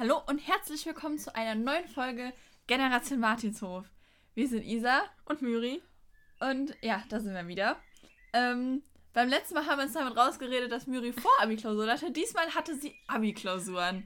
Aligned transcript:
Hallo 0.00 0.22
und 0.28 0.38
herzlich 0.38 0.86
willkommen 0.86 1.18
zu 1.18 1.34
einer 1.34 1.54
neuen 1.54 1.86
Folge 1.86 2.32
Generation 2.66 3.20
Martinshof. 3.20 3.84
Wir 4.34 4.48
sind 4.48 4.64
Isa 4.64 5.02
und 5.26 5.42
Myri. 5.42 5.82
Und 6.40 6.74
ja, 6.80 7.02
da 7.10 7.20
sind 7.20 7.34
wir 7.34 7.46
wieder. 7.46 7.76
Ähm, 8.32 8.82
beim 9.12 9.28
letzten 9.28 9.56
Mal 9.56 9.66
haben 9.66 9.76
wir 9.76 9.84
uns 9.84 9.92
damit 9.92 10.16
rausgeredet, 10.16 10.72
dass 10.72 10.86
Myri 10.86 11.12
vor 11.12 11.30
Abi-Klausuren 11.42 11.90
hatte. 11.90 12.10
Diesmal 12.12 12.46
hatte 12.54 12.76
sie 12.76 12.94
Abi-Klausuren. 13.08 14.04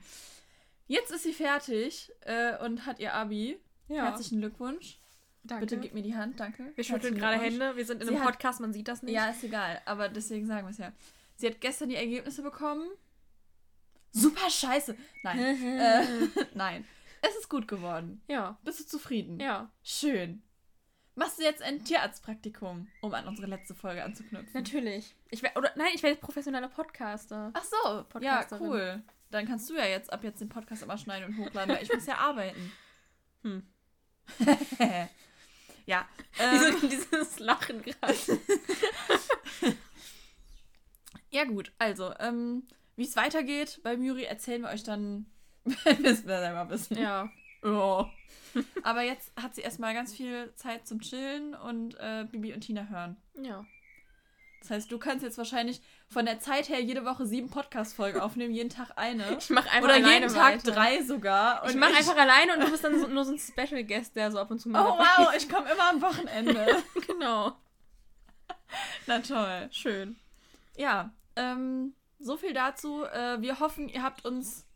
Jetzt 0.89 1.13
ist 1.13 1.23
sie 1.23 1.33
fertig 1.33 2.11
äh, 2.23 2.59
und 2.65 2.87
hat 2.87 2.99
ihr 2.99 3.15
Abi. 3.15 3.61
Ja. 3.87 4.07
Herzlichen 4.07 4.41
Glückwunsch. 4.41 4.99
Danke. 5.45 5.67
Bitte 5.67 5.81
gib 5.81 5.95
mir 5.95 6.03
die 6.03 6.17
Hand, 6.17 6.41
danke. 6.41 6.73
Wir 6.75 6.83
schütteln 6.83 7.15
gerade 7.15 7.41
Hände. 7.41 7.77
Wir 7.77 7.87
sind 7.87 8.03
in 8.03 8.09
sie 8.09 8.17
einem 8.17 8.25
Podcast, 8.25 8.59
man 8.59 8.73
sieht 8.73 8.89
das 8.89 9.05
nicht. 9.05 9.15
Ja, 9.15 9.31
ist 9.31 9.45
egal. 9.45 9.81
Aber 9.85 10.09
deswegen 10.09 10.49
sagen 10.49 10.67
wir 10.67 10.73
es 10.73 10.79
ja. 10.79 10.93
Sie 11.37 11.47
hat 11.47 11.61
gestern 11.61 11.89
die 11.89 11.97
Ergebnisse 11.97 12.43
bekommen. 12.43 12.85
Super 14.15 14.49
scheiße. 14.49 14.97
Nein. 15.25 15.39
äh, 15.39 16.07
nein. 16.55 16.87
Es 17.21 17.37
ist 17.37 17.49
gut 17.49 17.67
geworden. 17.67 18.23
Ja. 18.29 18.59
Bist 18.65 18.81
du 18.81 18.87
zufrieden? 18.87 19.41
Ja. 19.41 19.71
Schön. 19.83 20.43
Machst 21.17 21.39
du 21.39 21.43
jetzt 21.43 21.63
ein 21.63 21.85
Tierarztpraktikum, 21.85 22.89
um 23.01 23.15
an 23.15 23.27
unsere 23.29 23.49
letzte 23.49 23.75
Folge 23.75 24.03
anzuknüpfen? 24.05 24.53
Natürlich. 24.53 25.15
Ich 25.31 25.43
wär, 25.43 25.57
oder 25.57 25.71
nein, 25.77 25.91
ich 25.95 26.03
werde 26.03 26.17
professioneller 26.17 26.69
Podcaster. 26.69 27.51
Ach 27.55 27.65
so, 27.65 28.05
ja, 28.21 28.45
cool. 28.59 29.03
Dann 29.31 29.47
kannst 29.47 29.69
du 29.71 29.75
ja 29.75 29.85
jetzt 29.85 30.13
ab 30.13 30.23
jetzt 30.23 30.41
den 30.41 30.49
Podcast 30.49 30.83
immer 30.83 30.99
schneiden 30.99 31.29
und 31.29 31.39
hochladen, 31.39 31.75
weil 31.75 31.83
ich 31.83 31.93
muss 31.93 32.07
ja 32.07 32.17
arbeiten. 32.17 32.73
Hm. 33.43 33.63
ja. 35.85 36.09
Ähm, 36.39 36.77
dieses 36.81 37.39
Lachen 37.41 37.83
gerade. 37.83 38.17
ja, 41.29 41.45
gut. 41.45 41.73
Also, 41.79 42.15
ähm, 42.21 42.67
wie 42.97 43.05
es 43.05 43.17
weitergeht 43.17 43.81
bei 43.83 43.97
Myri, 43.97 44.25
erzählen 44.25 44.63
wir 44.63 44.71
euch 44.71 44.83
dann, 44.83 45.27
wenn 45.65 46.03
wir 46.03 46.13
es 46.13 46.23
selber 46.23 46.69
wissen. 46.71 46.99
Ja. 46.99 47.31
Oh. 47.63 48.07
Aber 48.83 49.03
jetzt 49.03 49.33
hat 49.41 49.55
sie 49.55 49.63
erstmal 49.63 49.95
ganz 49.95 50.15
viel 50.15 50.53
Zeit 50.55 50.87
zum 50.87 51.01
Chillen 51.01 51.55
und 51.55 51.95
äh, 51.99 52.27
Bibi 52.31 52.53
und 52.53 52.61
Tina 52.61 52.87
hören. 52.89 53.17
Ja. 53.43 53.65
Das 54.61 54.71
heißt, 54.71 54.91
du 54.91 54.99
kannst 54.99 55.23
jetzt 55.23 55.37
wahrscheinlich 55.37 55.83
von 56.09 56.25
der 56.25 56.41
Zeit 56.41 56.71
her 56.71 56.81
jede 56.81 57.05
Woche 57.05 57.27
sieben 57.27 57.51
Podcast-Folgen 57.51 58.19
aufnehmen, 58.21 58.55
jeden 58.55 58.71
Tag 58.71 58.93
eine. 58.97 59.37
Ich 59.37 59.51
mach 59.51 59.67
einfach 59.67 59.83
Oder 59.83 59.99
jeden 59.99 60.33
Tag 60.33 60.55
weiter. 60.55 60.73
drei 60.73 61.03
sogar. 61.03 61.69
ich 61.69 61.77
mache 61.77 61.95
einfach 61.95 62.17
alleine 62.17 62.55
und 62.55 62.61
du 62.61 62.71
bist 62.71 62.83
dann 62.83 62.99
so, 62.99 63.07
nur 63.07 63.27
so 63.27 63.33
ein 63.33 63.39
Special 63.39 63.85
Guest, 63.85 64.17
der 64.17 64.33
so 64.33 64.39
ab 64.39 64.51
und 64.51 64.61
zu 64.61 64.71
mal. 64.71 64.81
Oh 64.87 64.99
wow, 64.99 65.35
ich 65.37 65.51
komme 65.51 65.71
immer 65.71 65.91
am 65.91 66.01
Wochenende. 66.01 66.83
genau. 67.07 67.53
Na 69.07 69.19
toll. 69.19 69.69
Schön. 69.71 70.17
Ja, 70.79 71.13
ähm, 71.37 71.93
so 72.19 72.37
viel 72.37 72.53
dazu. 72.53 73.05
Äh, 73.05 73.41
wir 73.41 73.61
hoffen, 73.61 73.89
ihr 73.89 74.03
habt 74.03 74.25
uns, 74.25 74.67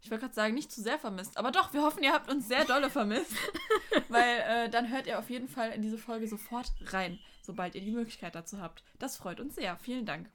ich 0.00 0.10
wollte 0.10 0.22
gerade 0.22 0.34
sagen, 0.34 0.54
nicht 0.54 0.72
zu 0.72 0.82
sehr 0.82 0.98
vermisst, 0.98 1.36
aber 1.36 1.50
doch, 1.50 1.72
wir 1.72 1.82
hoffen, 1.82 2.02
ihr 2.02 2.12
habt 2.12 2.30
uns 2.30 2.48
sehr 2.48 2.64
dolle 2.64 2.90
vermisst. 2.90 3.32
weil 4.08 4.40
äh, 4.40 4.70
dann 4.70 4.90
hört 4.90 5.06
ihr 5.06 5.18
auf 5.18 5.30
jeden 5.30 5.48
Fall 5.48 5.72
in 5.72 5.82
diese 5.82 5.98
Folge 5.98 6.28
sofort 6.28 6.72
rein, 6.86 7.18
sobald 7.42 7.74
ihr 7.74 7.80
die 7.80 7.90
Möglichkeit 7.90 8.34
dazu 8.34 8.60
habt. 8.60 8.82
Das 8.98 9.16
freut 9.16 9.40
uns 9.40 9.54
sehr. 9.54 9.76
Vielen 9.78 10.06
Dank. 10.06 10.30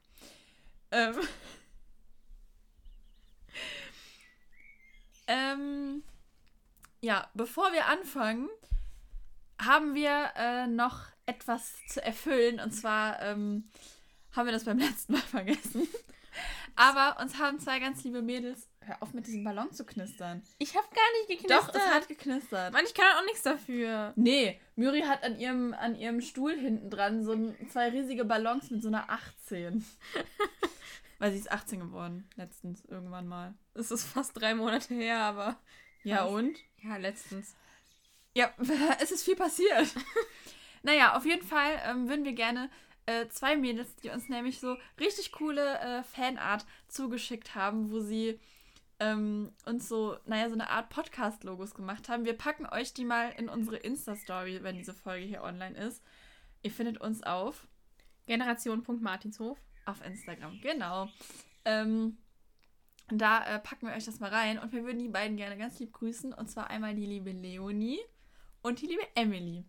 Ähm. 0.90 1.14
ähm 5.26 6.02
ja, 7.02 7.30
bevor 7.34 7.72
wir 7.72 7.86
anfangen, 7.86 8.50
haben 9.58 9.94
wir 9.94 10.32
äh, 10.36 10.66
noch 10.66 11.06
etwas 11.26 11.74
zu 11.86 12.02
erfüllen. 12.02 12.60
Und 12.60 12.72
zwar 12.72 13.20
ähm, 13.22 13.68
haben 14.32 14.46
wir 14.46 14.52
das 14.52 14.64
beim 14.64 14.78
letzten 14.78 15.14
Mal 15.14 15.22
vergessen. 15.22 15.88
Aber 16.80 17.20
uns 17.20 17.38
haben 17.38 17.60
zwei 17.60 17.78
ganz 17.78 18.02
liebe 18.04 18.22
Mädels. 18.22 18.66
Hör 18.80 19.02
auf 19.02 19.12
mit 19.12 19.26
diesem 19.26 19.44
Ballon 19.44 19.70
zu 19.70 19.84
knistern. 19.84 20.42
Ich 20.56 20.74
habe 20.74 20.86
gar 20.86 21.18
nicht 21.18 21.42
geknistert. 21.42 21.74
Doch, 21.74 21.78
es 21.78 21.94
hat 21.94 22.08
geknistert. 22.08 22.72
Mann, 22.72 22.84
ich 22.86 22.94
kann 22.94 23.18
auch 23.18 23.24
nichts 23.26 23.42
dafür. 23.42 24.14
Nee, 24.16 24.58
Miri 24.76 25.02
hat 25.02 25.22
an 25.22 25.38
ihrem, 25.38 25.74
an 25.74 25.94
ihrem 25.94 26.22
Stuhl 26.22 26.54
hinten 26.54 26.88
dran 26.88 27.22
so 27.22 27.32
ein, 27.32 27.54
zwei 27.70 27.90
riesige 27.90 28.24
Ballons 28.24 28.70
mit 28.70 28.80
so 28.80 28.88
einer 28.88 29.10
18. 29.10 29.84
Weil 31.18 31.32
sie 31.32 31.38
ist 31.38 31.52
18 31.52 31.80
geworden, 31.80 32.26
letztens 32.36 32.82
irgendwann 32.86 33.28
mal. 33.28 33.52
Es 33.74 33.90
ist 33.90 34.04
fast 34.04 34.40
drei 34.40 34.54
Monate 34.54 34.94
her, 34.94 35.18
aber. 35.18 35.60
Ja, 36.02 36.24
und? 36.24 36.56
Ja, 36.82 36.96
letztens. 36.96 37.56
Ja, 38.34 38.54
es 39.02 39.10
ist 39.10 39.24
viel 39.24 39.36
passiert. 39.36 39.94
naja, 40.82 41.14
auf 41.14 41.26
jeden 41.26 41.46
Fall 41.46 41.78
ähm, 41.84 42.08
würden 42.08 42.24
wir 42.24 42.32
gerne 42.32 42.70
äh, 43.10 43.28
zwei 43.28 43.56
Mädels, 43.56 43.96
die 43.96 44.10
uns 44.10 44.28
nämlich 44.28 44.60
so 44.60 44.76
richtig 44.98 45.32
coole 45.32 45.78
äh, 45.80 46.02
Fanart 46.04 46.64
zugeschickt 46.86 47.54
haben, 47.54 47.90
wo 47.90 47.98
sie 48.00 48.38
ähm, 49.00 49.52
uns 49.66 49.88
so, 49.88 50.16
naja, 50.26 50.48
so 50.48 50.54
eine 50.54 50.70
Art 50.70 50.90
Podcast-Logos 50.90 51.74
gemacht 51.74 52.08
haben. 52.08 52.24
Wir 52.24 52.36
packen 52.36 52.66
euch 52.66 52.94
die 52.94 53.04
mal 53.04 53.30
in 53.36 53.48
unsere 53.48 53.78
Insta-Story, 53.78 54.62
wenn 54.62 54.76
diese 54.76 54.94
Folge 54.94 55.26
hier 55.26 55.42
online 55.42 55.76
ist. 55.76 56.04
Ihr 56.62 56.70
findet 56.70 57.00
uns 57.00 57.22
auf 57.22 57.66
Generation.martinshof 58.26 59.58
auf 59.86 60.04
Instagram, 60.04 60.60
genau. 60.60 61.08
Ähm, 61.64 62.18
da 63.08 63.44
äh, 63.44 63.58
packen 63.58 63.88
wir 63.88 63.94
euch 63.94 64.04
das 64.04 64.20
mal 64.20 64.30
rein 64.30 64.58
und 64.58 64.72
wir 64.72 64.84
würden 64.84 65.00
die 65.00 65.08
beiden 65.08 65.36
gerne 65.36 65.56
ganz 65.56 65.80
lieb 65.80 65.92
grüßen. 65.92 66.32
Und 66.32 66.48
zwar 66.48 66.70
einmal 66.70 66.94
die 66.94 67.06
liebe 67.06 67.32
Leonie 67.32 67.98
und 68.62 68.80
die 68.82 68.86
liebe 68.86 69.02
Emily. 69.16 69.64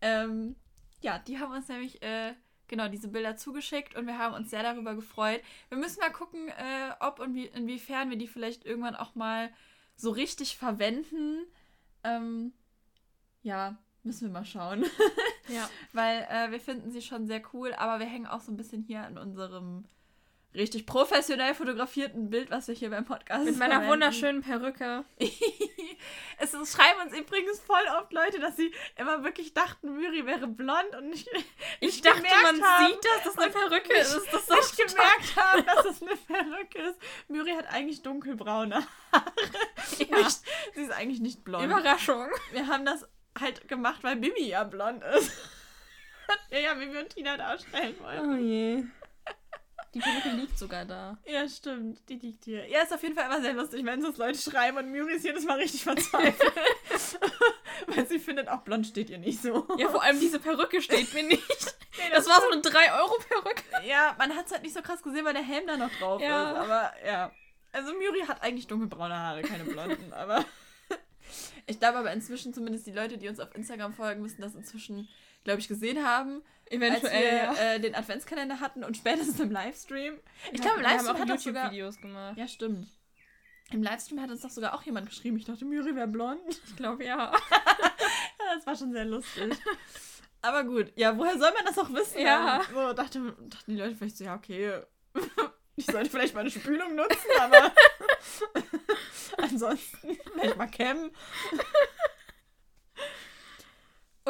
Ähm, 0.00 0.56
ja, 1.02 1.18
die 1.18 1.38
haben 1.38 1.52
uns 1.52 1.68
nämlich 1.68 2.02
äh, 2.02 2.34
genau 2.68 2.88
diese 2.88 3.08
Bilder 3.08 3.36
zugeschickt 3.36 3.94
und 3.94 4.06
wir 4.06 4.18
haben 4.18 4.34
uns 4.34 4.50
sehr 4.50 4.62
darüber 4.62 4.94
gefreut. 4.94 5.40
Wir 5.68 5.78
müssen 5.78 6.00
mal 6.00 6.12
gucken, 6.12 6.48
äh, 6.48 6.92
ob 7.00 7.20
und 7.20 7.34
wie, 7.34 7.46
inwiefern 7.46 8.10
wir 8.10 8.16
die 8.16 8.28
vielleicht 8.28 8.64
irgendwann 8.64 8.96
auch 8.96 9.14
mal 9.14 9.50
so 9.96 10.10
richtig 10.10 10.56
verwenden. 10.56 11.46
Ähm, 12.02 12.52
ja, 13.42 13.76
müssen 14.02 14.28
wir 14.28 14.32
mal 14.32 14.44
schauen. 14.44 14.84
ja. 15.48 15.68
Weil 15.92 16.26
äh, 16.30 16.50
wir 16.50 16.60
finden 16.60 16.90
sie 16.90 17.02
schon 17.02 17.26
sehr 17.26 17.42
cool, 17.52 17.74
aber 17.74 18.00
wir 18.00 18.06
hängen 18.06 18.26
auch 18.26 18.40
so 18.40 18.52
ein 18.52 18.56
bisschen 18.56 18.82
hier 18.82 19.06
in 19.06 19.18
unserem 19.18 19.84
richtig 20.54 20.86
professionell 20.86 21.54
fotografierten 21.54 22.30
Bild, 22.30 22.50
was 22.50 22.68
wir 22.68 22.74
hier 22.74 22.90
beim 22.90 23.04
Podcast 23.04 23.44
Mit 23.44 23.56
meiner 23.56 23.74
verwenden. 23.74 23.92
wunderschönen 23.92 24.42
Perücke. 24.42 25.04
es 26.38 26.54
ist, 26.54 26.72
schreiben 26.76 27.00
uns 27.02 27.18
übrigens 27.18 27.60
voll 27.60 27.82
oft 27.98 28.12
Leute, 28.12 28.38
dass 28.40 28.56
sie 28.56 28.72
immer 28.96 29.24
wirklich 29.24 29.54
dachten, 29.54 29.94
Myri 29.94 30.26
wäre 30.26 30.46
blond 30.46 30.94
und 30.96 31.10
nicht. 31.10 31.28
Ich 31.80 32.00
dachte, 32.00 32.22
man 32.22 32.62
haben, 32.62 32.86
sieht, 32.86 33.04
dass 33.04 33.24
das 33.24 33.38
eine 33.38 33.52
Perücke 33.52 33.92
ist. 33.94 34.20
Das 34.32 34.46
so 34.46 34.54
nicht 34.54 34.76
gemerkt 34.76 35.36
haben, 35.36 35.66
dass 35.66 35.84
das 35.84 36.02
eine 36.02 36.16
Perücke 36.16 36.78
ist. 36.90 36.98
Myri 37.28 37.50
hat 37.50 37.66
eigentlich 37.72 38.02
dunkelbraune 38.02 38.86
Haare. 39.12 39.32
Ja. 39.98 40.18
Nicht, 40.18 40.40
sie 40.74 40.82
ist 40.82 40.92
eigentlich 40.92 41.20
nicht 41.20 41.44
blond. 41.44 41.64
Überraschung. 41.64 42.28
Wir 42.52 42.66
haben 42.66 42.84
das 42.84 43.08
halt 43.38 43.66
gemacht, 43.68 44.02
weil 44.02 44.16
Bibi 44.16 44.48
ja 44.48 44.64
blond 44.64 45.02
ist. 45.16 45.32
ja, 46.50 46.58
ja, 46.58 46.74
Bibi 46.74 46.98
und 46.98 47.10
Tina 47.10 47.36
darstellen 47.36 47.94
wollen. 48.00 48.30
Oh 48.30 48.36
je. 48.36 48.84
Die 49.94 50.00
Perücke 50.00 50.30
liegt 50.30 50.58
sogar 50.58 50.84
da. 50.84 51.16
Ja, 51.24 51.48
stimmt. 51.48 52.00
Die 52.08 52.16
liegt 52.16 52.44
hier. 52.44 52.68
Ja, 52.68 52.82
ist 52.82 52.92
auf 52.92 53.02
jeden 53.02 53.14
Fall 53.14 53.26
immer 53.26 53.40
sehr 53.40 53.52
lustig, 53.52 53.84
wenn 53.84 54.04
es 54.04 54.16
Leute 54.16 54.38
schreiben 54.38 54.76
und 54.76 54.90
Miri 54.90 55.14
ist 55.14 55.24
jedes 55.24 55.44
Mal 55.44 55.58
richtig 55.58 55.84
verzweifelt. 55.84 56.52
Weil 57.86 58.06
sie 58.06 58.18
findet, 58.18 58.48
auch 58.48 58.62
blond 58.62 58.86
steht 58.86 59.08
ihr 59.10 59.18
nicht 59.18 59.40
so. 59.40 59.66
Ja, 59.78 59.88
vor 59.88 60.02
allem 60.02 60.18
diese 60.18 60.40
Perücke 60.40 60.82
steht 60.82 61.14
mir 61.14 61.22
nicht. 61.22 61.40
nee, 61.96 62.10
das, 62.10 62.24
das 62.24 62.28
war 62.28 62.40
so 62.40 62.50
eine 62.50 62.60
3-Euro-Perücke. 62.60 63.62
Ja, 63.86 64.16
man 64.18 64.34
hat 64.34 64.46
es 64.46 64.52
halt 64.52 64.62
nicht 64.62 64.74
so 64.74 64.82
krass 64.82 65.02
gesehen, 65.02 65.24
weil 65.24 65.34
der 65.34 65.44
Helm 65.44 65.66
da 65.66 65.76
noch 65.76 65.90
drauf 65.98 66.20
ja. 66.20 66.50
ist. 66.50 66.58
Aber 66.58 66.92
ja. 67.06 67.32
Also 67.72 67.92
Miri 67.94 68.20
hat 68.26 68.42
eigentlich 68.42 68.66
dunkelbraune 68.66 69.16
Haare, 69.16 69.42
keine 69.42 69.64
blonden, 69.64 70.12
aber. 70.12 70.44
ich 71.66 71.78
glaube 71.78 71.98
aber 71.98 72.12
inzwischen, 72.12 72.52
zumindest 72.52 72.86
die 72.86 72.92
Leute, 72.92 73.18
die 73.18 73.28
uns 73.28 73.40
auf 73.40 73.54
Instagram 73.54 73.94
folgen, 73.94 74.22
müssen 74.22 74.42
das 74.42 74.54
inzwischen, 74.54 75.08
glaube 75.44 75.60
ich, 75.60 75.68
gesehen 75.68 76.04
haben. 76.04 76.42
Eventuell. 76.66 77.40
Als 77.46 77.58
wir 77.58 77.64
ja. 77.64 77.74
äh, 77.74 77.80
den 77.80 77.94
Adventskalender 77.94 78.60
hatten 78.60 78.84
und 78.84 78.96
spätestens 78.96 79.38
im 79.38 79.50
Livestream. 79.50 80.18
Ich 80.50 80.60
glaube, 80.60 80.78
im 80.78 80.82
Livestream 80.82 81.18
hat 81.18 81.28
YouTube 81.28 81.40
sogar, 81.40 81.70
Videos 81.70 82.00
gemacht. 82.00 82.36
Ja, 82.36 82.48
stimmt. 82.48 82.88
Im 83.70 83.82
Livestream 83.82 84.20
hat 84.20 84.30
uns 84.30 84.40
doch 84.40 84.50
sogar 84.50 84.74
auch 84.74 84.82
jemand 84.82 85.08
geschrieben. 85.08 85.36
Ich 85.36 85.44
dachte, 85.44 85.64
Miri 85.64 85.94
wäre 85.94 86.08
blond. 86.08 86.40
Ich 86.66 86.76
glaube, 86.76 87.04
ja. 87.04 87.32
ja. 87.32 87.32
Das 88.56 88.66
war 88.66 88.76
schon 88.76 88.92
sehr 88.92 89.06
lustig. 89.06 89.52
Aber 90.42 90.64
gut, 90.64 90.92
ja, 90.96 91.16
woher 91.16 91.38
soll 91.38 91.50
man 91.54 91.64
das 91.64 91.78
auch 91.78 91.90
wissen? 91.92 92.20
Ja. 92.20 92.62
So, 92.72 92.92
dachte, 92.92 93.34
dachten 93.48 93.70
die 93.70 93.78
Leute 93.78 93.96
vielleicht 93.96 94.18
so, 94.18 94.24
ja, 94.24 94.34
okay, 94.34 94.82
ich 95.76 95.86
sollte 95.86 96.10
vielleicht 96.10 96.34
mal 96.34 96.40
eine 96.40 96.50
Spülung 96.50 96.94
nutzen, 96.94 97.30
aber 97.40 97.72
ansonsten 99.38 100.18
vielleicht 100.32 100.56
mal 100.56 100.66
kämmen. 100.66 101.10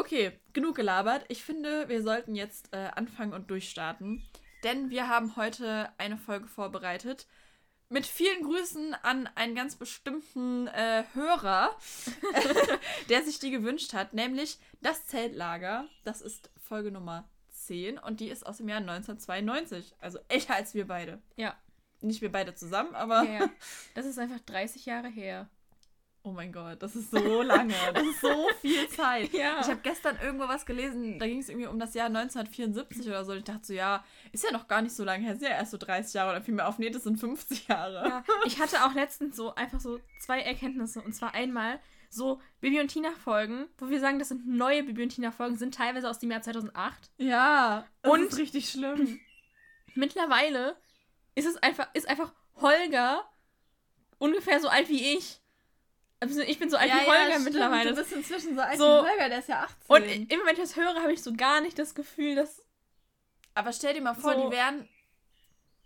Okay, 0.05 0.33
genug 0.53 0.77
gelabert. 0.77 1.25
Ich 1.29 1.43
finde, 1.43 1.89
wir 1.89 2.03
sollten 2.03 2.35
jetzt 2.35 2.75
äh, 2.75 2.91
anfangen 2.95 3.33
und 3.33 3.51
durchstarten. 3.51 4.23
Denn 4.63 4.91
wir 4.91 5.09
haben 5.09 5.35
heute 5.37 5.89
eine 5.97 6.19
Folge 6.19 6.47
vorbereitet. 6.47 7.27
Mit 7.89 8.05
vielen 8.05 8.43
Grüßen 8.43 8.93
an 9.03 9.31
einen 9.35 9.55
ganz 9.55 9.77
bestimmten 9.77 10.67
äh, 10.67 11.05
Hörer, 11.15 11.75
der 13.09 13.23
sich 13.23 13.39
die 13.39 13.51
gewünscht 13.51 13.95
hat, 13.95 14.13
nämlich 14.13 14.59
das 14.83 15.07
Zeltlager. 15.07 15.87
Das 16.05 16.21
ist 16.21 16.51
Folge 16.59 16.91
Nummer 16.91 17.27
10 17.53 17.99
und 17.99 18.21
die 18.21 18.29
ist 18.29 18.45
aus 18.45 18.59
dem 18.59 18.69
Jahr 18.69 18.81
1992. 18.81 19.95
Also 20.01 20.19
älter 20.29 20.55
als 20.55 20.75
wir 20.75 20.87
beide. 20.87 21.23
Ja. 21.37 21.57
Nicht 22.03 22.21
wir 22.21 22.31
beide 22.31 22.55
zusammen, 22.55 22.95
aber. 22.95 23.23
Ja, 23.23 23.33
ja. 23.33 23.51
Das 23.95 24.05
ist 24.05 24.19
einfach 24.19 24.41
30 24.41 24.85
Jahre 24.85 25.09
her. 25.09 25.49
Oh 26.27 26.33
mein 26.33 26.51
Gott, 26.53 26.83
das 26.83 26.97
ist 26.97 27.11
so 27.11 27.43
lange. 27.43 27.75
Das 27.95 28.03
ist 28.03 28.21
so 28.23 28.49
viel 28.63 28.89
Zeit. 28.89 29.31
Ja. 29.35 29.61
Ich 29.61 29.67
habe 29.69 29.81
gestern 29.83 30.19
irgendwo 30.23 30.49
was 30.49 30.65
gelesen, 30.65 31.19
da 31.19 31.27
ging 31.27 31.39
es 31.41 31.51
irgendwie 31.51 31.67
um 31.69 31.79
das 31.79 31.93
Jahr 31.93 32.07
1974 32.07 33.07
oder 33.09 33.25
so. 33.27 33.33
Und 33.33 33.39
ich 33.39 33.45
dachte 33.45 33.67
so, 33.67 33.73
ja, 33.75 34.03
ist 34.33 34.43
ja 34.43 34.51
noch 34.51 34.67
gar 34.67 34.81
nicht 34.81 34.95
so 34.97 35.05
lange 35.05 35.23
her, 35.25 35.35
ist 35.35 35.43
ja 35.43 35.49
erst 35.51 35.73
so 35.73 35.77
30 35.77 36.15
Jahre. 36.15 36.31
Oder 36.31 36.41
fiel 36.43 36.55
mir 36.55 36.67
auf, 36.67 36.79
nee, 36.79 36.89
das 36.89 37.05
sind 37.05 37.19
50 37.21 37.69
Jahre. 37.69 38.09
Ja, 38.09 38.25
ich 38.47 38.59
hatte 38.59 38.85
auch 38.85 38.95
letztens 38.95 39.37
so 39.37 39.55
einfach 39.55 39.81
so 39.81 40.01
zwei 40.21 40.41
Erkenntnisse. 40.41 41.03
Und 41.03 41.13
zwar 41.15 41.35
einmal 41.35 41.79
so 42.09 42.41
Bibi 42.61 42.81
und 42.81 42.89
Tina 42.89 43.11
Folgen, 43.11 43.67
wo 43.77 43.91
wir 43.91 44.01
sagen, 44.01 44.19
das 44.19 44.29
sind 44.29 44.47
neue 44.47 44.83
Bibi 44.85 45.03
und 45.03 45.09
Tina 45.11 45.31
Folgen, 45.31 45.57
sind 45.57 45.75
teilweise 45.75 46.09
aus 46.09 46.21
dem 46.21 46.31
Jahr 46.31 46.41
2008. 46.41 47.11
Ja, 47.19 47.87
das 48.01 48.13
Und- 48.13 48.23
ist 48.29 48.39
richtig 48.39 48.71
schlimm. 48.71 49.21
Mittlerweile 49.95 50.77
ist 51.35 51.47
es 51.47 51.57
einfach, 51.63 51.89
ist 51.95 52.09
einfach 52.09 52.33
Holger 52.57 53.29
ungefähr 54.19 54.59
so 54.61 54.69
alt 54.69 54.89
wie 54.89 55.17
ich. 55.17 55.41
Also 56.29 56.41
ich 56.43 56.59
bin 56.59 56.71
so 56.71 56.77
alt 56.77 56.91
wie 56.91 57.07
Holger 57.07 57.31
stimmt. 57.33 57.45
mittlerweile. 57.45 57.91
Du 57.91 57.97
bist 57.97 58.13
inzwischen 58.13 58.55
so 58.55 58.61
alt 58.61 58.79
So- 58.79 58.85
wie 58.85 59.09
Holger, 59.11 59.29
der 59.29 59.39
ist 59.39 59.49
ja 59.49 59.61
18. 59.63 59.77
Und 59.89 60.33
immer 60.33 60.47
wenn 60.47 60.55
ich 60.55 60.61
das 60.61 60.77
höre, 60.77 60.95
habe 61.03 61.13
ich 61.13 61.23
so 61.23 61.33
gar 61.35 61.61
nicht 61.61 61.79
das 61.79 61.95
Gefühl, 61.95 62.35
dass. 62.35 62.63
Aber 63.55 63.73
stell 63.73 63.95
dir 63.95 64.01
mal 64.03 64.15
vor, 64.15 64.35
So- 64.35 64.49
die 64.51 64.57
wären, 64.57 64.89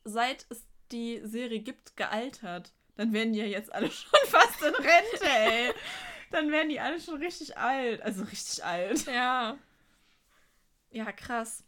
seit 0.04 0.46
es 0.48 0.62
die 0.92 1.20
Serie 1.24 1.60
gibt, 1.60 1.96
gealtert. 1.96 2.72
Dann 2.96 3.12
wären 3.12 3.32
die 3.32 3.38
ja 3.40 3.44
jetzt 3.44 3.72
alle 3.72 3.90
schon 3.90 4.10
fast 4.26 4.62
in 4.62 4.74
Rente, 4.74 5.24
ey. 5.24 5.72
Dann 6.30 6.50
wären 6.50 6.68
die 6.68 6.80
alle 6.80 7.00
schon 7.00 7.16
richtig 7.22 7.56
alt. 7.56 8.02
Also 8.02 8.24
richtig 8.24 8.64
alt. 8.64 9.06
Ja. 9.06 9.56
Ja, 10.90 11.12
krass. 11.12 11.64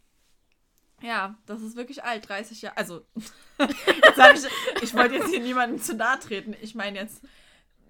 Ja, 1.03 1.39
das 1.47 1.63
ist 1.63 1.77
wirklich 1.77 2.05
alt, 2.05 2.29
30 2.29 2.61
Jahre. 2.63 2.77
Also, 2.77 3.07
ich, 3.59 4.83
ich 4.83 4.95
wollte 4.95 5.15
jetzt 5.15 5.31
hier 5.31 5.41
niemandem 5.41 5.81
zu 5.81 5.95
nahe 5.95 6.19
treten. 6.19 6.55
Ich 6.61 6.75
meine 6.75 6.99
jetzt, 6.99 7.23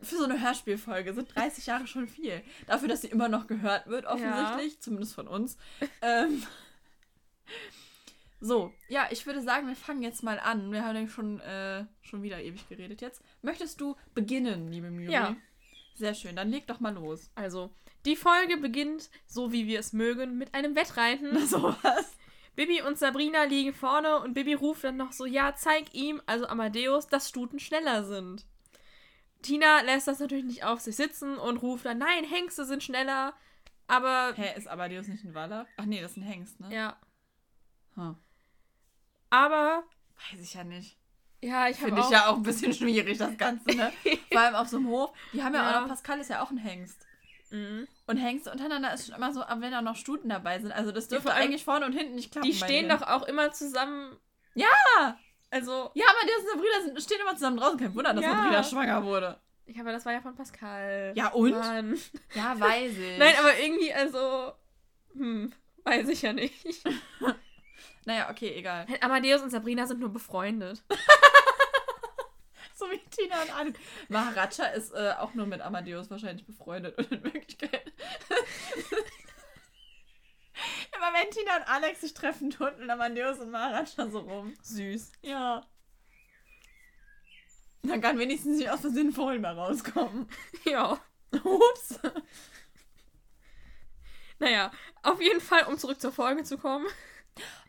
für 0.02 0.16
so 0.16 0.24
eine 0.24 0.40
Hörspielfolge 0.40 1.14
sind 1.14 1.34
30 1.34 1.66
Jahre 1.66 1.86
schon 1.86 2.08
viel. 2.08 2.42
Dafür, 2.66 2.88
dass 2.88 3.02
sie 3.02 3.08
immer 3.08 3.28
noch 3.28 3.46
gehört 3.46 3.86
wird, 3.86 4.06
offensichtlich, 4.06 4.80
zumindest 4.80 5.14
von 5.14 5.28
uns. 5.28 5.56
Ähm, 6.02 6.42
so, 8.40 8.72
ja, 8.88 9.08
ich 9.10 9.26
würde 9.26 9.42
sagen, 9.42 9.68
wir 9.68 9.76
fangen 9.76 10.02
jetzt 10.02 10.22
mal 10.22 10.40
an. 10.40 10.72
Wir 10.72 10.84
haben 10.84 10.96
ja 10.96 11.08
schon, 11.08 11.40
äh, 11.40 11.84
schon 12.02 12.22
wieder 12.22 12.40
ewig 12.42 12.68
geredet 12.68 13.02
jetzt. 13.02 13.22
Möchtest 13.42 13.80
du 13.80 13.96
beginnen, 14.14 14.70
liebe 14.70 14.90
Miri? 14.90 15.12
Ja. 15.12 15.36
Sehr 15.94 16.14
schön, 16.14 16.36
dann 16.36 16.50
leg 16.50 16.66
doch 16.66 16.80
mal 16.80 16.94
los. 16.94 17.30
Also, 17.34 17.70
die 18.06 18.16
Folge 18.16 18.56
beginnt, 18.56 19.10
so 19.26 19.52
wie 19.52 19.66
wir 19.66 19.78
es 19.78 19.92
mögen, 19.92 20.38
mit 20.38 20.54
einem 20.54 20.74
Wettreiten. 20.74 21.38
Sowas. 21.46 22.16
Bibi 22.56 22.82
und 22.82 22.98
Sabrina 22.98 23.44
liegen 23.44 23.74
vorne 23.74 24.20
und 24.20 24.34
Bibi 24.34 24.54
ruft 24.54 24.84
dann 24.84 24.96
noch 24.96 25.12
so, 25.12 25.26
ja, 25.26 25.54
zeig 25.54 25.94
ihm, 25.94 26.22
also 26.26 26.46
Amadeus, 26.46 27.06
dass 27.06 27.28
Stuten 27.28 27.58
schneller 27.58 28.04
sind. 28.04 28.46
Tina 29.42 29.80
lässt 29.82 30.06
das 30.08 30.18
natürlich 30.18 30.44
nicht 30.44 30.64
auf 30.64 30.80
sich 30.80 30.96
sitzen 30.96 31.36
und 31.38 31.58
ruft 31.58 31.84
dann, 31.86 31.98
nein, 31.98 32.24
Hengste 32.24 32.64
sind 32.64 32.82
schneller. 32.82 33.34
Aber, 33.86 34.32
Hä, 34.36 34.56
ist 34.56 34.68
Amadeus 34.68 35.08
nicht 35.08 35.24
ein 35.24 35.34
Waller? 35.34 35.66
Ach 35.76 35.84
nee, 35.84 36.00
das 36.00 36.12
ist 36.12 36.16
ein 36.18 36.22
Hengst, 36.22 36.60
ne? 36.60 36.74
ja. 36.74 36.96
Hm. 37.94 38.16
Aber, 39.30 39.84
Weiß 40.32 40.40
ich 40.40 40.54
ja 40.54 40.64
nicht. 40.64 40.96
ja, 41.40 41.68
ich 41.68 41.76
Finde 41.76 42.00
ich 42.00 42.10
ja 42.10 42.26
auch 42.28 42.36
ein 42.36 42.42
bisschen 42.42 42.72
schwierig, 42.72 43.18
das 43.18 43.36
Ganze, 43.36 43.68
ne? 43.76 43.92
Vor 44.32 44.40
allem 44.40 44.54
auf 44.54 44.68
so 44.68 44.76
einem 44.76 44.88
Hof. 44.88 45.12
Die 45.32 45.42
haben 45.42 45.54
ja, 45.54 45.62
Ja. 45.62 45.76
auch 45.76 45.80
noch, 45.82 45.88
Pascal 45.88 46.20
ist 46.20 46.30
ja 46.30 46.42
auch 46.42 46.50
ein 46.50 46.56
Hengst. 46.58 47.06
Mhm. 47.50 47.88
Und 48.06 48.16
Hengste 48.16 48.50
untereinander 48.52 48.92
ist 48.94 49.06
schon 49.06 49.14
immer 49.16 49.32
so, 49.32 49.42
aber 49.42 49.60
wenn 49.60 49.72
da 49.72 49.82
noch 49.82 49.96
Stuten 49.96 50.28
dabei 50.28 50.60
sind. 50.60 50.70
Also 50.72 50.92
das 50.92 51.04
Ja, 51.06 51.10
dürfte 51.10 51.32
allem, 51.32 51.44
eigentlich 51.44 51.64
vorne 51.64 51.86
und 51.86 51.92
hinten 51.92 52.14
nicht 52.14 52.30
klappen. 52.32 52.48
Die 52.48 52.54
stehen 52.56 52.88
doch 52.88 53.02
auch 53.02 53.22
immer 53.22 53.50
zusammen. 53.52 54.16
Ja! 54.54 55.18
Also, 55.50 55.90
Ja, 55.94 56.04
Amadeus 56.06 56.40
und 56.42 56.48
Sabrina 56.48 56.80
sind, 56.84 57.02
stehen 57.02 57.20
immer 57.20 57.34
zusammen 57.34 57.56
draußen. 57.56 57.78
Kein 57.78 57.94
Wunder, 57.94 58.14
dass 58.14 58.24
Ja. 58.24 58.32
Sabrina 58.34 58.62
schwanger 58.64 59.04
wurde. 59.04 59.38
ja, 59.66 59.80
aber 59.82 59.92
das 59.92 60.04
war 60.06 60.12
ja 60.12 60.20
von 60.20 60.34
Pascal. 60.34 61.12
Ja, 61.16 61.28
und? 61.28 61.50
Mann. 61.50 61.98
Ja, 62.34 62.58
weiß 62.58 62.92
ich. 62.96 63.18
Nein, 63.18 63.34
aber 63.38 63.58
irgendwie, 63.58 63.92
also, 63.92 64.52
hm, 65.14 65.52
weiß 65.84 66.08
ich 66.08 66.22
ja 66.22 66.32
nicht. 66.32 66.64
Naja, 68.06 68.30
okay, 68.30 68.54
egal. 68.56 68.86
Amadeus 69.02 69.42
und 69.42 69.50
Sabrina 69.50 69.86
sind 69.86 70.00
nur 70.00 70.08
befreundet. 70.08 70.82
So 72.74 72.86
wie 72.90 72.98
Tina 73.10 73.42
und 73.42 73.54
Alex. 73.54 73.78
Maharaja 74.08 74.64
ist 74.68 74.94
äh, 74.94 75.12
auch 75.18 75.34
nur 75.34 75.44
mit 75.44 75.60
Amadeus 75.60 76.10
wahrscheinlich 76.10 76.46
befreundet 76.46 76.96
und 76.96 77.12
in 77.12 77.22
Wirklichkeit. 77.24 77.92
Immer 81.00 81.14
wenn 81.18 81.30
Tina 81.30 81.56
und 81.56 81.62
Alex 81.68 82.02
sich 82.02 82.12
treffen, 82.12 82.50
turteln 82.50 82.90
Amadeus 82.90 83.38
und 83.38 83.50
Maharaja 83.50 84.10
so 84.10 84.18
rum. 84.18 84.52
Süß. 84.62 85.12
Ja. 85.22 85.64
Dann 87.82 88.02
kann 88.02 88.18
wenigstens 88.18 88.58
nicht 88.58 88.68
aus 88.68 88.80
Versehen 88.80 89.10
Fohlen 89.10 89.40
mehr 89.40 89.56
rauskommen. 89.56 90.28
Ja. 90.66 91.00
Ups. 91.42 91.98
Naja, 94.38 94.70
auf 95.02 95.22
jeden 95.22 95.40
Fall, 95.40 95.64
um 95.68 95.78
zurück 95.78 96.00
zur 96.00 96.12
Folge 96.12 96.42
zu 96.42 96.58
kommen. 96.58 96.86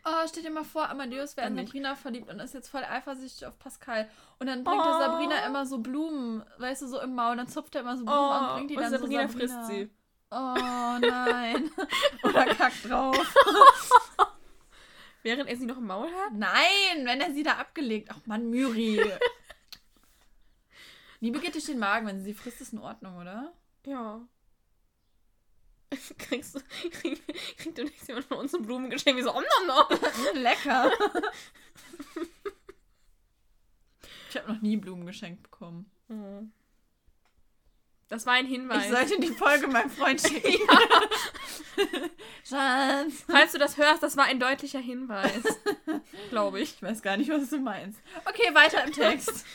Oh, 0.04 0.26
stell 0.28 0.42
dir 0.42 0.50
mal 0.50 0.64
vor, 0.64 0.90
Amadeus 0.90 1.36
wäre 1.38 1.46
in. 1.46 1.56
Sabrina 1.56 1.94
verliebt 1.94 2.28
und 2.28 2.38
ist 2.40 2.52
jetzt 2.52 2.68
voll 2.68 2.84
eifersüchtig 2.84 3.46
auf 3.46 3.58
Pascal. 3.58 4.10
Und 4.40 4.46
dann 4.46 4.62
bringt 4.64 4.82
Oh. 4.82 4.88
er 4.88 4.98
Sabrina 4.98 5.46
immer 5.46 5.64
so 5.64 5.78
Blumen, 5.78 6.44
weißt 6.58 6.82
du, 6.82 6.86
so 6.88 7.00
im 7.00 7.14
Maul. 7.14 7.36
Dann 7.36 7.48
zupft 7.48 7.74
er 7.76 7.80
immer 7.82 7.96
so 7.96 8.04
Blumen 8.04 8.20
Oh, 8.20 8.32
und 8.50 8.54
bringt 8.56 8.70
die 8.70 8.76
und 8.76 8.82
dann 8.82 8.90
Sabrina 8.90 9.28
zu 9.28 9.38
frisst 9.38 9.66
sie. 9.68 9.90
Oh 10.34 10.98
nein. 10.98 11.70
Oder 12.22 12.54
kackt 12.54 12.88
drauf. 12.88 13.18
Während 15.22 15.48
er 15.48 15.56
sie 15.56 15.66
noch 15.66 15.76
im 15.76 15.86
Maul 15.86 16.10
hat? 16.10 16.32
Nein, 16.32 17.04
wenn 17.04 17.20
er 17.20 17.34
sie 17.34 17.42
da 17.42 17.58
abgelegt. 17.58 18.08
Ach 18.10 18.24
Mann, 18.24 18.48
Myri. 18.48 18.98
Liebe 21.20 21.38
geht 21.38 21.54
durch 21.54 21.66
den 21.66 21.78
Magen, 21.78 22.06
wenn 22.06 22.18
sie 22.18 22.24
sie 22.24 22.34
frisst, 22.34 22.62
ist 22.62 22.72
in 22.72 22.78
Ordnung, 22.78 23.18
oder? 23.18 23.52
Ja. 23.84 24.26
Kriegst 26.18 26.54
du, 26.54 26.60
krieg, 26.90 27.22
kriegt 27.58 27.76
du 27.76 27.84
nächstes 27.84 28.08
Mal 28.08 28.22
von 28.22 28.38
uns 28.38 28.54
ein 28.54 28.62
Blumengeschenk 28.62 29.18
wie 29.18 29.22
so, 29.22 29.34
om 29.34 29.44
nom 29.58 29.66
nom. 29.66 29.98
Mm, 29.98 30.38
Lecker. 30.38 30.90
Ich 34.30 34.36
habe 34.38 34.50
noch 34.50 34.62
nie 34.62 34.78
Blumen 34.78 35.04
geschenkt 35.04 35.42
bekommen. 35.42 35.90
Oh. 36.08 36.42
Das 38.12 38.26
war 38.26 38.34
ein 38.34 38.44
Hinweis. 38.44 38.84
Ich 38.84 38.92
sollte 38.92 39.18
die 39.20 39.32
Folge 39.32 39.68
meinem 39.68 39.88
Freund 39.88 40.20
schicken. 40.20 40.52
Schatz. 42.46 43.24
Falls 43.26 43.52
du 43.52 43.58
das 43.58 43.78
hörst, 43.78 44.02
das 44.02 44.18
war 44.18 44.26
ein 44.26 44.38
deutlicher 44.38 44.80
Hinweis. 44.80 45.42
Glaube 46.28 46.60
ich. 46.60 46.74
Ich 46.74 46.82
weiß 46.82 47.00
gar 47.00 47.16
nicht, 47.16 47.30
was 47.30 47.48
du 47.48 47.58
meinst. 47.58 47.98
Okay, 48.26 48.54
weiter 48.54 48.84
im 48.84 48.92
Text. 48.92 49.46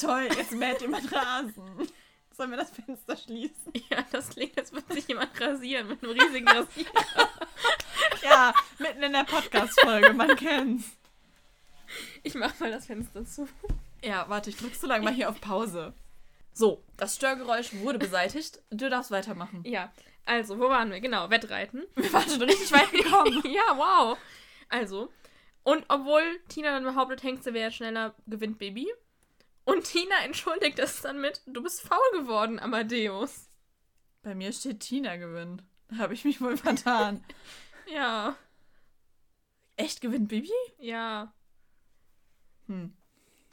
Toll, 0.00 0.28
jetzt 0.34 0.52
mäht 0.52 0.80
jemand 0.80 1.12
Rasen. 1.12 1.92
Sollen 2.34 2.50
wir 2.52 2.56
das 2.56 2.70
Fenster 2.70 3.18
schließen? 3.18 3.74
Ja, 3.90 3.98
das 4.10 4.30
klingt, 4.30 4.56
als 4.56 4.72
würde 4.72 4.94
sich 4.94 5.06
jemand 5.06 5.38
rasieren 5.38 5.88
mit 5.88 6.02
einem 6.02 6.18
riesigen 6.18 6.48
Rasierer. 6.48 7.28
Ja, 8.22 8.54
mitten 8.78 9.02
in 9.02 9.12
der 9.12 9.24
Podcast-Folge, 9.24 10.14
man 10.14 10.34
kennt's. 10.36 10.86
Ich 12.22 12.34
mach 12.34 12.58
mal 12.60 12.70
das 12.70 12.86
Fenster 12.86 13.26
zu. 13.26 13.46
Ja, 14.02 14.26
warte, 14.30 14.48
ich 14.48 14.56
drück 14.56 14.74
so 14.74 14.86
lange 14.86 15.04
mal 15.04 15.12
hier 15.12 15.28
auf 15.28 15.38
Pause. 15.42 15.92
So, 16.54 16.84
das 16.96 17.16
Störgeräusch 17.16 17.74
wurde 17.74 17.98
beseitigt. 17.98 18.62
Du 18.70 18.88
darfst 18.88 19.10
weitermachen. 19.10 19.62
Ja, 19.64 19.92
also, 20.24 20.58
wo 20.58 20.68
waren 20.68 20.90
wir? 20.90 21.00
Genau, 21.00 21.28
Wettreiten. 21.28 21.82
Wir 21.96 22.12
waren 22.12 22.28
schon 22.28 22.42
richtig 22.42 22.72
weit 22.72 22.90
gekommen. 22.92 23.42
ja, 23.52 23.76
wow. 23.76 24.16
Also, 24.68 25.12
und 25.64 25.84
obwohl 25.88 26.22
Tina 26.48 26.70
dann 26.70 26.84
behauptet, 26.84 27.22
Hengste 27.22 27.52
wäre 27.52 27.72
schneller, 27.72 28.14
gewinnt 28.26 28.58
Baby. 28.58 28.90
Und 29.64 29.84
Tina 29.84 30.14
entschuldigt 30.24 30.78
es 30.78 31.02
dann 31.02 31.20
mit, 31.20 31.42
du 31.46 31.62
bist 31.62 31.82
faul 31.82 31.98
geworden, 32.12 32.58
Amadeus. 32.58 33.50
Bei 34.22 34.34
mir 34.34 34.52
steht 34.52 34.80
Tina 34.80 35.16
gewinnt. 35.16 35.62
Da 35.88 35.98
habe 35.98 36.14
ich 36.14 36.24
mich 36.24 36.40
wohl 36.40 36.56
vertan. 36.56 37.22
Ja, 37.86 38.34
Echt 39.76 40.00
gewinnt 40.00 40.28
Bibi? 40.28 40.50
ja. 40.78 41.34
Hm. 42.66 42.96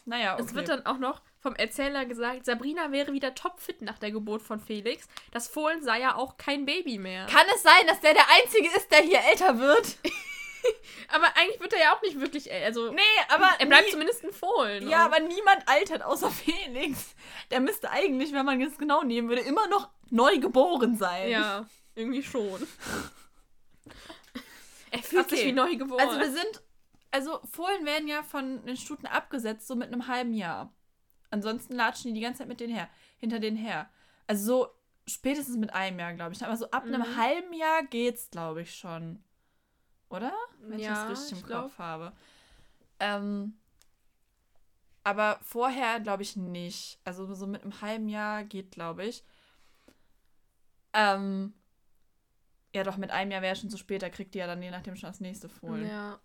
Naja, 0.05 0.35
okay. 0.35 0.43
Es 0.43 0.53
wird 0.53 0.69
dann 0.69 0.85
auch 0.85 0.97
noch 0.99 1.21
vom 1.41 1.55
Erzähler 1.55 2.05
gesagt, 2.05 2.45
Sabrina 2.45 2.91
wäre 2.91 3.13
wieder 3.13 3.33
topfit 3.35 3.81
nach 3.81 3.97
der 3.99 4.11
Geburt 4.11 4.41
von 4.43 4.59
Felix. 4.59 5.07
Das 5.31 5.47
Fohlen 5.47 5.81
sei 5.83 5.99
ja 5.99 6.15
auch 6.15 6.37
kein 6.37 6.65
Baby 6.65 6.97
mehr. 6.99 7.25
Kann 7.25 7.45
es 7.55 7.63
sein, 7.63 7.87
dass 7.87 7.99
der 7.99 8.13
der 8.13 8.25
Einzige 8.41 8.67
ist, 8.77 8.91
der 8.91 8.99
hier 9.01 9.19
älter 9.31 9.57
wird? 9.59 9.97
Aber 11.07 11.25
eigentlich 11.35 11.59
wird 11.59 11.73
er 11.73 11.79
ja 11.79 11.95
auch 11.97 12.01
nicht 12.03 12.19
wirklich, 12.19 12.51
äl- 12.51 12.63
also 12.65 12.91
Nee, 12.91 13.01
aber 13.29 13.49
er 13.57 13.65
bleibt 13.65 13.85
nie- 13.85 13.91
zumindest 13.91 14.23
ein 14.23 14.31
Fohlen. 14.31 14.87
Ja, 14.87 15.05
Und- 15.07 15.13
aber 15.13 15.19
niemand 15.25 15.67
altert 15.67 16.03
außer 16.03 16.29
Felix. 16.31 17.15
Der 17.49 17.59
müsste 17.59 17.89
eigentlich, 17.89 18.31
wenn 18.31 18.45
man 18.45 18.61
es 18.61 18.77
genau 18.77 19.01
nehmen 19.01 19.27
würde, 19.27 19.41
immer 19.41 19.67
noch 19.69 19.89
neu 20.11 20.37
geboren 20.37 20.95
sein. 20.97 21.29
ja, 21.31 21.65
irgendwie 21.95 22.21
schon. 22.23 22.65
Er 24.91 24.99
fühlt 25.01 25.25
Okay. 25.25 25.35
sich 25.37 25.45
wie 25.45 25.51
neu 25.53 25.75
geboren. 25.77 26.01
Also 26.01 26.19
wir 26.19 26.31
sind, 26.31 26.61
also 27.11 27.39
Fohlen 27.51 27.85
werden 27.85 28.07
ja 28.07 28.23
von 28.23 28.65
den 28.65 28.75
Stuten 28.77 29.05
abgesetzt, 29.07 29.67
so 29.67 29.75
mit 29.75 29.87
einem 29.87 30.07
halben 30.07 30.33
Jahr. 30.33 30.73
Ansonsten 31.31 31.73
latschen 31.75 32.09
die 32.09 32.13
die 32.19 32.21
ganze 32.21 32.39
Zeit 32.39 32.47
mit 32.47 32.59
denen 32.59 32.73
her, 32.73 32.87
hinter 33.17 33.39
denen 33.39 33.57
her. 33.57 33.89
Also 34.27 34.45
so 34.45 34.67
spätestens 35.07 35.57
mit 35.57 35.73
einem 35.73 35.97
Jahr, 35.99 36.13
glaube 36.13 36.33
ich. 36.33 36.45
Aber 36.45 36.55
so 36.55 36.69
ab 36.71 36.83
einem 36.83 37.01
Mhm. 37.01 37.17
halben 37.17 37.53
Jahr 37.53 37.83
geht's, 37.83 38.29
glaube 38.29 38.61
ich, 38.61 38.75
schon. 38.75 39.23
Oder? 40.09 40.33
Wenn 40.59 40.77
ich 40.77 40.85
Ja, 40.85 41.07
das 41.07 41.09
richtig 41.19 41.37
ich 41.37 41.43
im 41.43 41.47
glaub. 41.47 41.63
Kopf 41.63 41.79
habe. 41.79 42.11
Ähm, 42.99 43.57
Aber 45.03 45.39
vorher 45.41 45.99
glaube 45.99 46.21
ich 46.21 46.35
nicht. 46.35 46.99
Also 47.03 47.33
so 47.33 47.47
mit 47.47 47.63
einem 47.63 47.81
halben 47.81 48.07
Jahr 48.07 48.43
geht, 48.43 48.69
glaube 48.71 49.05
ich. 49.05 49.23
Ähm, 50.93 51.53
ja, 52.75 52.83
doch, 52.83 52.97
mit 52.97 53.11
einem 53.11 53.31
Jahr 53.31 53.41
wäre 53.41 53.55
schon 53.55 53.69
zu 53.69 53.77
spät. 53.77 54.01
Da 54.01 54.09
kriegt 54.09 54.33
die 54.35 54.39
ja 54.39 54.47
dann 54.47 54.61
je 54.61 54.71
nachdem 54.71 54.95
schon 54.95 55.09
das 55.09 55.19
nächste 55.19 55.49
Fohlen. 55.49 55.89
Ja. 55.89 56.19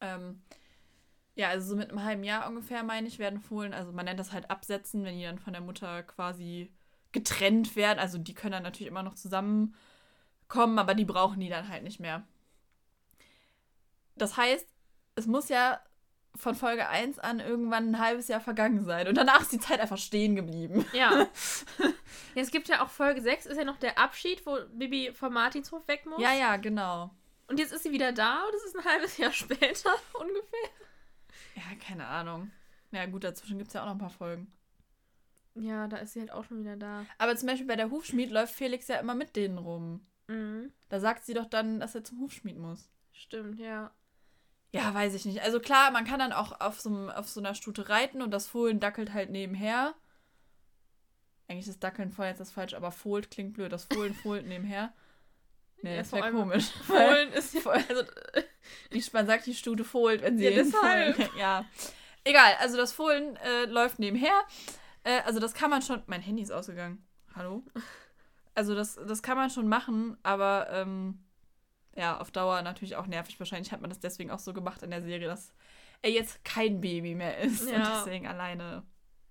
Ähm, 0.00 0.42
ja, 1.34 1.48
also 1.48 1.70
so 1.70 1.76
mit 1.76 1.90
einem 1.90 2.04
halben 2.04 2.24
Jahr 2.24 2.48
ungefähr, 2.48 2.82
meine 2.82 3.08
ich, 3.08 3.18
werden 3.18 3.40
Fohlen, 3.40 3.72
also 3.72 3.92
man 3.92 4.04
nennt 4.04 4.20
das 4.20 4.32
halt 4.32 4.50
absetzen, 4.50 5.04
wenn 5.04 5.16
die 5.16 5.24
dann 5.24 5.38
von 5.38 5.52
der 5.52 5.62
Mutter 5.62 6.02
quasi 6.02 6.72
getrennt 7.12 7.76
werden. 7.76 7.98
Also 7.98 8.18
die 8.18 8.34
können 8.34 8.52
dann 8.52 8.62
natürlich 8.62 8.88
immer 8.88 9.02
noch 9.02 9.14
zusammenkommen, 9.14 10.78
aber 10.78 10.94
die 10.94 11.04
brauchen 11.04 11.40
die 11.40 11.48
dann 11.48 11.68
halt 11.68 11.82
nicht 11.82 12.00
mehr. 12.00 12.26
Das 14.16 14.36
heißt, 14.36 14.66
es 15.14 15.26
muss 15.26 15.48
ja 15.48 15.80
von 16.36 16.54
Folge 16.54 16.88
1 16.88 17.18
an 17.18 17.40
irgendwann 17.40 17.90
ein 17.90 17.98
halbes 17.98 18.28
Jahr 18.28 18.40
vergangen 18.40 18.84
sein. 18.84 19.08
Und 19.08 19.16
danach 19.16 19.40
ist 19.40 19.52
die 19.52 19.58
Zeit 19.58 19.80
einfach 19.80 19.98
stehen 19.98 20.36
geblieben. 20.36 20.84
Ja. 20.92 21.26
ja. 21.78 21.88
Es 22.34 22.50
gibt 22.50 22.68
ja 22.68 22.84
auch 22.84 22.88
Folge 22.88 23.20
6, 23.20 23.46
ist 23.46 23.56
ja 23.56 23.64
noch 23.64 23.78
der 23.78 23.98
Abschied, 23.98 24.46
wo 24.46 24.58
Bibi 24.72 25.12
vom 25.12 25.32
Martinshof 25.32 25.86
weg 25.88 26.06
muss. 26.06 26.20
Ja, 26.20 26.32
ja, 26.32 26.56
genau. 26.56 27.10
Und 27.48 27.58
jetzt 27.58 27.72
ist 27.72 27.82
sie 27.82 27.90
wieder 27.90 28.12
da 28.12 28.44
und 28.44 28.54
es 28.54 28.64
ist 28.64 28.76
ein 28.76 28.84
halbes 28.84 29.16
Jahr 29.16 29.32
später 29.32 29.90
ungefähr. 30.14 30.70
Ja, 31.60 31.76
keine 31.86 32.06
Ahnung. 32.06 32.50
Ja, 32.90 33.06
gut, 33.06 33.24
dazwischen 33.24 33.58
gibt 33.58 33.68
es 33.68 33.74
ja 33.74 33.82
auch 33.82 33.86
noch 33.86 33.92
ein 33.92 33.98
paar 33.98 34.10
Folgen. 34.10 34.50
Ja, 35.54 35.88
da 35.88 35.98
ist 35.98 36.12
sie 36.14 36.20
halt 36.20 36.30
auch 36.32 36.44
schon 36.44 36.60
wieder 36.60 36.76
da. 36.76 37.04
Aber 37.18 37.36
zum 37.36 37.48
Beispiel 37.48 37.66
bei 37.66 37.76
der 37.76 37.90
Hufschmied 37.90 38.30
läuft 38.30 38.54
Felix 38.54 38.88
ja 38.88 38.96
immer 38.96 39.14
mit 39.14 39.36
denen 39.36 39.58
rum. 39.58 40.06
Mhm. 40.28 40.72
Da 40.88 41.00
sagt 41.00 41.24
sie 41.24 41.34
doch 41.34 41.46
dann, 41.46 41.80
dass 41.80 41.94
er 41.94 42.04
zum 42.04 42.20
Hufschmied 42.20 42.56
muss. 42.56 42.88
Stimmt, 43.12 43.58
ja. 43.58 43.90
Ja, 44.72 44.94
weiß 44.94 45.14
ich 45.14 45.24
nicht. 45.24 45.42
Also 45.42 45.58
klar, 45.60 45.90
man 45.90 46.04
kann 46.04 46.20
dann 46.20 46.32
auch 46.32 46.60
auf 46.60 46.80
so, 46.80 47.10
auf 47.10 47.28
so 47.28 47.40
einer 47.40 47.54
Stute 47.56 47.88
reiten 47.88 48.22
und 48.22 48.30
das 48.30 48.46
Fohlen 48.46 48.78
dackelt 48.80 49.12
halt 49.12 49.30
nebenher. 49.30 49.94
Eigentlich 51.48 51.66
ist 51.66 51.82
Dackeln 51.82 52.12
voll 52.12 52.26
jetzt 52.26 52.38
das 52.40 52.52
falsch, 52.52 52.74
aber 52.74 52.92
Fohlt 52.92 53.30
klingt 53.30 53.54
blöd. 53.54 53.72
Das 53.72 53.84
Fohlen 53.84 54.14
fohlt 54.14 54.46
nebenher. 54.46 54.92
Nee, 55.82 55.92
Ja, 55.96 56.02
das 56.02 56.12
wäre 56.12 56.30
komisch. 56.30 56.70
Fohlen 56.84 57.32
ist 57.32 57.54
ja, 57.54 57.60
Voll- 57.62 57.82
also, 57.88 58.02
Die, 58.92 59.02
man 59.12 59.26
sagt, 59.26 59.46
die 59.46 59.54
Stute 59.54 59.84
fohlt, 59.84 60.22
wenn 60.22 60.38
sie 60.38 60.44
Ja, 60.44 60.50
deshalb. 60.50 61.16
fohlen. 61.16 61.28
Ja. 61.38 61.64
Egal, 62.24 62.54
also 62.60 62.76
das 62.76 62.92
Fohlen 62.92 63.36
äh, 63.36 63.64
läuft 63.66 63.98
nebenher. 63.98 64.32
Äh, 65.04 65.20
also 65.24 65.40
das 65.40 65.54
kann 65.54 65.70
man 65.70 65.80
schon. 65.82 66.02
Mein 66.06 66.20
Handy 66.20 66.42
ist 66.42 66.50
ausgegangen. 66.52 67.02
Hallo? 67.34 67.62
Also 68.54 68.74
das, 68.74 68.98
das 69.06 69.22
kann 69.22 69.36
man 69.38 69.48
schon 69.50 69.68
machen, 69.68 70.18
aber 70.22 70.68
ähm, 70.70 71.18
ja, 71.96 72.18
auf 72.20 72.30
Dauer 72.30 72.60
natürlich 72.62 72.96
auch 72.96 73.06
nervig. 73.06 73.38
Wahrscheinlich 73.38 73.72
hat 73.72 73.80
man 73.80 73.88
das 73.90 74.00
deswegen 74.00 74.30
auch 74.30 74.38
so 74.38 74.52
gemacht 74.52 74.82
in 74.82 74.90
der 74.90 75.02
Serie, 75.02 75.28
dass 75.28 75.52
er 76.02 76.10
jetzt 76.10 76.44
kein 76.44 76.80
Baby 76.80 77.14
mehr 77.14 77.38
ist 77.38 77.62
und 77.62 77.72
Ja. 77.72 77.94
deswegen 78.04 78.26
alleine 78.26 78.82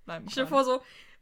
bleiben 0.05 0.25
ich 0.27 0.35
kann. 0.35 0.45
dir 0.45 0.49
vor, 0.49 0.63
so, 0.63 0.81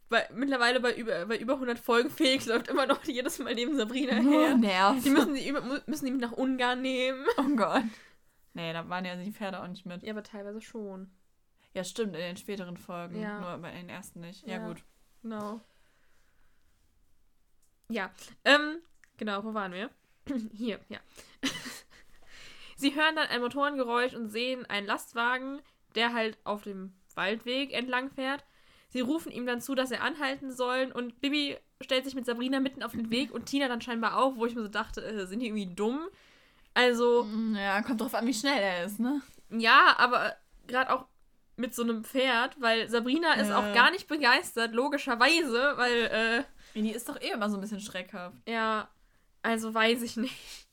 bei, 0.10 0.26
mittlerweile 0.34 0.80
bei 0.80 0.94
über, 0.94 1.26
bei 1.26 1.38
über 1.38 1.54
100 1.54 1.80
Folgen, 1.80 2.10
Felix 2.10 2.46
läuft 2.46 2.70
immer 2.70 2.86
noch 2.86 3.04
jedes 3.06 3.40
Mal 3.40 3.56
neben 3.56 3.76
Sabrina 3.76 4.20
Oh, 4.20 4.30
her. 4.32 4.56
nervt. 4.56 5.04
Die 5.06 5.10
müssen, 5.10 5.36
die 5.36 5.54
müssen 5.86 6.06
die 6.06 6.12
mit 6.12 6.22
nach 6.22 6.32
Ungarn 6.32 6.82
nehmen. 6.82 7.26
Oh 7.38 7.56
Gott. 7.58 7.84
Nee, 8.58 8.74
da 8.74 8.90
waren 8.90 9.06
ja 9.06 9.16
die 9.16 9.32
Pferde 9.32 9.62
auch 9.62 9.68
nicht 9.68 9.86
mit. 9.86 10.02
Ja, 10.02 10.12
aber 10.14 10.24
teilweise 10.24 10.62
schon. 10.62 11.12
Ja, 11.76 11.84
stimmt, 11.84 12.16
in 12.16 12.22
den 12.22 12.38
späteren 12.38 12.76
Folgen. 12.76 13.22
Ja. 13.22 13.40
Nur 13.40 13.58
bei 13.60 13.72
den 13.72 13.88
ersten 13.88 14.20
nicht. 14.22 14.48
Ja, 14.48 14.56
Ja. 14.58 14.68
gut. 14.68 14.84
Genau. 15.22 15.62
Ja, 17.90 18.12
ähm, 18.46 18.80
genau, 19.18 19.44
wo 19.44 19.54
waren 19.54 19.74
wir? 19.74 19.92
Hier, 20.54 20.80
ja. 20.90 21.00
Sie 22.76 22.96
hören 22.96 23.16
dann 23.16 23.28
ein 23.28 23.42
Motorengeräusch 23.42 24.16
und 24.16 24.30
sehen 24.30 24.66
einen 24.66 24.88
Lastwagen, 24.88 25.62
der 25.94 26.14
halt 26.14 26.40
auf 26.44 26.64
dem 26.64 26.94
Waldweg 27.14 27.74
entlang 27.74 28.10
fährt. 28.10 28.44
Sie 28.90 29.02
rufen 29.02 29.32
ihm 29.32 29.46
dann 29.46 29.62
zu, 29.62 29.76
dass 29.76 29.92
er 29.92 30.02
anhalten 30.02 30.52
sollen 30.52 30.92
und 30.92 31.22
Bibi 31.22 31.58
stellt 31.82 32.06
sich 32.06 32.16
mit 32.16 32.26
Sabrina 32.26 32.60
mitten 32.60 32.82
auf 32.82 32.94
den 32.94 33.12
Weg 33.12 33.32
und 33.32 33.46
Tina 33.46 33.68
dann 33.68 33.82
scheinbar 33.82 34.18
auch, 34.18 34.36
wo 34.36 34.48
ich 34.48 34.56
mir 34.56 34.64
so 34.64 34.68
dachte, 34.68 35.04
äh, 35.06 35.28
sind 35.28 35.42
die 35.42 35.46
irgendwie 35.48 35.76
dumm? 35.76 36.08
Also, 36.78 37.24
Mm, 37.24 37.56
Ja, 37.56 37.82
kommt 37.82 38.02
drauf 38.02 38.14
an, 38.14 38.28
wie 38.28 38.34
schnell 38.34 38.60
er 38.62 38.86
ist, 38.86 39.00
ne? 39.00 39.22
ja, 39.50 39.96
aber 39.98 40.36
gerade 40.68 40.92
auch 40.94 41.06
mit 41.56 41.74
so 41.74 41.82
einem 41.82 42.04
Pferd, 42.04 42.56
weil 42.62 42.88
Sabrina 42.88 43.34
ist 43.34 43.50
Ja. 43.50 43.58
auch 43.58 43.74
gar 43.74 43.90
nicht 43.90 44.08
begeistert, 44.08 44.74
logischerweise, 44.74 45.74
weil, 45.78 46.04
äh, 46.06 46.44
Die 46.80 46.92
ist 46.92 47.10
doch 47.10 47.20
eh 47.20 47.32
immer 47.32 47.50
so 47.50 47.58
ein 47.58 47.62
bisschen 47.62 47.80
schreckhaft. 47.80 48.38
Ja, 48.48 48.90
also 49.42 49.74
weiß 49.74 50.04
ich 50.04 50.18
nicht. 50.18 50.68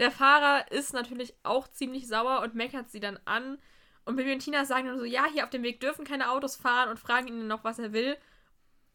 Der 0.00 0.10
Fahrer 0.10 0.70
ist 0.72 0.92
natürlich 0.92 1.32
auch 1.44 1.68
ziemlich 1.68 2.08
sauer 2.08 2.40
und 2.42 2.54
meckert 2.56 2.90
sie 2.90 2.98
dann 3.00 3.20
an. 3.24 3.58
Und 4.04 4.16
Bibi 4.16 4.32
und 4.32 4.40
Tina 4.40 4.64
sagen 4.64 4.88
dann 4.88 4.98
so, 4.98 5.04
ja, 5.04 5.26
hier 5.32 5.44
auf 5.44 5.50
dem 5.50 5.62
Weg 5.62 5.78
dürfen 5.80 6.04
keine 6.04 6.30
Autos 6.32 6.56
fahren 6.56 6.88
und 6.88 6.98
fragen 6.98 7.28
ihn 7.28 7.46
noch, 7.46 7.62
was 7.62 7.78
er 7.78 7.92
will. 7.92 8.16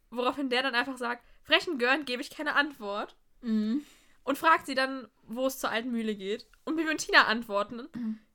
Woraufhin 0.10 0.50
der 0.50 0.64
dann 0.64 0.76
einfach 0.76 0.98
sagt, 0.98 1.24
frechen 1.44 1.78
Görn 1.80 2.04
gebe 2.06 2.22
ich 2.22 2.30
keine 2.30 2.56
Antwort. 2.56 3.16
Mhm. 3.42 3.84
Und 4.24 4.38
fragt 4.38 4.66
sie 4.66 4.76
dann, 4.76 5.08
wo 5.24 5.48
es 5.48 5.60
zur 5.60 5.72
alten 5.72 5.92
Mühle 5.92 6.16
geht. 6.16 6.48
Und 6.64 6.76
Bibi 6.76 6.90
und 6.90 7.00
Tina 7.00 7.26
antworten, 7.26 7.88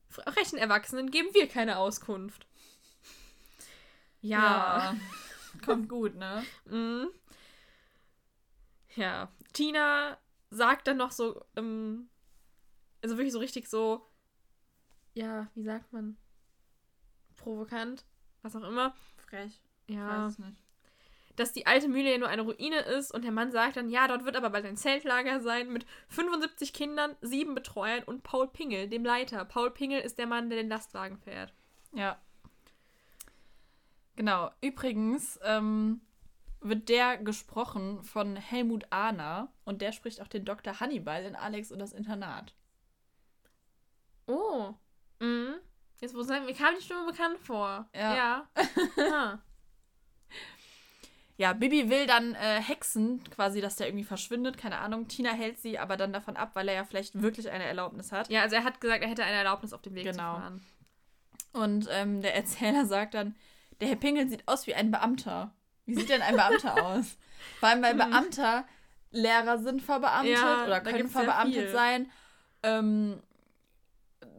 frechen 0.09 0.59
Erwachsenen 0.59 1.11
geben 1.11 1.28
wir 1.33 1.49
keine 1.49 1.78
Auskunft. 1.78 2.47
Ja. 4.21 4.97
Kommt 5.64 5.88
gut, 5.88 6.16
ne? 6.16 6.45
Mhm. 6.64 7.09
Ja, 8.97 9.31
Tina 9.52 10.19
sagt 10.50 10.88
dann 10.88 10.97
noch 10.97 11.12
so, 11.12 11.45
ähm, 11.57 12.09
also 13.02 13.16
wirklich 13.16 13.33
so 13.33 13.38
richtig 13.38 13.69
so, 13.69 14.07
ja, 15.14 15.49
wie 15.55 15.62
sagt 15.62 15.93
man? 15.93 16.16
Provokant, 17.37 18.05
was 18.43 18.57
auch 18.57 18.64
immer. 18.64 18.95
Frech. 19.16 19.61
Ja, 19.88 20.25
Weiß 20.25 20.33
es 20.33 20.38
nicht. 20.38 20.59
Dass 21.37 21.52
die 21.52 21.66
alte 21.66 21.88
Mühle 21.88 22.11
ja 22.11 22.19
nur 22.19 22.28
eine 22.28 22.43
Ruine 22.43 22.81
ist 22.81 23.12
und 23.12 23.23
der 23.23 23.33
Mann 23.33 23.52
sagt 23.52 23.76
dann, 23.76 23.88
ja, 23.88 24.09
dort 24.09 24.25
wird 24.25 24.37
aber 24.37 24.50
bald 24.50 24.64
ein 24.64 24.76
Zeltlager 24.76 25.40
sein 25.40 25.73
mit 25.73 25.87
75 26.09 26.73
Kindern, 26.73 27.14
sieben 27.21 27.55
Betreuern 27.55 28.02
und 28.05 28.23
Paul 28.23 28.49
Pingel, 28.49 28.88
dem 28.88 29.05
Leiter. 29.05 29.45
Paul 29.45 29.71
Pingel 29.71 30.00
ist 30.00 30.19
der 30.19 30.26
Mann, 30.26 30.50
der 30.50 30.59
den 30.59 30.69
Lastwagen 30.69 31.19
fährt. 31.19 31.52
Ja. 31.93 32.19
Genau. 34.16 34.50
Übrigens 34.62 35.38
ähm, 35.45 36.00
wird 36.61 36.88
der 36.88 37.19
gesprochen 37.19 38.02
von 38.02 38.37
Helmut 38.37 38.90
Ahner 38.90 39.52
und 39.64 39.83
der 39.83 39.93
spricht 39.93 40.23
auch 40.23 40.28
den 40.28 40.45
Dr. 40.45 40.81
Hannibal 40.81 41.23
in 41.25 41.37
Alex 41.37 41.71
und 41.71 41.78
das 41.78 41.93
Internat. 41.93 42.55
Oh. 44.26 44.75
Mhm. 45.21 45.57
Jetzt, 46.00 46.14
wo 46.14 46.23
sagen, 46.23 46.45
mir 46.45 46.55
kam 46.55 46.75
die 46.75 46.83
Stimme 46.83 47.07
bekannt 47.07 47.38
vor. 47.38 47.88
Ja. 47.95 48.49
Ja. 48.97 49.43
Ja, 51.38 51.52
Bibi 51.52 51.90
will 51.90 52.07
dann 52.07 52.35
äh, 52.35 52.61
hexen, 52.62 53.23
quasi, 53.31 53.61
dass 53.61 53.76
der 53.76 53.88
irgendwie 53.88 54.05
verschwindet. 54.05 54.57
Keine 54.57 54.78
Ahnung. 54.78 55.07
Tina 55.07 55.31
hält 55.33 55.59
sie 55.59 55.78
aber 55.78 55.97
dann 55.99 56.12
davon 56.12 56.37
ab, 56.37 56.52
weil 56.55 56.66
er 56.69 56.75
ja 56.76 56.85
vielleicht 56.85 57.21
wirklich 57.21 57.50
eine 57.50 57.64
Erlaubnis 57.64 58.11
hat. 58.11 58.31
Ja, 58.31 58.40
also 58.43 58.57
er 58.57 58.64
hat 58.64 58.81
gesagt, 58.81 59.02
er 59.02 59.09
hätte 59.11 59.23
eine 59.25 59.37
Erlaubnis 59.37 59.73
auf 59.75 59.83
dem 59.83 59.95
Weg 59.95 60.05
Genau. 60.05 60.35
zu 60.37 60.40
fahren. 60.40 60.66
Und 61.52 61.88
ähm, 61.90 62.23
der 62.23 62.35
Erzähler 62.35 62.87
sagt 62.87 63.14
dann, 63.14 63.35
der 63.81 63.88
Herr 63.88 63.97
Pingel 63.97 64.28
sieht 64.28 64.49
aus 64.49 64.66
wie 64.66 64.75
ein 64.75 64.90
Beamter. 64.90 65.52
Wie 65.85 65.95
sieht 65.95 66.09
denn 66.09 66.23
ein 66.23 66.37
Beamter 66.37 66.83
aus? 66.87 67.16
Vor 67.61 67.69
allem, 67.69 67.83
weil 67.83 67.93
Hm. 67.93 67.99
Beamter 67.99 68.64
Lehrer 69.11 69.59
sind 69.59 69.83
verbeamtet 69.83 70.35
Ja, 70.38 70.64
oder 70.64 70.81
können 70.81 71.09
verbeamtet 71.09 71.71
sein. 71.71 72.11
Ähm, 72.62 73.23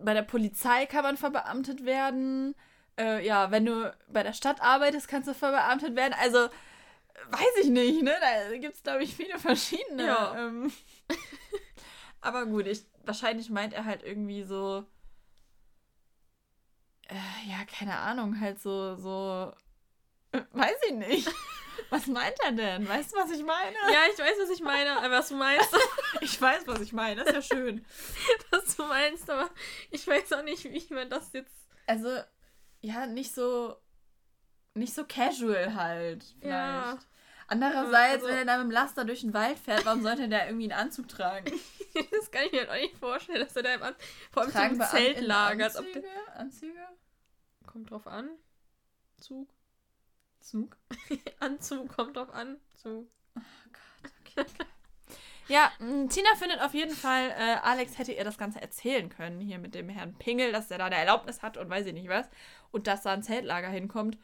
bei 0.04 0.14
der 0.14 0.24
Polizei 0.24 0.86
kann 0.88 1.04
man 1.04 1.18
verbeamtet 1.18 1.86
werden. 1.86 2.56
Äh, 3.00 3.26
ja, 3.26 3.52
wenn 3.52 3.66
du 3.66 3.94
bei 4.10 4.24
der 4.24 4.34
Stadt 4.34 4.62
arbeitest, 4.62 5.08
kannst 5.08 5.28
du 5.30 5.34
verbeamtet 5.34 5.96
werden. 5.96 6.16
Also, 6.20 6.50
weiß 7.32 7.64
ich 7.64 7.70
nicht, 7.70 8.02
ne? 8.02 8.16
Da 8.20 8.58
gibt 8.58 8.76
es, 8.76 8.84
glaube 8.84 9.04
ich, 9.04 9.16
viele 9.16 9.38
verschiedene. 9.40 10.06
Ja. 10.06 10.36
Ähm, 10.38 10.72
aber 12.22 12.46
gut, 12.46 12.68
ich, 12.68 12.84
wahrscheinlich 13.06 13.50
meint 13.50 13.74
er 13.74 13.86
halt 13.86 14.04
irgendwie 14.04 14.44
so. 14.44 14.86
Äh, 17.10 17.50
ja, 17.50 17.64
keine 17.66 17.98
Ahnung, 17.98 18.40
halt 18.40 18.60
so, 18.60 18.96
so. 18.96 19.54
äh, 20.32 20.42
Weiß 20.52 20.76
ich 20.88 20.94
nicht. 20.94 21.30
Was 21.90 22.08
meint 22.08 22.36
er 22.44 22.52
denn? 22.52 22.88
Weißt 22.88 23.14
du, 23.14 23.18
was 23.18 23.30
ich 23.32 23.44
meine? 23.46 23.76
Ja, 23.94 24.00
ich 24.12 24.18
weiß, 24.20 24.34
was 24.42 24.50
ich 24.50 24.62
meine, 24.62 24.90
äh, 25.06 25.12
was 25.12 25.30
du 25.30 25.36
meinst, 25.36 25.70
Ich 26.22 26.42
weiß, 26.42 26.66
was 26.66 26.82
ich 26.82 26.92
meine. 26.92 27.24
Das 27.24 27.28
ist 27.28 27.50
ja 27.50 27.56
schön. 27.58 27.86
was 28.50 28.76
du 28.76 28.84
meinst, 28.84 29.30
aber 29.30 29.50
ich 29.92 30.06
weiß 30.06 30.34
auch 30.34 30.42
nicht, 30.44 30.66
wie 30.66 30.94
man 30.94 31.10
das 31.10 31.32
jetzt. 31.34 31.54
Also, 31.86 32.18
ja, 32.82 33.06
nicht 33.06 33.34
so. 33.34 33.78
Nicht 34.74 34.94
so 34.96 35.06
casual 35.06 35.76
halt. 35.76 36.24
Vielleicht. 36.42 36.52
Ja. 36.52 37.00
Andererseits, 37.48 38.16
Also- 38.24 38.28
wenn 38.28 38.38
er 38.38 38.46
da 38.46 38.58
mit 38.58 38.66
dem 38.68 38.72
Laster 38.72 39.06
durch 39.06 39.22
den 39.22 39.34
Wald 39.34 39.58
fährt, 39.58 39.86
warum 39.86 40.02
sollte 40.04 40.28
der 40.30 40.48
irgendwie 40.48 40.72
einen 40.72 40.80
Anzug 40.82 41.08
tragen? 41.08 41.52
Das 42.12 42.30
kann 42.30 42.44
ich 42.46 42.52
mir 42.52 42.60
halt 42.60 42.70
auch 42.70 42.76
nicht 42.76 42.96
vorstellen, 42.98 43.40
dass 43.40 43.56
er 43.56 43.64
da 43.64 43.74
im 43.74 43.82
An 43.82 43.96
vor 44.32 44.44
allem 44.44 44.52
Tragen 44.52 44.70
zum 44.70 44.78
Beamten 44.78 44.98
Zelt 44.98 45.22
lagert. 45.22 45.76
Anzüge? 45.78 46.02
der, 46.02 46.40
Anzüge? 46.40 46.80
kommt 47.66 47.90
drauf 47.90 48.06
an. 48.06 48.30
Zug. 49.20 49.50
Zug? 50.40 50.78
Anzug 51.40 51.90
kommt 51.96 52.16
drauf 52.18 52.30
an. 52.32 52.58
Zug. 52.76 53.10
Ja, 55.48 55.72
mh, 55.80 56.08
Tina 56.10 56.36
findet 56.38 56.60
auf 56.62 56.74
jeden 56.74 56.94
Fall, 56.96 57.30
äh, 57.30 57.56
Alex 57.64 57.98
hätte 57.98 58.12
ihr 58.12 58.26
das 58.26 58.38
Ganze 58.38 58.62
erzählen 58.62 59.08
können, 59.08 59.40
hier 59.40 59.60
mit 59.60 59.76
dem 59.76 59.88
Herrn 59.88 60.14
Pingel, 60.18 60.52
dass 60.52 60.70
er 60.70 60.78
da 60.78 60.86
eine 60.86 60.98
Erlaubnis 60.98 61.42
hat 61.42 61.56
und 61.56 61.70
weiß 61.70 61.86
ich 61.86 61.94
nicht 61.94 62.10
was. 62.10 62.30
Und 62.72 62.86
dass 62.88 63.04
da 63.04 63.14
ein 63.14 63.24
Zeltlager 63.24 63.70
hinkommt. 63.70 64.18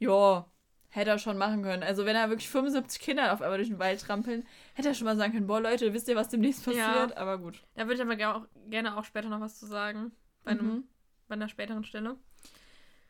ja, 0.00 0.46
hätte 0.90 1.10
er 1.10 1.18
schon 1.18 1.38
machen 1.38 1.62
können. 1.62 1.82
Also 1.82 2.06
wenn 2.06 2.16
er 2.16 2.28
wirklich 2.30 2.48
75 2.48 3.00
Kinder 3.00 3.32
auf 3.32 3.42
einmal 3.42 3.58
durch 3.58 3.68
den 3.68 3.78
Wald 3.78 4.00
trampeln, 4.00 4.46
hätte 4.74 4.88
er 4.88 4.94
schon 4.94 5.04
mal 5.04 5.16
sagen 5.16 5.32
können, 5.32 5.46
boah 5.46 5.60
Leute, 5.60 5.92
wisst 5.92 6.08
ihr, 6.08 6.16
was 6.16 6.28
demnächst 6.28 6.64
passiert? 6.64 7.10
Ja. 7.10 7.16
Aber 7.16 7.38
gut. 7.38 7.62
Da 7.74 7.86
würde 7.86 7.94
ich 7.94 8.00
aber 8.02 8.36
auch, 8.36 8.46
gerne 8.70 8.96
auch 8.96 9.04
später 9.04 9.28
noch 9.28 9.40
was 9.40 9.58
zu 9.58 9.66
sagen. 9.66 10.12
Bei, 10.44 10.52
einem, 10.52 10.66
Mhm. 10.66 10.84
bei 11.28 11.34
einer 11.34 11.48
späteren 11.48 11.84
Stelle. 11.84 12.16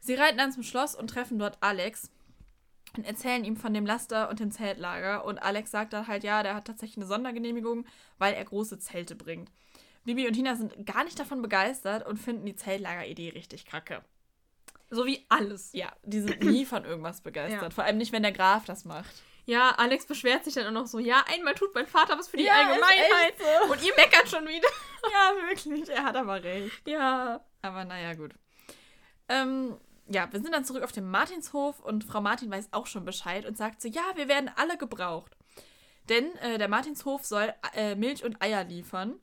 Sie 0.00 0.14
reiten 0.14 0.38
dann 0.38 0.52
zum 0.52 0.62
Schloss 0.62 0.94
und 0.94 1.08
treffen 1.10 1.38
dort 1.38 1.58
Alex 1.60 2.10
und 2.96 3.04
erzählen 3.06 3.44
ihm 3.44 3.56
von 3.56 3.74
dem 3.74 3.86
Laster 3.86 4.28
und 4.28 4.40
dem 4.40 4.50
Zeltlager. 4.50 5.24
Und 5.24 5.38
Alex 5.38 5.70
sagt 5.70 5.92
dann 5.92 6.06
halt, 6.08 6.24
ja, 6.24 6.42
der 6.42 6.54
hat 6.54 6.66
tatsächlich 6.66 6.96
eine 6.98 7.06
Sondergenehmigung, 7.06 7.84
weil 8.18 8.34
er 8.34 8.44
große 8.44 8.78
Zelte 8.78 9.14
bringt. 9.14 9.50
Bibi 10.04 10.26
und 10.26 10.32
Tina 10.32 10.56
sind 10.56 10.86
gar 10.86 11.04
nicht 11.04 11.18
davon 11.18 11.42
begeistert 11.42 12.06
und 12.06 12.16
finden 12.16 12.46
die 12.46 12.56
Zeltlager-Idee 12.56 13.30
richtig 13.30 13.66
kacke. 13.66 14.02
So 14.90 15.04
wie 15.06 15.24
alles. 15.28 15.70
Ja, 15.72 15.92
die 16.02 16.20
sind 16.20 16.42
nie 16.42 16.64
von 16.64 16.84
irgendwas 16.84 17.20
begeistert. 17.20 17.62
Ja. 17.62 17.70
Vor 17.70 17.84
allem 17.84 17.98
nicht, 17.98 18.12
wenn 18.12 18.22
der 18.22 18.32
Graf 18.32 18.64
das 18.64 18.84
macht. 18.84 19.14
Ja, 19.44 19.70
Alex 19.78 20.06
beschwert 20.06 20.44
sich 20.44 20.54
dann 20.54 20.66
auch 20.66 20.82
noch 20.82 20.86
so, 20.86 20.98
ja, 20.98 21.24
einmal 21.32 21.54
tut 21.54 21.74
mein 21.74 21.86
Vater 21.86 22.18
was 22.18 22.28
für 22.28 22.36
die 22.36 22.44
Ja, 22.44 22.52
Allgemeinheit. 22.54 23.34
so. 23.38 23.72
Und 23.72 23.82
ihr 23.82 23.94
meckert 23.96 24.28
schon 24.28 24.46
wieder. 24.46 24.68
Ja, 25.12 25.32
wirklich. 25.48 25.88
Er 25.88 26.04
hat 26.04 26.16
aber 26.16 26.42
recht. 26.42 26.86
Ja. 26.86 27.40
Aber 27.62 27.84
naja, 27.84 28.14
gut. 28.14 28.32
Ähm, 29.28 29.76
ja, 30.08 30.30
wir 30.32 30.40
sind 30.40 30.52
dann 30.52 30.64
zurück 30.64 30.82
auf 30.82 30.90
dem 30.92 31.08
Martinshof 31.10 31.80
und 31.80 32.02
Frau 32.04 32.20
Martin 32.20 32.50
weiß 32.50 32.68
auch 32.72 32.86
schon 32.86 33.04
Bescheid 33.04 33.46
und 33.46 33.56
sagt 33.56 33.80
so, 33.80 33.88
ja, 33.88 34.02
wir 34.16 34.26
werden 34.28 34.50
alle 34.56 34.76
gebraucht. 34.76 35.36
Denn 36.08 36.34
äh, 36.36 36.58
der 36.58 36.68
Martinshof 36.68 37.24
soll 37.24 37.54
äh, 37.74 37.94
Milch 37.94 38.24
und 38.24 38.42
Eier 38.42 38.64
liefern. 38.64 39.20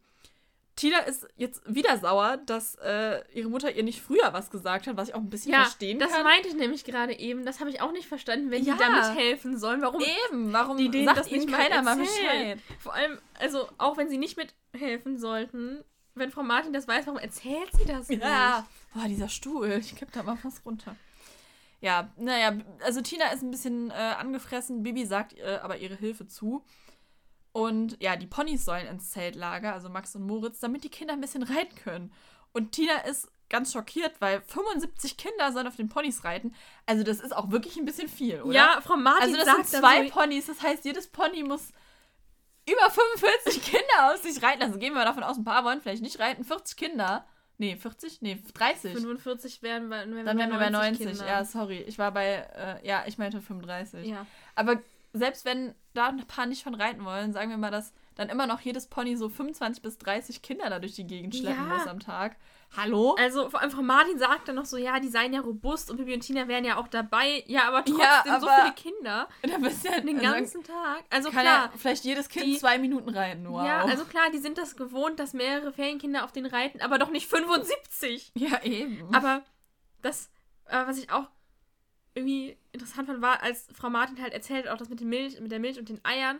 Tina 0.75 0.99
ist 0.99 1.25
jetzt 1.37 1.61
wieder 1.73 1.97
sauer, 1.97 2.37
dass 2.37 2.75
äh, 2.75 3.21
ihre 3.33 3.47
Mutter 3.49 3.71
ihr 3.71 3.83
nicht 3.83 4.01
früher 4.01 4.33
was 4.33 4.49
gesagt 4.51 4.87
hat, 4.87 4.97
was 4.97 5.07
ich 5.09 5.15
auch 5.15 5.19
ein 5.19 5.29
bisschen 5.29 5.53
Ja, 5.53 5.61
verstehen 5.61 5.99
das 5.99 6.11
kann. 6.11 6.23
meinte 6.23 6.49
ich 6.49 6.53
nämlich 6.55 6.83
gerade 6.83 7.17
eben. 7.17 7.45
Das 7.45 7.61
habe 7.61 7.69
ich 7.69 7.79
auch 7.81 7.93
nicht 7.93 8.07
verstanden, 8.07 8.51
wenn 8.51 8.63
Ja. 8.63 8.73
die 8.73 8.79
da 8.79 8.89
mithelfen 9.09 9.57
sollen. 9.57 9.81
Warum 9.81 10.01
Eben, 10.01 10.51
warum 10.51 10.75
die 10.77 10.89
denen 10.89 11.05
sagt 11.05 11.19
das 11.19 11.27
ihnen 11.31 11.45
nicht 11.45 11.53
keiner 11.53 11.81
mal? 11.81 11.95
Bescheid? 11.95 12.59
Vor 12.79 12.93
allem, 12.93 13.17
also 13.39 13.69
auch 13.77 13.95
wenn 13.97 14.09
sie 14.09 14.17
nicht 14.17 14.37
mithelfen 14.37 15.17
sollten, 15.17 15.83
wenn 16.13 16.31
Frau 16.31 16.43
Martin 16.43 16.73
das 16.73 16.87
weiß, 16.87 17.07
warum 17.07 17.19
erzählt 17.19 17.69
sie 17.77 17.85
das 17.85 18.09
nicht? 18.09 18.21
Ja. 18.23 18.65
Boah, 18.93 19.07
dieser 19.07 19.29
Stuhl. 19.29 19.71
Ich 19.79 19.95
kipp 19.95 20.11
da 20.11 20.23
mal 20.23 20.35
fast 20.37 20.65
runter. 20.65 20.95
Ja, 21.81 22.09
naja, 22.17 22.53
also 22.83 23.01
Tina 23.01 23.31
ist 23.31 23.43
ein 23.43 23.51
bisschen 23.51 23.91
äh, 23.91 23.93
angefressen. 23.93 24.81
Bibi 24.83 25.05
sagt 25.05 25.37
äh, 25.37 25.59
aber 25.61 25.77
ihre 25.77 25.95
Hilfe 25.95 26.27
zu. 26.27 26.63
Und 27.55 27.95
ja, 28.03 28.17
die 28.17 28.27
Ponys 28.27 28.65
sollen 28.65 28.85
ins 28.85 29.11
Zeltlager, 29.11 29.71
also 29.71 29.87
Max 29.87 30.13
und 30.13 30.27
Moritz, 30.27 30.59
damit 30.59 30.83
die 30.83 30.89
Kinder 30.89 31.13
ein 31.13 31.21
bisschen 31.21 31.41
reiten 31.41 31.73
können. 31.77 32.11
Und 32.51 32.73
Tina 32.73 32.97
ist 33.07 33.29
ganz 33.47 33.71
schockiert, 33.71 34.19
weil 34.19 34.41
75 34.41 35.15
Kinder 35.15 35.53
sollen 35.53 35.65
auf 35.65 35.77
den 35.77 35.87
Ponys 35.87 36.25
reiten. 36.25 36.53
Also 36.85 37.05
das 37.05 37.21
ist 37.21 37.33
auch 37.33 37.51
wirklich 37.51 37.77
ein 37.77 37.85
bisschen 37.85 38.09
viel, 38.09 38.41
oder? 38.41 38.53
Ja, 38.53 38.81
Frau 38.81 38.97
Martin 38.97 39.23
also 39.23 39.37
das 39.37 39.45
sagt 39.45 39.67
sind 39.67 39.79
zwei 39.79 40.03
so, 40.03 40.13
Ponys, 40.13 40.47
das 40.47 40.61
heißt, 40.61 40.83
jedes 40.83 41.07
Pony 41.07 41.43
muss 41.43 41.71
über 42.69 42.89
45 42.89 43.63
Kinder 43.71 44.11
aus 44.11 44.23
sich 44.23 44.43
reiten 44.43 44.59
lassen. 44.59 44.77
Gehen 44.77 44.91
wir 44.91 44.99
mal 44.99 45.05
davon 45.05 45.23
aus, 45.23 45.37
ein 45.37 45.45
paar 45.45 45.63
wollen 45.63 45.79
vielleicht 45.79 46.03
nicht 46.03 46.19
reiten. 46.19 46.43
40 46.43 46.75
Kinder. 46.75 47.25
Nee, 47.57 47.77
40? 47.77 48.21
Nee, 48.21 48.37
30. 48.53 48.95
45 48.95 49.61
wären 49.61 49.87
wir, 49.87 49.99
wären 49.99 50.25
Dann 50.25 50.37
wären 50.37 50.51
wir 50.51 50.59
bei 50.59 50.69
90. 50.69 51.07
Kinder. 51.07 51.25
Ja, 51.25 51.45
sorry. 51.45 51.83
Ich 51.83 51.97
war 51.97 52.11
bei, 52.11 52.49
äh, 52.53 52.85
ja, 52.85 53.05
ich 53.07 53.17
meinte 53.17 53.39
35. 53.39 54.05
ja. 54.07 54.25
Aber 54.55 54.81
selbst 55.17 55.45
wenn 55.45 55.73
da 55.93 56.07
ein 56.07 56.25
paar 56.27 56.45
nicht 56.45 56.63
von 56.63 56.75
reiten 56.75 57.05
wollen, 57.05 57.33
sagen 57.33 57.49
wir 57.49 57.57
mal, 57.57 57.71
dass 57.71 57.93
dann 58.15 58.29
immer 58.29 58.47
noch 58.47 58.61
jedes 58.61 58.87
Pony 58.87 59.15
so 59.17 59.27
25 59.29 59.81
bis 59.81 59.97
30 59.97 60.41
Kinder 60.41 60.69
da 60.69 60.79
durch 60.79 60.93
die 60.95 61.05
Gegend 61.07 61.35
schleppen 61.35 61.67
Ja. 61.69 61.75
muss 61.77 61.87
am 61.87 61.99
Tag. 61.99 62.37
Hallo? 62.77 63.15
Also 63.19 63.49
vor 63.49 63.61
allem 63.61 63.71
Frau 63.71 63.81
Martin 63.81 64.17
sagt 64.17 64.47
dann 64.47 64.55
noch 64.55 64.65
so, 64.65 64.77
ja, 64.77 64.99
die 64.99 65.07
seien 65.09 65.33
ja 65.33 65.41
robust 65.41 65.89
und 65.91 65.97
Bibi 65.97 66.13
und 66.13 66.21
Tina 66.21 66.47
wären 66.47 66.65
ja 66.65 66.77
auch 66.77 66.87
dabei. 66.87 67.43
Ja, 67.47 67.67
aber 67.67 67.79
trotzdem 67.85 67.99
Ja, 67.99 68.39
so 68.39 68.47
aber- 68.47 68.73
viele 68.73 68.73
Kinder 68.93 69.27
da 69.43 69.57
bist 69.57 69.85
du 69.85 69.89
ja 69.91 69.99
den 70.01 70.17
also, 70.19 70.31
ganzen 70.31 70.63
Tag. 70.63 71.03
Also 71.09 71.29
kann 71.29 71.41
klar, 71.41 71.65
ja 71.65 71.71
vielleicht 71.77 72.03
jedes 72.05 72.29
Kind 72.29 72.45
die- 72.45 72.57
zwei 72.57 72.77
Minuten 72.77 73.09
reiten. 73.09 73.47
Wow. 73.49 73.65
ja, 73.65 73.83
also 73.85 74.05
klar, 74.05 74.29
die 74.33 74.39
sind 74.39 74.57
das 74.57 74.75
gewohnt, 74.75 75.19
dass 75.19 75.33
mehrere 75.33 75.71
Ferienkinder 75.73 76.23
auf 76.23 76.31
den 76.31 76.45
reiten, 76.45 76.81
aber 76.81 76.97
doch 76.97 77.09
nicht 77.11 77.27
75. 77.29 78.31
ja, 78.35 78.61
eben. 78.63 79.13
Aber 79.13 79.43
das, 80.01 80.29
äh, 80.65 80.85
was 80.85 80.97
ich 80.97 81.11
auch 81.11 81.27
irgendwie 82.15 82.57
interessant 82.71 83.07
fand, 83.07 83.21
war, 83.21 83.43
als 83.43 83.67
Frau 83.77 83.89
Martin 83.89 84.21
halt 84.21 84.33
erzählt, 84.33 84.67
auch 84.67 84.77
das 84.77 84.89
mit, 84.89 85.01
Milch, 85.01 85.39
mit 85.39 85.51
der 85.51 85.59
Milch 85.59 85.77
und 85.77 85.89
den 85.89 86.03
Eiern, 86.03 86.39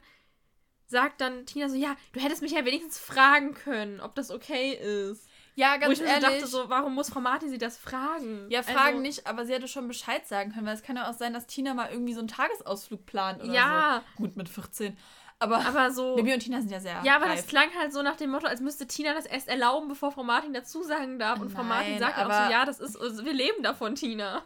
sagt 0.88 1.22
dann 1.22 1.46
Tina 1.46 1.68
so, 1.70 1.76
ja, 1.76 1.96
du 2.14 2.20
hättest 2.20 2.42
mich 2.42 2.52
ja 2.52 2.64
wenigstens 2.66 2.98
fragen 3.00 3.54
können, 3.54 4.00
ob 4.02 4.14
das 4.16 4.30
okay 4.32 4.74
ist. 4.74 5.28
ja, 5.56 5.76
Wo 5.76 5.80
ganz 5.82 5.94
ich 5.94 6.00
mir 6.02 6.06
so 6.08 6.14
ehrlich. 6.14 6.30
dachte, 6.42 6.48
so, 6.48 6.70
warum 6.70 6.94
muss 6.96 7.10
Frau 7.10 7.22
Martin 7.22 7.50
sie 7.50 7.58
das 7.58 7.78
fragen? 7.78 8.46
ja, 8.50 8.60
Also, 8.60 8.72
fragen 8.72 9.02
nicht, 9.02 9.26
aber 9.28 9.46
sie 9.46 9.54
hätte 9.54 9.68
schon 9.68 9.88
Bescheid 9.88 10.28
sagen 10.28 10.52
können, 10.54 10.66
weil 10.68 10.76
es 10.76 10.84
kann 10.84 10.96
ja 10.96 11.10
auch 11.10 11.14
sein, 11.14 11.34
dass 11.34 11.48
Tina 11.48 11.74
mal 11.74 11.90
irgendwie 11.92 12.14
so 12.14 12.20
einen 12.20 12.28
Tagesausflug 12.28 13.06
plant 13.06 13.44
oder 13.44 13.52
Ja. 13.54 14.04
so. 14.16 14.24
Gut, 14.24 14.36
mit 14.38 14.48
14. 14.48 14.96
Aber, 15.40 15.58
Aber 15.66 15.92
so. 15.92 16.16
Bibi 16.16 16.34
und 16.34 16.40
Tina 16.40 16.60
sind 16.62 16.72
ja 16.72 16.80
sehr 16.80 17.02
Ja, 17.04 17.18
aber 17.18 17.26
reif. 17.26 17.38
das 17.42 17.48
klang 17.48 17.68
halt 17.78 17.92
so 17.92 18.02
nach 18.02 18.16
dem 18.16 18.30
Motto, 18.30 18.48
als 18.48 18.62
müsste 18.62 18.88
Tina 18.88 19.14
das 19.14 19.26
erst 19.26 19.50
erlauben, 19.50 19.90
bevor 19.90 20.12
Frau 20.14 20.24
Martin 20.24 20.54
dazu 20.54 20.82
sagen 20.84 21.20
darf. 21.20 21.40
Und 21.42 21.50
Frau 21.52 21.64
Martin 21.64 21.92
Nein, 21.94 22.00
sagt 22.00 22.18
auch 22.20 22.26
aber- 22.26 22.46
so, 22.46 22.52
ja, 22.52 22.64
das 22.66 22.80
ist, 22.80 22.96
also 22.96 23.26
wir 23.26 23.34
leben 23.34 23.62
davon, 23.64 23.96
Tina. 23.96 24.44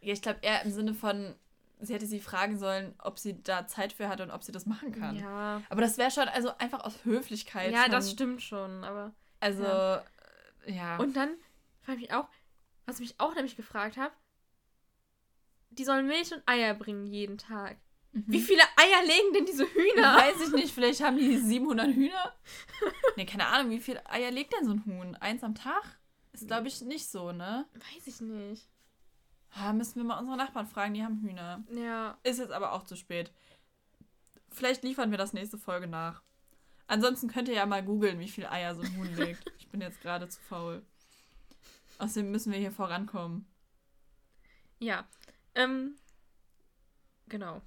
Ja, 0.00 0.12
ich 0.12 0.22
glaube 0.22 0.40
eher 0.42 0.62
im 0.62 0.70
Sinne 0.70 0.94
von, 0.94 1.34
sie 1.80 1.94
hätte 1.94 2.06
sie 2.06 2.20
fragen 2.20 2.58
sollen, 2.58 2.94
ob 2.98 3.18
sie 3.18 3.42
da 3.42 3.66
Zeit 3.66 3.92
für 3.92 4.08
hat 4.08 4.20
und 4.20 4.30
ob 4.30 4.42
sie 4.42 4.52
das 4.52 4.66
machen 4.66 4.92
kann. 4.92 5.16
Ja. 5.16 5.62
Aber 5.68 5.80
das 5.80 5.98
wäre 5.98 6.10
schon, 6.10 6.28
also 6.28 6.56
einfach 6.58 6.80
aus 6.84 7.04
Höflichkeit. 7.04 7.72
Ja, 7.72 7.82
schon, 7.82 7.92
das 7.92 8.10
stimmt 8.10 8.42
schon, 8.42 8.84
aber. 8.84 9.14
Also, 9.40 9.62
ja. 9.62 10.04
ja. 10.66 10.74
ja. 10.74 10.96
Und 10.98 11.16
dann 11.16 11.30
frage 11.82 11.98
ich 11.98 12.08
mich 12.08 12.12
auch, 12.12 12.28
was 12.86 12.96
ich 12.96 13.08
mich 13.08 13.20
auch 13.20 13.34
nämlich 13.34 13.56
gefragt 13.56 13.96
habe, 13.96 14.12
die 15.70 15.84
sollen 15.84 16.06
Milch 16.06 16.32
und 16.32 16.42
Eier 16.46 16.74
bringen 16.74 17.06
jeden 17.06 17.38
Tag. 17.38 17.76
Wie 18.12 18.40
viele 18.40 18.62
Eier 18.76 19.02
legen 19.02 19.34
denn 19.34 19.44
diese 19.44 19.66
Hühner? 19.66 20.16
Weiß 20.16 20.40
ich 20.40 20.52
nicht, 20.54 20.72
vielleicht 20.72 21.02
haben 21.02 21.18
die 21.18 21.36
700 21.36 21.94
Hühner. 21.94 22.34
nee, 23.16 23.26
keine 23.26 23.46
Ahnung, 23.46 23.70
wie 23.70 23.80
viele 23.80 24.08
Eier 24.08 24.30
legt 24.30 24.54
denn 24.54 24.64
so 24.64 24.72
ein 24.72 24.86
Huhn? 24.86 25.14
Eins 25.16 25.44
am 25.44 25.54
Tag? 25.54 25.98
Ist, 26.32 26.46
glaube 26.46 26.68
ich, 26.68 26.80
nicht 26.80 27.10
so, 27.10 27.32
ne? 27.32 27.66
Weiß 27.74 28.06
ich 28.06 28.20
nicht. 28.20 28.68
Ah, 29.58 29.72
müssen 29.72 29.96
wir 29.96 30.04
mal 30.04 30.18
unsere 30.18 30.36
Nachbarn 30.36 30.66
fragen, 30.66 30.92
die 30.94 31.02
haben 31.02 31.20
Hühner. 31.22 31.64
Ja. 31.70 32.18
Ist 32.22 32.38
jetzt 32.38 32.52
aber 32.52 32.72
auch 32.72 32.84
zu 32.84 32.94
spät. 32.96 33.32
Vielleicht 34.50 34.82
liefern 34.82 35.10
wir 35.10 35.18
das 35.18 35.32
nächste 35.32 35.56
Folge 35.58 35.86
nach. 35.86 36.22
Ansonsten 36.88 37.28
könnt 37.28 37.48
ihr 37.48 37.54
ja 37.54 37.66
mal 37.66 37.82
googeln, 37.84 38.18
wie 38.20 38.28
viele 38.28 38.50
Eier 38.50 38.74
so 38.74 38.82
ein 38.82 38.96
Huhn 38.96 39.14
legt. 39.16 39.44
Ich 39.58 39.68
bin 39.68 39.80
jetzt 39.80 40.00
gerade 40.00 40.28
zu 40.28 40.40
faul. 40.40 40.82
Außerdem 41.98 42.30
müssen 42.30 42.52
wir 42.52 42.58
hier 42.58 42.70
vorankommen. 42.70 43.46
Ja. 44.78 45.04
Ähm. 45.54 45.96
Genau. 47.28 47.60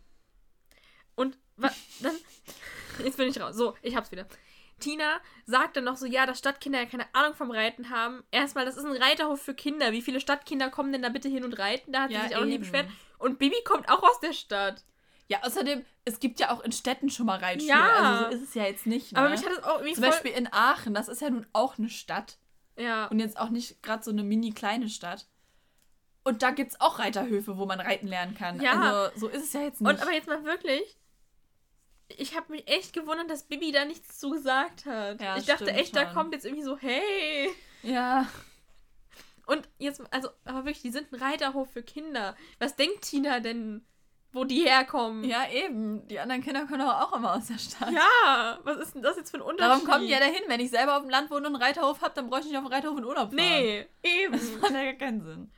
Und 1.16 1.38
wa- 1.58 1.70
dann. 2.02 2.16
Jetzt 3.04 3.18
bin 3.18 3.28
ich 3.30 3.40
raus. 3.40 3.56
So, 3.56 3.76
ich 3.82 3.96
hab's 3.96 4.12
wieder. 4.12 4.26
Tina 4.80 5.20
sagt 5.46 5.78
dann 5.78 5.84
noch 5.84 5.98
so, 5.98 6.06
ja, 6.06 6.26
dass 6.26 6.40
Stadtkinder 6.40 6.80
ja 6.80 6.86
keine 6.86 7.06
Ahnung 7.14 7.36
vom 7.36 7.52
Reiten 7.52 7.90
haben. 7.90 8.24
Erstmal, 8.32 8.66
das 8.66 8.78
ist 8.78 8.86
ein 8.86 8.96
Reiterhof 8.96 9.42
für 9.42 9.54
Kinder. 9.54 9.92
Wie 9.92 10.02
viele 10.02 10.20
Stadtkinder 10.20 10.70
kommen 10.70 10.92
denn 10.92 11.02
da 11.02 11.10
bitte 11.10 11.30
hin 11.30 11.44
und 11.44 11.58
reiten? 11.60 11.92
Da 11.92 12.04
hat 12.04 12.12
Ja, 12.12 12.22
sie 12.22 12.28
sich 12.28 12.36
auch 12.36 12.42
noch 12.42 12.48
nie 12.48 12.54
eben. 12.56 12.64
beschwert. 12.64 12.88
Und 13.18 13.38
Bibi 13.40 13.58
kommt 13.66 13.90
auch 13.90 14.04
aus 14.04 14.20
der 14.20 14.34
Stadt. 14.34 14.84
Ja, 15.28 15.44
außerdem, 15.44 15.86
es 16.06 16.20
gibt 16.20 16.40
ja 16.40 16.52
auch 16.52 16.62
in 16.62 16.72
Städten 16.72 17.10
schon 17.10 17.28
mal 17.28 17.38
Reitschule. 17.38 17.70
Ja. 17.72 17.90
Also 18.24 18.26
so 18.32 18.36
ist 18.38 18.50
es 18.50 18.54
ja 18.56 18.64
jetzt 18.66 18.88
nicht. 18.88 19.12
Ne? 19.12 19.20
Aber 19.20 19.30
mich 19.30 19.46
hat 19.46 19.52
es 19.52 19.64
auch 19.64 19.76
irgendwie 19.76 19.94
Zum 19.94 20.04
voll... 20.04 20.12
Beispiel 20.12 20.32
in 20.32 20.52
Aachen, 20.52 20.94
das 20.96 21.08
ist 21.08 21.22
ja 21.22 21.30
nun 21.30 21.46
auch 21.54 21.78
eine 21.78 21.90
Stadt. 21.90 22.38
ja. 22.78 23.06
Und 23.08 23.20
jetzt 23.20 23.38
auch 23.40 23.50
nicht 23.50 23.84
gerade 23.84 24.02
so 24.04 24.10
eine 24.10 24.24
mini 24.24 24.52
kleine 24.52 24.90
Stadt. 24.90 25.28
Und 26.24 26.42
da 26.44 26.52
gibt 26.52 26.72
es 26.72 26.82
auch 26.82 27.00
Reiterhöfe, 27.00 27.58
wo 27.58 27.66
man 27.66 27.80
reiten 27.80 28.08
lernen 28.08 28.36
kann. 28.36 28.60
Ja. 28.62 28.74
Also 28.82 29.20
so 29.20 29.28
ist 29.28 29.44
es 29.44 29.54
ja 29.54 29.62
jetzt 29.62 29.82
nicht. 29.82 29.90
Und 29.90 30.02
aber 30.02 30.12
jetzt 30.14 30.28
mal 30.28 30.44
wirklich, 30.44 30.98
ich 32.18 32.36
habe 32.36 32.52
mich 32.52 32.68
echt 32.68 32.94
gewundert, 32.94 33.30
dass 33.30 33.44
Bibi 33.44 33.72
da 33.72 33.86
nichts 33.86 34.20
zu 34.20 34.32
gesagt 34.32 34.86
hat. 34.86 35.22
Ja, 35.22 35.38
ich 35.38 35.46
dachte 35.46 35.72
echt, 35.72 35.96
da 35.96 36.06
schon. 36.06 36.14
kommt 36.14 36.34
jetzt 36.34 36.46
irgendwie 36.46 36.64
so, 36.64 36.78
hey. 36.78 37.50
ja. 37.84 38.28
Und 39.46 39.68
jetzt, 39.80 40.02
also, 40.12 40.30
aber 40.46 40.60
wirklich, 40.66 40.82
die 40.82 40.92
sind 40.92 41.12
ein 41.12 41.22
Reiterhof 41.22 41.72
für 41.72 41.82
Kinder. 41.82 42.36
Was 42.60 42.76
denkt 42.76 43.02
Tina 43.02 43.40
denn, 43.40 43.84
wo 44.32 44.44
die 44.44 44.62
herkommen? 44.62 45.24
Ja, 45.24 45.50
eben. 45.50 46.08
Die 46.08 46.20
anderen 46.20 46.44
Kinder 46.44 46.68
kommen 46.68 46.80
doch 46.80 47.02
auch 47.02 47.14
immer 47.14 47.36
aus 47.36 47.48
der 47.48 47.58
Stadt. 47.58 47.92
Ja, 47.92 48.60
was 48.64 48.78
ist 48.78 48.94
denn 48.94 49.02
das 49.02 49.18
jetzt 49.18 49.32
für 49.32 49.38
ein 49.38 49.42
Unterschied? 49.42 49.72
Darum 49.72 49.86
kommen 49.86 50.06
die 50.06 50.12
ja 50.12 50.20
dahin. 50.20 50.44
Wenn 50.48 50.60
ich 50.60 50.70
selber 50.70 50.98
auf 50.98 51.02
dem 51.02 51.10
Land 51.10 51.32
wohne 51.32 51.48
und 51.48 51.56
einen 51.56 51.64
Reiterhof 51.64 52.02
habe, 52.02 52.14
dann 52.14 52.30
bräuchte 52.30 52.46
ich 52.48 52.52
nicht 52.52 52.60
auf 52.60 52.66
dem 52.68 52.74
Reiterhof 52.74 52.98
in 52.98 53.06
Urlaub 53.06 53.34
fahren. 53.34 53.36
Nee, 53.36 53.88
eben. 54.04 54.34
Das 54.34 54.52
macht 54.62 54.72
ja 54.72 54.84
gar 54.84 54.94
keinen 54.94 55.24
Sinn. 55.24 55.52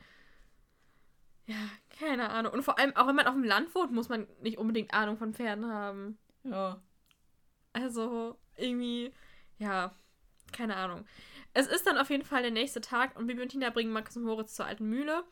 ja, 1.46 1.56
keine 1.98 2.30
Ahnung. 2.30 2.52
Und 2.54 2.62
vor 2.62 2.78
allem, 2.78 2.96
auch 2.96 3.06
wenn 3.06 3.14
man 3.16 3.26
auf 3.26 3.34
dem 3.34 3.44
Land 3.44 3.74
wohnt, 3.74 3.92
muss 3.92 4.08
man 4.08 4.26
nicht 4.40 4.56
unbedingt 4.56 4.94
Ahnung 4.94 5.18
von 5.18 5.34
Pferden 5.34 5.70
haben. 5.70 6.18
Ja. 6.44 6.80
Also, 7.72 8.38
irgendwie, 8.56 9.12
ja, 9.58 9.94
keine 10.52 10.76
Ahnung. 10.76 11.06
Es 11.54 11.66
ist 11.66 11.86
dann 11.86 11.98
auf 11.98 12.10
jeden 12.10 12.24
Fall 12.24 12.42
der 12.42 12.50
nächste 12.50 12.80
Tag 12.80 13.16
und 13.18 13.26
Bibi 13.26 13.42
und 13.42 13.48
Tina 13.48 13.70
bringen 13.70 13.92
Max 13.92 14.16
und 14.16 14.24
Moritz 14.24 14.54
zur 14.54 14.66
alten 14.66 14.88
Mühle. 14.88 15.24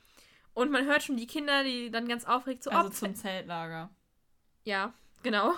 Und 0.55 0.71
man 0.71 0.87
hört 0.87 1.03
schon 1.03 1.17
die 1.17 1.27
Kinder, 1.27 1.65
die 1.65 1.91
dann 1.91 2.09
ganz 2.09 2.25
aufgeregt 2.25 2.65
so, 2.65 2.71
Also 2.71 2.89
oh, 2.89 2.93
zum 2.93 3.15
Zeltlager. 3.15 3.91
Ja, 4.65 4.93
genau. 5.23 5.55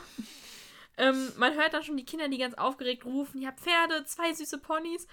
ähm, 0.97 1.33
man 1.37 1.55
hört 1.55 1.75
dann 1.75 1.83
schon 1.83 1.97
die 1.97 2.05
Kinder, 2.05 2.29
die 2.29 2.39
ganz 2.39 2.55
aufgeregt 2.55 3.05
rufen, 3.05 3.41
ja, 3.41 3.53
Pferde, 3.53 4.05
zwei 4.05 4.33
süße 4.33 4.59
Ponys. 4.59 5.07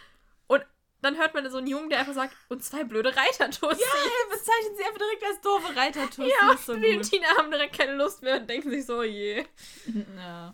Und 0.48 0.66
dann 1.02 1.18
hört 1.18 1.34
man 1.34 1.50
so 1.50 1.58
einen 1.58 1.68
Jungen, 1.68 1.90
der 1.90 2.00
einfach 2.00 2.14
sagt, 2.14 2.36
und 2.50 2.64
zwei 2.64 2.84
blöde 2.84 3.16
Reitertussis. 3.16 3.80
Ja, 3.80 4.36
bezeichnen 4.36 4.76
sie 4.78 4.84
einfach 4.84 4.98
direkt 5.00 5.24
als 5.24 5.42
doofe 5.42 5.76
Reitertussis. 5.76 6.34
Ja, 6.42 6.58
so 6.58 6.74
Bibi 6.74 6.98
und. 6.98 7.04
Tina 7.10 7.28
haben 7.38 7.52
direkt 7.52 7.78
keine 7.78 7.96
Lust 7.96 8.22
mehr 8.24 8.38
und 8.42 8.50
denken 8.50 8.70
sich 8.70 8.86
so, 8.86 9.00
oh 9.00 9.04
je. 9.04 9.46
Ja. 10.18 10.54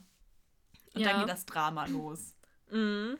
Und 0.93 1.01
Ja. 1.01 1.10
dann 1.12 1.19
geht 1.21 1.29
das 1.29 1.45
Drama 1.45 1.86
los. 1.88 2.36
Mhm. 2.69 3.17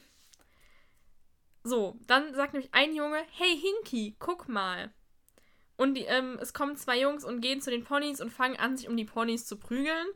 So, 1.64 1.98
dann 2.06 2.34
sagt 2.36 2.54
nämlich 2.54 2.74
ein 2.74 2.96
Junge, 2.96 3.18
hey 3.32 3.60
Hinky, 3.60 4.16
guck 4.20 4.48
mal. 4.48 4.94
Und 5.78 5.96
die, 5.96 6.04
ähm, 6.06 6.38
es 6.40 6.54
kommen 6.54 6.78
zwei 6.78 7.00
Jungs 7.02 7.26
und 7.26 7.42
gehen 7.42 7.60
zu 7.62 7.70
den 7.70 7.84
Ponys 7.84 8.22
und 8.22 8.32
fangen 8.32 8.56
an, 8.58 8.78
sich 8.78 8.88
um 8.88 8.96
die 8.96 9.04
Ponys 9.04 9.46
zu 9.46 9.58
prügeln, 9.58 10.08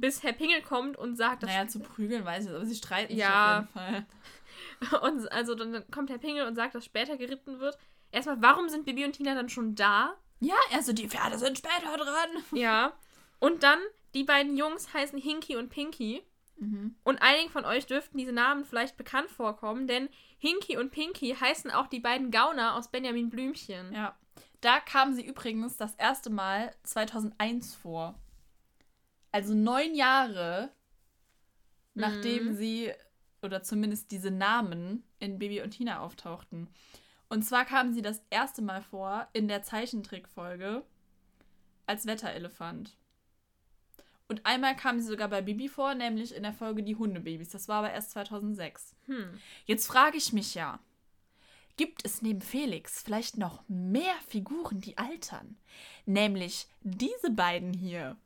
bis 0.00 0.22
Herr 0.22 0.32
Pingel 0.32 0.62
kommt 0.62 0.96
und 0.96 1.16
sagt, 1.16 1.42
dass 1.42 1.50
Naja, 1.50 1.66
zu 1.66 1.80
prügeln 1.80 2.24
weiß 2.24 2.44
ich 2.44 2.50
nicht, 2.50 2.56
aber 2.56 2.66
sie 2.66 2.76
streiten 2.76 3.16
Ja. 3.16 3.66
sich 3.66 3.80
auf 3.80 3.84
jeden 3.86 3.94
Fall. 3.94 4.06
Und 5.02 5.30
also 5.32 5.54
dann 5.54 5.84
kommt 5.90 6.10
Herr 6.10 6.18
Pingel 6.18 6.46
und 6.46 6.54
sagt, 6.54 6.74
dass 6.74 6.84
später 6.84 7.16
geritten 7.16 7.60
wird. 7.60 7.78
Erstmal, 8.10 8.42
warum 8.42 8.68
sind 8.68 8.84
Bibi 8.84 9.04
und 9.04 9.12
Tina 9.12 9.34
dann 9.34 9.48
schon 9.48 9.74
da? 9.74 10.14
Ja, 10.40 10.56
also 10.72 10.92
die 10.92 11.08
Pferde 11.08 11.38
sind 11.38 11.58
später 11.58 11.96
dran. 11.96 12.44
Ja. 12.52 12.92
Und 13.38 13.62
dann, 13.62 13.78
die 14.14 14.24
beiden 14.24 14.56
Jungs 14.56 14.92
heißen 14.92 15.18
Hinky 15.18 15.56
und 15.56 15.68
Pinky. 15.70 16.22
Mhm. 16.56 16.94
Und 17.04 17.22
einigen 17.22 17.50
von 17.50 17.64
euch 17.64 17.86
dürften 17.86 18.18
diese 18.18 18.32
Namen 18.32 18.64
vielleicht 18.64 18.96
bekannt 18.96 19.30
vorkommen, 19.30 19.86
denn 19.86 20.08
Hinky 20.38 20.76
und 20.76 20.90
Pinky 20.90 21.34
heißen 21.34 21.70
auch 21.70 21.86
die 21.86 22.00
beiden 22.00 22.30
Gauner 22.30 22.74
aus 22.74 22.90
Benjamin 22.90 23.30
Blümchen. 23.30 23.92
Ja. 23.92 24.16
Da 24.60 24.78
kamen 24.80 25.14
sie 25.14 25.24
übrigens 25.24 25.76
das 25.76 25.94
erste 25.96 26.30
Mal 26.30 26.74
2001 26.84 27.74
vor. 27.74 28.14
Also 29.32 29.54
neun 29.54 29.94
Jahre, 29.94 30.70
nachdem 31.94 32.48
Mhm. 32.50 32.54
sie, 32.54 32.92
oder 33.42 33.62
zumindest 33.62 34.10
diese 34.10 34.30
Namen 34.30 35.02
in 35.18 35.38
Baby 35.38 35.60
und 35.62 35.70
Tina 35.70 36.00
auftauchten. 36.00 36.68
Und 37.28 37.42
zwar 37.42 37.64
kamen 37.64 37.94
sie 37.94 38.02
das 38.02 38.22
erste 38.30 38.62
Mal 38.62 38.82
vor 38.82 39.26
in 39.32 39.48
der 39.48 39.62
Zeichentrickfolge 39.62 40.84
als 41.86 42.06
Wetterelefant. 42.06 42.96
Und 44.28 44.46
einmal 44.46 44.76
kamen 44.76 45.00
sie 45.00 45.08
sogar 45.08 45.28
bei 45.28 45.42
Bibi 45.42 45.68
vor, 45.68 45.94
nämlich 45.94 46.34
in 46.34 46.42
der 46.42 46.54
Folge 46.54 46.82
Die 46.82 46.96
Hundebabys. 46.96 47.50
Das 47.50 47.68
war 47.68 47.80
aber 47.80 47.92
erst 47.92 48.12
2006. 48.12 48.94
Hm. 49.06 49.38
Jetzt 49.66 49.86
frage 49.86 50.16
ich 50.16 50.32
mich 50.32 50.54
ja, 50.54 50.78
gibt 51.76 52.04
es 52.04 52.22
neben 52.22 52.40
Felix 52.40 53.02
vielleicht 53.02 53.36
noch 53.36 53.62
mehr 53.68 54.14
Figuren, 54.28 54.80
die 54.80 54.96
altern? 54.96 55.58
Nämlich 56.06 56.66
diese 56.80 57.30
beiden 57.30 57.74
hier. 57.74 58.16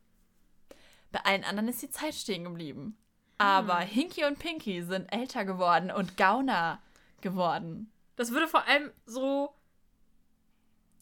Bei 1.11 1.21
allen 1.25 1.43
anderen 1.43 1.69
ist 1.69 1.81
die 1.81 1.89
Zeit 1.89 2.13
stehen 2.13 2.43
geblieben. 2.43 2.97
Aber 3.37 3.77
Hinky 3.79 4.25
und 4.25 4.39
Pinky 4.39 4.81
sind 4.83 5.11
älter 5.13 5.45
geworden 5.45 5.91
und 5.91 6.17
Gauner 6.17 6.79
geworden. 7.21 7.91
Das 8.15 8.31
würde 8.31 8.47
vor 8.47 8.67
allem 8.67 8.91
so. 9.05 9.53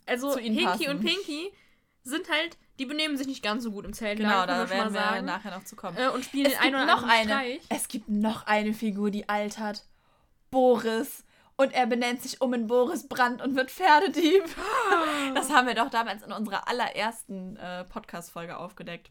Also, 0.05 0.37
Hinky 0.37 0.65
passen. 0.65 0.89
und 0.89 0.99
Pinky 1.01 1.51
sind 2.03 2.29
halt. 2.29 2.57
Die 2.77 2.85
benehmen 2.85 3.15
sich 3.15 3.27
nicht 3.27 3.41
ganz 3.41 3.63
so 3.63 3.71
gut 3.71 3.85
im 3.85 3.93
Zeltlager, 3.93 4.45
Genau, 4.53 4.63
da 4.65 4.69
werden 4.69 4.93
wir 4.93 4.99
sagen. 5.01 5.25
nachher 5.25 5.57
noch 5.57 5.63
zu 5.63 5.77
kommen. 5.77 5.95
Äh, 5.97 6.09
und 6.09 6.25
spielen 6.25 6.47
es 6.47 6.51
den 6.53 6.61
einen 6.61 6.75
oder 6.75 6.85
noch 6.85 7.03
anderen 7.03 7.09
eine. 7.31 7.31
Streich. 7.31 7.61
Es 7.69 7.87
gibt 7.87 8.09
noch 8.09 8.45
eine 8.47 8.73
Figur, 8.73 9.11
die 9.11 9.29
altert. 9.29 9.85
Boris. 10.51 11.23
Und 11.55 11.73
er 11.73 11.85
benennt 11.87 12.21
sich 12.21 12.41
um 12.41 12.53
in 12.53 12.67
Boris 12.67 13.07
Brandt 13.07 13.41
und 13.41 13.55
wird 13.55 13.71
Pferdedieb. 13.71 14.43
Das 15.35 15.49
haben 15.51 15.67
wir 15.67 15.73
doch 15.73 15.89
damals 15.89 16.21
in 16.23 16.31
unserer 16.33 16.67
allerersten 16.67 17.55
äh, 17.57 17.85
Podcast-Folge 17.85 18.57
aufgedeckt. 18.57 19.09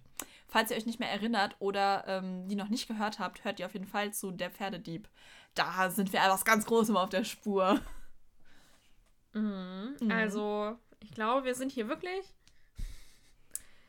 Falls 0.55 0.71
ihr 0.71 0.77
euch 0.77 0.87
nicht 0.87 1.01
mehr 1.01 1.11
erinnert 1.11 1.57
oder 1.59 2.05
ähm, 2.07 2.47
die 2.47 2.55
noch 2.55 2.69
nicht 2.69 2.87
gehört 2.87 3.19
habt, 3.19 3.43
hört 3.43 3.59
ihr 3.59 3.67
auf 3.67 3.73
jeden 3.73 3.89
Fall 3.89 4.15
zu 4.15 4.31
Der 4.31 4.53
Pferdedieb. 4.53 5.09
Da 5.55 5.91
sind 5.91 6.13
wir 6.13 6.21
etwas 6.21 6.45
ganz 6.45 6.65
Großem 6.65 6.97
auf 6.97 7.09
der 7.09 7.25
Spur. 7.25 7.81
Mhm. 9.33 9.97
Mhm. 10.01 10.11
Also, 10.13 10.79
ich 11.01 11.11
glaube, 11.11 11.45
wir 11.45 11.57
sind 11.57 11.73
hier 11.73 11.89
wirklich. 11.89 12.33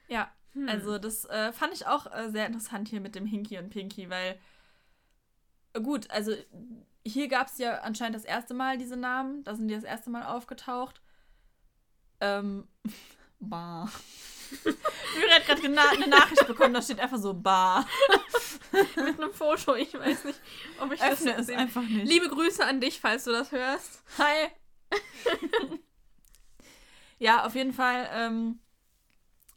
Ja, 0.07 0.31
Hm. 0.53 0.67
also 0.67 0.97
das 0.97 1.25
äh, 1.25 1.51
fand 1.51 1.71
ich 1.75 1.85
auch 1.85 2.11
äh, 2.11 2.31
sehr 2.31 2.47
interessant 2.47 2.87
hier 2.87 2.99
mit 2.99 3.13
dem 3.13 3.27
Hinky 3.27 3.59
und 3.59 3.69
Pinky, 3.69 4.09
weil 4.09 4.39
äh, 5.73 5.81
gut, 5.81 6.09
also 6.09 6.33
hier 7.05 7.27
gab 7.27 7.45
es 7.45 7.59
ja 7.59 7.81
anscheinend 7.81 8.15
das 8.15 8.25
erste 8.25 8.55
Mal 8.55 8.79
diese 8.79 8.97
Namen, 8.97 9.43
da 9.43 9.53
sind 9.53 9.67
die 9.67 9.75
das 9.75 9.83
erste 9.83 10.09
Mal 10.09 10.25
aufgetaucht. 10.25 10.99
Ähm, 12.21 12.67
Bar. 13.39 13.91
Myri 14.63 15.29
hat 15.31 15.45
gerade 15.45 15.61
eine 15.63 16.07
Nachricht 16.07 16.47
bekommen, 16.47 16.73
da 16.73 16.81
steht 16.81 16.99
einfach 16.99 17.17
so 17.17 17.33
Bar. 17.33 17.87
mit 18.95 19.19
einem 19.19 19.33
Foto. 19.33 19.75
Ich 19.75 19.93
weiß 19.93 20.25
nicht, 20.25 20.39
ob 20.79 20.91
ich 20.91 21.01
Öffne 21.01 21.31
das 21.31 21.41
es 21.41 21.45
sehen- 21.47 21.59
einfach 21.59 21.81
nicht. 21.83 22.07
Liebe 22.07 22.27
Grüße 22.29 22.65
an 22.65 22.81
dich, 22.81 22.99
falls 22.99 23.23
du 23.23 23.31
das 23.31 23.51
hörst. 23.51 24.03
Hi. 24.17 24.49
ja, 27.19 27.45
auf 27.45 27.55
jeden 27.55 27.73
Fall, 27.73 28.07
ähm, 28.13 28.59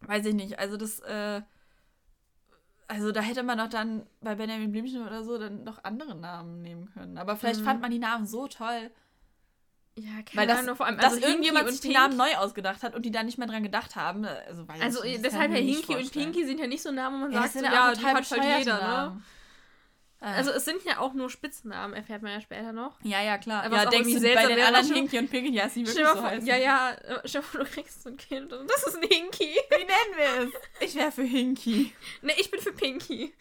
weiß 0.03 0.27
ich 0.27 0.35
nicht. 0.35 0.59
Also 0.59 0.77
das, 0.77 1.01
äh, 1.01 1.43
also 2.87 3.13
da 3.13 3.21
hätte 3.21 3.43
man 3.43 3.59
doch 3.59 3.69
dann 3.69 4.07
bei 4.21 4.35
Benjamin 4.35 4.71
Blümchen 4.73 5.07
oder 5.07 5.25
so 5.25 5.39
dann 5.39 5.65
noch 5.65 5.83
andere 5.85 6.15
Namen 6.15 6.63
nehmen 6.63 6.91
können. 6.93 7.19
Aber 7.19 7.37
vielleicht 7.37 7.61
Mhm. 7.61 7.65
fand 7.65 7.81
man 7.83 7.91
die 7.91 7.99
Namen 7.99 8.27
so 8.27 8.47
toll, 8.49 8.91
Ja, 9.99 10.23
keine 10.23 10.35
weil 10.35 10.47
das, 10.47 10.59
Ahnung, 10.61 10.77
vor 10.77 10.87
allem, 10.87 10.97
dass 10.97 11.05
also 11.15 11.17
Hinky 11.19 11.31
irgendjemand 11.31 11.71
sich 11.71 11.81
die 11.81 11.89
Namen 11.93 12.17
neu 12.17 12.35
ausgedacht 12.37 12.83
hat 12.83 12.95
und 12.95 13.03
die 13.05 13.11
da 13.11 13.23
nicht 13.23 13.39
mehr 13.39 13.47
dran 13.49 13.63
gedacht 13.63 13.97
haben. 13.97 14.25
Also, 14.25 14.67
weiß 14.69 14.81
Also 14.81 15.05
ich 15.05 15.13
nicht, 15.13 15.25
das 15.25 15.33
deshalb 15.33 15.51
ja 15.53 15.59
Hinky 15.59 15.97
und. 15.97 16.13
Pinky 16.13 16.45
sind 16.47 16.61
ja 16.61 16.67
nicht 16.67 16.83
so 16.83 16.91
Namen, 16.93 17.17
wo 17.17 17.25
man 17.25 17.33
Ja, 17.33 17.41
sagt, 17.43 17.53
so, 17.55 17.59
sind 17.61 17.65
ja, 17.73 17.93
die 17.95 18.05
hat 18.05 18.31
halt 18.31 18.59
jeder, 18.59 18.75
ne? 18.75 18.81
Namen. 18.83 19.25
Äh, 20.21 20.25
Also 20.27 20.51
es 20.51 20.65
sind 20.65 20.83
ja 20.85 20.99
auch 20.99 21.15
nur 21.15 21.31
Spitznamen, 21.31 21.95
erfährt 21.95 22.23
man 22.23 22.33
ja 22.33 22.41
später 22.41 22.73
noch. 22.73 22.99
ja, 23.05 23.23
ja, 23.23 23.39
klar. 23.39 23.63
Aber 23.65 23.77
ja, 23.77 23.87
denkst 23.87 24.13
du 24.15 24.21
bei 24.35 24.47
den 24.47 24.61
anderen 24.61 24.93
Hinky 24.95 25.19
und 25.19 25.31
Pinky, 25.31 25.53
ja, 25.53 25.67
ist 25.67 25.77
die 25.77 25.87
wirklich 25.87 26.07
so 26.07 26.15
mal 26.21 26.31
heißen. 26.31 26.47
ja, 26.47 26.57
ja, 26.57 26.91
äh, 26.93 27.29
dir 27.29 27.43
vor, 27.43 27.61
du 27.65 27.67
kriegst 27.71 28.03
so 28.03 28.09
ein 28.11 28.17
Kind 28.17 28.53
und 28.53 28.69
das 28.69 28.83
ist 28.85 28.97
ein 28.97 29.03
Hinky. 29.09 29.45
Wie 29.71 29.77
nennen 29.85 30.17
wir 30.17 30.49
es? 30.49 30.89
Ich 30.89 30.95
wäre 30.97 31.13
für 31.13 31.23
Hinky. 31.23 31.93
Ne, 32.23 32.33
ich 32.37 32.51
bin 32.51 32.61
für 32.61 32.73
Pinky. 32.73 33.33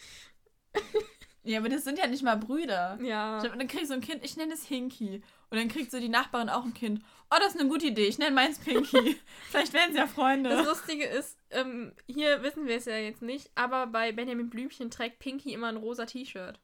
Ja, 1.43 1.59
aber 1.59 1.69
das 1.69 1.83
sind 1.85 1.97
ja 1.97 2.07
nicht 2.07 2.23
mal 2.23 2.35
Brüder. 2.37 2.99
Ja. 3.01 3.39
Dann 3.41 3.67
krieg 3.67 3.83
ich 3.83 3.87
so 3.87 3.93
ein 3.93 4.01
Kind, 4.01 4.23
ich 4.23 4.35
nenne 4.37 4.53
es 4.53 4.65
Hinky. 4.65 5.23
Und 5.49 5.57
dann 5.57 5.69
kriegt 5.69 5.91
so 5.91 5.99
die 5.99 6.09
Nachbarin 6.09 6.49
auch 6.49 6.65
ein 6.65 6.73
Kind. 6.73 7.01
Oh, 7.31 7.35
das 7.39 7.55
ist 7.55 7.59
eine 7.59 7.69
gute 7.69 7.87
Idee, 7.87 8.07
ich 8.07 8.17
nenne 8.17 8.35
meins 8.35 8.59
Pinky. 8.59 9.19
Vielleicht 9.49 9.73
werden 9.73 9.91
sie 9.91 9.97
ja 9.99 10.05
Das 10.05 10.13
Freunde. 10.13 10.61
Lustige 10.63 11.05
ist, 11.05 11.37
ähm, 11.51 11.93
hier 12.07 12.41
wissen 12.43 12.65
wir 12.67 12.77
es 12.77 12.85
ja 12.85 12.97
jetzt 12.97 13.21
nicht, 13.21 13.49
aber 13.55 13.87
bei 13.87 14.11
Benjamin 14.11 14.49
Blümchen 14.49 14.89
trägt 14.89 15.19
Pinky 15.19 15.53
immer 15.53 15.67
ein 15.67 15.77
rosa 15.77 16.05
T-Shirt. 16.05 16.59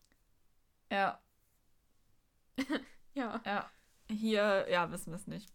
Ja, 0.91 1.19
Ja. 3.15 3.41
ja. 3.45 3.69
Hier, 4.09 4.67
ja, 4.69 4.91
wissen 4.91 5.11
wir 5.11 5.15
es 5.17 5.27
nicht. 5.27 5.49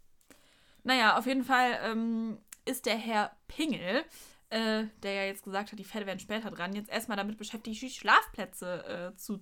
Naja, 0.85 1.19
auf 1.19 1.27
jeden 1.27 1.45
Fall 1.45 1.79
ähm, 1.83 2.39
ist 2.65 2.87
der 2.87 2.97
Herr 2.97 3.37
Pingel, 3.47 4.05
äh, 4.51 4.85
der 5.03 5.13
ja 5.13 5.25
jetzt 5.25 5.45
gesagt 5.45 5.73
hat, 5.73 5.79
die 5.79 5.85
Pferde 5.85 6.07
werden 6.07 6.19
später 6.19 6.51
dran, 6.51 6.75
jetzt 6.75 6.91
erstmal 6.91 7.17
damit 7.17 7.37
beschäftigt, 7.37 7.83
die 7.83 7.91
Schlafplätze 7.91 9.13
äh, 9.13 9.17
zu, 9.17 9.41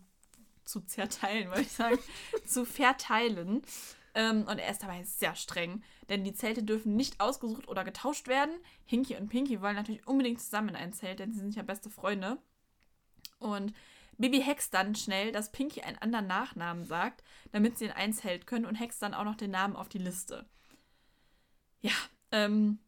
zu 0.66 0.81
zerteilen, 0.83 1.48
wollte 1.48 1.62
ich 1.62 1.72
sagen, 1.72 1.98
zu 2.46 2.64
verteilen. 2.64 3.62
Ähm, 4.14 4.46
und 4.48 4.59
er 4.59 4.70
ist 4.70 4.83
dabei 4.83 5.02
sehr 5.05 5.35
streng, 5.35 5.83
denn 6.09 6.24
die 6.24 6.33
Zelte 6.33 6.62
dürfen 6.62 6.96
nicht 6.96 7.20
ausgesucht 7.20 7.68
oder 7.68 7.85
getauscht 7.85 8.29
werden. 8.29 8.55
Hinky 8.85 9.16
und 9.16 9.29
Pinky 9.29 9.61
wollen 9.61 9.76
natürlich 9.76 10.07
unbedingt 10.07 10.40
zusammen 10.40 10.70
in 10.70 10.76
ein 10.76 10.92
Zelt, 10.92 11.18
denn 11.18 11.33
sie 11.33 11.40
sind 11.40 11.55
ja 11.55 11.62
beste 11.62 11.90
Freunde. 11.90 12.38
Und 13.38 13.74
Bibi 14.18 14.40
hext 14.40 14.72
dann 14.72 14.94
schnell, 14.94 15.33
dass 15.33 15.52
Pinky 15.52 15.83
einen 15.83 15.98
anderen 15.98 16.26
Nachnamen 16.26 16.87
sagt, 16.87 17.22
damit 17.52 17.76
sie 17.76 17.87
in 17.87 17.92
ein 17.92 18.12
Zelt 18.12 18.46
können 18.46 18.64
und 18.64 18.76
hext 18.76 19.02
dann 19.02 19.14
auch 19.14 19.24
noch 19.24 19.37
den 19.37 19.50
Namen 19.50 19.76
auf 19.76 19.88
die 19.88 19.98
Liste. 19.98 20.46
Ja, 21.83 21.92
ähm, 22.33 22.79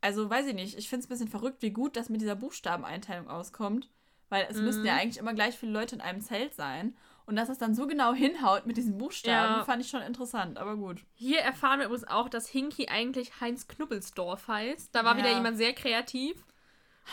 also 0.00 0.28
weiß 0.28 0.46
ich 0.46 0.54
nicht. 0.54 0.76
Ich 0.76 0.88
finde 0.88 1.04
es 1.04 1.06
ein 1.06 1.10
bisschen 1.10 1.28
verrückt, 1.28 1.62
wie 1.62 1.70
gut 1.70 1.96
das 1.96 2.08
mit 2.08 2.20
dieser 2.20 2.36
Buchstabeneinteilung 2.36 3.28
auskommt, 3.28 3.88
weil 4.28 4.46
es 4.50 4.56
Mhm. 4.56 4.64
müssten 4.64 4.84
ja 4.84 4.94
eigentlich 4.96 5.18
immer 5.18 5.34
gleich 5.34 5.56
viele 5.58 5.72
Leute 5.72 5.94
in 5.94 6.00
einem 6.00 6.20
Zelt 6.20 6.54
sein. 6.54 6.96
Und 7.26 7.36
dass 7.36 7.50
es 7.50 7.58
dann 7.58 7.74
so 7.74 7.86
genau 7.86 8.14
hinhaut 8.14 8.64
mit 8.64 8.78
diesen 8.78 8.96
Buchstaben, 8.96 9.56
Ja. 9.58 9.64
fand 9.64 9.82
ich 9.82 9.90
schon 9.90 10.00
interessant, 10.00 10.56
aber 10.56 10.76
gut. 10.76 11.04
Hier 11.14 11.40
erfahren 11.40 11.78
wir 11.78 11.86
übrigens 11.86 12.08
auch, 12.08 12.30
dass 12.30 12.48
Hinky 12.48 12.88
eigentlich 12.88 13.38
Heinz 13.40 13.68
Knubbelsdorf 13.68 14.48
heißt. 14.48 14.94
Da 14.94 15.04
war 15.04 15.12
Ja. 15.12 15.18
wieder 15.18 15.34
jemand 15.34 15.58
sehr 15.58 15.74
kreativ. 15.74 16.42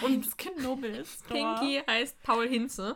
Und 0.02 0.38
Knubbels. 0.38 1.24
Pinky 1.28 1.82
heißt 1.86 2.22
Paul 2.24 2.48
Hinze. 2.48 2.96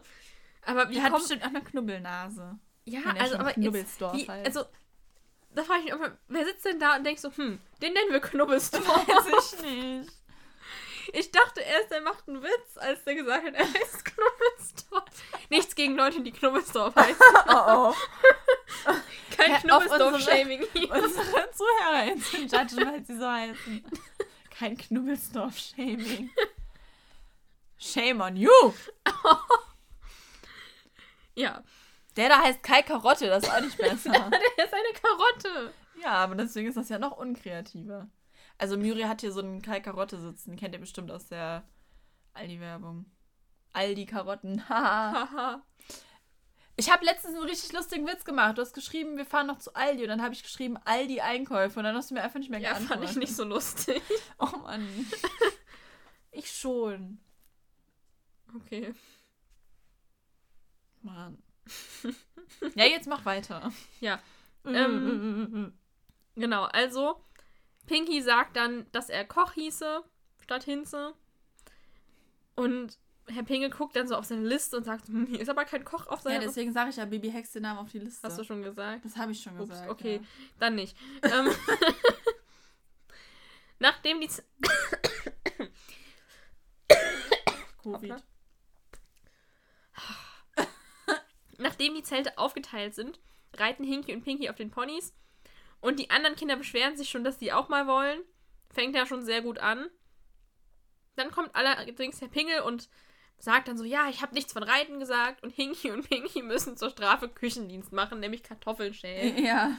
Aber 0.66 0.90
wie 0.90 0.96
Der 0.96 1.04
hat 1.04 1.14
bestimmt 1.14 1.44
auch 1.44 1.48
eine 1.48 1.62
Knubbelnase. 1.62 2.58
Ja, 2.86 3.00
also 3.20 3.36
aber 3.36 3.50
jetzt, 3.50 3.56
Knubbelsdorf 3.56 4.14
wie, 4.18 4.28
heißt. 4.28 4.46
also 4.46 4.64
da 5.54 5.64
frage 5.64 5.82
ich 5.86 5.94
mich 5.94 6.10
wer 6.28 6.46
sitzt 6.46 6.66
denn 6.66 6.80
da 6.80 6.96
und 6.96 7.04
denkt 7.06 7.20
so, 7.22 7.30
hm, 7.36 7.60
den 7.82 7.94
nennen 7.94 8.12
wir 8.12 8.20
Knubbelsdorf. 8.20 8.86
Weiß 9.08 9.54
ich 9.56 9.62
nicht. 9.70 10.12
Ich 11.14 11.32
dachte 11.32 11.62
erst, 11.62 11.92
er 11.92 12.02
macht 12.02 12.28
einen 12.28 12.42
Witz, 12.44 12.78
als 12.78 13.04
der 13.04 13.16
gesagt 13.16 13.46
hat, 13.46 13.54
er 13.54 13.66
heißt 13.66 14.06
Knubbelsdorf. 14.06 15.04
Nichts 15.50 15.76
gegen 15.76 15.96
Leute, 15.96 16.22
die 16.22 16.32
Knubbelsdorf 16.32 16.96
heißen. 16.98 17.16
Oh 17.48 17.92
oh. 17.92 17.96
Kein 19.36 19.52
Ja, 19.52 19.58
auf 19.58 19.64
Knubbelsdorf-Shaming 19.64 20.66
hier. 20.74 20.92
Unsere 20.92 21.52
Zuhörer 21.52 22.18
sind 22.18 22.52
judgen, 22.52 22.86
weil 22.92 23.06
sie 23.06 23.18
so 23.18 23.28
heißen. 23.30 23.86
Kein 24.58 24.78
Knubbelsdorf-Shaming. 24.78 26.30
Shame 27.78 28.22
on 28.22 28.36
you. 28.36 28.50
Ja, 31.36 31.64
Der 32.18 32.28
da 32.28 32.42
heißt 32.42 32.62
Kai 32.62 32.82
Karotte, 32.82 33.28
das 33.28 33.44
ist 33.44 33.50
auch 33.50 33.62
nicht 33.62 33.78
besser. 33.78 34.12
der 34.58 34.66
ist 34.66 34.74
eine 34.74 34.94
Karotte. 35.02 35.74
Ja, 36.02 36.12
aber 36.16 36.36
deswegen 36.36 36.68
ist 36.68 36.76
das 36.76 36.90
ja 36.90 37.00
noch 37.00 37.16
unkreativer. 37.18 38.10
Also 38.60 38.78
Muriel 38.78 39.08
hat 39.08 39.22
hier 39.22 39.32
so 39.32 39.40
einen 39.40 39.62
Kai 39.62 39.80
Karotte 39.80 40.20
sitzen. 40.20 40.56
Kennt 40.58 40.74
ihr 40.76 40.80
bestimmt 40.82 41.10
aus 41.12 41.28
der 41.28 41.64
Aldi-Werbung. 42.34 43.06
Aldi 43.74 44.06
Karotten. 44.06 44.68
Haha. 44.70 45.64
Ich 46.76 46.92
habe 46.92 47.04
letztens 47.04 47.36
einen 47.36 47.44
richtig 47.46 47.74
lustigen 47.74 48.06
Witz 48.08 48.24
gemacht. 48.24 48.58
Du 48.58 48.62
hast 48.62 48.74
geschrieben, 48.74 49.18
wir 49.18 49.26
fahren 49.26 49.48
noch 49.48 49.60
zu 49.60 49.74
Aldi. 49.76 50.04
Und 50.04 50.10
dann 50.10 50.22
habe 50.22 50.34
ich 50.34 50.44
geschrieben, 50.44 50.78
Aldi 50.86 51.22
Einkäufe. 51.22 51.80
Und 51.80 51.86
dann 51.86 51.96
hast 51.96 52.10
du 52.12 52.16
mir 52.16 52.22
einfach 52.22 52.40
nicht 52.40 52.52
mehr 52.52 52.60
ja, 52.60 52.74
geantwortet. 52.74 53.06
fand 53.06 53.12
ich 53.12 53.18
nicht 53.18 53.36
so 53.36 53.44
lustig. 53.44 54.02
Oh 54.40 54.58
Mann. 54.64 55.06
ich 56.32 56.52
schon. 56.52 57.20
Okay. 58.56 58.94
Mann. 61.02 61.42
ja, 62.76 62.86
jetzt 62.86 63.08
mach 63.08 63.24
weiter. 63.26 63.72
Ja. 64.02 64.20
Mm, 64.64 64.76
Ähm, 64.76 65.74
Genau, 66.36 66.64
also 66.64 67.22
Pinky 67.90 68.22
sagt 68.22 68.56
dann, 68.56 68.86
dass 68.92 69.10
er 69.10 69.26
Koch 69.26 69.54
hieße, 69.54 70.04
statt 70.44 70.64
Hinze. 70.64 71.16
Und 72.56 73.00
Herr 73.26 73.42
Pinge 73.44 73.72
guckt 73.72 73.96
dann 73.96 74.08
so 74.08 74.16
auf 74.16 74.26
seine 74.26 74.46
Liste 74.46 74.78
und 74.78 74.84
sagt, 74.84 75.08
hm, 75.08 75.26
hier 75.26 75.40
ist 75.40 75.50
aber 75.50 75.66
kein 75.66 75.84
Koch 75.84 76.06
auf 76.06 76.20
ja, 76.20 76.32
seiner 76.32 76.42
deswegen 76.42 76.72
sage 76.72 76.92
ich 76.92 76.98
ja, 76.98 77.06
Baby 77.06 77.32
Hex 77.32 77.52
den 77.52 77.64
Namen 77.64 77.80
auf 77.80 77.92
die 77.92 77.98
Liste. 77.98 78.28
Hast 78.28 78.38
du 78.38 78.44
schon 78.44 78.62
gesagt? 78.62 79.06
das 79.06 79.18
habe 79.18 79.32
ich 79.32 79.42
schon 79.42 79.60
Ups, 79.60 79.70
gesagt. 79.70 79.90
okay, 79.90 80.18
Ja. 80.18 80.22
dann 80.60 80.76
nicht. 80.76 80.96
ähm, 81.24 81.50
nachdem 83.80 84.22
die 84.22 84.30
Covid. 87.84 88.24
Nachdem 91.58 91.96
die 91.96 92.04
Zelte 92.04 92.38
aufgeteilt 92.38 92.94
sind, 92.94 93.20
reiten 93.56 93.84
Hinky 93.84 94.14
und 94.14 94.24
Pinky 94.24 94.48
auf 94.50 94.58
den 94.58 94.70
Ponys. 94.70 95.12
Und 95.82 96.00
die 96.00 96.10
anderen 96.10 96.36
Kinder 96.36 96.56
beschweren 96.56 96.98
sich 96.98 97.10
schon, 97.10 97.24
dass 97.24 97.38
die 97.38 97.54
auch 97.54 97.70
mal 97.70 97.88
wollen. 97.88 98.22
Fängt 98.72 98.96
ja 98.96 99.06
schon 99.06 99.24
sehr 99.24 99.42
gut 99.42 99.60
an. 99.60 99.88
Dann 101.16 101.32
kommt 101.32 101.56
allerdings 101.56 102.22
Herr 102.22 102.28
Pingel 102.28 102.62
und 102.62 102.90
sagt 103.38 103.68
dann 103.68 103.78
so, 103.78 103.86
ja, 103.86 104.10
ich 104.10 104.22
habe 104.22 104.34
nichts 104.34 104.54
von 104.54 104.64
Reiten 104.64 105.00
gesagt. 105.00 105.44
Und 105.44 105.52
Hinky 105.52 105.92
und 105.92 106.10
Pinky 106.10 106.42
müssen 106.42 106.78
zur 106.78 106.90
Strafe 106.90 107.30
Küchendienst 107.30 107.92
machen, 107.92 108.20
nämlich 108.20 108.44
Kartoffeln 108.44 108.94
schälen. 108.94 109.44
Ja. 109.44 109.72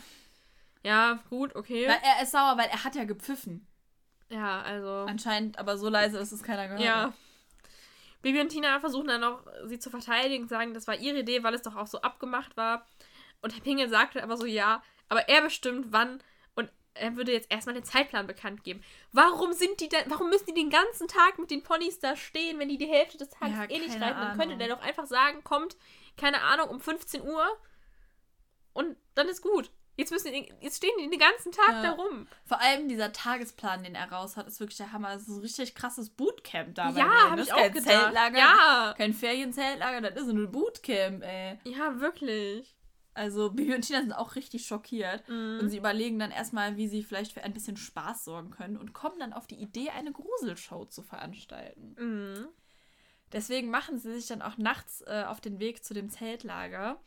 Ja, 0.82 1.22
gut, 1.28 1.54
okay. 1.54 1.86
Weil 1.86 2.00
er 2.02 2.22
ist 2.22 2.32
sauer, 2.32 2.56
weil 2.56 2.68
er 2.68 2.84
hat 2.84 2.94
ja 2.94 3.04
gepfiffen. 3.04 3.66
Ja, 4.30 4.62
also... 4.62 5.04
Anscheinend 5.06 5.58
aber 5.58 5.76
so 5.76 5.88
leise, 5.88 6.18
dass 6.18 6.32
es 6.32 6.42
keiner 6.42 6.68
gehört 6.68 6.82
Ja. 6.82 7.12
Bibi 8.22 8.40
und 8.40 8.48
Tina 8.48 8.80
versuchen 8.80 9.08
dann 9.08 9.20
noch, 9.20 9.46
sie 9.64 9.78
zu 9.78 9.90
verteidigen, 9.90 10.46
sagen, 10.46 10.74
das 10.74 10.86
war 10.86 10.96
ihre 10.96 11.20
Idee, 11.20 11.42
weil 11.42 11.54
es 11.54 11.62
doch 11.62 11.76
auch 11.76 11.86
so 11.86 12.00
abgemacht 12.00 12.56
war. 12.56 12.86
Und 13.42 13.54
Herr 13.54 13.62
Pingel 13.62 13.88
sagte 13.88 14.22
aber 14.22 14.36
so, 14.36 14.46
ja, 14.46 14.82
aber 15.10 15.28
er 15.28 15.42
bestimmt 15.42 15.88
wann 15.90 16.22
und 16.56 16.72
er 16.94 17.14
würde 17.16 17.32
jetzt 17.32 17.50
erstmal 17.52 17.74
den 17.74 17.84
Zeitplan 17.84 18.26
bekannt 18.26 18.64
geben. 18.64 18.82
Warum 19.12 19.52
sind 19.52 19.78
die 19.80 19.88
denn, 19.90 20.04
warum 20.06 20.30
müssen 20.30 20.46
die 20.46 20.54
den 20.54 20.70
ganzen 20.70 21.06
Tag 21.06 21.38
mit 21.38 21.50
den 21.50 21.62
Ponys 21.62 21.98
da 22.00 22.16
stehen, 22.16 22.58
wenn 22.58 22.68
die 22.70 22.78
die 22.78 22.88
Hälfte 22.88 23.18
des 23.18 23.28
Tages 23.30 23.54
Ja, 23.56 23.64
eh 23.64 23.78
nicht 23.78 24.00
reiten? 24.00 24.18
Dann 24.20 24.38
könnte 24.38 24.56
der 24.56 24.68
doch 24.68 24.80
einfach 24.80 25.06
sagen, 25.06 25.44
kommt, 25.44 25.76
keine 26.16 26.40
Ahnung, 26.42 26.68
um 26.70 26.80
15 26.80 27.20
Uhr 27.22 27.46
und 28.72 28.96
dann 29.14 29.28
ist 29.28 29.42
gut. 29.42 29.70
Jetzt, 29.96 30.12
müssen 30.12 30.32
die, 30.32 30.50
jetzt 30.62 30.78
stehen 30.78 30.92
die 30.98 31.10
den 31.10 31.18
ganzen 31.18 31.52
Tag 31.52 31.68
Ja. 31.72 31.82
da 31.82 31.90
rum. 31.90 32.26
Vor 32.46 32.58
allem 32.60 32.88
dieser 32.88 33.12
Tagesplan, 33.12 33.82
den 33.82 33.94
er 33.94 34.10
raus 34.10 34.36
hat, 34.38 34.46
ist 34.46 34.58
wirklich 34.58 34.78
der 34.78 34.92
Hammer. 34.92 35.12
Das 35.12 35.22
ist 35.22 35.28
ein 35.28 35.40
richtig 35.40 35.74
krasses 35.74 36.08
Bootcamp 36.08 36.74
da. 36.74 36.88
ja, 36.90 37.06
habe 37.28 37.36
Das 37.36 37.48
ich 37.48 37.52
auch 37.52 37.62
gedacht. 37.70 37.84
Zeltlager, 37.84 38.38
Ja, 38.38 38.94
kein 38.96 39.12
Ferienzeltlager, 39.12 40.00
das 40.10 40.22
ist 40.22 40.28
ein 40.30 40.50
Bootcamp, 40.50 41.22
ey. 41.22 41.58
ja, 41.64 42.00
wirklich. 42.00 42.74
Also 43.14 43.50
Bibi 43.50 43.74
und 43.74 43.82
Tina 43.82 44.00
sind 44.00 44.12
auch 44.12 44.36
richtig 44.36 44.66
schockiert. 44.66 45.28
Mhm. 45.28 45.58
Und 45.60 45.68
sie 45.70 45.78
überlegen 45.78 46.18
dann 46.18 46.30
erstmal, 46.30 46.76
wie 46.76 46.88
sie 46.88 47.02
vielleicht 47.02 47.32
für 47.32 47.42
ein 47.42 47.52
bisschen 47.52 47.76
Spaß 47.76 48.24
sorgen 48.24 48.50
können 48.50 48.76
und 48.76 48.92
kommen 48.92 49.18
dann 49.18 49.32
auf 49.32 49.46
die 49.46 49.60
Idee, 49.60 49.90
eine 49.90 50.12
Gruselshow 50.12 50.84
zu 50.86 51.02
veranstalten. 51.02 51.96
Mhm. 51.98 52.48
Deswegen 53.32 53.70
machen 53.70 53.98
sie 53.98 54.12
sich 54.12 54.26
dann 54.26 54.42
auch 54.42 54.58
nachts 54.58 55.02
äh, 55.02 55.24
auf 55.26 55.40
den 55.40 55.60
Weg 55.60 55.84
zu 55.84 55.94
dem 55.94 56.10
Zeltlager. 56.10 57.00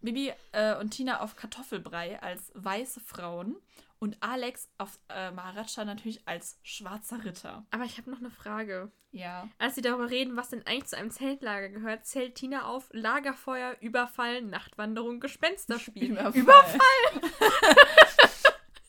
Bibi 0.00 0.32
äh, 0.50 0.76
und 0.76 0.90
Tina 0.90 1.20
auf 1.20 1.36
Kartoffelbrei 1.36 2.20
als 2.20 2.50
weiße 2.54 3.00
Frauen 3.00 3.56
und 4.02 4.16
Alex 4.20 4.68
auf 4.78 4.98
äh, 5.10 5.30
Maharaja 5.30 5.84
natürlich 5.84 6.26
als 6.26 6.58
schwarzer 6.64 7.24
Ritter. 7.24 7.64
Aber 7.70 7.84
ich 7.84 7.98
habe 7.98 8.10
noch 8.10 8.18
eine 8.18 8.32
Frage. 8.32 8.90
Ja. 9.12 9.48
Als 9.58 9.76
sie 9.76 9.80
darüber 9.80 10.10
reden, 10.10 10.36
was 10.36 10.48
denn 10.48 10.66
eigentlich 10.66 10.86
zu 10.86 10.96
einem 10.96 11.12
Zeltlager 11.12 11.68
gehört, 11.68 12.04
zählt 12.04 12.34
Tina 12.34 12.64
auf 12.64 12.88
Lagerfeuer, 12.90 13.76
Überfall, 13.78 14.42
Nachtwanderung, 14.42 15.20
Gespensterspiel. 15.20 16.18
Überfall. 16.34 16.80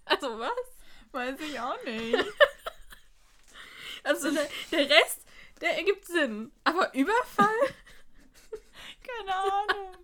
Also 0.05 0.39
was? 0.39 0.51
Weiß 1.11 1.39
ich 1.41 1.59
auch 1.59 1.83
nicht. 1.85 2.17
Also 4.03 4.31
der, 4.31 4.49
der 4.71 4.89
Rest, 4.89 5.25
der 5.61 5.77
ergibt 5.77 6.05
Sinn. 6.05 6.51
Aber 6.63 6.93
Überfall? 6.93 7.47
Keine 9.01 9.35
Ahnung. 9.35 9.95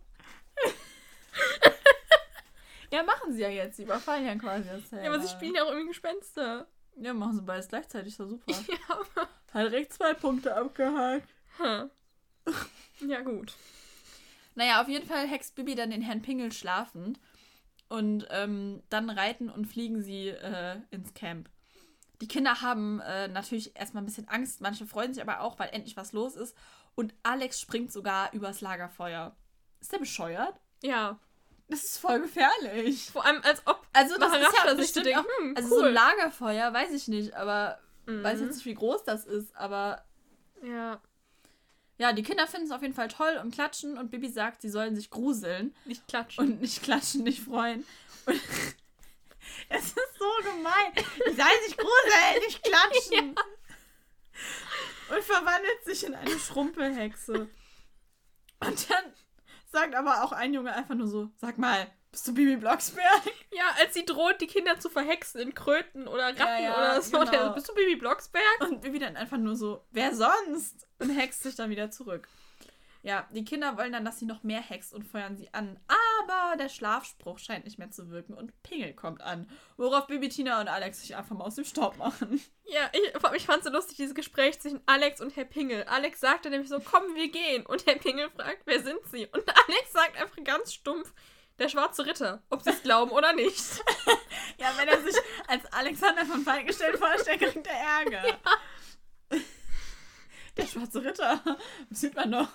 ja, 2.94 3.04
machen 3.04 3.34
sie 3.34 3.42
ja 3.42 3.50
jetzt. 3.50 3.78
Sie 3.78 3.84
überfallen 3.84 4.26
ja 4.26 4.36
quasi 4.36 4.68
das 4.70 4.90
Zelt. 4.90 5.04
Ja, 5.04 5.12
aber 5.12 5.22
sie 5.22 5.30
spielen 5.30 5.56
ja 5.56 5.64
auch 5.64 5.70
irgendwie 5.70 5.90
Gespenster. 5.90 6.68
Ja, 6.96 7.14
machen 7.14 7.36
sie 7.36 7.42
beides 7.42 7.68
gleichzeitig. 7.68 8.10
Ist 8.14 8.20
doch 8.20 8.28
super. 8.28 8.46
Ja, 8.68 8.78
aber... 8.90 9.30
Hat 9.54 9.72
direkt 9.72 9.94
zwei 9.94 10.14
Punkte 10.14 10.56
abgehakt. 10.56 11.28
Hm. 11.58 11.90
Ja, 13.08 13.22
gut. 13.22 13.54
Naja, 14.56 14.82
auf 14.82 14.90
jeden 14.90 15.08
Fall 15.08 15.28
hext 15.28 15.56
Bibi 15.56 15.76
dann 15.76 15.92
den 15.92 16.02
Herrn 16.02 16.22
Pingel 16.22 16.52
schlafend. 16.52 17.20
Und 17.88 18.28
ähm, 18.30 18.84
dann 18.90 19.10
reiten 19.10 19.50
und 19.50 19.66
fliegen 19.66 20.02
sie 20.02 20.28
äh, 20.28 20.80
ins 20.92 21.14
Camp. 21.16 21.50
Die 22.22 22.28
Kinder 22.28 22.62
haben 22.62 23.00
äh, 23.00 23.28
natürlich 23.30 23.76
erstmal 23.76 24.04
ein 24.04 24.06
bisschen 24.06 24.28
Angst, 24.28 24.62
manche 24.62 24.86
freuen 24.86 25.14
sich 25.14 25.24
aber 25.24 25.40
auch, 25.40 25.58
weil 25.58 25.70
endlich 25.70 25.96
was 25.96 26.12
los 26.12 26.36
ist. 26.36 26.56
Und 26.94 27.14
Alex 27.24 27.62
springt 27.62 27.92
sogar 27.92 28.34
übers 28.34 28.62
Lagerfeuer. 28.62 29.36
Ist 29.80 29.94
der 29.94 30.00
bescheuert? 30.00 30.60
Ja. 30.84 31.20
Das 31.70 31.84
ist 31.84 31.98
voll 32.00 32.20
gefährlich. 32.22 33.10
Vor 33.12 33.24
allem, 33.26 33.42
als 33.44 33.62
ob 33.66 33.86
Also 33.94 34.18
das 34.18 34.34
ist 34.34 34.54
ja 34.66 34.74
bestimmt 34.74 35.06
denkt, 35.06 35.20
auch, 35.20 35.26
hm, 35.40 35.54
also 35.56 35.70
so 35.70 35.76
ein 35.82 35.86
cool. 35.86 35.92
Lagerfeuer, 35.92 36.74
weiß 36.74 36.92
ich 36.92 37.08
nicht, 37.08 37.34
aber 37.36 37.80
Mhm. 38.06 38.24
weiß 38.24 38.40
jetzt 38.42 38.56
nicht, 38.56 38.66
wie 38.66 38.74
groß 38.74 39.04
das 39.04 39.26
ist, 39.26 39.56
aber 39.56 40.04
Ja, 40.64 41.00
ja, 42.00 42.12
die 42.14 42.24
Kinder 42.24 42.48
finden 42.48 42.66
es 42.68 42.72
auf 42.72 42.82
jeden 42.82 42.94
Fall 42.94 43.08
toll 43.10 43.40
und 43.44 43.54
klatschen 43.54 43.98
und 43.98 44.10
Bibi 44.10 44.30
sagt, 44.30 44.62
sie 44.62 44.70
sollen 44.70 44.96
sich 44.96 45.10
gruseln 45.10 45.76
nicht 45.86 46.08
klatschen. 46.08 46.44
und 46.44 46.62
nicht 46.62 46.82
klatschen, 46.82 47.24
nicht 47.24 47.42
freuen. 47.44 47.86
Und 48.26 48.36
es 49.70 49.84
ist 49.86 49.96
so 50.18 50.32
gemein. 50.44 50.94
Die 50.96 51.34
sollen 51.36 51.64
sich 51.68 51.78
gruseln, 51.78 52.40
nicht 52.48 52.64
klatschen. 52.64 53.36
Und 55.10 55.24
verwandelt 55.24 55.84
sich 55.86 56.06
in 56.06 56.14
eine 56.16 56.38
Schrumpelhexe. 56.40 57.50
Und 58.62 58.90
dann 58.90 59.04
sagt 59.72 59.96
aber 59.96 60.24
auch 60.24 60.32
ein 60.32 60.54
Junge 60.54 60.74
einfach 60.74 60.96
nur 60.96 61.08
so, 61.08 61.30
sag 61.38 61.58
mal, 61.58 61.88
bist 62.12 62.28
du 62.28 62.34
Bibi 62.34 62.58
Blocksberg? 62.58 63.06
Ja, 63.52 63.66
als 63.82 63.94
sie 63.94 64.06
droht, 64.06 64.40
die 64.42 64.48
Kinder 64.48 64.80
zu 64.80 64.90
verhexen 64.90 65.42
in 65.42 65.54
Kröten 65.54 66.08
oder 66.08 66.28
Ratten 66.28 66.38
Ja, 66.40 66.60
ja, 66.60 66.78
oder 66.78 67.02
so. 67.02 67.18
genau. 67.20 67.32
Der, 67.32 67.50
bist 67.50 67.68
du 67.68 67.74
Bibi 67.74 67.96
Blocksberg? 67.98 68.62
Und 68.62 68.82
Bibi 68.82 69.00
dann 69.00 69.18
einfach 69.18 69.38
nur 69.38 69.56
so, 69.56 69.86
wer 69.92 70.14
sonst? 70.16 70.88
Und 71.00 71.10
hext 71.10 71.44
sich 71.44 71.56
dann 71.56 71.70
wieder 71.70 71.92
zurück. 71.92 72.28
Ja, 73.02 73.28
die 73.32 73.46
Kinder 73.46 73.78
wollen 73.78 73.94
dann, 73.94 74.04
dass 74.04 74.20
sie 74.20 74.26
noch 74.26 74.44
mehr 74.44 74.62
hext 74.62 74.94
und 74.94 75.04
feuern 75.04 75.38
sie 75.38 75.54
an. 75.54 75.80
Aber 75.88 76.58
der 76.58 76.68
Schlafspruch 76.68 77.40
scheint 77.40 77.64
nicht 77.64 77.80
mehr 77.80 77.92
zu 77.92 78.10
wirken 78.10 78.34
und 78.34 78.62
Pingel 78.62 78.94
kommt 78.94 79.22
an. 79.22 79.50
Worauf 79.78 80.08
Bibi, 80.08 80.28
Tina 80.28 80.60
und 80.60 80.68
Alex 80.68 81.02
sich 81.02 81.16
einfach 81.16 81.36
mal 81.36 81.46
aus 81.46 81.56
dem 81.56 81.64
Staub 81.64 81.98
machen. 81.98 82.42
Ja, 82.66 82.90
ich, 82.92 83.36
ich 83.36 83.46
fand 83.46 83.64
so 83.64 83.70
lustig, 83.70 83.98
dieses 83.98 84.14
Gespräch 84.14 84.60
zwischen 84.60 84.82
Alex 84.86 85.22
und 85.22 85.36
Herr 85.36 85.46
Pingel. 85.46 85.84
Alex 85.84 86.20
sagte 86.20 86.50
nämlich 86.50 86.70
so, 86.70 86.80
komm, 86.80 87.16
wir 87.16 87.32
gehen. 87.32 87.66
Und 87.66 87.86
Herr 87.86 87.96
Pingel 87.96 88.30
fragt, 88.32 88.64
wer 88.66 88.84
sind 88.84 89.00
sie? 89.10 89.28
Und 89.28 89.44
Alex 89.68 89.94
sagt 89.94 90.22
einfach 90.22 90.44
ganz 90.44 90.74
stumpf, 90.74 91.14
der 91.58 91.70
schwarze 91.70 92.06
Ritter. 92.06 92.44
Ob 92.50 92.62
sie 92.64 92.72
es 92.72 92.84
glauben 92.84 93.12
oder 93.12 93.34
nicht. 93.34 93.60
Ja, 94.58 94.74
wenn 94.78 94.90
er 94.90 95.02
sich 95.02 95.16
als 95.48 95.66
Alexander 95.72 96.26
von 96.26 96.42
Falkenstein 96.42 96.98
vorstellt, 96.98 97.40
kriegt 97.40 97.68
er 97.68 97.74
Ärger. 97.74 98.40
Der 100.58 100.66
schwarze 100.66 101.04
Ritter. 101.04 101.42
Das 101.90 102.02
sieht 102.02 102.16
man 102.16 102.32
doch. 102.32 102.50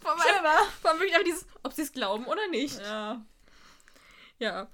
Vor 0.00 0.12
allem, 0.12 1.00
wirklich 1.00 1.14
einfach 1.14 1.24
dieses, 1.24 1.46
ob 1.62 1.72
sie 1.72 1.82
es 1.82 1.92
glauben 1.92 2.26
oder 2.26 2.46
nicht. 2.48 2.80
Ja. 2.80 3.24
Ja. 4.38 4.68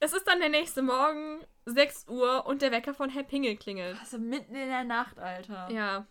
Es 0.00 0.12
ist 0.12 0.26
dann 0.28 0.38
der 0.38 0.48
nächste 0.48 0.82
Morgen, 0.82 1.40
6 1.66 2.06
Uhr, 2.08 2.46
und 2.46 2.62
der 2.62 2.70
Wecker 2.70 2.94
von 2.94 3.10
Herr 3.10 3.24
Pingel 3.24 3.56
klingelt. 3.56 3.98
Also 3.98 4.18
mitten 4.18 4.54
in 4.54 4.68
der 4.68 4.84
Nacht, 4.84 5.18
Alter. 5.18 5.68
Ja. 5.70 6.06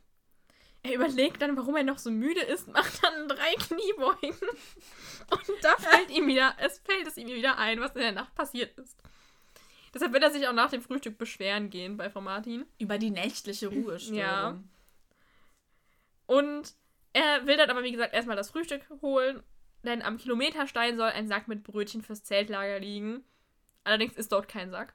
Er 0.84 0.94
überlegt 0.94 1.42
dann, 1.42 1.58
warum 1.58 1.76
er 1.76 1.84
noch 1.84 1.98
so 1.98 2.12
müde 2.12 2.42
ist, 2.42 2.68
macht 2.74 3.04
dann 3.04 3.28
drei 3.28 3.54
Kniebeugen. 3.56 4.38
Und 5.30 5.64
da 5.64 5.76
fällt 5.78 6.10
ihm 6.10 6.28
wieder, 6.28 6.56
es 6.60 6.80
fällt 6.80 7.08
es 7.08 7.18
ihm 7.18 7.28
wieder 7.28 7.58
ein, 7.58 7.82
was 7.82 7.96
in 7.96 8.02
der 8.02 8.12
Nacht 8.14 8.34
passiert 8.36 8.78
ist. 8.78 8.98
Deshalb 9.94 10.14
wird 10.14 10.24
er 10.24 10.32
sich 10.32 10.48
auch 10.48 10.54
nach 10.54 10.70
dem 10.70 10.82
Frühstück 10.82 11.18
beschweren 11.18 11.70
gehen 11.70 11.98
bei 11.98 12.10
Frau 12.10 12.22
Martin. 12.22 12.66
Über 12.78 12.98
die 12.98 13.10
nächtliche 13.10 13.68
Ruhestörung. 13.68 14.20
Ja. 14.20 14.58
Und 16.28 16.76
er 17.14 17.48
will 17.48 17.58
dann 17.58 17.72
aber, 17.72 17.84
wie 17.84 17.92
gesagt, 17.92 18.14
erstmal 18.14 18.36
das 18.36 18.52
Frühstück 18.52 18.84
holen, 19.02 19.42
denn 19.84 20.04
am 20.04 20.18
Kilometerstein 20.18 20.98
soll 20.98 21.10
ein 21.10 21.28
Sack 21.28 21.48
mit 21.48 21.64
Brötchen 21.64 22.04
fürs 22.04 22.24
Zeltlager 22.24 22.80
liegen. 22.80 23.24
Allerdings 23.84 24.16
ist 24.16 24.32
dort 24.32 24.48
kein 24.48 24.70
Sack. 24.70 24.94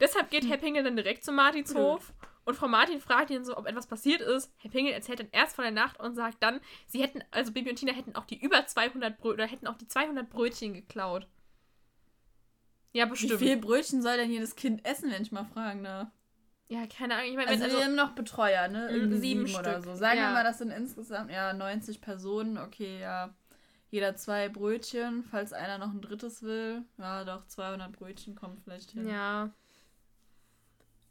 Deshalb 0.00 0.30
geht 0.30 0.48
Herr 0.48 0.56
Pingel 0.56 0.82
dann 0.82 0.96
direkt 0.96 1.24
zu 1.24 1.30
Martins. 1.30 1.74
Hof 1.74 2.12
und 2.44 2.56
Frau 2.56 2.66
Martin 2.66 3.00
fragt 3.00 3.30
ihn 3.30 3.44
so, 3.44 3.56
ob 3.56 3.66
etwas 3.66 3.86
passiert 3.86 4.20
ist. 4.20 4.52
Herr 4.56 4.70
Pingel 4.70 4.92
erzählt 4.92 5.20
dann 5.20 5.28
erst 5.30 5.54
von 5.54 5.62
der 5.62 5.70
Nacht 5.70 6.00
und 6.00 6.16
sagt 6.16 6.42
dann, 6.42 6.60
sie 6.86 7.02
hätten, 7.02 7.22
also 7.30 7.52
Bibi 7.52 7.70
und 7.70 7.76
Tina 7.76 7.92
hätten 7.92 8.16
auch 8.16 8.24
die 8.24 8.40
über 8.40 8.66
200 8.66 9.16
Brö 9.18 9.32
oder 9.32 9.46
hätten 9.46 9.66
auch 9.66 9.76
die 9.76 9.86
200 9.86 10.28
Brötchen 10.28 10.74
geklaut. 10.74 11.28
Ja, 12.92 13.06
Wie 13.06 13.10
bestimmt. 13.10 13.38
viel 13.38 13.56
Brötchen 13.56 14.02
soll 14.02 14.16
denn 14.16 14.30
jedes 14.30 14.56
Kind 14.56 14.84
essen, 14.84 15.10
wenn 15.10 15.22
ich 15.22 15.32
mal 15.32 15.44
fragen 15.44 15.84
darf? 15.84 16.08
Ja, 16.72 16.86
keine 16.86 17.16
Ahnung. 17.16 17.26
Ich 17.30 17.36
meine, 17.36 17.50
Also, 17.50 17.64
wenn- 17.64 17.70
wir 17.72 17.84
haben 17.84 17.94
noch 17.94 18.12
Betreuer, 18.12 18.66
ne? 18.68 18.88
Mm, 18.90 18.94
Irgendwie 18.94 19.18
sieben 19.18 19.46
sieben, 19.46 19.58
oder 19.58 19.82
so. 19.82 19.94
Sagen 19.94 20.18
ja. 20.18 20.28
wir 20.28 20.32
mal, 20.32 20.44
das 20.44 20.56
sind 20.56 20.70
insgesamt 20.70 21.30
ja 21.30 21.52
90 21.52 22.00
Personen. 22.00 22.56
Okay, 22.56 22.98
ja. 22.98 23.34
Jeder 23.90 24.16
zwei 24.16 24.48
Brötchen, 24.48 25.22
falls 25.22 25.52
einer 25.52 25.76
noch 25.76 25.92
ein 25.92 26.00
drittes 26.00 26.42
will. 26.42 26.82
Ja, 26.96 27.24
doch, 27.24 27.46
200 27.46 27.92
Brötchen 27.92 28.34
kommen 28.34 28.56
vielleicht 28.64 28.92
hin. 28.92 29.06
Ja. 29.06 29.50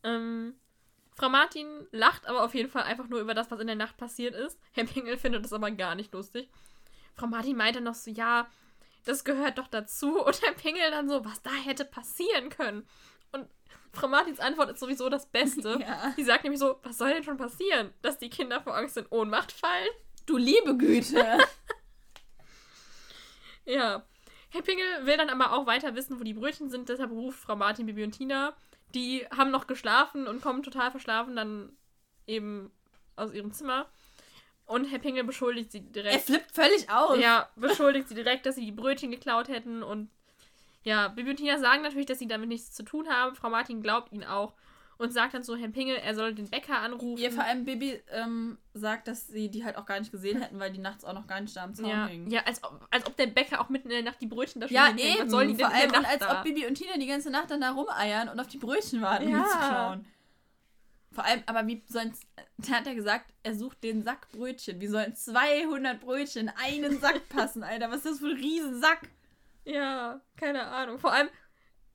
Ähm, 0.03 0.55
Frau 1.15 1.29
Martin 1.29 1.67
lacht 1.91 2.25
aber 2.25 2.43
auf 2.43 2.55
jeden 2.55 2.69
Fall 2.69 2.83
einfach 2.83 3.07
nur 3.07 3.19
über 3.19 3.35
das, 3.35 3.51
was 3.51 3.59
in 3.59 3.67
der 3.67 3.75
Nacht 3.75 3.97
passiert 3.97 4.33
ist. 4.33 4.59
Herr 4.71 4.85
Pingel 4.85 5.17
findet 5.17 5.43
das 5.45 5.53
aber 5.53 5.69
gar 5.69 5.93
nicht 5.93 6.11
lustig. 6.11 6.49
Frau 7.13 7.27
Martin 7.27 7.55
meinte 7.55 7.81
noch 7.81 7.93
so, 7.93 8.09
ja, 8.09 8.47
das 9.05 9.23
gehört 9.23 9.59
doch 9.59 9.67
dazu. 9.67 10.19
Und 10.25 10.41
Herr 10.41 10.53
Pingel 10.53 10.89
dann 10.89 11.07
so, 11.07 11.23
was 11.23 11.43
da 11.43 11.51
hätte 11.51 11.85
passieren 11.85 12.49
können. 12.49 12.87
Frau 13.93 14.07
Martins 14.07 14.39
Antwort 14.39 14.69
ist 14.71 14.79
sowieso 14.79 15.09
das 15.09 15.25
Beste. 15.27 15.79
Ja. 15.81 16.13
Die 16.17 16.23
sagt 16.23 16.43
nämlich 16.43 16.59
so, 16.59 16.79
was 16.83 16.97
soll 16.97 17.13
denn 17.13 17.23
schon 17.23 17.37
passieren? 17.37 17.93
Dass 18.01 18.17
die 18.17 18.29
Kinder 18.29 18.61
vor 18.61 18.75
Angst 18.75 18.97
in 18.97 19.05
Ohnmacht 19.09 19.51
fallen? 19.51 19.89
Du 20.25 20.37
liebe 20.37 20.77
Güte. 20.77 21.39
Ja. 23.65 24.03
Herr 24.49 24.61
Pingel 24.63 25.05
will 25.05 25.17
dann 25.17 25.29
aber 25.29 25.53
auch 25.53 25.65
weiter 25.65 25.95
wissen, 25.95 26.19
wo 26.19 26.23
die 26.23 26.33
Brötchen 26.33 26.69
sind, 26.69 26.89
deshalb 26.89 27.11
ruft 27.11 27.39
Frau 27.39 27.55
Martin, 27.55 27.85
Bibi 27.85 28.03
und 28.03 28.11
Tina. 28.11 28.53
Die 28.93 29.25
haben 29.35 29.51
noch 29.51 29.67
geschlafen 29.67 30.27
und 30.27 30.41
kommen 30.41 30.63
total 30.63 30.91
verschlafen 30.91 31.35
dann 31.35 31.77
eben 32.27 32.71
aus 33.15 33.31
ihrem 33.33 33.53
Zimmer. 33.53 33.87
Und 34.65 34.85
Herr 34.85 34.99
Pingel 34.99 35.23
beschuldigt 35.23 35.71
sie 35.71 35.79
er 35.79 35.83
direkt. 35.83 36.25
flippt 36.25 36.51
völlig 36.51 36.89
aus. 36.89 37.17
Ja, 37.19 37.49
beschuldigt 37.55 38.09
sie 38.09 38.15
direkt, 38.15 38.45
dass 38.45 38.55
sie 38.55 38.65
die 38.65 38.71
Brötchen 38.71 39.11
geklaut 39.11 39.47
hätten. 39.47 39.83
Und 39.83 40.09
ja, 40.83 41.07
Bibi 41.09 41.31
und 41.31 41.35
Tina 41.37 41.57
sagen 41.59 41.81
natürlich, 41.83 42.05
dass 42.07 42.19
sie 42.19 42.27
damit 42.27 42.49
nichts 42.49 42.71
zu 42.71 42.83
tun 42.83 43.07
haben. 43.09 43.35
Frau 43.35 43.49
Martin 43.49 43.81
glaubt 43.81 44.11
ihnen 44.11 44.23
auch 44.23 44.53
und 44.97 45.11
sagt 45.11 45.33
dann 45.33 45.41
so 45.43 45.55
Herrn 45.55 45.71
Pingel, 45.73 45.95
er 45.95 46.13
soll 46.13 46.33
den 46.35 46.47
Bäcker 46.49 46.77
anrufen. 46.79 47.21
Ihr 47.21 47.31
vor 47.31 47.43
allem 47.43 47.65
Bibi 47.65 47.99
ähm, 48.11 48.57
sagt, 48.73 49.07
dass 49.07 49.27
sie 49.27 49.49
die 49.49 49.65
halt 49.65 49.75
auch 49.77 49.85
gar 49.87 49.99
nicht 49.99 50.11
gesehen 50.11 50.39
hätten, 50.41 50.59
weil 50.59 50.71
die 50.71 50.79
nachts 50.79 51.03
auch 51.03 51.13
noch 51.13 51.25
gar 51.27 51.41
nicht 51.41 51.55
da 51.55 51.63
am 51.63 51.73
Zaun 51.73 51.89
ja, 51.89 52.05
hingen. 52.07 52.29
ja 52.29 52.41
als, 52.45 52.63
ob, 52.63 52.87
als 52.91 53.05
ob 53.07 53.17
der 53.17 53.27
Bäcker 53.27 53.61
auch 53.61 53.69
mitten 53.69 53.89
in 53.89 53.95
der 53.95 54.03
Nacht 54.03 54.21
die 54.21 54.27
Brötchen 54.27 54.61
da 54.61 54.67
schon 54.67 54.75
Ja, 54.75 54.87
hinhängt. 54.87 55.15
eben. 55.15 55.23
Was 55.25 55.31
sollen 55.31 55.47
die 55.49 55.55
denn 55.55 55.65
Vor 55.65 55.75
allem, 55.75 55.89
und 55.91 56.05
als 56.05 56.19
da? 56.19 56.37
ob 56.37 56.43
Bibi 56.43 56.67
und 56.67 56.75
Tina 56.75 56.97
die 56.97 57.07
ganze 57.07 57.31
Nacht 57.31 57.49
dann 57.49 57.61
da 57.61 57.71
rumeiern 57.71 58.29
und 58.29 58.39
auf 58.39 58.47
die 58.47 58.57
Brötchen 58.59 59.01
warten, 59.01 59.25
um 59.25 59.31
Ja. 59.31 59.43
die 59.43 59.49
zu 59.49 59.57
klauen. 59.57 60.05
Vor 61.13 61.25
allem, 61.25 61.43
aber 61.47 61.67
wie 61.67 61.83
sollen 61.87 62.13
der 62.57 62.75
hat 62.77 62.85
ja 62.85 62.93
gesagt, 62.93 63.33
er 63.43 63.55
sucht 63.55 63.83
den 63.83 64.03
Sack 64.03 64.29
Brötchen. 64.29 64.79
Wie 64.79 64.87
sollen 64.87 65.15
200 65.15 65.99
Brötchen 65.99 66.47
in 66.47 66.53
einen 66.63 66.99
Sack 67.01 67.27
passen, 67.29 67.63
Alter? 67.63 67.89
Was 67.89 67.97
ist 67.97 68.05
das 68.05 68.19
für 68.19 68.27
ein 68.27 68.37
Riesensack? 68.37 69.09
Ja, 69.65 70.21
keine 70.35 70.67
Ahnung. 70.67 70.99
Vor 70.99 71.13
allem 71.13 71.29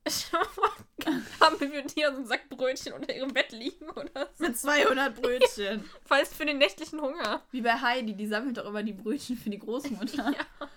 haben 1.40 1.56
und 1.56 1.88
Tina 1.88 2.10
so 2.10 2.18
einen 2.18 2.26
Sack 2.26 2.48
Brötchen 2.48 2.92
unter 2.92 3.14
ihrem 3.14 3.32
Bett 3.32 3.50
liegen 3.52 3.90
oder 3.90 4.30
so. 4.34 4.44
Mit 4.44 4.56
200 4.56 5.20
Brötchen. 5.20 5.84
Falls 6.04 6.32
für 6.32 6.46
den 6.46 6.58
nächtlichen 6.58 7.00
Hunger. 7.00 7.42
Wie 7.50 7.60
bei 7.60 7.80
Heidi, 7.80 8.14
die 8.14 8.26
sammelt 8.26 8.56
doch 8.56 8.66
immer 8.66 8.82
die 8.82 8.92
Brötchen 8.92 9.36
für 9.36 9.50
die 9.50 9.58
Großmutter. 9.58 10.32
Ja. 10.58 10.68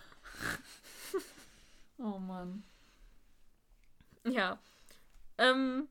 Oh 1.98 2.18
Mann. 2.18 2.64
Ja. 4.24 4.58
Ähm, 5.38 5.90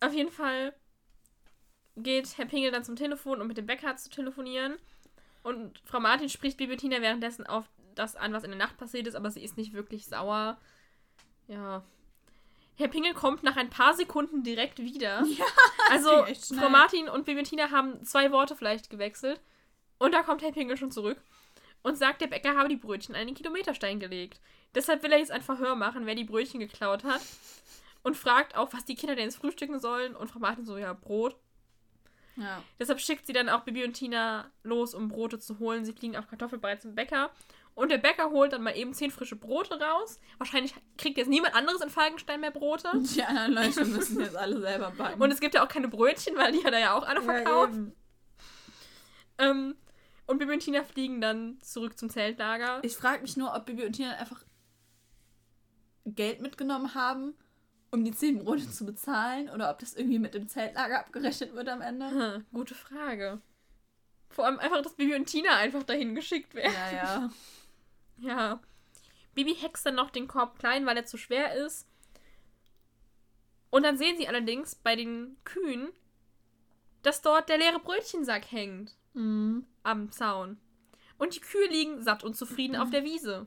auf 0.00 0.12
jeden 0.12 0.30
Fall 0.30 0.74
geht 1.96 2.36
Herr 2.36 2.44
Pingel 2.44 2.70
dann 2.70 2.84
zum 2.84 2.96
Telefon, 2.96 3.40
um 3.40 3.46
mit 3.46 3.56
dem 3.56 3.66
Bäcker 3.66 3.96
zu 3.96 4.10
telefonieren. 4.10 4.76
Und 5.42 5.80
Frau 5.84 6.00
Martin 6.00 6.28
spricht 6.28 6.58
Bibi 6.58 6.76
Tina 6.76 7.00
währenddessen 7.00 7.46
auf 7.46 7.64
das 8.00 8.16
an, 8.16 8.32
was 8.32 8.44
in 8.44 8.50
der 8.50 8.58
Nacht 8.58 8.76
passiert 8.76 9.06
ist, 9.06 9.14
aber 9.14 9.30
sie 9.30 9.44
ist 9.44 9.56
nicht 9.56 9.72
wirklich 9.72 10.06
sauer. 10.06 10.58
Ja. 11.48 11.84
Herr 12.76 12.88
Pingel 12.88 13.12
kommt 13.12 13.42
nach 13.42 13.56
ein 13.56 13.70
paar 13.70 13.94
Sekunden 13.94 14.42
direkt 14.42 14.78
wieder. 14.78 15.22
Ja, 15.36 15.44
Also. 15.90 16.24
Frau 16.58 16.70
Martin 16.70 17.08
und 17.08 17.26
Bibi 17.26 17.40
und 17.40 17.44
Tina 17.44 17.70
haben 17.70 18.04
zwei 18.04 18.32
Worte 18.32 18.56
vielleicht 18.56 18.90
gewechselt. 18.90 19.40
Und 19.98 20.12
da 20.12 20.22
kommt 20.22 20.42
Herr 20.42 20.52
Pingel 20.52 20.76
schon 20.76 20.90
zurück 20.90 21.20
und 21.82 21.98
sagt, 21.98 22.20
der 22.20 22.26
Bäcker 22.28 22.56
habe 22.56 22.68
die 22.68 22.76
Brötchen 22.76 23.14
an 23.14 23.26
den 23.26 23.34
Kilometerstein 23.34 24.00
gelegt. 24.00 24.40
Deshalb 24.74 25.02
will 25.02 25.12
er 25.12 25.18
jetzt 25.18 25.30
ein 25.30 25.42
Verhör 25.42 25.74
machen, 25.76 26.06
wer 26.06 26.14
die 26.14 26.24
Brötchen 26.24 26.60
geklaut 26.60 27.04
hat. 27.04 27.20
Und 28.02 28.16
fragt 28.16 28.56
auch, 28.56 28.72
was 28.72 28.86
die 28.86 28.94
Kinder 28.94 29.14
denn 29.14 29.26
jetzt 29.26 29.36
frühstücken 29.36 29.78
sollen. 29.78 30.16
Und 30.16 30.30
Frau 30.30 30.38
Martin 30.38 30.64
so, 30.64 30.78
ja, 30.78 30.94
Brot. 30.94 31.36
Ja. 32.36 32.62
Deshalb 32.78 33.00
schickt 33.00 33.26
sie 33.26 33.34
dann 33.34 33.50
auch 33.50 33.60
Bibi 33.60 33.84
und 33.84 33.92
Tina 33.92 34.50
los, 34.62 34.94
um 34.94 35.08
Brote 35.08 35.38
zu 35.38 35.58
holen. 35.58 35.84
Sie 35.84 35.92
fliegen 35.92 36.16
auf 36.16 36.26
Kartoffelbrei 36.28 36.76
zum 36.76 36.94
Bäcker. 36.94 37.30
Und 37.74 37.90
der 37.90 37.98
Bäcker 37.98 38.30
holt 38.30 38.52
dann 38.52 38.62
mal 38.62 38.76
eben 38.76 38.92
zehn 38.92 39.10
frische 39.10 39.36
Brote 39.36 39.80
raus. 39.80 40.20
Wahrscheinlich 40.38 40.74
kriegt 40.98 41.16
jetzt 41.16 41.28
niemand 41.28 41.54
anderes 41.54 41.80
in 41.80 41.88
Falkenstein 41.88 42.40
mehr 42.40 42.50
Brote. 42.50 42.90
Die 43.14 43.22
anderen 43.22 43.52
Leute 43.52 43.84
müssen 43.84 44.20
jetzt 44.20 44.36
alle 44.36 44.60
selber 44.60 44.90
backen. 44.90 45.20
Und 45.22 45.30
es 45.30 45.40
gibt 45.40 45.54
ja 45.54 45.64
auch 45.64 45.68
keine 45.68 45.88
Brötchen, 45.88 46.36
weil 46.36 46.52
die 46.52 46.64
hat 46.64 46.72
er 46.72 46.80
ja 46.80 46.94
auch 46.94 47.06
alle 47.06 47.22
verkauft. 47.22 47.74
eben. 47.74 47.94
Ähm, 49.38 49.76
und 50.26 50.38
Bibi 50.38 50.52
und 50.52 50.60
Tina 50.60 50.84
fliegen 50.84 51.20
dann 51.20 51.58
zurück 51.62 51.98
zum 51.98 52.10
Zeltlager. 52.10 52.80
Ich 52.82 52.96
frage 52.96 53.22
mich 53.22 53.36
nur, 53.36 53.54
ob 53.54 53.66
Bibi 53.66 53.86
und 53.86 53.92
Tina 53.94 54.14
einfach 54.16 54.44
Geld 56.04 56.40
mitgenommen 56.40 56.94
haben, 56.94 57.34
um 57.90 58.04
die 58.04 58.12
10 58.12 58.38
Brote 58.44 58.70
zu 58.70 58.84
bezahlen, 58.84 59.48
oder 59.50 59.70
ob 59.70 59.78
das 59.78 59.94
irgendwie 59.94 60.18
mit 60.18 60.34
dem 60.34 60.48
Zeltlager 60.48 61.00
abgerechnet 61.00 61.54
wird 61.54 61.68
am 61.68 61.80
Ende. 61.80 62.10
Hm, 62.10 62.46
gute 62.52 62.74
Frage. 62.74 63.40
Vor 64.28 64.46
allem 64.46 64.58
einfach, 64.60 64.82
dass 64.82 64.94
Bibi 64.94 65.14
und 65.14 65.26
Tina 65.26 65.56
einfach 65.56 65.82
dahin 65.82 66.14
geschickt 66.14 66.54
werden. 66.54 66.72
Ja, 66.72 66.96
ja. 66.96 67.30
Ja. 68.20 68.60
Bibi 69.34 69.54
hext 69.54 69.86
dann 69.86 69.94
noch 69.94 70.10
den 70.10 70.28
Korb 70.28 70.58
klein, 70.58 70.86
weil 70.86 70.96
er 70.96 71.06
zu 71.06 71.16
schwer 71.16 71.54
ist. 71.54 71.86
Und 73.70 73.84
dann 73.84 73.96
sehen 73.96 74.16
sie 74.18 74.26
allerdings 74.28 74.74
bei 74.74 74.96
den 74.96 75.36
Kühen, 75.44 75.90
dass 77.02 77.22
dort 77.22 77.48
der 77.48 77.58
leere 77.58 77.78
Brötchensack 77.80 78.50
hängt 78.50 78.96
Mhm. 79.14 79.66
am 79.82 80.10
Zaun. 80.12 80.58
Und 81.18 81.34
die 81.34 81.40
Kühe 81.40 81.68
liegen 81.68 82.02
satt 82.02 82.24
und 82.24 82.36
zufrieden 82.36 82.76
auf 82.76 82.90
der 82.90 83.04
Wiese. 83.04 83.46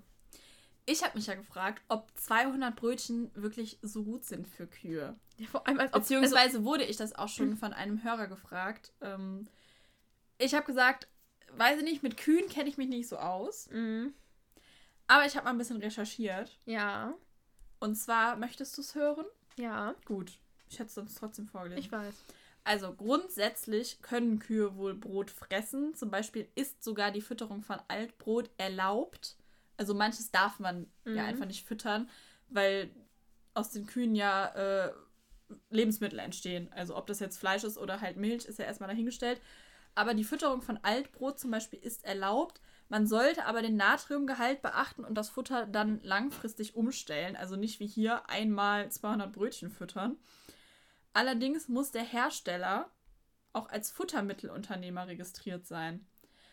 Ich 0.86 1.04
habe 1.04 1.18
mich 1.18 1.28
ja 1.28 1.36
gefragt, 1.36 1.82
ob 1.88 2.12
200 2.16 2.76
Brötchen 2.76 3.32
wirklich 3.36 3.80
so 3.82 4.04
gut 4.04 4.26
sind 4.26 4.48
für 4.48 4.68
Kühe. 4.68 5.16
Ja, 5.38 5.48
vor 5.48 5.66
allem 5.68 5.80
als 5.80 5.92
Beziehungsweise 5.92 6.64
wurde 6.66 6.84
ich 6.84 6.98
das 6.98 7.14
auch 7.16 7.30
schon 7.30 7.56
von 7.58 7.74
einem 7.74 8.04
Hörer 8.04 8.28
gefragt. 8.28 8.92
Ähm, 9.02 9.48
ich 10.38 10.54
habe 10.54 10.66
gesagt, 10.66 11.08
weiß 11.54 11.78
ich 11.80 11.84
nicht, 11.84 12.04
mit 12.04 12.18
Kühen 12.18 12.50
kenne 12.50 12.70
ich 12.70 12.78
mich 12.78 12.90
nicht 12.90 13.08
so 13.08 13.18
aus. 13.18 13.70
Mhm. 13.72 14.14
Aber 15.08 15.26
ich 15.26 15.36
habe 15.36 15.46
mal 15.46 15.52
ein 15.52 15.58
bisschen 15.58 15.78
recherchiert. 15.82 16.58
Ja, 16.66 17.14
Und 17.80 17.96
zwar, 17.96 18.36
möchtest 18.36 18.78
du 18.78 18.82
es 18.82 18.96
hören? 18.96 19.26
ja, 19.58 19.94
Gut. 20.06 20.40
Ich 20.70 20.80
hätte 20.80 20.88
es 20.88 20.96
sonst 20.96 21.16
trotzdem 21.20 21.48
vorgelesen. 21.48 21.84
ich 21.84 21.92
weiß. 21.92 22.16
Also 22.64 22.94
grundsätzlich 22.96 24.02
können 24.02 24.40
Kühe 24.40 24.76
wohl 24.78 24.96
Brot 24.96 25.30
fressen. 25.30 25.94
Zum 25.94 26.10
Beispiel 26.10 26.48
ist 26.56 26.84
sogar 26.84 27.12
die 27.12 27.22
Fütterung 27.22 27.62
von 27.62 27.80
Altbrot 27.90 28.50
erlaubt. 28.58 29.36
Also 29.78 29.94
manches 29.94 30.32
darf 30.32 30.60
man 30.60 30.88
Mhm. 31.04 31.16
ja 31.18 31.26
einfach 31.26 31.46
nicht 31.46 31.66
füttern, 31.68 32.10
weil 32.50 32.90
aus 33.54 33.70
den 33.72 33.86
Kühen 33.86 34.16
ja 34.16 34.48
äh, 34.88 34.94
Lebensmittel 35.70 36.18
entstehen. 36.20 36.72
Also 36.74 36.96
ob 36.96 37.06
das 37.06 37.20
jetzt 37.20 37.38
Fleisch 37.38 37.64
ist 37.64 37.78
oder 37.78 38.02
halt 38.02 38.18
Milch, 38.18 38.46
ist 38.46 38.58
ja 38.60 38.66
erstmal 38.66 38.90
dahingestellt. 38.90 39.42
Aber 39.94 40.14
die 40.16 40.24
Fütterung 40.24 40.62
von 40.64 40.80
Altbrot 40.84 41.38
zum 41.40 41.52
Beispiel 41.52 41.80
ist 41.80 42.04
erlaubt. 42.06 42.62
Man 42.94 43.08
sollte 43.08 43.48
aber 43.48 43.64
den 43.64 43.76
Natriumgehalt 43.76 44.62
beachten 44.62 45.04
und 45.04 45.16
das 45.16 45.28
Futter 45.28 45.66
dann 45.66 46.00
langfristig 46.04 46.76
umstellen. 46.76 47.36
Also 47.36 47.56
nicht 47.56 47.80
wie 47.80 47.88
hier 47.88 48.30
einmal 48.30 48.92
200 48.92 49.34
Brötchen 49.34 49.72
füttern. 49.72 50.16
Allerdings 51.12 51.68
muss 51.68 51.90
der 51.90 52.04
Hersteller 52.04 52.92
auch 53.52 53.68
als 53.70 53.90
Futtermittelunternehmer 53.90 55.08
registriert 55.08 55.66
sein. 55.66 56.06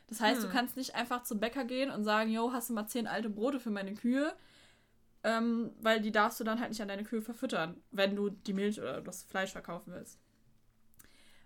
Das 0.06 0.22
heißt, 0.22 0.40
Hm. 0.40 0.48
du 0.48 0.54
kannst 0.54 0.78
nicht 0.78 0.94
einfach 0.94 1.24
zum 1.24 1.40
Bäcker 1.40 1.66
gehen 1.66 1.90
und 1.90 2.04
sagen, 2.04 2.30
yo, 2.30 2.54
hast 2.54 2.70
du 2.70 2.72
mal 2.72 2.86
zehn 2.86 3.06
alte 3.06 3.28
Brote 3.28 3.60
für 3.60 3.70
meine 3.70 3.92
Kühe? 3.92 4.34
Ähm, 5.22 5.74
weil 5.82 6.00
die 6.00 6.10
darfst 6.10 6.40
du 6.40 6.44
dann 6.44 6.58
halt 6.58 6.70
nicht 6.70 6.80
an 6.80 6.88
deine 6.88 7.04
Kühe 7.04 7.20
verfüttern, 7.20 7.82
wenn 7.90 8.16
du 8.16 8.30
die 8.30 8.54
Milch 8.54 8.80
oder 8.80 9.02
das 9.02 9.24
Fleisch 9.24 9.52
verkaufen 9.52 9.92
willst. 9.92 10.18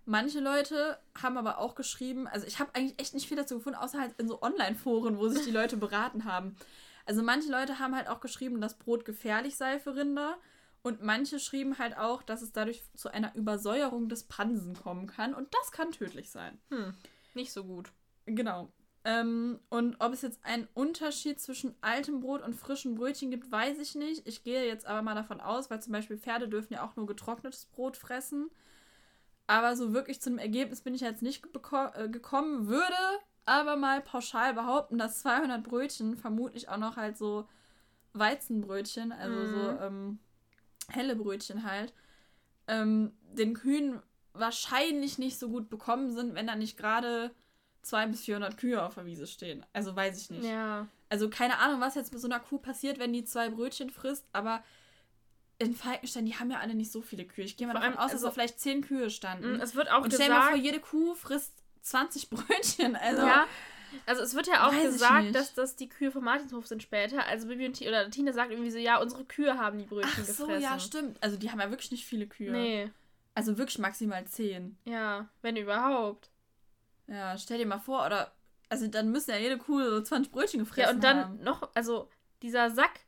Manche 0.07 0.41
Leute 0.41 0.99
haben 1.21 1.39
aber 1.39 1.59
auch 1.59 1.75
geschrieben, 1.75 2.27
also 2.27 2.47
ich 2.47 2.59
habe 2.59 2.75
eigentlich 2.75 2.99
echt 2.99 3.15
nicht 3.15 3.27
viel 3.27 3.37
dazu 3.37 3.57
gefunden, 3.57 3.79
außer 3.79 3.99
halt 3.99 4.15
in 4.19 4.29
so 4.29 4.43
Online-Foren, 4.43 5.19
wo 5.19 5.29
sich 5.29 5.45
die 5.45 5.51
Leute 5.51 5.77
beraten 5.77 6.25
haben. 6.25 6.57
Also 7.07 7.23
manche 7.23 7.51
Leute 7.51 7.79
haben 7.79 7.95
halt 7.95 8.09
auch 8.09 8.21
geschrieben, 8.21 8.61
dass 8.61 8.79
Brot 8.79 9.05
gefährlich 9.05 9.57
sei 9.57 9.79
für 9.79 9.97
Rinder. 9.97 10.37
Und 10.83 11.03
manche 11.03 11.39
schrieben 11.39 11.79
halt 11.79 11.97
auch, 11.97 12.23
dass 12.23 12.43
es 12.43 12.53
dadurch 12.53 12.83
zu 12.95 13.09
einer 13.09 13.35
Übersäuerung 13.35 14.11
des 14.11 14.25
Pansen 14.25 14.75
kommen 14.75 15.07
kann. 15.07 15.33
Und 15.33 15.49
das 15.55 15.73
kann 15.73 15.93
tödlich 15.93 16.31
sein. 16.31 16.61
Hm, 16.69 16.95
nicht 17.33 17.53
so 17.53 17.65
gut. 17.65 17.91
Genau. 18.27 18.71
Ähm, 19.05 19.61
und 19.69 19.97
ob 20.01 20.13
es 20.13 20.23
jetzt 20.23 20.45
einen 20.45 20.69
Unterschied 20.75 21.41
zwischen 21.41 21.75
altem 21.81 22.21
Brot 22.21 22.43
und 22.43 22.55
frischen 22.55 22.95
Brötchen 22.95 23.31
gibt, 23.31 23.51
weiß 23.51 23.79
ich 23.79 23.95
nicht. 23.95 24.27
Ich 24.27 24.43
gehe 24.45 24.67
jetzt 24.67 24.87
aber 24.87 25.03
mal 25.03 25.15
davon 25.15 25.41
aus, 25.41 25.71
weil 25.71 25.83
zum 25.83 25.93
Beispiel 25.93 26.19
Pferde 26.19 26.49
dürfen 26.49 26.75
ja 26.75 26.87
auch 26.87 26.97
nur 26.97 27.07
getrocknetes 27.07 27.67
Brot 27.67 27.97
fressen. 27.97 28.51
Aber 29.47 29.77
so 29.77 29.93
wirklich 29.93 30.21
zu 30.21 30.31
einem 30.31 30.39
Ergebnis 30.39 30.81
bin 30.81 30.95
ich 30.95 31.03
jetzt 31.03 31.23
nicht 31.23 31.45
äh, 31.45 32.09
gekommen. 32.09 32.67
Würde 32.67 32.95
aber 33.45 33.77
mal 33.77 34.01
pauschal 34.01 34.55
behaupten, 34.55 34.99
dass 34.99 35.21
200 35.21 35.63
Brötchen 35.63 36.17
vermutlich 36.17 36.69
auch 36.69 36.79
noch 36.79 36.97
halt 36.97 37.19
so 37.19 37.47
Weizenbrötchen, 38.15 39.13
also 39.13 39.37
mhm. 39.37 39.51
so 39.51 39.71
ähm, 39.81 40.19
helle 40.89 41.17
Brötchen 41.17 41.65
halt, 41.65 41.93
ähm, 42.69 43.13
den 43.33 43.55
Kühen 43.55 44.01
wahrscheinlich 44.33 45.19
nicht 45.19 45.39
so 45.39 45.49
gut 45.49 45.69
bekommen 45.69 46.13
sind, 46.13 46.35
wenn 46.35 46.47
da 46.47 46.57
nicht 46.57 46.77
gerade 46.77 47.33
200 47.83 48.13
bis 48.13 48.23
400 48.23 48.57
Kühe 48.57 48.83
auf 48.83 48.95
der 48.95 49.05
Wiese 49.05 49.27
stehen. 49.27 49.65
Also 49.73 49.95
weiß 49.95 50.21
ich 50.21 50.31
nicht. 50.31 50.45
Ja. 50.45 50.89
Also 51.09 51.29
keine 51.29 51.59
Ahnung, 51.59 51.81
was 51.81 51.95
jetzt 51.95 52.13
mit 52.13 52.21
so 52.21 52.29
einer 52.29 52.41
Kuh 52.41 52.59
passiert, 52.59 52.99
wenn 52.99 53.13
die 53.13 53.25
zwei 53.25 53.51
Brötchen 53.51 53.91
frisst, 53.91 54.27
aber 54.33 54.63
in 55.59 55.75
Falkenstein, 55.75 56.27
die 56.27 56.35
haben 56.35 56.51
ja 56.51 56.59
alle 56.59 56.75
nicht 56.75 56.91
so 56.91 57.01
viele 57.01 57.25
Kühe. 57.25 57.45
Ich 57.45 57.57
gehe 57.57 57.67
mal 57.67 57.75
Vor 57.75 57.81
davon 57.81 57.99
aus, 57.99 58.07
dass 58.07 58.13
also, 58.15 58.27
da 58.27 58.33
vielleicht 58.33 58.61
10 58.61 58.83
Kühe 58.83 59.11
standen. 59.11 59.57
Mm, 59.57 59.61
es 59.61 59.75
wird 59.75 59.91
auch 59.91 60.03
Und 60.03 60.13
stell 60.13 60.27
gesagt, 60.27 60.31
dir 60.31 60.35
mal 60.35 60.49
vor, 60.51 60.59
jede 60.59 60.81
Kuh 60.81 61.15
frisst 61.15 61.53
20 61.83 62.31
Brötchen. 62.31 62.97
Also, 62.97 63.23
ja. 63.23 63.47
Also 64.07 64.23
es 64.23 64.35
wird 64.35 64.49
ja 64.49 64.67
auch 64.67 64.73
gesagt, 64.73 65.35
dass 65.37 65.55
das 65.55 65.77
die 65.77 65.89
Kühe 65.89 66.11
vom 66.11 66.25
Martinshof 66.25 66.67
sind 66.67 66.83
später. 66.83 67.27
Also 67.27 67.47
Bibi 67.47 67.67
und 67.67 67.75
Tina, 67.75 67.91
oder 67.91 68.11
Tina 68.11 68.33
sagt 68.33 68.51
irgendwie 68.51 68.73
so, 68.73 68.79
ja, 68.79 69.01
unsere 69.01 69.25
Kühe 69.25 69.57
haben 69.57 69.79
die 69.79 69.85
Brötchen 69.85 70.11
Ach 70.23 70.25
so, 70.27 70.47
gefressen. 70.47 70.63
ja, 70.63 70.81
stimmt. 70.81 71.23
Also 71.23 71.37
die 71.37 71.51
haben 71.51 71.61
ja 71.61 71.71
wirklich 71.71 71.93
nicht 71.93 72.05
viele 72.05 72.27
Kühe. 72.27 72.51
Nee. 72.51 72.91
Also 73.35 73.57
wirklich 73.57 73.79
maximal 73.79 74.25
10. 74.25 74.77
Ja, 74.85 75.29
wenn 75.43 75.57
überhaupt. 75.57 76.31
Ja, 77.07 77.37
stell 77.39 77.59
dir 77.59 77.67
mal 77.67 77.79
vor, 77.79 78.05
oder. 78.07 78.33
Also 78.69 78.89
dann 78.89 79.13
müssen 79.13 79.31
ja 79.31 79.37
jede 79.37 79.59
Kuh 79.59 79.81
so 79.81 80.01
20 80.01 80.33
Brötchen 80.33 80.61
gefressen 80.61 80.89
haben. 80.89 81.03
Ja, 81.03 81.11
und 81.13 81.17
dann 81.17 81.25
haben. 81.25 81.45
noch, 81.45 81.69
also 81.75 82.09
dieser 82.43 82.71
Sack, 82.71 83.01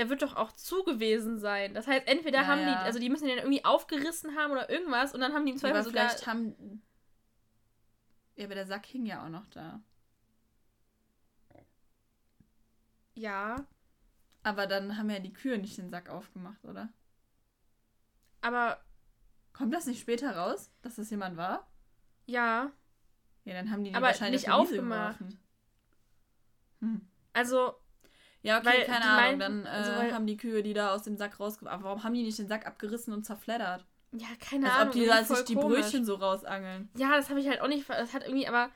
der 0.00 0.08
wird 0.08 0.22
doch 0.22 0.34
auch 0.34 0.52
zu 0.52 0.82
gewesen 0.82 1.38
sein. 1.38 1.74
Das 1.74 1.86
heißt, 1.86 2.08
entweder 2.08 2.40
ja, 2.40 2.46
haben 2.46 2.60
die, 2.62 2.72
also 2.72 2.98
die 2.98 3.10
müssen 3.10 3.26
den 3.26 3.36
irgendwie 3.36 3.66
aufgerissen 3.66 4.34
haben 4.34 4.50
oder 4.50 4.70
irgendwas 4.70 5.12
und 5.12 5.20
dann 5.20 5.34
haben 5.34 5.44
die 5.44 5.52
im 5.52 5.58
Zweifel 5.58 5.76
ja, 5.76 5.82
sogar... 5.82 6.08
vielleicht 6.08 6.26
haben... 6.26 6.82
Ja, 8.34 8.46
aber 8.46 8.54
der 8.54 8.64
Sack 8.64 8.86
hing 8.86 9.04
ja 9.04 9.22
auch 9.22 9.28
noch 9.28 9.44
da. 9.50 9.82
Ja. 13.12 13.66
Aber 14.42 14.66
dann 14.66 14.96
haben 14.96 15.10
ja 15.10 15.18
die 15.18 15.34
Kühe 15.34 15.58
nicht 15.58 15.76
den 15.76 15.90
Sack 15.90 16.08
aufgemacht, 16.08 16.64
oder? 16.64 16.88
Aber... 18.40 18.82
Kommt 19.52 19.74
das 19.74 19.84
nicht 19.84 20.00
später 20.00 20.34
raus, 20.34 20.72
dass 20.80 20.94
das 20.94 21.10
jemand 21.10 21.36
war? 21.36 21.70
Ja. 22.24 22.72
Ja, 23.44 23.52
dann 23.52 23.70
haben 23.70 23.84
die, 23.84 23.90
die 23.90 23.96
aber 23.96 24.06
wahrscheinlich 24.06 24.46
nicht 24.46 24.50
aufgemacht. 24.50 25.20
Hm. 26.80 27.06
Also, 27.34 27.74
ja, 28.42 28.58
okay, 28.58 28.66
weil 28.66 28.84
keine 28.84 29.04
Ahnung. 29.04 29.38
Meinten, 29.38 29.64
dann 29.64 29.66
äh, 29.66 29.68
also, 29.68 30.14
haben 30.14 30.26
die 30.26 30.36
Kühe 30.36 30.62
die 30.62 30.72
da 30.72 30.94
aus 30.94 31.02
dem 31.02 31.16
Sack 31.16 31.38
rausgebracht. 31.40 31.74
Aber 31.74 31.84
warum 31.84 32.04
haben 32.04 32.14
die 32.14 32.22
nicht 32.22 32.38
den 32.38 32.48
Sack 32.48 32.66
abgerissen 32.66 33.12
und 33.12 33.24
zerfleddert? 33.24 33.84
Ja, 34.12 34.28
keine 34.40 34.66
Als 34.66 34.74
Ahnung. 34.74 34.88
Als 34.88 34.96
ob 34.96 35.02
die 35.02 35.06
da 35.06 35.24
sich 35.24 35.44
die 35.44 35.54
komisch. 35.54 35.80
Brötchen 35.80 36.04
so 36.04 36.14
rausangeln. 36.14 36.88
Ja, 36.96 37.16
das 37.16 37.30
habe 37.30 37.40
ich 37.40 37.48
halt 37.48 37.60
auch 37.60 37.68
nicht. 37.68 37.88
Das 37.88 38.12
hat 38.12 38.24
irgendwie, 38.24 38.48
aber 38.48 38.70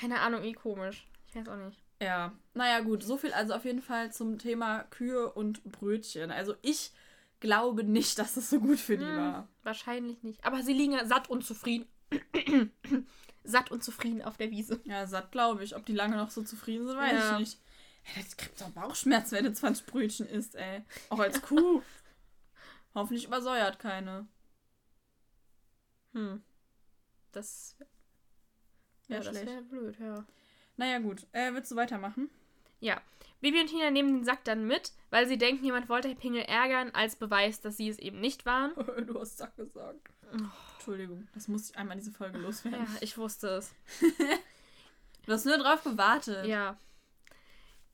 keine 0.00 0.20
Ahnung, 0.20 0.42
wie 0.42 0.52
komisch. 0.52 1.06
Ich 1.28 1.36
weiß 1.36 1.48
auch 1.48 1.56
nicht. 1.56 1.82
Ja, 2.02 2.32
naja, 2.54 2.80
gut. 2.80 3.02
So 3.02 3.16
viel 3.16 3.32
also 3.32 3.54
auf 3.54 3.64
jeden 3.64 3.82
Fall 3.82 4.12
zum 4.12 4.38
Thema 4.38 4.84
Kühe 4.84 5.30
und 5.30 5.62
Brötchen. 5.64 6.30
Also 6.30 6.54
ich 6.62 6.92
glaube 7.40 7.84
nicht, 7.84 8.18
dass 8.18 8.34
das 8.34 8.48
so 8.48 8.60
gut 8.60 8.78
für 8.78 8.96
die 8.96 9.04
hm, 9.04 9.16
war. 9.16 9.48
Wahrscheinlich 9.64 10.22
nicht. 10.22 10.44
Aber 10.44 10.62
sie 10.62 10.72
liegen 10.72 10.96
satt 11.06 11.28
und 11.28 11.44
zufrieden. 11.44 11.86
satt 13.44 13.70
und 13.70 13.84
zufrieden 13.84 14.22
auf 14.22 14.36
der 14.36 14.50
Wiese. 14.50 14.80
Ja, 14.84 15.06
satt 15.06 15.32
glaube 15.32 15.64
ich. 15.64 15.76
Ob 15.76 15.84
die 15.84 15.94
lange 15.94 16.16
noch 16.16 16.30
so 16.30 16.42
zufrieden 16.42 16.86
sind, 16.86 16.96
weiß 16.96 17.12
ja. 17.12 17.32
ich 17.34 17.38
nicht. 17.38 17.60
Das 18.16 18.36
kriegt 18.36 18.60
doch 18.60 18.70
Bauchschmerzen, 18.70 19.36
wenn 19.36 19.44
du 19.44 19.52
20 19.52 19.86
Brötchen 19.86 20.26
isst, 20.26 20.56
ey. 20.56 20.82
Auch 21.10 21.18
als 21.18 21.40
Kuh. 21.42 21.82
Hoffentlich 22.94 23.26
übersäuert 23.26 23.78
keine. 23.78 24.26
Hm. 26.12 26.42
Das 27.32 27.76
wäre 29.06 29.24
ja, 29.24 29.32
das 29.32 29.46
wäre 29.46 29.62
blöd, 29.62 29.96
ja. 30.00 30.24
Naja, 30.76 30.98
gut. 30.98 31.26
Äh, 31.32 31.52
willst 31.52 31.70
du 31.70 31.76
weitermachen? 31.76 32.30
Ja. 32.80 33.00
Bibi 33.40 33.60
und 33.60 33.68
Tina 33.68 33.90
nehmen 33.90 34.14
den 34.14 34.24
Sack 34.24 34.44
dann 34.44 34.66
mit, 34.66 34.92
weil 35.10 35.26
sie 35.28 35.38
denken, 35.38 35.64
jemand 35.64 35.88
wollte 35.88 36.08
Herr 36.08 36.14
Pingel 36.14 36.42
ärgern, 36.42 36.90
als 36.92 37.16
Beweis, 37.16 37.60
dass 37.60 37.76
sie 37.76 37.88
es 37.88 37.98
eben 37.98 38.20
nicht 38.20 38.44
waren. 38.44 38.74
du 39.06 39.20
hast 39.20 39.38
Sack 39.38 39.56
gesagt. 39.56 40.10
Oh. 40.32 40.36
Entschuldigung, 40.74 41.28
das 41.34 41.48
musste 41.48 41.72
ich 41.72 41.78
einmal 41.78 41.96
diese 41.96 42.12
Folge 42.12 42.38
loswerden. 42.38 42.80
Ja, 42.80 42.86
ich 43.00 43.16
wusste 43.18 43.48
es. 43.48 43.72
du 45.26 45.32
hast 45.32 45.44
nur 45.44 45.58
drauf 45.58 45.84
gewartet. 45.84 46.46
Ja. 46.46 46.76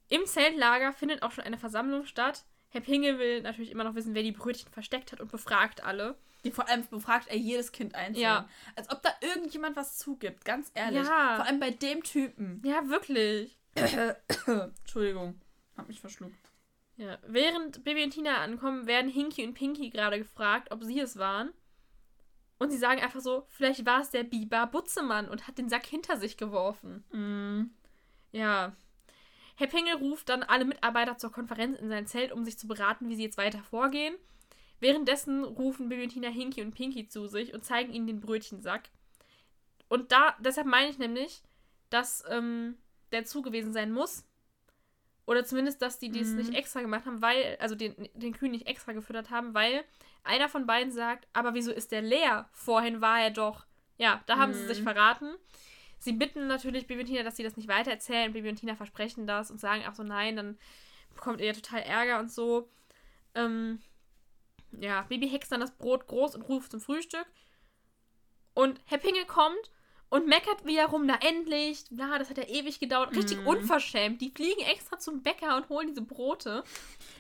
Im 0.09 0.25
Zeltlager 0.27 0.93
findet 0.93 1.23
auch 1.23 1.33
schon 1.33 1.45
eine 1.45 1.59
Versammlung 1.59 2.05
statt. 2.05 2.45
Herr 2.69 2.81
Pingel 2.81 3.19
will 3.19 3.43
natürlich 3.43 3.71
immer 3.71 3.85
noch 3.85 3.95
wissen, 3.95 4.15
wer 4.15 4.23
die 4.23 4.33
Brötchen 4.33 4.71
versteckt 4.71 5.13
hat 5.13 5.21
und 5.21 5.31
befragt 5.31 5.85
alle. 5.85 6.17
Die 6.45 6.51
vor 6.51 6.69
allem 6.69 6.87
befragt 6.87 7.29
er 7.29 7.37
jedes 7.37 7.73
Kind 7.73 7.95
einzeln. 7.95 8.23
Ja. 8.23 8.49
Als 8.77 8.91
ob 8.91 9.03
da 9.03 9.11
irgendjemand 9.21 9.77
was 9.77 9.99
zugibt, 9.99 10.45
ganz 10.45 10.71
ehrlich. 10.75 11.07
Ja. 11.07 11.37
Vor 11.37 11.47
allem 11.47 11.59
bei 11.59 11.71
dem 11.71 12.03
Typen. 12.05 12.63
Ja, 12.65 12.89
wirklich. 12.89 13.59
Entschuldigung, 14.47 15.41
hab 15.77 15.89
mich 15.89 16.01
verschluckt. 16.01 16.53
Ja. 16.97 17.19
Während 17.27 17.85
Baby 17.85 18.05
und 18.05 18.11
Tina 18.11 18.39
ankommen, 18.39 18.87
werden 18.87 19.11
Hinky 19.11 19.45
und 19.45 19.55
Pinky 19.55 19.91
gerade 19.91 20.19
gefragt, 20.19 20.71
ob 20.71 20.85
sie 20.85 21.01
es 21.01 21.19
waren. 21.19 21.53
Und 22.59 22.71
sie 22.71 22.79
sagen 22.79 23.03
einfach 23.03 23.21
so, 23.21 23.45
vielleicht 23.49 23.85
war 23.85 24.01
es 24.01 24.11
der 24.11 24.25
Biber 24.25 24.67
Butzemann 24.67 25.29
und 25.29 25.47
hat 25.47 25.59
den 25.59 25.69
Sack 25.69 25.85
hinter 25.85 26.17
sich 26.17 26.37
geworfen. 26.37 27.05
Mm. 27.11 27.71
Ja. 28.33 28.75
Herr 29.57 29.67
Pengel 29.67 29.95
ruft 29.97 30.29
dann 30.29 30.43
alle 30.43 30.65
Mitarbeiter 30.65 31.17
zur 31.17 31.33
Konferenz 31.33 31.79
in 31.79 31.89
sein 31.89 32.07
Zelt, 32.07 32.31
um 32.31 32.45
sich 32.45 32.59
zu 32.59 32.69
beraten, 32.69 33.09
wie 33.09 33.17
sie 33.17 33.25
jetzt 33.25 33.39
weiter 33.39 33.63
vorgehen. 33.63 34.15
Währenddessen 34.81 35.45
rufen 35.45 35.89
Bibi 35.89 36.05
und 36.05 36.11
Tina 36.11 36.29
Hinky 36.29 36.63
und 36.63 36.75
Pinky 36.75 37.09
zu 37.09 37.27
sich 37.27 37.55
und 37.55 37.65
zeigen 37.65 37.93
ihnen 37.93 38.07
den 38.07 38.21
Brötchensack. 38.21 38.91
Und 39.89 40.13
da, 40.13 40.37
deshalb 40.41 40.67
meine 40.67 40.91
ich 40.91 40.99
nämlich, 40.99 41.43
dass 41.89 42.23
ähm, 42.29 42.77
der 43.13 43.25
zugewiesen 43.25 43.73
sein 43.73 43.93
muss. 43.93 44.25
Oder 45.25 45.45
zumindest, 45.45 45.83
dass 45.83 45.99
die 45.99 46.11
dies 46.11 46.29
mhm. 46.29 46.37
nicht 46.37 46.55
extra 46.55 46.83
gemacht 46.83 47.07
haben, 47.07 47.23
weil, 47.23 47.57
also 47.59 47.75
den, 47.75 47.95
den 48.15 48.33
Kühen 48.33 48.53
nicht 48.53 48.69
extra 48.69 48.93
gefüttert 48.93 49.31
haben, 49.31 49.55
weil 49.55 49.85
einer 50.23 50.49
von 50.49 50.67
beiden 50.67 50.93
sagt, 50.93 51.27
aber 51.33 51.55
wieso 51.55 51.73
ist 51.73 51.91
der 51.91 52.03
leer? 52.03 52.49
Vorhin 52.53 53.01
war 53.01 53.21
er 53.21 53.31
doch. 53.31 53.67
Ja, 53.99 54.23
da 54.27 54.37
haben 54.37 54.53
mhm. 54.53 54.57
sie 54.57 54.67
sich 54.67 54.81
mhm. 54.81 54.85
verraten. 54.85 55.35
Sie 55.99 56.13
bitten 56.13 56.47
natürlich 56.47 56.87
Bibi 56.87 57.01
und 57.01 57.07
Tina, 57.07 57.23
dass 57.23 57.37
sie 57.37 57.43
das 57.43 57.57
nicht 57.57 57.69
weitererzählen. 57.69 58.33
Bibi 58.33 58.49
und 58.49 58.57
Tina 58.57 58.77
versprechen 58.77 59.27
das 59.27 59.51
und 59.51 59.59
sagen 59.59 59.85
auch 59.87 59.95
so, 59.95 60.03
nein, 60.03 60.37
dann 60.37 60.59
bekommt 61.15 61.41
ihr 61.41 61.55
total 61.55 61.81
Ärger 61.81 62.21
und 62.21 62.31
so. 62.31 62.69
Ähm, 63.35 63.81
ja, 64.73 65.03
Bibi 65.03 65.29
hext 65.29 65.51
dann 65.53 65.61
das 65.61 65.77
Brot 65.77 66.07
groß 66.07 66.35
und 66.35 66.43
ruft 66.43 66.71
zum 66.71 66.81
Frühstück. 66.81 67.27
Und 68.55 68.81
Herr 68.85 68.99
Pingel 68.99 69.25
kommt 69.27 69.71
und 70.09 70.27
meckert 70.27 70.65
wiederum, 70.65 71.07
na 71.07 71.19
endlich, 71.21 71.85
na, 71.91 72.19
das 72.19 72.31
hat 72.31 72.39
ja 72.39 72.45
ewig 72.45 72.79
gedauert. 72.79 73.15
Richtig 73.17 73.43
mm. 73.43 73.47
unverschämt. 73.47 74.21
Die 74.21 74.31
fliegen 74.31 74.63
extra 74.63 74.99
zum 74.99 75.23
Bäcker 75.23 75.57
und 75.57 75.69
holen 75.69 75.89
diese 75.89 76.03
Brote. 76.03 76.63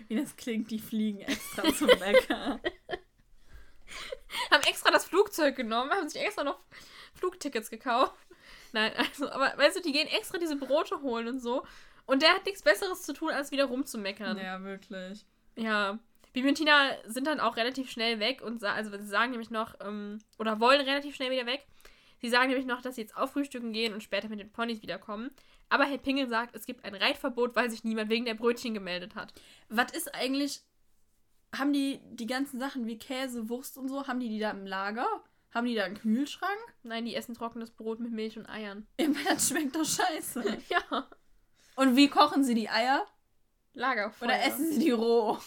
Wie 0.09 0.17
das 0.17 0.37
klingt, 0.37 0.71
die 0.71 0.79
fliegen 0.79 1.21
extra 1.21 1.73
zum 1.75 1.89
Bäcker. 1.89 2.61
haben 4.51 4.63
extra 4.65 4.91
das 4.91 5.05
Flugzeug 5.05 5.57
genommen, 5.57 5.91
haben 5.91 6.09
sich 6.09 6.23
extra 6.23 6.45
noch 6.45 6.61
Flugtickets 7.15 7.71
gekauft. 7.71 8.15
Nein, 8.73 8.93
also, 8.97 9.31
aber 9.31 9.57
weißt 9.57 9.77
du, 9.77 9.83
die 9.83 9.93
gehen 9.93 10.09
extra 10.09 10.39
diese 10.39 10.57
Brote 10.57 11.01
holen 11.03 11.29
und 11.29 11.41
so. 11.41 11.65
Und 12.07 12.23
der 12.23 12.35
hat 12.35 12.45
nichts 12.45 12.63
Besseres 12.63 13.03
zu 13.03 13.13
tun, 13.13 13.31
als 13.31 13.51
wieder 13.51 13.65
rumzumeckern. 13.65 14.39
Ja, 14.39 14.63
wirklich. 14.63 15.25
Ja. 15.57 15.99
Bibi 16.33 16.49
und 16.49 16.55
Tina 16.57 16.91
sind 17.07 17.27
dann 17.27 17.41
auch 17.41 17.57
relativ 17.57 17.91
schnell 17.91 18.21
weg 18.21 18.43
und 18.43 18.63
also 18.63 18.91
sie 18.91 19.07
sagen 19.07 19.31
nämlich 19.31 19.51
noch, 19.51 19.75
ähm, 19.81 20.19
oder 20.39 20.61
wollen 20.61 20.83
relativ 20.83 21.17
schnell 21.17 21.31
wieder 21.31 21.47
weg. 21.47 21.67
Sie 22.21 22.29
sagen 22.29 22.49
nämlich 22.49 22.67
noch, 22.67 22.83
dass 22.83 22.97
sie 22.97 23.03
jetzt 23.03 23.17
auffrühstücken 23.17 23.73
gehen 23.73 23.95
und 23.95 24.03
später 24.03 24.29
mit 24.29 24.41
den 24.41 24.53
Ponys 24.53 24.83
wiederkommen. 24.83 25.31
Aber 25.69 25.85
Herr 25.85 25.99
Pingel 25.99 26.29
sagt, 26.29 26.55
es 26.55 26.67
gibt 26.67 26.85
ein 26.85 26.95
Reitverbot, 26.95 27.57
weil 27.57 27.71
sich 27.71 27.85
niemand 27.85 28.11
wegen 28.11 28.25
der 28.25 28.35
Brötchen 28.35 28.75
gemeldet 28.75 29.15
hat. 29.15 29.33
Was 29.69 29.93
ist 29.93 30.15
eigentlich. 30.15 30.63
Haben 31.59 31.73
die 31.73 32.01
die 32.11 32.27
ganzen 32.27 32.59
Sachen 32.59 32.87
wie 32.87 32.99
Käse, 32.99 33.49
Wurst 33.49 33.79
und 33.79 33.89
so, 33.89 34.07
haben 34.07 34.21
die 34.21 34.29
die 34.29 34.39
da 34.39 34.51
im 34.51 34.67
Lager? 34.67 35.07
Haben 35.53 35.67
die 35.67 35.75
da 35.75 35.85
einen 35.85 35.99
Kühlschrank? 35.99 36.59
Nein, 36.83 37.07
die 37.07 37.15
essen 37.15 37.35
trockenes 37.35 37.71
Brot 37.71 38.01
mit 38.01 38.13
Milch 38.13 38.37
und 38.39 38.49
Eiern. 38.49 38.87
Ja, 39.01 39.09
das 39.31 39.49
schmeckt 39.49 39.75
doch 39.75 39.85
scheiße. 39.85 40.43
ja. 40.69 41.09
Und 41.77 41.97
wie 41.97 42.09
kochen 42.09 42.45
sie 42.45 42.55
die 42.55 42.69
Eier? 42.69 43.07
Lagerfeuer. 43.73 44.29
Oder 44.29 44.43
essen 44.43 44.73
sie 44.73 44.79
die 44.79 44.91
roh? 44.91 45.39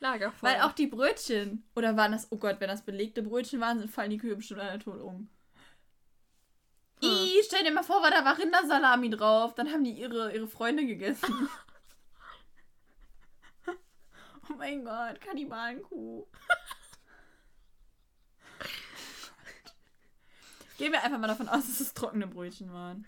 Lagerfeuer. 0.00 0.50
Weil 0.50 0.60
auch 0.62 0.72
die 0.72 0.86
Brötchen. 0.86 1.64
Oder 1.74 1.96
waren 1.96 2.12
das, 2.12 2.30
oh 2.30 2.36
Gott, 2.36 2.56
wenn 2.60 2.68
das 2.68 2.84
belegte 2.84 3.22
Brötchen 3.22 3.60
waren, 3.60 3.88
fallen 3.88 4.10
die 4.10 4.18
Kühe 4.18 4.36
bestimmt 4.36 4.60
alle 4.60 4.78
tot 4.78 5.00
um. 5.00 5.28
Hm. 7.02 7.10
I, 7.10 7.40
stell 7.44 7.64
dir 7.64 7.72
mal 7.72 7.82
vor, 7.82 8.02
war 8.02 8.10
da 8.10 8.24
war 8.24 8.38
Rindersalami 8.38 9.10
drauf. 9.10 9.54
Dann 9.54 9.70
haben 9.72 9.84
die 9.84 9.92
ihre, 9.92 10.32
ihre 10.34 10.48
Freunde 10.48 10.86
gegessen. 10.86 11.48
oh 14.50 14.54
mein 14.56 14.84
Gott, 14.84 15.20
Kannibalenkuh. 15.20 16.26
Gehen 20.78 20.92
wir 20.92 21.02
einfach 21.02 21.18
mal 21.18 21.26
davon 21.26 21.48
aus, 21.48 21.66
dass 21.66 21.80
es 21.80 21.92
trockene 21.94 22.26
Brötchen 22.28 22.72
waren. 22.72 23.04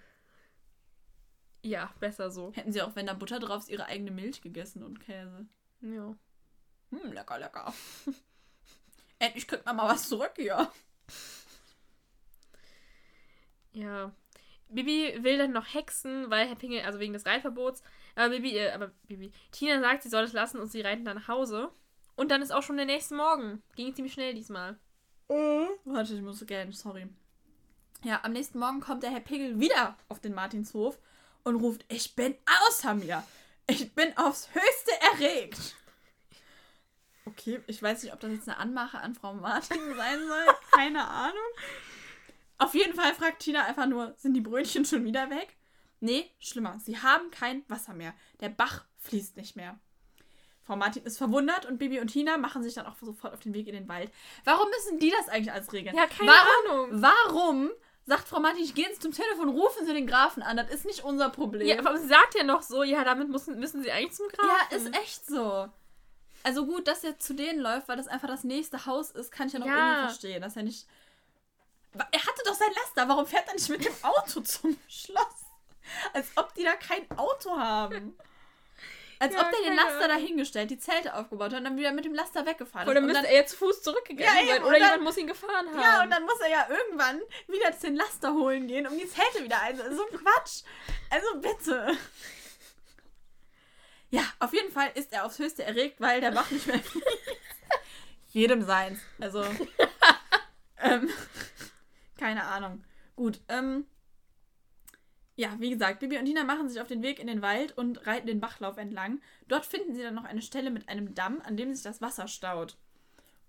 Ja, 1.62 1.94
besser 2.00 2.30
so. 2.30 2.52
Hätten 2.54 2.72
sie 2.72 2.82
auch, 2.82 2.96
wenn 2.96 3.06
da 3.06 3.14
Butter 3.14 3.38
drauf 3.38 3.62
ist, 3.62 3.68
ihre 3.68 3.86
eigene 3.86 4.10
Milch 4.10 4.40
gegessen 4.40 4.82
und 4.82 4.98
Käse. 5.00 5.46
Ja. 5.80 6.16
Hm, 6.90 7.12
lecker, 7.12 7.38
lecker. 7.38 7.72
Endlich 9.18 9.46
kriegt 9.46 9.66
man 9.66 9.76
mal 9.76 9.88
was 9.88 10.08
zurück 10.08 10.32
hier. 10.36 10.70
Ja. 13.72 14.12
Bibi 14.68 15.22
will 15.22 15.38
dann 15.38 15.52
noch 15.52 15.74
hexen, 15.74 16.30
weil 16.30 16.48
Herr 16.48 16.56
Pingel, 16.56 16.82
also 16.82 16.98
wegen 16.98 17.12
des 17.12 17.26
Reitverbots. 17.26 17.82
Aber 18.20 18.34
Bibi, 18.34 18.58
äh, 18.58 18.72
aber 18.72 18.88
Bibi, 19.08 19.32
Tina 19.50 19.80
sagt, 19.80 20.02
sie 20.02 20.10
soll 20.10 20.24
es 20.24 20.34
lassen 20.34 20.60
und 20.60 20.70
sie 20.70 20.82
reiten 20.82 21.06
dann 21.06 21.16
nach 21.16 21.28
Hause. 21.28 21.70
Und 22.16 22.30
dann 22.30 22.42
ist 22.42 22.50
auch 22.50 22.62
schon 22.62 22.76
der 22.76 22.84
nächste 22.84 23.14
Morgen. 23.14 23.62
Ging 23.76 23.94
ziemlich 23.94 24.12
schnell 24.12 24.34
diesmal. 24.34 24.78
Warte, 25.86 26.14
ich 26.14 26.20
muss 26.20 26.44
gähnen, 26.44 26.72
sorry. 26.72 27.08
Ja, 28.04 28.20
am 28.22 28.32
nächsten 28.32 28.58
Morgen 28.58 28.80
kommt 28.80 29.04
der 29.04 29.10
Herr 29.10 29.20
Pegel 29.20 29.58
wieder 29.58 29.96
auf 30.10 30.20
den 30.20 30.34
Martinshof 30.34 30.98
und 31.44 31.56
ruft, 31.56 31.86
ich 31.88 32.14
bin 32.14 32.34
außer 32.66 32.92
mir. 32.92 33.24
Ich 33.66 33.94
bin 33.94 34.14
aufs 34.18 34.50
Höchste 34.52 34.92
erregt. 35.12 35.76
Okay, 37.24 37.62
ich 37.68 37.82
weiß 37.82 38.02
nicht, 38.02 38.12
ob 38.12 38.20
das 38.20 38.32
jetzt 38.32 38.48
eine 38.50 38.58
Anmache 38.58 38.98
an 38.98 39.14
Frau 39.14 39.32
Martin 39.32 39.78
sein 39.96 40.18
soll. 40.18 40.54
Keine 40.72 41.08
Ahnung. 41.08 41.38
Auf 42.58 42.74
jeden 42.74 42.92
Fall 42.92 43.14
fragt 43.14 43.40
Tina 43.40 43.64
einfach 43.64 43.86
nur, 43.86 44.12
sind 44.18 44.34
die 44.34 44.42
Brötchen 44.42 44.84
schon 44.84 45.04
wieder 45.06 45.30
weg? 45.30 45.56
Nee, 46.00 46.30
schlimmer. 46.38 46.78
Sie 46.78 46.98
haben 46.98 47.30
kein 47.30 47.62
Wasser 47.68 47.92
mehr. 47.92 48.14
Der 48.40 48.48
Bach 48.48 48.84
fließt 48.98 49.36
nicht 49.36 49.54
mehr. 49.56 49.78
Frau 50.62 50.76
Martin 50.76 51.04
ist 51.04 51.18
verwundert 51.18 51.66
und 51.66 51.78
Bibi 51.78 52.00
und 52.00 52.08
Tina 52.08 52.36
machen 52.38 52.62
sich 52.62 52.74
dann 52.74 52.86
auch 52.86 52.96
sofort 53.00 53.34
auf 53.34 53.40
den 53.40 53.54
Weg 53.54 53.66
in 53.66 53.74
den 53.74 53.88
Wald. 53.88 54.10
Warum 54.44 54.68
müssen 54.70 54.98
die 54.98 55.10
das 55.10 55.28
eigentlich 55.28 55.52
alles 55.52 55.72
regeln? 55.72 55.96
Ja, 55.96 56.06
keine 56.06 56.30
warum, 56.30 56.88
Ahnung. 56.90 57.02
Warum 57.02 57.70
sagt 58.06 58.28
Frau 58.28 58.40
Martin, 58.40 58.62
ich 58.64 58.74
gehe 58.74 58.86
jetzt 58.86 59.02
zum 59.02 59.12
Telefon, 59.12 59.48
rufen 59.48 59.84
Sie 59.86 59.92
den 59.92 60.06
Grafen 60.06 60.42
an, 60.42 60.56
das 60.56 60.70
ist 60.70 60.84
nicht 60.84 61.04
unser 61.04 61.28
Problem. 61.30 61.66
Ja, 61.66 61.78
aber 61.78 61.98
sie 61.98 62.08
sagt 62.08 62.34
ja 62.34 62.44
noch 62.44 62.62
so, 62.62 62.82
ja, 62.82 63.04
damit 63.04 63.28
müssen, 63.28 63.58
müssen 63.58 63.82
sie 63.82 63.90
eigentlich 63.92 64.12
zum 64.14 64.28
Grafen. 64.28 64.48
Ja, 64.70 64.76
ist 64.76 64.96
echt 64.96 65.26
so. 65.26 65.68
Also 66.42 66.64
gut, 66.66 66.88
dass 66.88 67.04
er 67.04 67.18
zu 67.18 67.34
denen 67.34 67.60
läuft, 67.60 67.88
weil 67.88 67.96
das 67.96 68.08
einfach 68.08 68.28
das 68.28 68.44
nächste 68.44 68.86
Haus 68.86 69.10
ist, 69.10 69.30
kann 69.30 69.48
ich 69.48 69.52
ja 69.52 69.58
noch 69.58 69.66
Ja. 69.66 69.76
irgendwie 69.88 70.06
verstehen. 70.08 70.40
Dass 70.42 70.56
er 70.56 70.62
nicht. 70.62 70.86
Er 71.92 72.20
hatte 72.24 72.42
doch 72.46 72.54
sein 72.54 72.70
Laster, 72.76 73.08
warum 73.08 73.26
fährt 73.26 73.46
er 73.48 73.54
nicht 73.54 73.68
mit 73.68 73.84
dem 73.84 73.92
Auto 74.02 74.40
zum 74.40 74.76
Schloss? 74.88 75.39
Als 76.12 76.28
ob 76.36 76.54
die 76.54 76.64
da 76.64 76.74
kein 76.76 77.10
Auto 77.18 77.56
haben. 77.56 78.16
Als 79.22 79.34
Ja, 79.34 79.40
ob 79.42 79.50
der 79.50 79.60
den 79.68 79.76
Laster 79.76 79.96
Ahnung. 79.96 80.08
dahingestellt, 80.08 80.70
die 80.70 80.78
Zelte 80.78 81.14
aufgebaut 81.14 81.52
hat 81.52 81.58
und 81.58 81.64
dann 81.64 81.76
wieder 81.76 81.92
mit 81.92 82.06
dem 82.06 82.14
Laster 82.14 82.46
weggefahren 82.46 82.88
Oder 82.88 83.00
ist. 83.00 83.04
Und 83.04 83.12
müsste 83.12 83.26
er 83.28 83.34
jetzt 83.34 83.50
zu 83.50 83.56
Fuß 83.58 83.82
zurückgegangen 83.82 84.34
Ja, 84.34 84.40
eben, 84.40 84.48
sein. 84.48 84.62
Oder 84.64 84.72
dann- 84.78 84.82
jemand 84.88 85.02
muss 85.02 85.16
ihn 85.18 85.26
gefahren 85.26 85.68
haben. 85.68 85.78
ja, 85.80 86.02
und 86.02 86.10
dann 86.10 86.22
muss 86.22 86.40
er 86.40 86.48
ja 86.50 86.66
irgendwann 86.70 87.20
wieder 87.46 87.70
den 87.70 87.96
Laster 87.96 88.32
holen 88.32 88.66
gehen, 88.66 88.86
um 88.86 88.96
die 88.98 89.06
Zelte 89.06 89.44
wieder 89.44 89.60
ein. 89.60 89.76
So 89.76 90.06
ein 90.06 90.16
Quatsch. 90.18 90.62
Also 91.10 91.38
bitte. 91.38 91.98
Ja, 94.10 94.22
auf 94.38 94.52
jeden 94.54 94.72
Fall 94.72 94.90
ist 94.94 95.12
er 95.12 95.24
aufs 95.24 95.38
Höchste 95.38 95.64
erregt, 95.64 96.00
weil 96.00 96.20
der 96.20 96.30
Bach 96.32 96.50
nicht 96.50 96.66
mehr 96.66 96.80
fließt. 96.80 97.06
Jedem 98.32 98.62
seins. 98.62 99.00
Also. 99.20 99.44
ähm, 100.80 101.10
keine 102.18 102.44
Ahnung. 102.44 102.84
Gut, 103.16 103.38
ähm. 103.48 103.86
Ja, 105.40 105.56
wie 105.58 105.70
gesagt, 105.70 106.00
Bibi 106.00 106.18
und 106.18 106.26
Tina 106.26 106.44
machen 106.44 106.68
sich 106.68 106.82
auf 106.82 106.86
den 106.86 107.02
Weg 107.02 107.18
in 107.18 107.26
den 107.26 107.40
Wald 107.40 107.72
und 107.78 108.06
reiten 108.06 108.26
den 108.26 108.40
Bachlauf 108.40 108.76
entlang. 108.76 109.22
Dort 109.48 109.64
finden 109.64 109.94
sie 109.94 110.02
dann 110.02 110.14
noch 110.14 110.24
eine 110.24 110.42
Stelle 110.42 110.70
mit 110.70 110.86
einem 110.90 111.14
Damm, 111.14 111.40
an 111.42 111.56
dem 111.56 111.72
sich 111.72 111.82
das 111.82 112.02
Wasser 112.02 112.28
staut. 112.28 112.76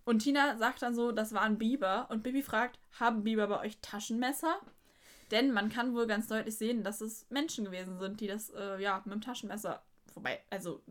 Und 0.05 0.19
Tina 0.19 0.55
sagt 0.55 0.81
dann 0.83 0.95
so, 0.95 1.11
das 1.11 1.33
waren 1.33 1.57
Biber. 1.57 2.07
Und 2.09 2.23
Bibi 2.23 2.43
fragt, 2.43 2.79
haben 2.97 3.25
Biber 3.25 3.45
bei 3.47 3.59
euch 3.59 3.77
Taschenmesser? 3.81 4.61
Denn 5.31 5.51
man 5.51 5.67
kann 5.67 5.93
wohl 5.93 6.07
ganz 6.07 6.27
deutlich 6.27 6.57
sehen, 6.57 6.85
dass 6.85 7.01
es 7.01 7.29
Menschen 7.29 7.65
gewesen 7.65 7.99
sind, 7.99 8.21
die 8.21 8.27
das, 8.27 8.51
äh, 8.51 8.81
ja, 8.81 9.01
mit 9.03 9.13
dem 9.13 9.19
Taschenmesser, 9.19 9.83
vorbei, 10.13 10.39
also, 10.49 10.81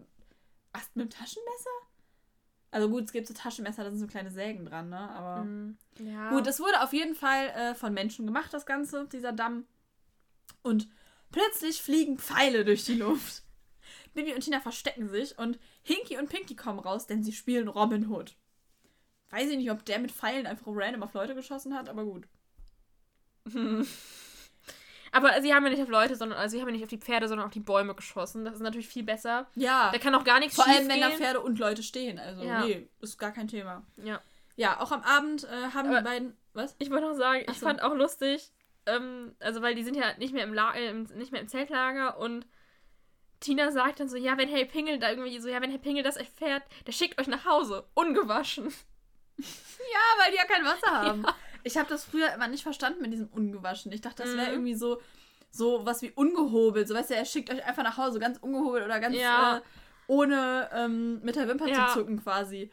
was, 0.75 0.91
mit 0.93 1.07
dem 1.07 1.19
Taschenmesser? 1.19 1.71
Also 2.73 2.91
gut, 2.91 3.05
es 3.05 3.13
gibt 3.13 3.27
so 3.27 3.33
Taschenmesser, 3.33 3.85
da 3.85 3.91
sind 3.91 4.01
so 4.01 4.07
kleine 4.07 4.31
Sägen 4.31 4.67
dran, 4.67 4.91
ne? 4.91 4.99
Aber 4.99 5.45
Mhm. 5.45 5.79
Ja. 5.99 6.29
gut, 6.29 6.47
es 6.47 6.61
wurde 6.61 6.83
auf 6.83 6.93
jeden 6.93 7.15
Fall 7.15 7.47
äh, 7.49 7.75
von 7.75 7.95
Menschen 7.95 8.27
gemacht, 8.27 8.53
das 8.53 8.67
Ganze, 8.67 9.07
dieser 9.07 9.33
Damm. 9.33 9.65
Und 10.63 10.89
plötzlich 11.31 11.81
fliegen 11.83 12.19
Pfeile 12.19 12.65
durch 12.65 12.85
die 12.85 12.95
Luft. 12.97 13.43
Bibi 14.15 14.35
und 14.35 14.41
Tina 14.41 14.61
verstecken 14.61 15.09
sich 15.09 15.39
und 15.39 15.59
Hinky 15.83 16.19
und 16.19 16.29
Pinky 16.29 16.57
kommen 16.57 16.79
raus, 16.81 17.07
denn 17.07 17.23
sie 17.23 17.33
spielen 17.33 17.69
Robin 17.69 18.09
Hood. 18.09 18.35
Weiß 19.31 19.49
ich 19.49 19.57
nicht, 19.57 19.71
ob 19.71 19.85
der 19.85 20.01
mit 20.01 20.11
Pfeilen 20.11 20.47
einfach 20.47 20.67
random 20.67 21.05
auf 21.05 21.15
Leute 21.15 21.35
geschossen 21.37 21.75
hat, 21.77 21.89
aber 21.89 22.05
gut. 22.05 22.27
Aber 25.13 25.43
sie 25.43 25.53
haben 25.53 25.65
ja 25.65 25.71
nicht 25.71 25.83
auf 25.83 25.89
Leute, 25.89 26.15
sondern 26.15 26.39
also 26.39 26.55
sie 26.55 26.61
haben 26.61 26.69
ja 26.69 26.73
nicht 26.75 26.85
auf 26.85 26.89
die 26.89 26.99
Pferde, 26.99 27.27
sondern 27.27 27.45
auf 27.47 27.53
die 27.53 27.59
Bäume 27.59 27.97
geschossen. 27.97 28.45
Das 28.45 28.55
ist 28.55 28.61
natürlich 28.61 28.87
viel 28.87 29.03
besser. 29.03 29.49
Ja, 29.57 29.91
Da 29.91 29.99
kann 29.99 30.15
auch 30.15 30.23
gar 30.23 30.39
nichts 30.39 30.55
vor 30.55 30.69
allem, 30.69 30.89
wenn 30.89 31.01
da. 31.01 31.11
Pferde 31.11 31.41
und 31.41 31.59
Leute 31.59 31.83
stehen. 31.83 32.19
Also, 32.21 32.43
Ja. 32.45 32.65
nee, 32.65 32.89
ist 33.01 33.19
gar 33.19 33.33
kein 33.33 33.49
Thema. 33.49 33.85
Ja. 33.97 34.21
Ja, 34.55 34.79
auch 34.81 34.93
am 34.93 35.03
Abend 35.03 35.45
äh, 35.45 35.49
haben 35.75 35.89
Aber- 35.89 35.99
die 35.99 36.05
beiden. 36.05 36.37
Was? 36.53 36.77
Ich 36.79 36.91
wollte 36.91 37.07
noch 37.07 37.17
sagen, 37.17 37.45
Ach 37.49 37.53
ich 37.53 37.59
so. 37.59 37.67
fand 37.67 37.83
auch 37.83 37.95
lustig, 37.95 38.53
ähm, 38.97 39.35
also 39.41 39.63
weil 39.63 39.75
die 39.75 39.83
sind 39.85 39.97
ja 39.97 40.17
nicht 40.19 40.33
mehr 40.35 40.45
im, 40.45 40.55
La 40.55 40.75
äh, 40.75 40.93
nicht 40.93 41.33
mehr 41.33 41.41
im 41.41 41.49
Zeltlager 41.49 42.19
und 42.19 42.47
Tina 43.41 43.71
sagt 43.73 44.01
dann 44.01 44.09
so, 44.09 44.17
ja, 44.19 44.37
wenn 44.37 44.49
Herr 44.51 44.65
Pingel 44.67 44.99
da 44.99 45.09
irgendwie 45.11 45.39
so, 45.39 45.49
ja, 45.49 45.61
wenn 45.63 45.71
Herr 45.71 45.79
Pingel 45.79 46.03
das 46.03 46.17
erfährt, 46.17 46.63
der 46.87 46.93
schickt 46.93 47.19
euch 47.19 47.27
nach 47.27 47.45
Hause, 47.47 47.87
ungewaschen. 47.95 48.73
Ja, 49.39 50.23
weil 50.23 50.33
die 50.33 50.37
ja 50.37 50.45
kein 50.45 50.65
Wasser 50.65 50.91
haben. 51.03 51.25
Ich 51.65 51.79
habe 51.79 51.89
das 51.89 52.05
früher 52.05 52.31
immer 52.35 52.47
nicht 52.49 52.63
verstanden 52.63 53.01
mit 53.01 53.11
diesem 53.13 53.29
ungewaschen. 53.29 53.91
Ich 53.93 54.03
dachte, 54.03 54.23
das 54.23 54.33
wäre 54.35 54.49
Mhm. 54.49 54.53
irgendwie 54.53 54.75
so, 54.75 55.01
so 55.51 55.87
was 55.87 56.03
wie 56.03 56.11
ungehobelt. 56.11 56.87
So, 56.87 56.95
weißt 56.95 57.09
du, 57.11 57.15
er 57.15 57.25
schickt 57.25 57.51
euch 57.51 57.65
einfach 57.65 57.83
nach 57.83 57.97
Hause, 57.97 58.19
ganz 58.19 58.37
ungehobelt 58.39 58.85
oder 58.85 59.01
ganz 59.01 59.17
Ja. 59.17 59.57
äh, 59.57 59.61
ohne 60.07 60.69
ähm, 60.75 61.21
mit 61.23 61.37
der 61.37 61.49
Wimper 61.49 61.69
Ja. 61.69 61.87
zu 61.87 62.01
zucken 62.01 62.23
quasi. 62.23 62.71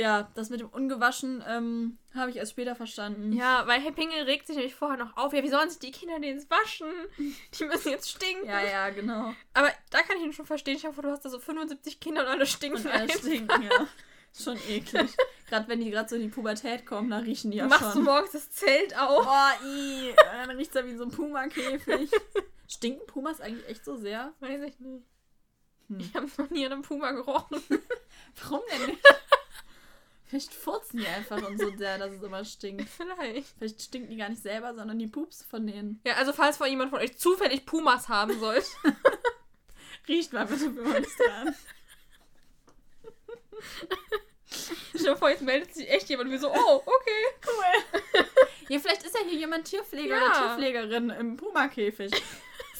Ja, 0.00 0.30
das 0.34 0.48
mit 0.48 0.60
dem 0.60 0.68
ungewaschen 0.70 1.44
ähm, 1.46 1.98
habe 2.14 2.30
ich 2.30 2.38
erst 2.38 2.52
später 2.52 2.74
verstanden. 2.74 3.34
Ja, 3.34 3.66
weil 3.66 3.82
Herr 3.82 3.92
Pingel 3.92 4.22
regt 4.22 4.46
sich 4.46 4.56
nämlich 4.56 4.74
vorher 4.74 4.96
noch 4.96 5.14
auf, 5.18 5.34
ja, 5.34 5.42
wie 5.42 5.50
sollen 5.50 5.68
sich 5.68 5.78
die 5.78 5.90
Kinder 5.90 6.14
denn 6.18 6.36
jetzt 6.38 6.50
waschen? 6.50 6.88
Die 7.18 7.64
müssen 7.66 7.90
jetzt 7.90 8.08
stinken. 8.08 8.46
ja, 8.46 8.62
ja, 8.62 8.88
genau. 8.88 9.34
Aber 9.52 9.68
da 9.90 10.00
kann 10.00 10.16
ich 10.16 10.22
ihn 10.24 10.32
schon 10.32 10.46
verstehen. 10.46 10.76
Ich 10.76 10.86
hoffe, 10.86 11.02
du 11.02 11.10
hast 11.10 11.26
da 11.26 11.28
so 11.28 11.38
75 11.38 12.00
Kinder 12.00 12.22
und 12.22 12.28
alle 12.28 12.46
stinken. 12.46 12.80
Und 12.86 12.90
alle 12.90 13.10
stinken, 13.10 13.62
ja. 13.62 13.86
Ist 14.32 14.44
Schon 14.44 14.56
eklig. 14.70 15.10
gerade 15.50 15.68
wenn 15.68 15.80
die 15.80 15.90
gerade 15.90 16.08
so 16.08 16.16
in 16.16 16.22
die 16.22 16.28
Pubertät 16.28 16.86
kommen, 16.86 17.10
da 17.10 17.18
riechen 17.18 17.50
die 17.50 17.58
ja 17.58 17.66
Machst 17.66 17.82
du 17.88 17.92
schon. 17.92 18.04
morgens 18.04 18.30
das 18.32 18.48
Zelt 18.50 18.96
auf? 18.98 19.26
Boah, 19.26 19.52
i, 19.66 20.14
dann 20.16 20.56
riecht 20.56 20.74
es 20.74 20.84
wie 20.86 20.96
so 20.96 21.04
ein 21.04 21.10
Puma-Käfig. 21.10 22.10
Stinken 22.68 23.06
Pumas 23.06 23.42
eigentlich 23.42 23.68
echt 23.68 23.84
so 23.84 23.96
sehr? 23.96 24.32
Weiß 24.40 24.62
ich 24.62 24.80
nicht. 24.80 25.04
Hm. 25.88 26.00
Ich 26.00 26.14
habe 26.14 26.26
noch 26.38 26.48
nie 26.48 26.64
an 26.64 26.72
einem 26.72 26.82
Puma 26.82 27.10
gerochen. 27.10 27.60
Warum 28.42 28.60
denn 28.72 28.86
nicht? 28.86 29.02
Vielleicht 30.30 30.54
furzen 30.54 30.98
die 31.00 31.06
einfach 31.08 31.42
und 31.42 31.58
so 31.60 31.76
sehr, 31.76 31.98
dass 31.98 32.12
es 32.12 32.22
immer 32.22 32.44
stinkt. 32.44 32.88
Vielleicht. 32.96 33.48
Vielleicht 33.58 33.82
stinken 33.82 34.10
die 34.10 34.16
gar 34.16 34.28
nicht 34.28 34.42
selber, 34.42 34.74
sondern 34.74 34.96
die 34.98 35.08
Pups 35.08 35.44
von 35.44 35.66
denen. 35.66 36.00
Ja, 36.06 36.14
also 36.14 36.32
falls 36.32 36.56
vor 36.56 36.68
jemand 36.68 36.90
von 36.90 37.00
euch 37.00 37.18
zufällig 37.18 37.66
Pumas 37.66 38.08
haben 38.08 38.38
sollte. 38.38 38.68
Riecht 40.08 40.32
mal 40.32 40.46
bitte 40.46 40.70
für 40.72 40.82
uns 40.82 41.16
dran. 41.16 41.54
Dir 44.94 45.16
vor, 45.16 45.30
jetzt 45.30 45.42
meldet 45.42 45.74
sich 45.74 45.88
echt 45.90 46.08
jemand 46.08 46.26
und 46.28 46.32
wir 46.32 46.38
so, 46.38 46.50
oh, 46.52 46.82
okay. 46.86 47.24
Cool. 47.46 48.24
Ja, 48.68 48.78
vielleicht 48.78 49.02
ist 49.02 49.16
ja 49.16 49.22
hier 49.28 49.36
jemand 49.36 49.64
Tierpfleger 49.64 50.16
Ja. 50.16 50.26
oder 50.26 50.32
Tierpflegerin 50.32 51.10
im 51.10 51.36
Puma-Käfig. 51.36 52.12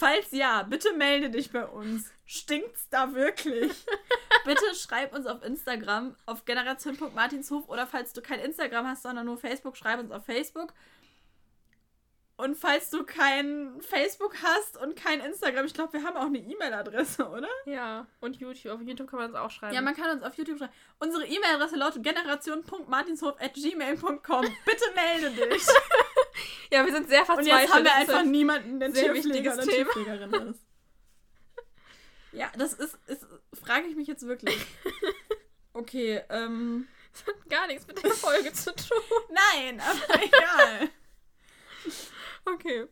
Falls 0.00 0.30
ja, 0.30 0.62
bitte 0.62 0.94
melde 0.94 1.28
dich 1.28 1.52
bei 1.52 1.66
uns. 1.66 2.10
Stinkt's 2.24 2.88
da 2.88 3.12
wirklich? 3.12 3.70
bitte 4.46 4.74
schreib 4.74 5.14
uns 5.14 5.26
auf 5.26 5.44
Instagram 5.44 6.16
auf 6.24 6.46
generation.martinshof 6.46 7.68
oder 7.68 7.86
falls 7.86 8.14
du 8.14 8.22
kein 8.22 8.40
Instagram 8.40 8.86
hast, 8.86 9.02
sondern 9.02 9.26
nur 9.26 9.36
Facebook, 9.36 9.76
schreib 9.76 10.00
uns 10.00 10.10
auf 10.10 10.24
Facebook. 10.24 10.72
Und 12.38 12.56
falls 12.56 12.88
du 12.88 13.04
kein 13.04 13.78
Facebook 13.82 14.36
hast 14.42 14.78
und 14.78 14.96
kein 14.96 15.20
Instagram, 15.20 15.66
ich 15.66 15.74
glaube, 15.74 15.92
wir 15.92 16.02
haben 16.02 16.16
auch 16.16 16.24
eine 16.24 16.38
E-Mail-Adresse, 16.38 17.28
oder? 17.28 17.50
Ja, 17.66 18.06
und 18.20 18.36
YouTube. 18.36 18.72
Auf 18.72 18.80
YouTube 18.80 19.10
kann 19.10 19.18
man 19.18 19.28
es 19.28 19.36
auch 19.36 19.50
schreiben. 19.50 19.74
Ja, 19.74 19.82
man 19.82 19.94
kann 19.94 20.16
uns 20.16 20.22
auf 20.22 20.34
YouTube 20.38 20.56
schreiben. 20.56 20.72
Unsere 20.98 21.26
E-Mail-Adresse 21.26 21.76
lautet 21.76 22.02
generation.martinshof.gmail.com. 22.02 24.46
Bitte 24.64 24.84
melde 24.94 25.30
dich. 25.50 25.66
ja, 26.72 26.84
wir 26.84 26.92
sind 26.92 27.08
sehr 27.08 27.20
Und 27.20 27.26
verzweifelt. 27.26 27.60
jetzt 27.62 27.74
haben 27.74 27.84
wir 27.84 27.94
einfach 27.94 28.18
ein- 28.20 28.30
niemanden, 28.30 28.80
der 28.80 28.92
sehr 28.92 29.12
Tierpfleger 29.12 29.34
wichtiges 29.34 29.54
oder 29.54 29.66
Thema. 29.66 29.92
Tierpflegerin 29.92 30.48
ist. 30.50 30.60
Ja, 32.32 32.48
das 32.56 32.74
ist, 32.74 32.96
ist 33.08 33.26
frage 33.60 33.86
ich 33.88 33.96
mich 33.96 34.06
jetzt 34.08 34.26
wirklich. 34.26 34.56
Okay, 35.72 36.20
ähm, 36.30 36.88
Das 37.12 37.26
hat 37.26 37.48
gar 37.48 37.66
nichts 37.68 37.86
mit 37.86 38.02
der 38.02 38.10
Folge 38.10 38.52
zu 38.52 38.74
tun. 38.74 38.98
nein, 39.30 39.80
aber 39.80 40.22
egal. 40.22 40.90
Okay. 42.44 42.86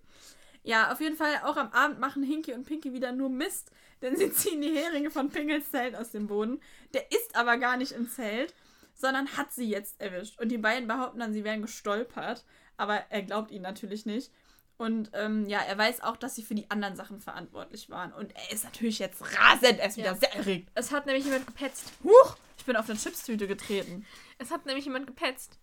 Ja, 0.63 0.93
auf 0.93 1.01
jeden 1.01 1.17
Fall, 1.17 1.41
auch 1.45 1.57
am 1.57 1.73
Abend 1.73 1.99
machen 1.99 2.23
Hinky 2.23 2.53
und 2.53 2.65
Pinky 2.65 2.93
wieder 2.93 3.11
nur 3.13 3.31
Mist, 3.31 3.71
denn 4.03 4.17
sie 4.17 4.33
ziehen 4.33 4.61
die 4.61 4.75
Heringe 4.77 5.11
von 5.11 5.29
Pingels 5.31 5.71
Zelt 5.71 5.97
aus 5.97 6.11
dem 6.13 6.27
Boden. 6.29 6.61
Der 6.95 7.11
ist 7.11 7.35
aber 7.37 7.57
gar 7.59 7.77
nicht 7.77 7.93
im 7.93 8.09
Zelt, 8.09 8.55
sondern 8.95 9.37
hat 9.37 9.53
sie 9.53 9.69
jetzt 9.69 10.01
erwischt. 10.01 10.39
Und 10.41 10.49
die 10.51 10.59
beiden 10.59 10.87
behaupten 10.89 11.19
dann, 11.21 11.33
sie 11.33 11.45
wären 11.45 11.63
gestolpert, 11.63 12.45
aber 12.79 12.97
er 13.11 13.23
glaubt 13.23 13.51
ihnen 13.51 13.63
natürlich 13.63 14.07
nicht. 14.07 14.33
Und 14.79 15.11
ähm, 15.13 15.47
ja, 15.49 15.59
er 15.61 15.77
weiß 15.77 16.03
auch, 16.03 16.17
dass 16.17 16.37
sie 16.37 16.43
für 16.45 16.55
die 16.55 16.71
anderen 16.71 16.95
Sachen 16.95 17.21
verantwortlich 17.21 17.91
waren. 17.91 18.13
Und 18.13 18.35
er 18.37 18.53
ist 18.53 18.63
natürlich 18.65 19.01
jetzt 19.01 19.21
rasend. 19.21 19.81
Er 19.81 19.89
ist 19.89 19.97
wieder 19.97 20.13
Ja. 20.13 20.15
sehr 20.15 20.35
erregt. 20.37 20.71
Es 20.75 20.93
hat 20.93 21.05
nämlich 21.07 21.25
jemand 21.25 21.47
gepetzt. 21.47 21.93
Huch! 22.05 22.37
Ich 22.57 22.65
bin 22.65 22.77
auf 22.77 22.89
eine 22.89 22.97
Chipstüte 22.99 23.47
getreten. 23.49 24.07
Es 24.39 24.51
hat 24.53 24.67
nämlich 24.67 24.85
jemand 24.85 25.07
gepetzt. 25.09 25.59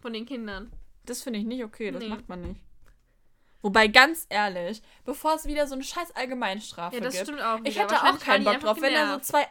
Von 0.00 0.12
den 0.12 0.26
Kindern. 0.26 0.70
Das 1.06 1.22
finde 1.22 1.38
ich 1.38 1.46
nicht 1.46 1.64
okay. 1.64 1.90
Das 1.90 2.02
Nee. 2.02 2.08
macht 2.10 2.28
man 2.28 2.42
nicht. 2.42 2.60
Wobei, 3.62 3.88
ganz 3.88 4.26
ehrlich, 4.28 4.82
bevor 5.04 5.34
es 5.34 5.46
wieder 5.46 5.66
so 5.66 5.74
eine 5.74 5.82
scheiß 5.82 6.14
Allgemeinstrafe 6.14 6.96
Ja, 6.96 7.00
das 7.02 7.14
gibt, 7.14 7.26
stimmt 7.26 7.40
auch. 7.42 7.58
ich 7.64 7.74
wieder. 7.74 7.82
hätte 7.84 8.02
auch 8.02 8.18
keinen 8.20 8.44
Bock 8.44 8.60
drauf, 8.60 8.76
einfach 8.76 8.82
wenn 8.82 8.92
da 8.92 8.98
so 9.00 9.04
genervt. 9.06 9.24
zwei 9.24 9.46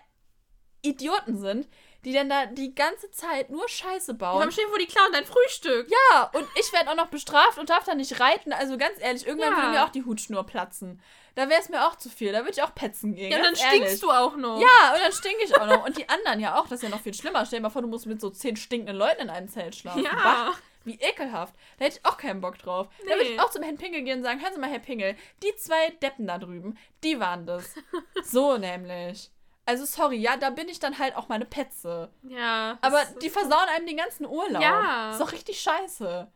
Idioten 0.84 1.38
sind, 1.38 1.68
die 2.06 2.14
dann 2.14 2.30
da 2.30 2.46
die 2.46 2.74
ganze 2.76 3.10
Zeit 3.12 3.50
nur 3.50 3.68
Scheiße 3.68 4.14
bauen. 4.14 4.42
haben 4.42 4.52
stehen 4.52 4.70
vor 4.70 4.80
die 4.80 4.86
klauen 4.86 5.12
dein 5.12 5.26
Frühstück. 5.26 5.90
Ja, 6.12 6.30
und 6.34 6.48
ich 6.60 6.72
werde 6.74 6.92
auch 6.92 6.96
noch 6.96 7.08
bestraft 7.08 7.58
und 7.58 7.70
darf 7.70 7.84
da 7.86 7.96
nicht 7.96 8.20
reiten. 8.20 8.54
Also 8.54 8.78
ganz 8.78 9.00
ehrlich, 9.02 9.26
irgendwann 9.28 9.52
Ja. 9.52 9.58
würde 9.58 9.70
mir 9.72 9.84
auch 9.86 9.90
die 9.90 10.04
Hutschnur 10.06 10.46
platzen. 10.46 11.02
Da 11.36 11.50
wäre 11.50 11.62
es 11.62 11.70
mir 11.70 11.86
auch 11.88 11.96
zu 11.96 12.10
viel. 12.10 12.32
Da 12.32 12.40
würde 12.40 12.52
ich 12.52 12.64
auch 12.64 12.74
petzen 12.74 13.14
gehen. 13.14 13.32
Ja, 13.32 13.38
dann 13.38 13.48
ganz 13.48 13.60
stinkst 13.60 13.82
ehrlich. 13.84 14.00
du 14.02 14.10
auch 14.12 14.36
noch. 14.38 14.60
Ja, 14.60 14.94
und 14.96 15.02
dann 15.04 15.12
stink 15.12 15.36
ich 15.44 15.56
auch 15.56 15.68
noch. 15.68 15.86
Und 15.86 15.98
die 15.98 16.10
anderen 16.10 16.40
ja 16.40 16.56
auch. 16.60 16.64
Das 16.64 16.80
ist 16.80 16.84
ja 16.84 16.90
noch 16.90 17.02
viel 17.02 17.14
schlimmer. 17.14 17.46
Stell 17.46 17.60
dir 17.60 17.64
mal 17.64 17.70
vor, 17.70 17.82
du 17.84 17.88
musst 17.88 18.08
mit 18.08 18.20
so 18.20 18.30
zehn 18.32 18.56
stinkenden 18.56 18.96
Leuten 18.96 19.22
in 19.22 19.30
einem 19.30 19.48
Zelt 19.48 19.76
schlafen. 19.76 20.04
Bah, 20.04 20.10
Ja. 20.12 20.54
wie 20.84 20.96
ekelhaft. 21.00 21.54
Da 21.78 21.86
hätte 21.86 22.00
ich 22.00 22.06
auch 22.10 22.18
keinen 22.18 22.42
Bock 22.42 22.58
drauf. 22.58 22.88
Da 23.08 23.10
würde 23.16 23.24
ich 23.26 23.30
Nee. 23.36 23.40
auch 23.40 23.52
zum 23.52 23.62
Herrn 23.62 23.78
Pingel 23.78 24.02
gehen 24.02 24.20
und 24.20 24.24
sagen, 24.24 24.42
hören 24.42 24.54
Sie 24.56 24.60
mal, 24.60 24.70
Herr 24.70 24.80
Pingel, 24.80 25.16
die 25.44 25.56
zwei 25.58 25.90
Deppen 26.02 26.26
da 26.26 26.40
drüben, 26.40 26.76
die 27.04 27.20
waren 27.20 27.46
das. 27.46 27.76
so 28.24 28.58
nämlich. 28.58 29.30
Also 29.68 29.84
sorry, 29.84 30.16
ja, 30.16 30.38
da 30.38 30.50
bin 30.50 30.70
ich 30.70 30.80
dann 30.80 30.98
halt 30.98 31.18
auch 31.18 31.28
meine 31.28 31.44
Petze. 31.44 32.10
Ja. 32.24 32.78
Aber 32.82 33.04
die 33.22 33.30
versauen 33.30 33.68
einem 33.76 33.86
den 33.86 33.98
ganzen 33.98 34.26
Urlaub. 34.26 34.62
Ja. 34.62 35.12
Ist 35.12 35.20
doch 35.20 35.34
richtig 35.34 35.60
scheiße. 35.60 36.32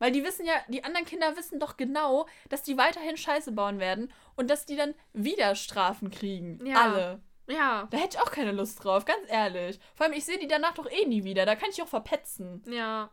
Weil 0.00 0.10
die 0.10 0.24
wissen 0.24 0.44
ja, 0.44 0.54
die 0.66 0.82
anderen 0.82 1.06
Kinder 1.06 1.36
wissen 1.36 1.60
doch 1.60 1.76
genau, 1.76 2.26
dass 2.48 2.64
die 2.64 2.76
weiterhin 2.76 3.16
Scheiße 3.16 3.52
bauen 3.52 3.78
werden 3.78 4.12
und 4.34 4.50
dass 4.50 4.66
die 4.66 4.74
dann 4.74 4.96
wieder 5.12 5.54
Strafen 5.54 6.10
kriegen. 6.10 6.66
Ja. 6.66 6.82
Alle. 6.82 7.22
Ja. 7.46 7.86
Da 7.92 7.96
hätte 7.96 8.16
ich 8.16 8.22
auch 8.22 8.32
keine 8.32 8.50
Lust 8.50 8.82
drauf, 8.82 9.04
ganz 9.04 9.20
ehrlich. 9.28 9.78
Vor 9.94 10.06
allem, 10.06 10.14
ich 10.14 10.24
sehe 10.24 10.38
die 10.40 10.48
danach 10.48 10.74
doch 10.74 10.90
eh 10.90 11.06
nie 11.06 11.22
wieder. 11.22 11.46
Da 11.46 11.54
kann 11.54 11.70
ich 11.70 11.80
auch 11.80 11.86
verpetzen. 11.86 12.64
Ja. 12.66 13.10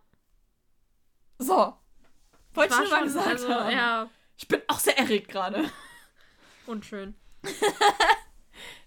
So. 1.38 1.72
Wollte 2.56 2.74
ich 2.74 2.80
nur 2.80 2.90
mal 2.90 3.04
gesagt 3.04 3.28
also, 3.28 3.54
haben. 3.54 3.72
ja. 3.72 4.10
Ich 4.38 4.48
bin 4.48 4.64
auch 4.70 4.80
sehr 4.80 4.98
erregt 4.98 5.28
gerade. 5.28 5.70
Unschön. 6.66 7.14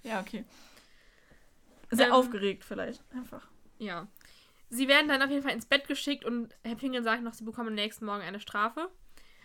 Ja, 0.08 0.20
okay. 0.20 0.44
Sehr 1.90 2.06
Ähm, 2.06 2.12
aufgeregt 2.12 2.64
vielleicht. 2.64 3.02
Einfach. 3.14 3.46
Ja. 3.78 4.06
Sie 4.70 4.88
werden 4.88 5.08
dann 5.08 5.22
auf 5.22 5.30
jeden 5.30 5.42
Fall 5.42 5.52
ins 5.52 5.66
Bett 5.66 5.88
geschickt 5.88 6.24
und 6.24 6.54
Herr 6.62 6.74
Pingel 6.76 7.02
sagt 7.02 7.22
noch, 7.22 7.32
sie 7.32 7.44
bekommen 7.44 7.68
am 7.68 7.74
nächsten 7.74 8.04
Morgen 8.04 8.22
eine 8.22 8.40
Strafe. 8.40 8.90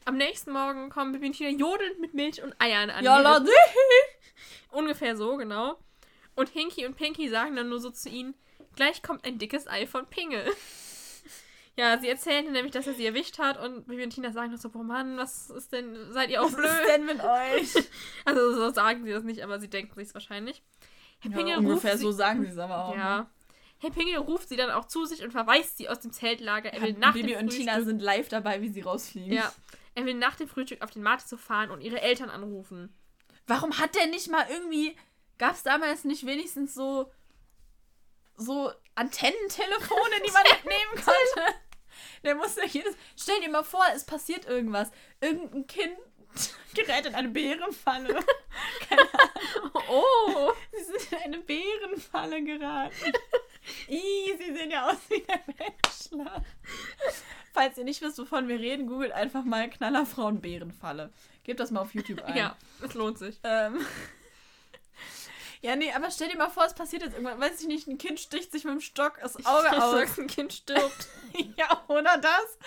Am 0.06 0.18
nächsten 0.18 0.52
Morgen 0.52 0.90
kommen 0.90 1.14
Bibi 1.14 1.28
und 1.28 1.34
Tina 1.34 1.50
jodelnd 1.50 2.00
mit 2.00 2.14
Milch 2.14 2.44
und 2.44 2.54
Eiern 2.60 2.90
an. 2.90 3.06
Ja. 3.06 3.46
Ungefähr 4.72 5.16
so, 5.16 5.38
genau. 5.38 5.78
Und 6.36 6.50
Hinky 6.50 6.86
und 6.86 6.98
Pinky 6.98 7.30
sagen 7.30 7.56
dann 7.56 7.70
nur 7.70 7.80
so 7.80 7.90
zu 7.90 8.10
ihnen, 8.10 8.34
gleich 8.76 9.02
kommt 9.02 9.24
ein 9.26 9.38
dickes 9.38 9.68
Ei 9.68 9.88
von 9.88 10.06
Pingel. 10.08 10.46
Ja, 11.76 11.98
sie 12.00 12.08
erzählen 12.08 12.52
nämlich, 12.52 12.72
dass 12.72 12.86
er 12.86 12.94
sie 12.94 13.06
erwischt 13.06 13.40
hat 13.40 13.60
und 13.60 13.88
Bibi 13.88 14.04
und 14.04 14.12
Tina 14.12 14.32
sagen 14.32 14.52
noch 14.52 14.60
so, 14.60 14.70
boah 14.70 14.84
Mann, 14.84 15.18
was 15.18 15.50
ist 15.50 15.72
denn, 15.72 16.12
seid 16.12 16.30
ihr 16.30 16.42
auch 16.42 16.46
Was 16.46 16.56
blöd? 16.56 16.66
ist 16.70 16.88
denn 16.88 17.06
mit 17.06 17.20
euch? 17.24 17.74
Also 18.26 18.54
so 18.54 18.70
sagen 18.72 19.04
sie 19.06 19.12
das 19.12 19.24
nicht, 19.24 19.42
aber 19.42 19.60
sie 19.60 19.70
denken 19.70 19.94
sich's 19.96 20.14
wahrscheinlich. 20.14 20.62
Herr 21.20 21.32
Pingel 21.32 21.50
Ja, 21.52 21.56
ruft 21.56 21.68
ungefähr 21.68 21.98
sie, 21.98 22.04
so 22.04 22.12
sagen 22.12 22.44
sie 22.44 22.52
es 22.52 22.58
aber 22.60 22.86
auch. 22.86 22.96
Ja. 22.96 23.30
Herr 23.80 23.90
Pingel 23.90 24.18
ruft 24.18 24.50
sie 24.50 24.56
dann 24.56 24.70
auch 24.70 24.86
zu 24.86 25.06
sich 25.06 25.24
und 25.24 25.32
verweist 25.32 25.78
sie 25.78 25.90
aus 25.90 26.00
dem 26.00 26.12
Zeltlager. 26.12 26.72
Er 26.72 26.82
will 26.82 26.94
nach 26.94 27.14
Bibi 27.14 27.30
dem 27.30 27.40
und 27.40 27.46
Frühstück, 27.46 27.60
Tina 27.68 27.82
sind 27.82 28.02
live 28.02 28.30
dabei, 28.30 28.62
wie 28.62 28.70
sie 28.70 28.82
rausfliegen. 28.82 29.34
ja, 29.34 29.52
er 29.96 30.06
will 30.06 30.14
nach 30.14 30.36
dem 30.36 30.48
Frühstück 30.48 30.82
auf 30.84 30.92
den 30.92 31.02
Markt 31.04 31.28
zu 31.28 31.38
fahren 31.38 31.72
und 31.72 31.82
ihre 31.82 32.02
Eltern 32.02 32.30
anrufen. 32.30 32.96
Warum 33.48 33.78
hat 33.80 33.96
der 33.96 34.08
nicht 34.08 34.30
mal 34.30 34.46
irgendwie. 34.50 34.96
Gab 35.40 35.54
es 35.54 35.64
damals 35.64 36.04
nicht 36.04 36.26
wenigstens 36.26 36.76
so. 36.76 37.12
So 38.38 38.72
Antennentelefone, 38.96 40.22
die 40.26 40.32
man 40.32 40.44
mitnehmen 40.44 40.96
konnte? 40.96 41.56
Der 42.24 42.36
musste 42.36 42.66
jedes. 42.66 42.96
Stell 43.18 43.40
dir 43.42 43.50
mal 43.50 43.64
vor, 43.64 43.86
es 43.94 44.06
passiert 44.06 44.46
irgendwas. 44.46 44.90
Irgendein 45.20 45.68
Kind 45.68 45.98
gerät 46.74 47.06
in 47.06 47.16
eine 47.16 47.30
Bärenfalle. 47.30 48.20
Keine 48.90 49.02
Ahnung. 49.02 49.72
Oh! 49.90 50.52
Sie 50.72 50.84
sind 50.84 51.12
in 51.12 51.18
eine 51.20 51.38
Bärenfalle 51.40 52.44
geraten. 52.44 53.14
Ih, 53.88 54.34
sie 54.38 54.54
sehen 54.54 54.72
ja 54.72 54.90
aus 54.90 54.98
wie 55.10 55.22
der 55.22 55.40
Menschler. 55.48 56.44
Falls 57.54 57.78
ihr 57.78 57.84
nicht 57.84 58.02
wisst, 58.02 58.18
wovon 58.18 58.48
wir 58.48 58.60
reden, 58.60 58.88
googelt 58.88 59.12
einfach 59.12 59.44
mal 59.44 59.70
Knallerfrauen 59.70 60.42
Bärenfalle. 60.42 61.12
Gebt 61.44 61.60
das 61.60 61.72
mal 61.72 61.82
auf 61.82 61.94
YouTube 61.94 62.22
ein. 62.24 62.36
Ja, 62.36 62.58
es 62.82 62.94
lohnt 62.94 63.20
sich. 63.20 63.40
Ähm. 63.44 63.86
Ja, 65.64 65.76
nee, 65.78 65.92
aber 65.94 66.12
stell 66.12 66.28
dir 66.30 66.38
mal 66.38 66.50
vor, 66.50 66.66
es 66.66 66.74
passiert 66.74 67.04
jetzt 67.04 67.14
irgendwann, 67.14 67.40
weiß 67.40 67.62
ich 67.62 67.68
nicht, 67.68 67.88
ein 67.88 67.98
Kind 67.98 68.20
sticht 68.20 68.52
sich 68.52 68.66
mit 68.66 68.74
dem 68.74 68.82
Stock 68.82 69.14
das 69.22 69.38
Auge 69.46 69.70
Du 69.72 69.78
aus. 69.82 69.92
sagst, 69.94 70.20
ein 70.20 70.28
Kind 70.28 70.52
stirbt. 70.54 71.08
ja, 71.58 71.84
oder 71.88 72.18
das? 72.18 72.58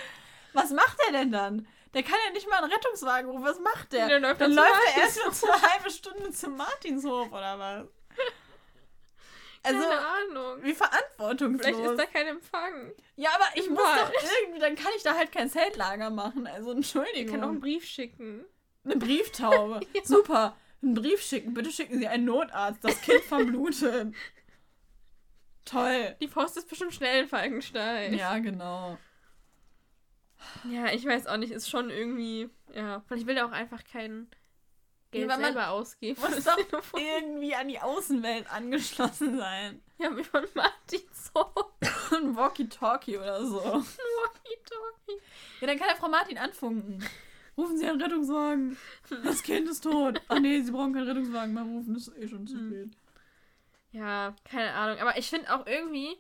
Was 0.55 0.71
macht 0.71 0.97
er 1.07 1.13
denn 1.13 1.31
dann? 1.31 1.69
Der 1.93 2.03
kann 2.03 2.15
ja 2.27 2.33
nicht 2.33 2.49
mal 2.49 2.57
einen 2.63 2.73
Rettungswagen 2.73 3.31
rufen. 3.31 3.45
Was 3.45 3.61
macht 3.61 3.93
der? 3.93 4.07
Der 4.09 4.21
läuft 4.21 4.41
dann 4.41 4.53
läuft 4.53 4.71
er 4.97 5.03
erst 5.03 5.41
so 5.41 5.47
eine 5.47 5.61
halbe 5.63 5.91
Stunde 5.91 6.31
zum 6.31 6.57
Martinshof 6.57 7.31
oder 7.31 7.59
was? 7.59 7.87
Also, 9.63 9.81
Keine 9.81 9.99
Ahnung. 10.07 10.63
wie 10.63 10.75
verantwortungslos. 10.75 11.67
Vielleicht 11.77 11.91
ist 11.91 11.99
da 11.99 12.07
kein 12.07 12.27
Empfang. 12.29 12.93
ja, 13.17 13.31
aber 13.35 13.47
ich 13.57 13.69
muss 13.69 13.81
doch 13.83 14.13
irgendwie, 14.43 14.61
dann 14.61 14.77
kann 14.77 14.93
ich 14.97 15.03
da 15.03 15.15
halt 15.17 15.33
kein 15.33 15.51
Zeltlager 15.51 16.09
machen. 16.11 16.47
Also, 16.47 16.71
Ich 16.71 16.77
Entschuldigung. 16.77 17.35
kann 17.35 17.45
auch 17.45 17.49
einen 17.51 17.61
Brief 17.61 17.85
schicken. 17.85 18.45
Eine 18.85 18.97
Brieftaube. 18.97 19.81
Ja. 19.93 20.01
Super. 20.05 20.57
Einen 20.83 20.95
Brief 20.95 21.23
schicken. 21.23 21.55
Bitte 21.55 21.71
schicken 21.71 21.99
Sie 21.99 22.07
einen 22.07 22.25
Notarzt. 22.25 22.83
Das 22.85 23.01
Kind 23.01 23.23
verblutet. 23.29 24.15
Toll. 25.65 26.17
Die 26.21 26.29
Post 26.29 26.57
ist 26.57 26.69
bestimmt 26.69 26.95
schnell 26.95 27.23
in 27.23 27.29
Falkenstein. 27.29 28.15
Ja, 28.15 28.39
genau. 28.39 28.99
Ja, 30.71 30.93
ich 30.93 31.05
weiß 31.05 31.27
auch 31.27 31.39
nicht, 31.39 31.51
ist 31.51 31.69
schon 31.69 31.91
irgendwie. 31.91 32.49
Ja, 32.73 33.03
vielleicht 33.07 33.27
will 33.27 33.37
er 33.37 33.47
auch 33.47 33.53
einfach 33.53 33.83
kein 33.85 34.29
Geld 35.11 35.29
Ja, 35.29 35.37
selber 35.37 35.71
ausgeben. 35.71 36.21
Muss 36.21 36.45
doch 36.45 36.59
irgendwie 36.97 37.55
an 37.55 37.69
die 37.69 37.81
Außenwelt 37.81 38.51
angeschlossen 38.53 39.39
sein. 39.39 39.83
Ja, 39.99 40.15
wie 40.17 40.25
von 40.25 40.45
Martin 40.55 41.01
so. 41.13 41.51
Ein 42.15 42.37
Walkie-Talkie 42.37 43.17
oder 43.17 43.45
so. 43.45 43.57
Walkie-Talkie. 43.65 45.21
Ja, 45.61 45.67
dann 45.67 45.79
kann 45.79 45.89
der 45.89 45.97
Frau 45.97 46.09
Martin 46.09 46.39
anfunken. 46.39 47.05
Rufen 47.57 47.79
Sie 47.79 47.87
einen 47.89 48.01
Rettungswagen. 48.03 48.77
Das 49.25 49.43
Kind 49.43 49.69
ist 49.69 49.83
tot. 49.83 50.21
Ach 50.29 50.39
nee, 50.39 50.61
Sie 50.61 50.71
brauchen 50.73 50.93
keinen 50.93 51.09
Rettungswagen 51.09 51.55
mehr 51.55 51.63
rufen. 51.63 51.95
Das 51.95 52.09
ist 52.09 52.17
eh 52.19 52.29
schon 52.29 52.47
zu 52.47 52.57
Hm. 52.57 52.69
spät. 52.71 52.97
Ja, 53.93 54.35
keine 54.45 54.73
Ahnung. 54.73 54.99
Aber 55.01 55.17
ich 55.17 55.29
finde 55.31 55.53
auch 55.55 55.67
irgendwie. 55.67 56.17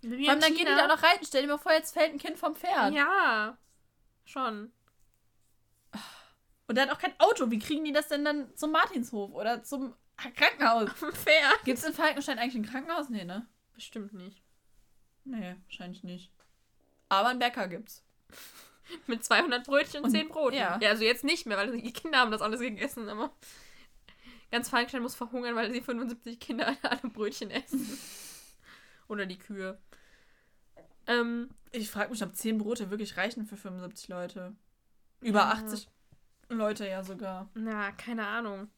Bibi 0.00 0.24
Vor 0.24 0.30
allem 0.30 0.38
und 0.38 0.42
dann 0.42 0.54
gehen 0.54 0.66
die 0.66 0.74
da 0.74 0.86
noch 0.86 1.02
reiten. 1.02 1.24
Stell 1.26 1.42
dir 1.42 1.48
mal 1.48 1.58
vor, 1.58 1.72
jetzt 1.72 1.92
fällt 1.92 2.12
ein 2.12 2.18
Kind 2.18 2.38
vom 2.38 2.56
Pferd. 2.56 2.92
Ja. 2.94 3.58
Schon. 4.24 4.72
Und 6.66 6.76
der 6.76 6.86
hat 6.86 6.92
auch 6.92 6.98
kein 6.98 7.18
Auto. 7.20 7.50
Wie 7.50 7.58
kriegen 7.58 7.84
die 7.84 7.92
das 7.92 8.08
denn 8.08 8.24
dann 8.24 8.56
zum 8.56 8.72
Martinshof 8.72 9.32
oder 9.32 9.62
zum 9.62 9.94
Krankenhaus? 10.16 10.90
Fair. 11.12 11.50
Gibt 11.64 11.78
es 11.78 11.84
in 11.84 11.92
Falkenstein 11.92 12.38
eigentlich 12.38 12.54
ein 12.54 12.64
Krankenhaus? 12.70 13.10
Nee, 13.10 13.24
ne? 13.24 13.46
Bestimmt 13.74 14.14
nicht. 14.14 14.42
Nee, 15.24 15.56
wahrscheinlich 15.66 16.02
nicht. 16.02 16.32
Aber 17.08 17.28
einen 17.28 17.38
Bäcker 17.38 17.68
gibt's. 17.68 18.02
Mit 19.06 19.24
200 19.24 19.64
Brötchen 19.66 19.98
und 20.00 20.04
Und- 20.06 20.10
10 20.12 20.28
Broten. 20.28 20.56
ja. 20.56 20.78
ja, 20.80 20.90
also 20.90 21.04
jetzt 21.04 21.24
nicht 21.24 21.46
mehr, 21.46 21.56
weil 21.56 21.72
die 21.80 21.92
Kinder 21.92 22.18
haben 22.18 22.30
das 22.30 22.42
alles 22.42 22.60
gegessen, 22.60 23.08
aber 23.08 23.30
ganz 24.50 24.68
Falkenstein 24.68 25.02
muss 25.02 25.14
verhungern, 25.14 25.54
weil 25.54 25.72
sie 25.72 25.80
75 25.80 26.38
Kinder 26.40 26.76
alle 26.82 27.10
Brötchen 27.10 27.50
essen. 27.50 27.98
Oder 29.08 29.26
die 29.26 29.38
Kühe. 29.38 29.78
Ähm, 31.06 31.50
Ich 31.72 31.90
frage 31.90 32.10
mich, 32.10 32.22
ob 32.22 32.34
10 32.34 32.58
Brote 32.58 32.90
wirklich 32.90 33.16
reichen 33.16 33.46
für 33.46 33.56
75 33.56 34.08
Leute. 34.08 34.54
Über 35.20 35.40
Ja. 35.40 35.50
80 35.52 35.88
Leute 36.48 36.86
ja 36.86 37.02
sogar. 37.02 37.48
na, 37.54 37.92
keine 37.92 38.26
Ahnung. 38.26 38.68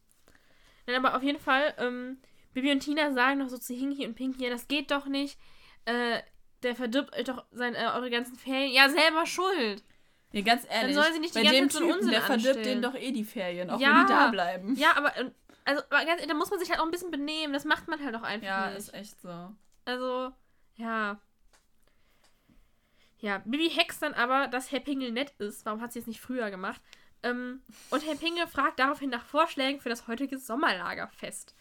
Nein, 0.86 0.96
aber 1.04 1.16
auf 1.16 1.22
jeden 1.22 1.40
Fall, 1.40 1.74
ähm, 1.78 2.18
Bibi 2.52 2.70
und 2.70 2.80
Tina 2.80 3.12
sagen 3.12 3.38
noch 3.38 3.48
so 3.48 3.58
zu 3.58 3.74
Hinky 3.74 4.06
und 4.06 4.14
Pinky, 4.14 4.44
ja, 4.44 4.50
das 4.50 4.68
geht 4.68 4.90
doch 4.90 5.06
nicht. 5.06 5.38
Äh, 5.86 6.20
der 6.62 6.76
verdirbt 6.76 7.14
euch 7.16 7.24
doch 7.24 7.44
sein, 7.52 7.74
äh, 7.74 7.86
eure 7.94 8.10
ganzen 8.10 8.36
Ferien. 8.36 8.72
Ja, 8.72 8.88
selber 8.88 9.26
schuld. 9.26 9.82
Nee, 10.34 10.42
ganz 10.42 10.66
ehrlich. 10.68 10.94
sollen 10.96 11.12
sie 11.14 11.20
nicht 11.20 11.34
die 11.34 11.38
bei 11.38 11.44
ganze 11.44 11.58
dem 11.60 11.70
Zeit 11.70 11.72
so 11.72 11.78
Typen, 11.80 11.94
Unsinn 11.96 12.10
der 12.10 12.20
verdirbt 12.22 12.56
anstellen. 12.58 12.80
denen 12.80 12.82
doch 12.82 13.00
eh 13.00 13.12
die 13.12 13.24
Ferien, 13.24 13.70
auch 13.70 13.80
Ja. 13.80 13.88
wenn 14.00 14.06
die 14.06 14.12
da 14.12 14.28
bleiben. 14.30 14.74
Ja, 14.76 14.96
aber, 14.96 15.16
äh, 15.16 15.30
also, 15.64 15.82
ganz 15.90 16.26
da 16.26 16.34
muss 16.34 16.50
man 16.50 16.58
sich 16.58 16.70
halt 16.70 16.80
auch 16.80 16.84
ein 16.84 16.90
bisschen 16.90 17.10
benehmen. 17.10 17.52
Das 17.54 17.64
macht 17.64 17.88
man 17.88 18.04
halt 18.04 18.14
auch 18.16 18.22
einfach 18.22 18.46
Ja, 18.46 18.66
nicht. 18.68 18.78
ist 18.78 18.92
echt 18.94 19.20
so. 19.20 19.50
Also, 19.86 20.32
ja. 20.76 21.18
Ja, 23.20 23.38
Bibi 23.44 23.70
hext 23.70 24.02
dann 24.02 24.12
aber, 24.14 24.48
dass 24.48 24.70
Herr 24.72 24.80
Pingel 24.80 25.12
nett 25.12 25.32
ist. 25.38 25.64
Warum 25.64 25.80
hat 25.80 25.92
sie 25.92 26.00
es 26.00 26.06
nicht 26.06 26.20
früher 26.20 26.50
gemacht? 26.50 26.80
Ähm, 27.22 27.62
und 27.90 28.04
Herr 28.06 28.16
Pingel 28.16 28.46
fragt 28.46 28.78
daraufhin 28.78 29.08
nach 29.10 29.24
Vorschlägen 29.24 29.80
für 29.80 29.88
das 29.88 30.06
heutige 30.08 30.38
Sommerlagerfest. 30.38 31.54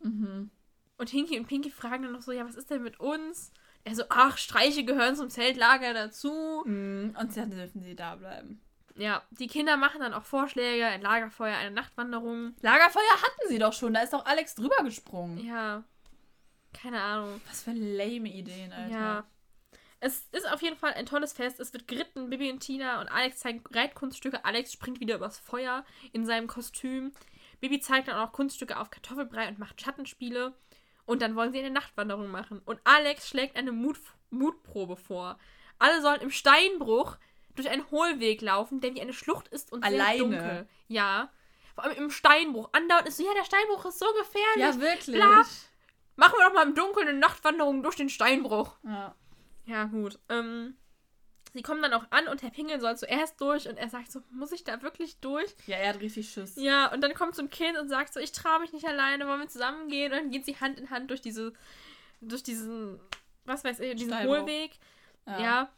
Mhm. 0.00 0.50
Und 0.98 1.08
Hinky 1.10 1.38
und 1.38 1.46
Pinky 1.46 1.70
fragen 1.70 2.02
dann 2.02 2.12
noch 2.12 2.22
so, 2.22 2.32
ja, 2.32 2.44
was 2.46 2.54
ist 2.56 2.70
denn 2.70 2.82
mit 2.82 3.00
uns? 3.00 3.50
Er 3.86 3.94
so, 3.94 4.02
ach, 4.08 4.36
Streiche 4.36 4.84
gehören 4.84 5.14
zum 5.14 5.30
Zeltlager 5.30 5.94
dazu. 5.94 6.64
Mhm. 6.66 7.14
Und 7.16 7.36
dann 7.36 7.52
dürfen 7.52 7.84
sie 7.84 7.94
da 7.94 8.16
bleiben. 8.16 8.60
Ja, 8.96 9.22
die 9.30 9.46
Kinder 9.46 9.76
machen 9.76 10.00
dann 10.00 10.12
auch 10.12 10.24
Vorschläge, 10.24 10.86
ein 10.86 11.02
Lagerfeuer, 11.02 11.56
eine 11.56 11.70
Nachtwanderung. 11.70 12.56
Lagerfeuer 12.62 13.22
hatten 13.22 13.48
sie 13.48 13.60
doch 13.60 13.72
schon, 13.72 13.94
da 13.94 14.00
ist 14.00 14.12
doch 14.12 14.26
Alex 14.26 14.56
drüber 14.56 14.82
gesprungen. 14.82 15.38
Ja. 15.46 15.84
Keine 16.72 17.00
Ahnung. 17.00 17.40
Was 17.46 17.62
für 17.62 17.70
lame 17.70 18.28
Ideen, 18.28 18.72
Alter. 18.72 18.92
Ja. 18.92 19.24
Es 20.00 20.26
ist 20.32 20.50
auf 20.50 20.62
jeden 20.62 20.76
Fall 20.76 20.94
ein 20.94 21.06
tolles 21.06 21.32
Fest. 21.32 21.60
Es 21.60 21.72
wird 21.72 21.86
geritten. 21.86 22.28
Bibi 22.28 22.50
und 22.50 22.58
Tina 22.58 23.00
und 23.00 23.06
Alex 23.06 23.38
zeigen 23.38 23.62
Reitkunststücke. 23.70 24.44
Alex 24.44 24.72
springt 24.72 24.98
wieder 24.98 25.14
übers 25.14 25.38
Feuer 25.38 25.84
in 26.12 26.26
seinem 26.26 26.48
Kostüm. 26.48 27.12
Bibi 27.60 27.78
zeigt 27.78 28.08
dann 28.08 28.16
auch 28.16 28.32
Kunststücke 28.32 28.78
auf 28.78 28.90
Kartoffelbrei 28.90 29.46
und 29.46 29.60
macht 29.60 29.80
Schattenspiele. 29.80 30.54
Und 31.06 31.22
dann 31.22 31.36
wollen 31.36 31.52
sie 31.52 31.60
eine 31.60 31.70
Nachtwanderung 31.70 32.30
machen. 32.30 32.60
Und 32.64 32.80
Alex 32.84 33.28
schlägt 33.28 33.56
eine 33.56 33.72
Mut 33.72 33.98
Mutprobe 34.30 34.96
vor. 34.96 35.38
Alle 35.78 36.02
sollen 36.02 36.20
im 36.20 36.30
Steinbruch 36.30 37.16
durch 37.54 37.70
einen 37.70 37.90
Hohlweg 37.90 38.42
laufen, 38.42 38.80
der 38.80 38.94
wie 38.94 39.00
eine 39.00 39.12
Schlucht 39.12 39.48
ist 39.48 39.72
und 39.72 39.84
Alleine? 39.84 40.18
sehr 40.18 40.18
dunkel. 40.18 40.68
Ja. 40.88 41.30
Vor 41.74 41.84
allem 41.84 41.96
im 41.96 42.10
Steinbruch. 42.10 42.68
Andauernd 42.72 43.08
ist 43.08 43.18
so, 43.18 43.24
ja, 43.24 43.34
der 43.34 43.44
Steinbruch 43.44 43.84
ist 43.86 43.98
so 43.98 44.06
gefährlich. 44.18 44.76
Ja, 44.76 44.80
wirklich. 44.80 45.16
Bla. 45.16 45.44
Machen 46.16 46.34
wir 46.38 46.46
doch 46.46 46.54
mal 46.54 46.66
im 46.66 46.74
Dunkeln 46.74 47.08
eine 47.08 47.18
Nachtwanderung 47.18 47.82
durch 47.82 47.96
den 47.96 48.08
Steinbruch. 48.08 48.76
Ja. 48.82 49.14
Ja, 49.66 49.84
gut. 49.84 50.18
Ähm, 50.28 50.76
sie 51.56 51.62
kommen 51.62 51.82
dann 51.82 51.94
auch 51.94 52.04
an 52.10 52.28
und 52.28 52.42
Herr 52.42 52.50
Pingel 52.50 52.80
soll 52.80 52.96
zuerst 52.96 53.40
durch 53.40 53.68
und 53.68 53.76
er 53.78 53.88
sagt 53.88 54.12
so, 54.12 54.20
muss 54.30 54.52
ich 54.52 54.62
da 54.62 54.82
wirklich 54.82 55.18
durch? 55.20 55.54
ja, 55.66 55.76
er 55.76 55.94
hat 55.94 56.00
richtig 56.00 56.28
Schiss. 56.28 56.54
Ja, 56.56 56.92
und 56.92 57.00
dann 57.00 57.14
kommt 57.14 57.34
so 57.34 57.42
ein 57.42 57.50
Kind 57.50 57.78
und 57.78 57.88
sagt 57.88 58.12
so, 58.12 58.20
ich 58.20 58.32
traue 58.32 58.60
mich 58.60 58.72
nicht 58.72 58.86
alleine, 58.86 59.26
wollen 59.26 59.40
wir 59.40 59.48
zusammengehen? 59.48 60.12
Und 60.12 60.18
dann 60.18 60.30
gehen 60.30 60.44
sie 60.44 60.56
Hand 60.56 60.78
in 60.78 60.90
Hand 60.90 61.10
durch 61.10 61.20
diese, 61.20 61.52
durch 62.20 62.42
diesen, 62.42 63.00
was 63.44 63.64
weiß 63.64 63.80
ich, 63.80 63.96
diesen 63.96 64.12
Steinbruch. 64.12 64.40
Hohlweg. 64.40 64.72
Ja. 65.26 65.70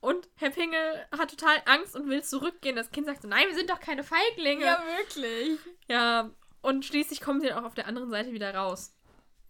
Und 0.00 0.28
Herr 0.36 0.50
Pingel 0.50 1.06
hat 1.16 1.30
total 1.30 1.62
Angst 1.66 1.96
und 1.96 2.08
will 2.08 2.22
zurückgehen. 2.22 2.76
Das 2.76 2.90
Kind 2.90 3.06
sagt 3.06 3.22
so, 3.22 3.28
nein, 3.28 3.46
wir 3.48 3.54
sind 3.54 3.70
doch 3.70 3.80
keine 3.80 4.04
Feiglinge. 4.04 4.64
Ja, 4.64 4.82
wirklich. 4.98 5.58
ja. 5.88 6.30
Und 6.62 6.84
schließlich 6.84 7.20
kommen 7.20 7.40
sie 7.40 7.48
dann 7.48 7.58
auch 7.58 7.66
auf 7.66 7.74
der 7.74 7.86
anderen 7.86 8.10
Seite 8.10 8.32
wieder 8.32 8.54
raus. 8.54 8.94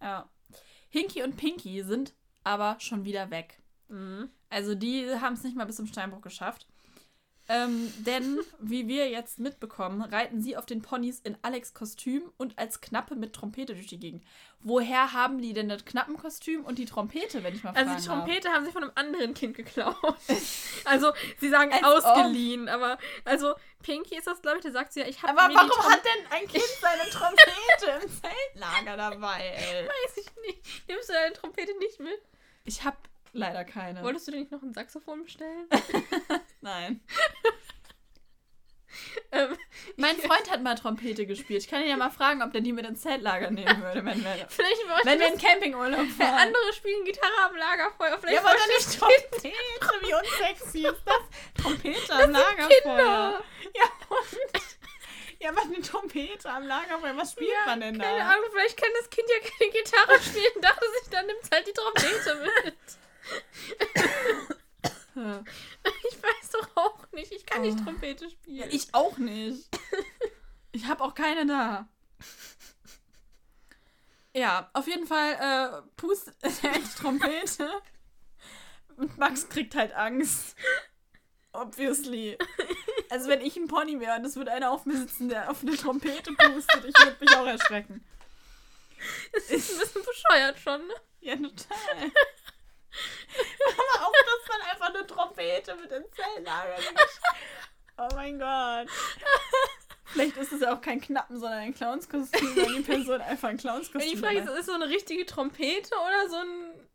Ja. 0.01 0.29
Hinky 0.89 1.23
und 1.23 1.37
Pinky 1.37 1.83
sind 1.83 2.13
aber 2.43 2.77
schon 2.79 3.05
wieder 3.05 3.29
weg. 3.29 3.59
Mhm. 3.89 4.29
Also 4.49 4.75
die 4.75 5.09
haben 5.21 5.33
es 5.33 5.43
nicht 5.43 5.55
mal 5.55 5.65
bis 5.65 5.77
zum 5.77 5.87
Steinbruch 5.87 6.21
geschafft. 6.21 6.67
Ähm, 7.49 7.93
denn, 7.99 8.39
wie 8.59 8.89
wir 8.89 9.09
jetzt 9.09 9.39
mitbekommen, 9.39 10.01
reiten 10.01 10.41
sie 10.41 10.57
auf 10.57 10.65
den 10.65 10.81
Ponys 10.81 11.21
in 11.21 11.37
Alex 11.43 11.73
Kostüm 11.73 12.29
und 12.35 12.59
als 12.59 12.81
Knappe 12.81 13.15
mit 13.15 13.31
Trompete 13.31 13.73
durch 13.73 13.87
die 13.87 13.99
Gegend. 13.99 14.25
Woher 14.59 15.13
haben 15.13 15.41
die 15.41 15.53
denn 15.53 15.69
das 15.69 15.85
Knappenkostüm 15.85 16.65
und 16.65 16.77
die 16.77 16.85
Trompete, 16.85 17.43
wenn 17.43 17.55
ich 17.55 17.63
mal 17.63 17.71
fragen 17.71 17.87
Also 17.87 18.01
die? 18.01 18.05
Trompete 18.05 18.49
haben 18.49 18.65
sie 18.65 18.71
von 18.71 18.83
einem 18.83 18.91
anderen 18.95 19.33
Kind 19.33 19.55
geklaut. 19.55 19.95
also 20.85 21.13
sie 21.39 21.49
sagen 21.49 21.71
Als 21.71 21.83
ausgeliehen, 21.83 22.67
aber 22.67 22.97
also 23.23 23.53
Pinky 23.81 24.17
ist 24.17 24.27
das, 24.27 24.41
glaube 24.41 24.57
ich, 24.57 24.63
der 24.63 24.73
sagt 24.73 24.91
sie 24.91 24.99
ja, 24.99 25.07
ich 25.07 25.23
habe 25.23 25.39
Aber 25.39 25.53
warum 25.53 25.89
hat 25.89 26.01
denn 26.03 26.31
ein 26.31 26.47
Kind 26.49 26.65
seine 26.81 27.09
Trompete 27.09 28.03
im 28.03 28.09
Zeltlager 28.09 28.97
dabei, 28.97 29.39
ey? 29.39 29.87
Weiß 29.87 30.17
ich 30.17 30.35
nicht. 30.47 30.89
Nimmst 30.89 31.07
du 31.07 31.13
deine 31.13 31.31
Trompete 31.31 31.77
nicht 31.77 32.01
mit? 32.01 32.21
Ich 32.65 32.83
hab 32.83 32.97
leider 33.37 33.63
keine. 33.63 34.03
Wolltest 34.03 34.27
du 34.27 34.31
dir 34.31 34.39
nicht 34.39 34.51
noch 34.51 34.61
ein 34.61 34.73
Saxophon 34.73 35.23
bestellen? 35.23 35.67
Nein. 36.61 37.01
ähm, 39.31 39.57
Mein 39.95 40.15
Freund 40.17 40.49
hat 40.49 40.63
mal 40.63 40.75
Trompete 40.75 41.25
gespielt. 41.25 41.63
Ich 41.63 41.69
kann 41.69 41.81
ihn 41.81 41.89
ja 41.89 41.97
mal 41.97 42.09
fragen, 42.09 42.41
ob 42.41 42.51
der 42.51 42.61
die 42.61 42.73
mit 42.73 42.85
ins 42.85 43.01
Zeltlager 43.01 43.51
nehmen 43.51 43.81
würde, 43.83 44.03
wenn 44.05 44.23
wir, 44.23 44.47
vielleicht 44.49 44.81
wenn 45.03 45.19
wir 45.19 45.29
das- 45.29 45.41
in 45.41 45.47
Campingurlaub 45.47 45.99
Weil 45.99 46.07
fahren. 46.27 46.39
andere 46.39 46.73
spielen 46.73 47.05
Gitarre 47.05 47.49
am 47.49 47.55
Lagerfeuer. 47.55 48.17
Vielleicht 48.19 48.43
Ja, 48.43 48.49
aber 48.49 48.57
das 48.57 48.67
nicht 48.87 48.99
Trompete. 48.99 49.53
Wie 50.01 50.13
unsexy 50.13 50.87
ist 50.87 51.01
das? 51.05 51.63
Trompete 51.63 52.13
am 52.13 52.31
Lagerfeuer. 52.31 52.67
Kinder. 52.81 53.43
Ja, 53.75 53.83
und? 54.09 54.61
Ja, 55.39 55.49
aber 55.49 55.61
eine 55.61 55.81
Trompete 55.81 56.49
am 56.49 56.65
Lagerfeuer. 56.65 57.15
Was 57.15 57.33
spielt 57.33 57.51
Ja, 57.51 57.65
man 57.67 57.79
denn 57.79 57.99
keine 57.99 58.17
da? 58.17 58.29
Ahnung, 58.31 58.45
vielleicht 58.51 58.75
kann 58.81 58.89
das 58.99 59.07
Kind 59.11 59.27
ja 59.29 59.47
keine 59.47 59.71
Gitarre 59.71 60.19
spielen, 60.19 60.61
dachte 60.61 60.85
sich, 60.99 61.09
dann 61.11 61.27
nimmt 61.27 61.41
halt 61.51 61.67
die 61.67 61.73
Trompete 61.73 62.35
mit. 62.65 62.75
Ich 65.15 66.23
weiß 66.23 66.49
doch 66.51 66.75
auch 66.75 67.11
nicht, 67.11 67.31
ich 67.31 67.45
kann 67.45 67.61
nicht 67.61 67.79
Oh. 67.81 67.83
Trompete 67.85 68.29
spielen. 68.29 68.57
Ja, 68.57 68.65
ich 68.69 68.93
auch 68.93 69.17
nicht. 69.17 69.67
Ich 70.71 70.85
habe 70.85 71.03
auch 71.03 71.15
keine 71.15 71.45
da. 71.47 71.87
Ja, 74.35 74.69
auf 74.73 74.85
jeden 74.87 75.07
Fall 75.07 75.33
äh, 75.33 75.81
pustet 75.95 76.35
er 76.63 76.75
in 76.75 76.83
die 76.83 76.95
Trompete. 77.01 77.69
Und 78.95 79.17
Max 79.17 79.49
kriegt 79.49 79.73
halt 79.73 79.93
Angst. 79.93 80.55
Obviously. 81.51 82.37
Also 83.09 83.29
wenn 83.29 83.41
ich 83.41 83.55
ein 83.57 83.67
Pony 83.67 83.99
wäre 83.99 84.17
und 84.17 84.25
es 84.25 84.35
würde 84.35 84.51
einer 84.51 84.69
auf 84.69 84.85
mir 84.85 84.97
sitzen, 84.97 85.29
der 85.29 85.49
auf 85.49 85.61
eine 85.63 85.75
Trompete 85.75 86.31
pustet, 86.33 86.85
ich 86.85 86.93
würde 87.03 87.17
mich 87.19 87.35
auch 87.35 87.47
erschrecken. 87.47 88.05
Das 89.33 89.49
ist 89.49 89.71
ein 89.71 89.79
bisschen 89.79 90.03
bescheuert 90.03 90.59
schon, 90.59 90.85
ne? 90.85 90.93
Ja, 91.21 91.35
total. 91.35 92.11
Aber 93.77 94.05
auch, 94.05 94.11
dass 94.11 94.49
man 94.49 94.61
einfach 94.71 94.89
eine 94.93 95.07
Trompete 95.07 95.75
mit 95.75 95.91
ins 95.91 96.07
Zelllager. 96.11 96.77
Oh 97.97 98.07
mein 98.15 98.39
Gott. 98.39 98.87
Vielleicht 100.05 100.37
ist 100.37 100.53
es 100.53 100.61
ja 100.61 100.73
auch 100.73 100.81
kein 100.81 101.01
Knappen, 101.01 101.39
sondern 101.39 101.59
ein 101.59 101.73
Clownskostüm, 101.73 102.55
wenn 102.55 102.75
die 102.77 102.81
Person 102.81 103.21
einfach 103.21 103.49
ein 103.49 103.57
Clownskostüm 103.57 104.11
die 104.11 104.17
Frage 104.17 104.39
ist, 104.39 104.49
ist 104.49 104.59
es 104.59 104.65
so 104.67 104.73
eine 104.73 104.87
richtige 104.87 105.25
Trompete 105.25 105.93
oder 105.95 106.29
so 106.29 106.37
ein. 106.37 106.86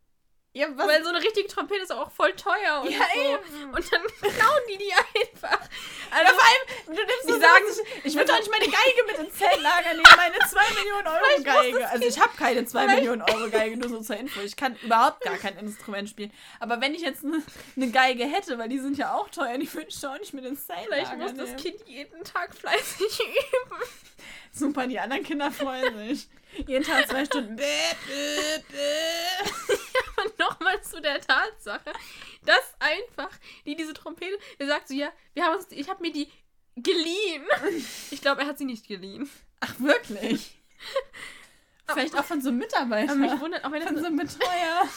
Ja, 0.55 0.67
was? 0.75 0.87
Weil 0.87 1.03
so 1.03 1.09
eine 1.09 1.17
richtige 1.19 1.47
Trompete 1.47 1.81
ist 1.81 1.91
auch 1.91 2.11
voll 2.11 2.31
teuer 2.33 2.81
und 2.83 2.91
Ja, 2.91 2.99
so. 3.13 3.19
eben. 3.19 3.73
Und 3.73 3.91
dann 3.91 4.01
klauen 4.21 4.61
die 4.69 4.77
die 4.77 4.93
einfach. 4.93 5.49
ja, 5.59 5.67
Also, 6.11 6.33
vor 6.35 6.43
allem, 6.43 6.85
du 6.85 6.93
nimmst 6.93 7.23
die 7.27 7.31
so 7.31 7.39
sagen- 7.39 7.73
sagen, 7.73 7.87
ich 8.03 8.13
würde 8.15 8.25
doch 8.31 8.37
nicht 8.37 8.51
meine 8.51 8.65
Geige 8.65 9.03
mit 9.07 9.17
ins 9.17 9.35
Zeltlager 9.39 9.93
nehmen, 9.93 10.03
meine 10.15 10.37
2 10.47 10.73
Millionen 10.75 11.07
Euro 11.07 11.43
Geige. 11.43 11.89
Also 11.89 12.05
ich 12.07 12.19
habe 12.19 12.37
keine 12.37 12.65
2 12.65 12.81
Vielleicht- 12.83 12.97
Millionen 12.99 13.21
Euro 13.23 13.49
Geige, 13.49 13.77
nur 13.77 13.89
so 13.89 13.99
zur 14.01 14.15
Info. 14.17 14.41
Ich 14.41 14.55
kann 14.55 14.75
überhaupt 14.83 15.21
gar 15.21 15.37
kein 15.37 15.57
Instrument 15.57 16.07
spielen. 16.09 16.31
Aber 16.59 16.79
wenn 16.81 16.93
ich 16.93 17.01
jetzt 17.01 17.23
eine 17.25 17.41
ne 17.75 17.89
Geige 17.89 18.25
hätte, 18.25 18.59
weil 18.59 18.69
die 18.69 18.77
sind 18.79 18.95
ja 18.99 19.15
auch 19.15 19.29
teuer, 19.29 19.57
die 19.57 19.73
würde 19.73 19.87
ich 19.89 19.99
doch 19.99 20.11
auch 20.13 20.19
nicht 20.19 20.35
mit 20.35 20.45
ins 20.45 20.67
Zeltlager 20.67 21.07
vielleicht 21.15 21.35
muss 21.35 21.51
das. 21.51 21.61
Kind 21.63 21.81
jeden 21.87 22.23
Tag 22.23 22.53
fleißig 22.55 23.19
üben. 23.19 23.81
Super, 24.55 24.85
die 24.85 24.99
anderen 24.99 25.23
Kinder 25.23 25.51
freuen 25.51 25.97
sich. 25.97 26.27
Jeden 26.67 26.83
Tag 26.83 27.07
zwei 27.07 27.25
Stunden. 27.25 27.55
Bäh, 27.55 27.63
bäh, 28.07 28.63
bäh. 28.69 29.75
Aber 30.15 30.31
nochmal 30.37 30.81
zu 30.83 31.01
der 31.01 31.19
Tatsache, 31.19 31.91
dass 32.45 32.75
einfach 32.79 33.31
die 33.65 33.75
diese 33.75 33.93
Trompete, 33.93 34.37
der 34.59 34.67
sagt 34.67 34.89
so, 34.89 34.93
ja, 34.93 35.11
wir 35.33 35.43
haben 35.43 35.55
uns, 35.55 35.67
ich 35.71 35.89
habe 35.89 36.01
mir 36.01 36.11
die 36.11 36.31
geliehen. 36.75 37.43
Ich 38.11 38.21
glaube, 38.21 38.41
er 38.41 38.47
hat 38.47 38.59
sie 38.59 38.65
nicht 38.65 38.87
geliehen. 38.87 39.27
Ach, 39.59 39.79
wirklich? 39.79 40.61
Vielleicht 41.87 42.15
auch 42.15 42.23
von 42.23 42.41
so 42.41 42.49
einem 42.49 42.59
Mitarbeiter. 42.59 43.11
Aber 43.11 43.21
mich 43.21 43.39
wundert 43.39 43.65
auch, 43.65 43.71
wenn 43.71 43.81
von 43.81 43.95
das, 43.95 44.01
so 44.03 44.07
einem 44.07 44.17
Betreuer. 44.17 44.87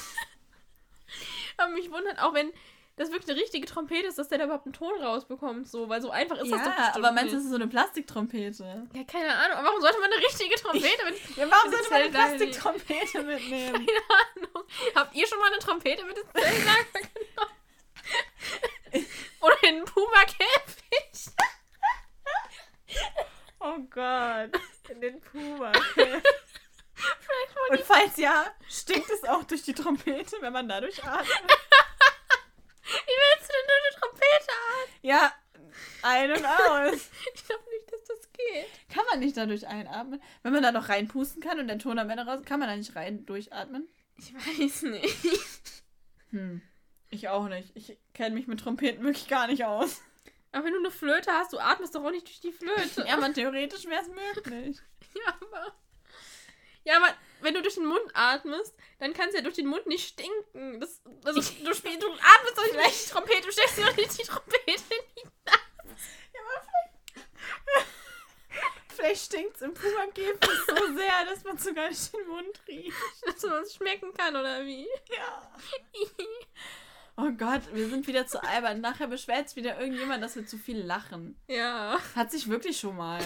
aber 1.57 1.73
mich 1.73 1.91
wundert 1.91 2.19
auch, 2.19 2.35
wenn 2.35 2.53
das 2.97 3.11
wirklich 3.11 3.31
eine 3.31 3.41
richtige 3.41 3.67
Trompete 3.67 4.09
ist, 4.09 4.19
dass 4.19 4.29
der 4.29 4.39
da 4.39 4.45
überhaupt 4.45 4.65
einen 4.65 4.73
Ton 4.73 5.01
rausbekommt, 5.03 5.69
so, 5.69 5.89
weil 5.89 6.01
so 6.01 6.11
einfach 6.11 6.39
ist 6.39 6.51
das 6.51 6.63
doch 6.63 6.79
Ja, 6.79 6.95
aber 6.95 7.13
meinst 7.13 7.33
du, 7.33 7.37
das 7.37 7.45
ist 7.45 7.51
so 7.51 7.57
eine 7.57 7.69
Plastiktrompete? 7.69 8.89
Ja, 8.95 9.05
keine 9.05 9.35
Ahnung. 9.35 9.59
Aber 9.59 9.69
warum 9.69 9.81
sollte 9.83 10.01
man 10.01 10.11
eine 10.11 10.23
richtige 10.25 10.55
Trompete 10.57 11.05
mit... 11.05 11.17
Ja, 11.37 11.51
warum 11.51 11.71
sollte 11.71 11.91
man 11.91 12.01
eine 12.03 12.11
Plastiktrompete 12.11 13.23
mitnehmen? 13.23 13.87
Keine 13.87 14.01
Ahnung. 14.09 14.65
Habt 14.95 15.15
ihr 15.15 15.27
schon 15.27 15.39
mal 15.39 15.49
eine 15.49 15.59
Trompete 15.59 16.05
mit 16.05 16.17
ins 16.17 16.33
Zeltlager 16.33 16.85
genommen? 16.93 17.53
Oder 19.41 19.63
in 19.63 19.69
einen 19.77 19.85
Puma-Käfig? 19.85 21.35
Oh 23.61 23.79
Gott. 23.91 24.61
In 24.89 25.01
den 25.01 25.21
Puma. 25.21 25.73
Vielleicht 25.95 27.55
wollen 27.55 27.71
Und 27.79 27.81
falls 27.81 28.17
ja, 28.17 28.47
stinkt 28.69 29.11
es 29.11 29.25
auch 29.25 29.45
durch 29.45 29.63
die 29.63 29.75
Trompete, 29.75 30.37
wenn 30.41 30.53
man 30.53 30.69
dadurch 30.69 31.05
atmet? 31.05 31.29
Wie 32.87 32.93
willst 32.93 33.49
du 33.49 33.53
denn 33.53 33.67
nur 33.67 33.77
eine 33.83 33.93
Trompete 33.99 34.53
an? 34.53 34.89
Ja, 35.07 35.33
ein 36.03 36.33
und 36.33 36.45
aus. 36.45 37.11
Ich 37.35 37.47
glaube 37.47 37.63
nicht, 37.71 37.93
dass 37.93 38.05
das 38.07 38.33
geht. 38.33 38.67
Kann 38.93 39.05
man 39.09 39.21
nicht 39.21 39.37
dadurch 39.37 39.65
einatmen? 39.69 40.21
Wenn 40.43 40.53
man 40.53 40.65
da 40.65 40.73
noch 40.73 40.89
reinpusten 40.89 41.41
kann 41.41 41.61
und 41.61 41.69
der 41.69 41.79
Ton 41.79 42.01
am 42.01 42.11
Ende 42.11 42.27
raus, 42.27 42.41
kann 42.45 42.59
man 42.59 42.69
da 42.69 42.75
nicht 42.75 42.97
rein 42.97 43.25
durchatmen? 43.25 43.87
Ich 44.19 44.35
weiß 44.35 44.83
nicht. 44.83 45.17
Hm. 46.31 46.61
Ich 47.09 47.29
auch 47.29 47.49
nicht. 47.49 47.71
Ich 47.77 47.97
kenne 48.13 48.35
mich 48.35 48.49
mit 48.49 48.59
Trompeten 48.59 49.05
wirklich 49.05 49.29
gar 49.29 49.47
nicht 49.47 49.65
aus. 49.65 50.03
Aber 50.51 50.65
wenn 50.65 50.73
du 50.73 50.81
eine 50.81 50.91
Flöte 50.91 51.31
hast, 51.31 51.53
du 51.53 51.59
atmest 51.61 51.95
doch 51.95 52.03
auch 52.03 52.11
nicht 52.11 52.27
durch 52.27 52.41
die 52.41 52.51
Flöte. 52.51 53.07
Ja, 53.07 53.17
man, 53.17 53.33
theoretisch 53.33 53.87
wäre 53.87 54.03
es 54.03 54.09
möglich. 54.09 54.79
Ja, 55.15 55.33
aber. 55.41 55.73
Ja, 56.83 56.97
aber 56.97 57.15
wenn 57.47 57.55
du 57.55 57.63
durch 57.63 57.77
den 57.77 57.87
Mund 57.87 58.11
atmest, 58.13 58.75
dann 58.99 59.13
kann 59.13 59.29
es 59.29 59.37
ja 59.37 59.41
durch 59.41 59.55
den 59.55 59.69
Mund 59.69 59.87
nicht 59.87 60.09
stinken. 60.09 60.81
Das, 60.81 61.01
also, 61.25 61.41
du, 61.41 61.75
spiel, 61.75 61.97
du 61.97 62.07
atmest 62.13 62.59
doch 62.59 62.65
nicht 62.65 62.75
durch 62.75 63.05
die 63.05 63.11
Trompete, 63.11 63.43
du 63.43 63.53
steckst 63.53 63.79
dir 63.79 63.85
doch 63.85 63.97
nicht 63.97 64.19
die 64.19 64.25
Trompete 64.25 64.65
in 64.67 65.03
die 65.17 65.23
Ja, 65.55 66.43
aber 66.51 66.67
vielleicht. 67.55 67.87
Vielleicht 68.89 69.25
stinkt 69.27 69.57
es 69.57 69.63
im 69.63 69.75
Puma-Käfig 69.75 70.51
so 70.67 70.97
sehr, 70.97 71.25
dass 71.27 71.45
man 71.45 71.57
sogar 71.57 71.89
nicht 71.89 72.13
den 72.13 72.27
Mund 72.27 72.61
riecht. 72.67 72.97
dass 73.27 73.43
man 73.43 73.63
es 73.63 73.75
schmecken 73.77 74.13
kann, 74.13 74.35
oder 74.35 74.65
wie? 74.65 74.89
Ja. 75.17 75.53
Oh 77.17 77.31
Gott, 77.31 77.63
wir 77.73 77.89
sind 77.89 78.09
wieder 78.09 78.27
zu 78.27 78.43
albern. 78.43 78.81
Nachher 78.81 79.07
beschwert 79.07 79.55
wieder 79.55 79.79
irgendjemand, 79.79 80.23
dass 80.23 80.35
wir 80.35 80.47
zu 80.47 80.59
viel 80.59 80.79
lachen. 80.79 81.39
Ja. 81.47 81.99
Hat 82.17 82.33
sich 82.33 82.49
wirklich 82.49 82.81
schon 82.81 82.97
mal. 82.97 83.21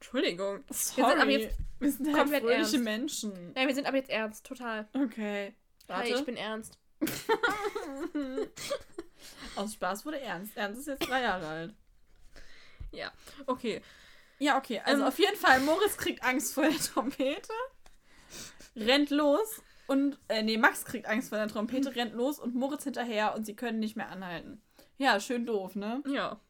Entschuldigung. 0.00 0.64
Sorry. 0.70 0.96
Wir 0.96 1.10
sind 1.10 1.20
aber 1.20 1.30
jetzt 1.30 1.58
wir 1.78 1.90
sind 1.92 2.06
halt 2.06 2.16
komplett 2.16 2.44
ernst. 2.44 2.78
Menschen. 2.78 3.52
Nein, 3.54 3.68
wir 3.68 3.74
sind 3.74 3.86
aber 3.86 3.96
jetzt 3.98 4.10
ernst, 4.10 4.46
total. 4.46 4.88
Okay. 4.94 5.54
Warte. 5.86 6.12
Hi, 6.12 6.18
ich 6.18 6.24
bin 6.24 6.36
ernst. 6.36 6.78
Aus 9.56 9.74
Spaß 9.74 10.06
wurde 10.06 10.20
Ernst. 10.20 10.56
Ernst 10.56 10.80
ist 10.80 10.86
jetzt 10.86 11.08
drei 11.08 11.22
Jahre 11.22 11.46
alt. 11.46 11.74
Ja, 12.92 13.12
okay. 13.46 13.82
Ja, 14.38 14.56
okay. 14.58 14.80
Also 14.84 15.02
Ähm. 15.02 15.08
auf 15.08 15.18
jeden 15.18 15.36
Fall, 15.36 15.60
Moritz 15.60 15.96
kriegt 15.96 16.24
Angst 16.24 16.54
vor 16.54 16.64
der 16.64 16.78
Trompete, 16.78 17.52
rennt 18.74 19.10
los 19.10 19.62
und, 19.86 20.18
äh, 20.28 20.42
nee, 20.42 20.56
Max 20.56 20.84
kriegt 20.84 21.06
Angst 21.06 21.28
vor 21.28 21.38
der 21.38 21.48
Trompete, 21.48 21.94
rennt 21.94 22.14
los 22.14 22.38
und 22.38 22.54
Moritz 22.54 22.84
hinterher 22.84 23.34
und 23.34 23.44
sie 23.44 23.54
können 23.54 23.80
nicht 23.80 23.96
mehr 23.96 24.08
anhalten. 24.10 24.62
Ja, 24.98 25.20
schön 25.20 25.46
doof, 25.46 25.76
ne? 25.76 26.02
Ja. 26.06 26.40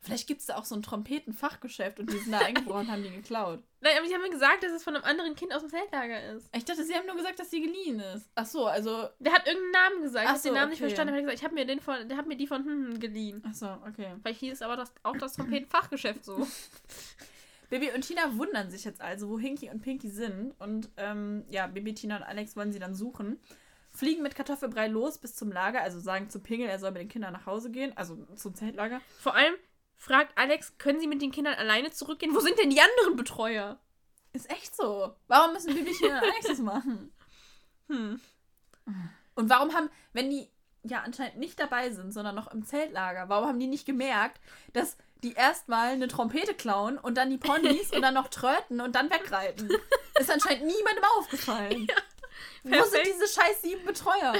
Vielleicht 0.00 0.28
gibt 0.28 0.40
es 0.40 0.46
da 0.46 0.56
auch 0.56 0.64
so 0.64 0.76
ein 0.76 0.82
Trompetenfachgeschäft 0.82 1.98
und 1.98 2.12
die 2.12 2.18
sind 2.18 2.32
da 2.32 2.38
eingebrochen 2.38 2.82
und 2.82 2.92
haben 2.92 3.02
die 3.02 3.10
geklaut. 3.10 3.62
Nein, 3.80 3.94
aber 3.98 4.06
die 4.06 4.14
haben 4.14 4.22
mir 4.22 4.30
gesagt, 4.30 4.62
dass 4.62 4.72
es 4.72 4.84
von 4.84 4.94
einem 4.94 5.04
anderen 5.04 5.34
Kind 5.34 5.52
aus 5.52 5.62
dem 5.62 5.70
Zeltlager 5.70 6.34
ist. 6.34 6.48
Ich 6.54 6.64
dachte, 6.64 6.84
sie 6.84 6.94
haben 6.94 7.06
nur 7.06 7.16
gesagt, 7.16 7.38
dass 7.38 7.50
sie 7.50 7.60
geliehen 7.60 8.00
ist. 8.00 8.28
Ach 8.34 8.46
so, 8.46 8.66
also. 8.66 9.08
Der 9.18 9.32
hat 9.32 9.46
irgendeinen 9.46 9.70
Namen 9.72 10.02
gesagt. 10.02 10.24
Ich 10.24 10.30
Ach 10.30 10.34
hab 10.34 10.42
den 10.42 10.48
so, 10.48 10.54
Namen 10.54 10.70
nicht 10.70 10.80
okay. 10.80 10.88
verstanden. 10.88 11.14
Aber 11.14 11.18
er 11.18 11.22
hat 11.22 11.30
gesagt, 11.30 11.38
ich 11.38 11.44
habe 11.44 11.54
mir 11.54 11.66
den 11.66 11.80
von, 11.80 12.08
der 12.08 12.16
hat 12.16 12.26
mir 12.26 12.36
die 12.36 12.46
von 12.46 12.64
hm, 12.64 13.00
geliehen. 13.00 13.42
Ach 13.46 13.54
so, 13.54 13.66
okay. 13.86 14.14
Vielleicht 14.22 14.40
hieß 14.40 14.62
aber 14.62 14.76
das, 14.76 14.92
auch 15.02 15.16
das 15.16 15.34
Trompetenfachgeschäft 15.34 16.24
so. 16.24 16.46
Bibi 17.70 17.90
und 17.94 18.02
Tina 18.02 18.36
wundern 18.36 18.70
sich 18.70 18.84
jetzt 18.84 19.00
also, 19.00 19.28
wo 19.28 19.38
Hinky 19.38 19.68
und 19.68 19.82
Pinky 19.82 20.10
sind. 20.10 20.54
Und 20.58 20.88
ähm, 20.96 21.44
ja, 21.48 21.66
Bibi, 21.66 21.94
Tina 21.94 22.16
und 22.16 22.22
Alex 22.22 22.56
wollen 22.56 22.72
sie 22.72 22.78
dann 22.78 22.94
suchen. 22.94 23.38
Fliegen 23.90 24.22
mit 24.22 24.34
Kartoffelbrei 24.34 24.86
los 24.86 25.18
bis 25.18 25.34
zum 25.34 25.50
Lager, 25.50 25.82
also 25.82 25.98
sagen 25.98 26.30
zu 26.30 26.40
Pingel, 26.40 26.68
er 26.68 26.78
soll 26.78 26.92
mit 26.92 27.02
den 27.02 27.08
Kindern 27.08 27.32
nach 27.32 27.46
Hause 27.46 27.70
gehen, 27.70 27.96
also 27.96 28.16
zum 28.36 28.54
Zeltlager. 28.54 29.00
Vor 29.18 29.34
allem 29.34 29.54
fragt 29.98 30.38
Alex, 30.38 30.78
können 30.78 31.00
sie 31.00 31.06
mit 31.06 31.20
den 31.20 31.32
Kindern 31.32 31.54
alleine 31.54 31.90
zurückgehen? 31.90 32.34
Wo 32.34 32.40
sind 32.40 32.58
denn 32.58 32.70
die 32.70 32.80
anderen 32.80 33.16
Betreuer? 33.16 33.78
Ist 34.32 34.50
echt 34.50 34.74
so. 34.74 35.14
Warum 35.26 35.52
müssen 35.52 35.74
Bibi, 35.74 35.92
Tina 35.92 36.18
und 36.18 36.24
Alex 36.32 36.46
das 36.46 36.58
machen? 36.58 37.12
Hm. 37.88 38.20
Und 39.34 39.50
warum 39.50 39.74
haben, 39.74 39.90
wenn 40.12 40.30
die 40.30 40.48
ja 40.84 41.02
anscheinend 41.02 41.38
nicht 41.38 41.58
dabei 41.58 41.90
sind, 41.90 42.12
sondern 42.12 42.34
noch 42.34 42.52
im 42.52 42.64
Zeltlager, 42.64 43.28
warum 43.28 43.48
haben 43.48 43.60
die 43.60 43.66
nicht 43.66 43.86
gemerkt, 43.86 44.40
dass 44.72 44.96
die 45.24 45.32
erstmal 45.32 45.88
eine 45.88 46.06
Trompete 46.06 46.54
klauen 46.54 46.96
und 46.96 47.16
dann 47.16 47.30
die 47.30 47.38
Ponys 47.38 47.92
und 47.92 48.02
dann 48.02 48.14
noch 48.14 48.28
tröten 48.28 48.80
und 48.80 48.94
dann 48.94 49.10
wegreiten? 49.10 49.68
Ist 50.18 50.30
anscheinend 50.30 50.66
niemandem 50.66 51.04
aufgefallen. 51.18 51.86
Wo 52.62 52.70
sind 52.70 52.90
perfekt. 52.90 53.06
diese 53.06 53.40
scheiß 53.40 53.62
sieben 53.62 53.84
Betreuer? 53.84 54.34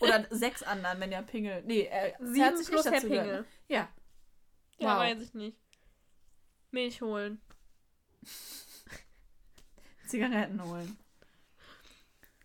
Oder 0.00 0.26
sechs 0.30 0.62
anderen, 0.62 1.00
wenn 1.00 1.10
der 1.10 1.22
Pingel. 1.22 1.62
Nee, 1.66 1.88
er 1.90 2.14
Sieben 2.18 2.44
hat 2.44 2.58
sich 2.58 2.68
plus 2.68 2.84
nicht 2.84 2.96
dazu 2.96 3.08
Pingel. 3.08 3.46
Ja. 3.68 3.88
Ja, 4.80 4.94
Wow. 4.96 5.00
weiß 5.02 5.20
ich 5.20 5.34
nicht. 5.34 5.56
Milch 6.70 7.00
holen. 7.02 7.40
Zigaretten 10.06 10.62
holen. 10.64 10.96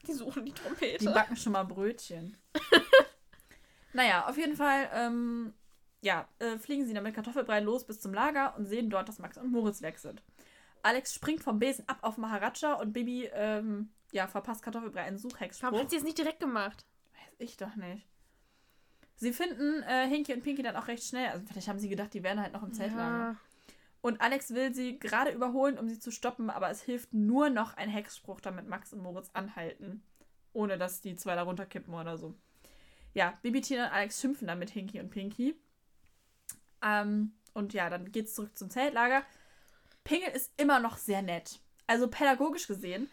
Die 0.08 0.14
suchen 0.14 0.46
die 0.46 0.52
Die 0.52 0.62
Trompete. 0.62 1.12
backen 1.12 1.36
schon 1.36 1.54
mal 1.54 1.64
Brötchen. 1.64 2.38
naja, 3.94 4.28
auf 4.28 4.38
jeden 4.38 4.56
Fall, 4.56 4.90
ähm, 4.94 5.54
ja, 6.02 6.28
äh, 6.40 6.58
fliegen 6.60 6.86
sie 6.86 6.94
dann 6.94 7.04
mit 7.04 7.16
Kartoffelbrei 7.16 7.60
los 7.62 7.86
bis 7.88 8.00
zum 8.00 8.14
Lager 8.14 8.56
und 8.58 8.66
sehen 8.66 8.90
dort, 8.90 9.10
dass 9.10 9.18
Max 9.20 9.38
und 9.38 9.52
Moritz 9.52 9.82
weg 9.82 9.98
sind. 9.98 10.22
Alex 10.84 11.16
springt 11.16 11.42
vom 11.42 11.58
Besen 11.58 11.88
ab 11.90 11.98
auf 12.04 12.18
Maharaja 12.18 12.74
und 12.76 12.94
Bibi, 12.94 13.26
ähm, 13.34 13.90
ja, 14.12 14.28
verpasst 14.28 14.62
Kartoffelbrei 14.62 15.02
einen 15.02 15.18
Suchhexspruch. 15.18 15.72
Warum 15.72 15.80
hat 15.80 15.90
sie 15.90 15.98
es 15.98 16.04
nicht 16.04 16.20
direkt 16.20 16.40
gemacht? 16.40 16.86
Weiß 17.14 17.34
ich 17.40 17.58
doch 17.58 17.76
nicht. 17.76 18.06
Sie 19.18 19.32
finden 19.34 19.82
äh, 19.84 20.08
Hinky 20.08 20.34
und 20.34 20.42
Pinky 20.44 20.62
dann 20.62 20.76
auch 20.76 20.88
recht 20.88 21.04
schnell. 21.04 21.30
Also 21.30 21.46
vielleicht 21.48 21.68
haben 21.68 21.80
sie 21.80 21.90
gedacht, 21.90 22.14
die 22.14 22.24
wären 22.24 22.42
halt 22.42 22.54
noch 22.54 22.64
im 22.64 22.74
Zeltlager. 22.74 23.18
Ja. 23.32 23.36
Und 24.02 24.22
Alex 24.22 24.54
will 24.54 24.74
sie 24.74 25.00
gerade 25.00 25.32
überholen, 25.32 25.80
um 25.80 25.88
sie 25.90 26.00
zu 26.00 26.12
stoppen, 26.12 26.50
aber 26.50 26.70
es 26.70 26.82
hilft 26.82 27.14
nur 27.14 27.50
noch 27.50 27.76
ein 27.76 27.90
Hexspruch, 27.90 28.40
damit 28.42 28.68
Max 28.68 28.94
und 28.94 29.02
Moritz 29.02 29.30
anhalten. 29.34 30.04
Ohne 30.54 30.78
dass 30.78 31.02
die 31.02 31.16
zwei 31.16 31.36
da 31.36 31.44
runterkippen 31.44 31.94
oder 31.94 32.18
so. 32.18 32.36
Ja, 33.14 33.38
Bibi, 33.42 33.62
Tina 33.62 33.86
und 33.88 33.94
Alex 33.94 34.20
schimpfen 34.22 34.48
dann 34.48 34.60
mit 34.60 34.70
Hinky 34.70 35.00
und 35.00 35.10
Pinky. 35.10 35.56
Ähm, 36.82 37.34
und 37.54 37.74
ja, 37.74 37.90
dann 37.90 38.12
geht's 38.12 38.36
zurück 38.36 38.58
zum 38.58 38.70
Zeltlager. 38.70 39.24
Pingel 40.04 40.30
ist 40.30 40.52
immer 40.62 40.80
noch 40.80 40.98
sehr 40.98 41.22
nett. 41.22 41.60
Also 41.88 42.08
pädagogisch 42.08 42.68
gesehen 42.68 43.10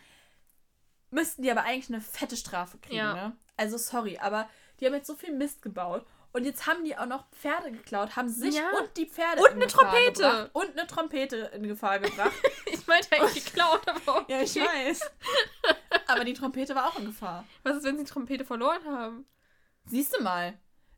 müssten 1.10 1.42
die 1.42 1.50
aber 1.50 1.64
eigentlich 1.64 1.88
eine 1.88 2.00
fette 2.00 2.36
Strafe 2.36 2.78
kriegen, 2.78 2.96
Ja. 2.96 3.14
ne? 3.14 3.36
Also 3.56 3.76
sorry, 3.78 4.18
aber 4.18 4.48
die 4.82 4.86
haben 4.86 4.94
jetzt 4.94 5.06
so 5.06 5.14
viel 5.14 5.32
Mist 5.32 5.62
gebaut. 5.62 6.04
Und 6.32 6.44
jetzt 6.44 6.66
haben 6.66 6.82
die 6.84 6.96
auch 6.96 7.06
noch 7.06 7.24
Pferde 7.30 7.70
geklaut, 7.70 8.16
haben 8.16 8.28
sich 8.28 8.54
Ja. 8.56 8.70
und 8.80 8.96
die 8.96 9.06
Pferde 9.06 9.40
Und 9.42 9.48
in 9.50 9.52
eine 9.56 9.66
Gefahr 9.66 9.80
Trompete. 9.92 10.22
gebracht. 10.22 10.50
Und 10.54 10.70
eine 10.78 10.86
Trompete 10.88 11.36
in 11.54 11.62
Gefahr 11.68 11.98
gebracht. 12.00 12.32
Ich 12.66 12.86
meinte 12.88 13.12
eigentlich 13.12 13.44
geklaut, 13.44 13.86
aber 13.86 14.22
okay. 14.22 14.32
ja, 14.32 14.40
ich 14.42 14.56
weiß. 14.56 15.00
Aber 16.08 16.24
die 16.24 16.32
Trompete 16.32 16.74
war 16.74 16.88
auch 16.88 16.98
in 16.98 17.04
Gefahr. 17.06 17.44
Was 17.62 17.76
ist, 17.76 17.84
wenn 17.84 17.96
sie 17.96 18.04
die 18.04 18.10
Trompete 18.10 18.44
verloren 18.44 18.84
haben? 18.86 19.24
Siehst 19.86 20.16
du 20.16 20.22
mal. 20.22 20.54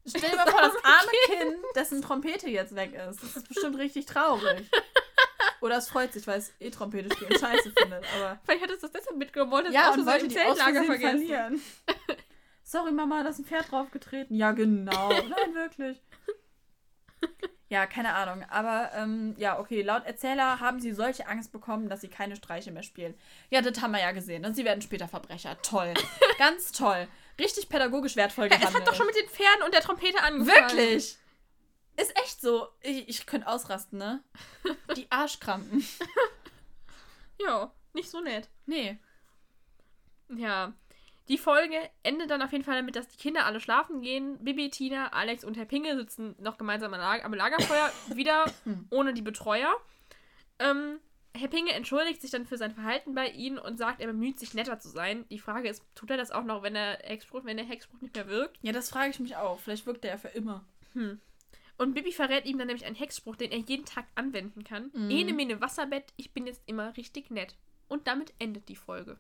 Stell 0.07 0.31
dir 0.31 0.37
mal 0.37 0.47
vor, 0.47 0.63
das 0.63 0.75
arme 0.83 1.11
Kind, 1.27 1.57
dessen 1.75 2.01
Trompete 2.01 2.49
jetzt 2.49 2.75
weg 2.75 2.95
ist. 2.95 3.23
Das 3.23 3.37
ist 3.37 3.49
bestimmt 3.49 3.77
richtig 3.77 4.07
traurig. 4.07 4.71
Oder 5.61 5.77
es 5.77 5.89
freut 5.89 6.13
sich, 6.15 6.27
weil 6.27 6.39
es 6.39 6.53
eh 6.61 6.71
Trompete 6.71 7.15
spielen 7.15 7.39
scheiße 7.39 7.71
findet. 7.77 8.05
Aber 8.17 8.39
Vielleicht 8.45 8.63
hat 8.63 8.71
es 8.71 8.81
das 8.81 8.93
deshalb 8.93 9.17
mitgenommen, 9.19 9.53
wollte 9.53 9.69
es 9.69 9.75
ja, 9.75 9.91
auch 9.91 9.95
so 9.95 10.01
im 10.01 10.31
Zeltlager 10.31 10.85
vergessen. 10.85 11.19
verlieren. 11.19 11.63
Sorry, 12.67 12.93
Mama, 12.93 13.23
da 13.23 13.29
ist 13.29 13.39
ein 13.39 13.45
Pferd 13.45 13.71
draufgetreten. 13.71 14.35
Ja, 14.37 14.53
genau. 14.53 15.09
Nein, 15.11 15.55
wirklich. 15.55 16.03
Ja, 17.69 17.87
keine 17.87 18.15
Ahnung. 18.15 18.45
Aber 18.51 18.91
ähm, 18.95 19.35
ja, 19.39 19.59
okay, 19.59 19.83
laut 19.83 20.05
Erzähler 20.05 20.61
haben 20.61 20.81
sie 20.81 20.93
solche 20.93 21.27
Angst 21.27 21.53
bekommen, 21.53 21.89
dass 21.89 22.01
sie 22.01 22.09
keine 22.09 22.37
Streiche 22.37 22.71
mehr 22.73 22.83
spielen. 22.83 23.15
Ja, 23.51 23.61
das 23.63 23.81
haben 23.83 23.93
wir 23.93 24.01
ja 24.01 24.13
gesehen. 24.13 24.45
Und 24.45 24.55
sie 24.55 24.65
werden 24.65 24.83
später 24.83 25.09
Verbrecher. 25.09 25.61
Toll. 25.63 25.93
Ganz 26.39 26.73
toll. 26.73 27.07
Richtig 27.39 27.69
pädagogisch 27.69 28.17
wertvoll 28.17 28.45
Ja, 28.45 28.57
gehandelt. 28.57 28.71
es 28.75 28.81
hat 28.81 28.89
doch 28.89 28.95
schon 28.95 29.07
mit 29.07 29.17
den 29.17 29.29
Pferden 29.29 29.63
und 29.65 29.75
der 29.75 29.81
Trompete 29.81 30.23
angefangen. 30.23 30.77
Wirklich? 30.77 31.19
Ist 31.97 32.17
echt 32.19 32.41
so. 32.41 32.69
Ich, 32.81 33.09
ich 33.09 33.27
könnte 33.27 33.47
ausrasten, 33.47 33.99
ne? 33.99 34.23
Die 34.97 35.11
Arschkrampen. 35.11 35.85
Ja, 37.41 37.73
nicht 37.93 38.09
so 38.11 38.21
nett. 38.21 38.49
Nee. 38.65 38.97
Ja. 40.29 40.73
Die 41.29 41.39
Folge 41.39 41.77
endet 42.03 42.31
dann 42.31 42.43
auf 42.43 42.53
jeden 42.53 42.65
Fall 42.65 42.77
damit, 42.77 42.97
dass 42.97 43.09
die 43.09 43.17
Kinder 43.17 43.47
alle 43.47 43.59
schlafen 43.61 44.03
gehen. 44.03 44.39
Bibi, 44.45 44.69
Tina, 44.71 45.09
Alex 45.09 45.43
und 45.45 45.57
Herr 45.57 45.65
Pinge 45.65 45.97
sitzen 45.97 46.35
noch 46.39 46.59
gemeinsam 46.59 46.93
am 46.93 47.01
Lager- 47.01 47.25
am 47.25 47.33
Lagerfeuer, 47.33 47.91
wieder 48.15 48.45
ohne 48.91 49.15
die 49.15 49.23
Betreuer. 49.23 49.75
Ähm, 50.59 50.99
Herr 51.37 51.49
Pinge 51.49 51.73
entschuldigt 51.73 52.21
sich 52.21 52.31
dann 52.31 52.47
für 52.47 52.59
sein 52.59 52.73
Verhalten 52.75 53.15
bei 53.15 53.29
ihnen 53.29 53.59
und 53.59 53.79
sagt, 53.79 54.01
er 54.01 54.07
bemüht 54.07 54.39
sich 54.39 54.55
netter 54.55 54.79
zu 54.79 54.89
sein. 54.89 55.25
Die 55.31 55.39
Frage 55.39 55.69
ist, 55.69 55.83
tut 55.95 56.11
er 56.11 56.17
das 56.17 56.31
auch 56.31 56.45
noch, 56.45 56.63
wenn 56.63 56.75
der 56.75 56.99
Hexspruch, 57.03 57.45
wenn 57.45 57.57
der 57.57 57.67
Hexspruch 57.67 58.01
nicht 58.03 58.15
mehr 58.15 58.29
wirkt? 58.29 58.59
Ja, 58.63 58.73
das 58.73 58.91
frage 58.91 59.11
ich 59.11 59.19
mich 59.19 59.37
auch. 59.37 59.59
Vielleicht 59.59 59.87
wirkt 59.87 60.05
der 60.05 60.13
ja 60.13 60.19
für 60.19 60.29
immer. 60.29 60.65
Und 61.77 61.95
Bibi 61.95 62.13
verrät 62.13 62.45
ihm 62.45 62.59
dann 62.59 62.69
nämlich 62.69 62.87
einen 62.87 62.95
Hexspruch, 62.95 63.35
den 63.35 63.51
er 63.51 63.59
jeden 63.59 63.85
Tag 63.85 64.05
anwenden 64.15 64.63
kann. 64.63 64.91
Mhm. 64.95 65.11
Ene, 65.11 65.33
mene, 65.33 65.61
Wasserbett, 65.61 66.13
ich 66.17 66.33
bin 66.33 66.47
jetzt 66.47 66.63
immer 66.67 66.97
richtig 66.97 67.31
nett. 67.31 67.57
Und 67.89 68.07
damit 68.07 68.33
endet 68.39 68.69
die 68.69 68.77
Folge. 68.77 69.19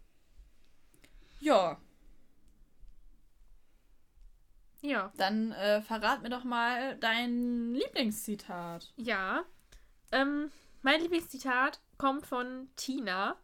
Ja. 1.40 1.80
Ja. 4.84 5.10
Dann 5.16 5.52
äh, 5.52 5.80
verrat 5.80 6.22
mir 6.22 6.28
doch 6.28 6.44
mal 6.44 6.96
dein 6.96 7.74
Lieblingszitat. 7.74 8.92
Ja. 8.96 9.44
Ähm, 10.12 10.50
mein 10.82 11.00
Lieblingszitat 11.00 11.80
kommt 11.96 12.26
von 12.26 12.68
Tina. 12.76 13.36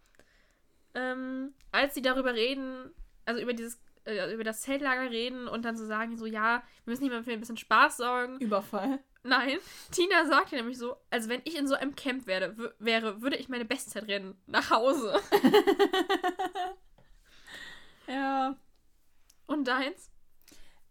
Ähm, 0.95 1.55
als 1.73 1.95
sie 1.95 2.03
darüber 2.03 2.35
reden, 2.35 2.91
also 3.25 3.41
über 3.41 3.55
dieses, 3.55 3.81
äh, 4.05 4.35
über 4.35 4.45
das 4.45 4.61
Zeltlager 4.61 5.11
reden 5.11 5.49
und 5.49 5.65
dann 5.65 5.77
so 5.77 5.87
sagen, 5.87 6.19
so, 6.19 6.27
ja, 6.27 6.63
wir 6.85 6.93
müssen 6.93 7.05
hier 7.05 7.13
mal 7.13 7.25
für 7.25 7.33
ein 7.33 7.41
bisschen 7.41 7.57
Spaß 7.57 7.97
sorgen. 7.97 8.39
Überfall. 8.39 8.99
Nein, 9.23 9.59
Tina 9.93 10.27
sagte 10.27 10.57
nämlich 10.57 10.77
so, 10.77 10.97
also 11.09 11.31
wenn 11.31 11.41
ich 11.45 11.57
in 11.57 11.67
so 11.67 11.75
einem 11.75 11.95
Camp 11.95 12.27
werde, 12.27 12.75
wäre, 12.79 13.23
würde 13.23 13.37
ich 13.37 13.49
meine 13.49 13.65
Bestzeit 13.65 14.09
rennen 14.09 14.37
nach 14.47 14.71
Hause. 14.71 15.19
Ja. 18.07 18.57
Und 19.47 19.69
deins? 19.69 20.11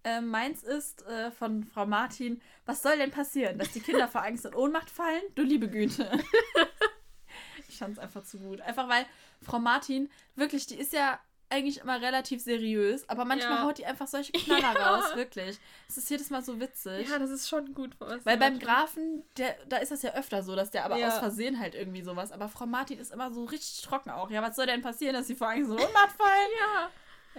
Äh, 0.10 0.22
meins 0.22 0.64
ist 0.64 1.06
äh, 1.08 1.32
von 1.32 1.64
Frau 1.64 1.86
Martin. 1.86 2.42
Was 2.66 2.82
soll 2.82 2.98
denn 2.98 3.12
passieren? 3.12 3.58
Dass 3.58 3.72
die 3.72 3.80
Kinder 3.82 4.08
vor 4.08 4.24
Angst 4.24 4.46
und 4.46 4.56
Ohnmacht 4.56 4.90
fallen? 4.90 5.22
Du 5.36 5.42
liebe 5.44 5.68
Güte. 5.70 6.10
ich 7.68 7.78
fand 7.78 7.94
es 7.94 8.00
einfach 8.00 8.24
zu 8.24 8.40
gut. 8.40 8.62
Einfach 8.62 8.88
weil 8.90 9.06
Frau 9.42 9.60
Martin, 9.60 10.10
wirklich, 10.36 10.66
die 10.68 10.76
ist 10.76 10.94
ja 10.94 11.20
eigentlich 11.52 11.80
immer 11.80 12.00
relativ 12.00 12.44
seriös, 12.44 13.10
aber 13.10 13.26
manchmal 13.26 13.58
Ja. 13.58 13.64
haut 13.64 13.80
die 13.80 13.86
einfach 13.86 14.06
solche 14.08 14.32
Knaller 14.34 14.74
Ja. 14.80 14.96
raus, 14.96 15.16
wirklich. 15.16 15.58
Es 15.88 15.98
ist 15.98 16.10
jedes 16.10 16.30
Mal 16.30 16.44
so 16.44 16.60
witzig. 16.60 17.10
Ja, 17.10 17.18
das 17.18 17.32
ist 17.32 17.50
schon 17.50 17.74
gut. 17.74 17.96
was 18.00 18.24
Weil 18.26 18.38
beim. 18.38 18.60
Grafen, 18.60 19.24
der, 19.38 19.56
da 19.68 19.78
ist 19.78 19.92
das 19.92 20.04
ja 20.04 20.14
öfter 20.14 20.44
so, 20.44 20.56
dass 20.56 20.70
der 20.72 20.86
aber 20.86 20.98
Ja. 20.98 21.08
aus 21.08 21.18
Versehen 21.20 21.60
halt 21.60 21.74
irgendwie 21.76 22.04
sowas. 22.04 22.32
Aber 22.32 22.50
Frau 22.50 22.68
Martin 22.68 23.00
ist 23.00 23.12
immer 23.12 23.32
so 23.32 23.46
richtig 23.46 23.82
trocken 23.82 24.12
auch. 24.12 24.30
Ja, 24.30 24.42
was 24.44 24.56
soll 24.56 24.68
denn 24.68 24.82
passieren, 24.84 25.16
dass 25.16 25.26
sie 25.28 25.36
vor 25.36 25.50
Angst 25.50 25.70
und 25.72 25.80
Ohnmacht 25.80 26.12
fallen? 26.12 26.50
Ja. 26.60 26.90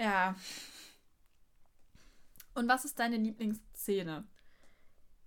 Ja. 0.03 0.35
Und 2.55 2.69
was 2.69 2.85
ist 2.85 2.99
deine 2.99 3.17
Lieblingsszene? 3.17 4.25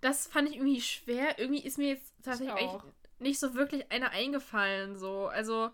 Das 0.00 0.26
fand 0.26 0.48
ich 0.48 0.56
irgendwie 0.56 0.80
schwer. 0.80 1.38
Irgendwie 1.38 1.62
ist 1.62 1.78
mir 1.78 1.88
jetzt 1.88 2.12
tatsächlich 2.22 2.70
nicht 3.18 3.38
so 3.40 3.54
wirklich 3.54 3.90
eine 3.90 4.10
eingefallen. 4.10 4.96
So, 4.96 5.28
also 5.28 5.70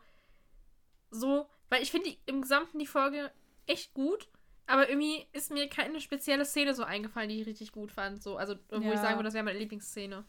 so, 1.10 1.48
weil 1.68 1.82
ich 1.82 1.90
finde 1.90 2.16
im 2.26 2.42
Gesamten 2.42 2.78
die 2.78 2.86
Folge 2.86 3.32
echt 3.66 3.94
gut. 3.94 4.28
Aber 4.66 4.88
irgendwie 4.88 5.26
ist 5.32 5.50
mir 5.50 5.68
keine 5.68 6.00
spezielle 6.00 6.44
Szene 6.44 6.74
so 6.74 6.84
eingefallen, 6.84 7.28
die 7.28 7.40
ich 7.40 7.46
richtig 7.46 7.72
gut 7.72 7.90
fand. 7.90 8.22
So, 8.22 8.36
also 8.36 8.54
wo 8.68 8.76
Ja. 8.80 8.92
ich 8.92 9.00
sagen 9.00 9.16
würde, 9.16 9.24
das 9.24 9.34
wäre 9.34 9.44
meine 9.44 9.58
Lieblingsszene. 9.58 10.24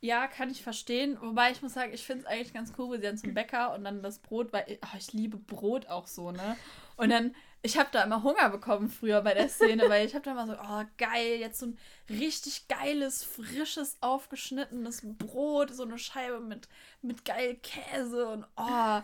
Ja, 0.00 0.28
kann 0.28 0.48
ich 0.50 0.62
verstehen. 0.62 1.18
Wobei 1.20 1.50
ich 1.50 1.60
muss 1.60 1.74
sagen, 1.74 1.92
ich 1.92 2.04
finde 2.06 2.22
es 2.22 2.26
eigentlich 2.26 2.54
ganz 2.54 2.72
cool, 2.78 2.92
wie 2.92 2.96
sie 2.96 3.02
dann 3.02 3.18
zum 3.18 3.34
Bäcker 3.34 3.74
und 3.74 3.84
dann 3.84 4.02
das 4.02 4.20
Brot, 4.20 4.52
weil 4.54 4.78
oh, 4.82 4.96
ich 4.96 5.12
liebe 5.12 5.36
Brot 5.36 5.88
auch 5.88 6.06
so, 6.06 6.30
ne? 6.30 6.56
Und 6.96 7.10
dann, 7.10 7.34
ich 7.62 7.76
habe 7.76 7.88
da 7.92 8.04
immer 8.04 8.22
Hunger 8.22 8.50
bekommen 8.50 8.88
früher 8.88 9.20
bei 9.22 9.34
der 9.34 9.48
Szene, 9.48 9.88
weil 9.88 10.06
ich 10.06 10.14
habe 10.14 10.24
da 10.24 10.32
immer 10.32 10.46
so, 10.46 10.54
oh 10.54 10.84
geil, 10.96 11.38
jetzt 11.38 11.58
so 11.58 11.66
ein 11.66 11.78
richtig 12.08 12.68
geiles, 12.68 13.24
frisches, 13.24 13.96
aufgeschnittenes 14.00 15.02
Brot, 15.18 15.70
so 15.74 15.82
eine 15.82 15.98
Scheibe 15.98 16.40
mit, 16.40 16.68
mit 17.02 17.24
geil 17.24 17.56
Käse 17.56 18.28
und 18.28 18.46
oh. 18.56 19.00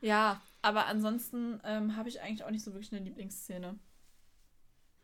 Ja, 0.00 0.40
aber 0.62 0.86
ansonsten 0.86 1.60
ähm, 1.64 1.96
habe 1.96 2.08
ich 2.08 2.20
eigentlich 2.20 2.44
auch 2.44 2.50
nicht 2.50 2.64
so 2.64 2.72
wirklich 2.72 2.92
eine 2.92 3.04
Lieblingsszene. 3.04 3.78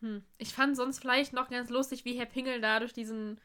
Hm. 0.01 0.23
Ich 0.37 0.53
fand 0.53 0.75
sonst 0.75 0.99
vielleicht 0.99 1.33
noch 1.33 1.49
ganz 1.49 1.69
lustig, 1.69 2.05
wie 2.05 2.17
Herr 2.17 2.25
Pingel 2.25 2.61
da 2.61 2.79
durch 2.79 2.93
diesen 2.93 3.39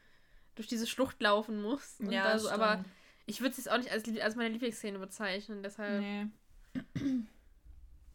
durch 0.55 0.67
diese 0.67 0.87
Schlucht 0.87 1.21
laufen 1.21 1.61
muss. 1.61 1.99
Und 1.99 2.11
da 2.11 2.39
so, 2.39 2.49
aber 2.49 2.83
ich 3.25 3.41
würde 3.41 3.51
es 3.51 3.57
jetzt 3.57 3.69
auch 3.69 3.77
nicht 3.77 3.91
als, 3.91 4.07
als 4.21 4.35
meine 4.35 4.49
Lieblingsszene 4.49 4.99
bezeichnen. 4.99 5.63
Deshalb, 5.63 6.01
Nee. 6.01 6.27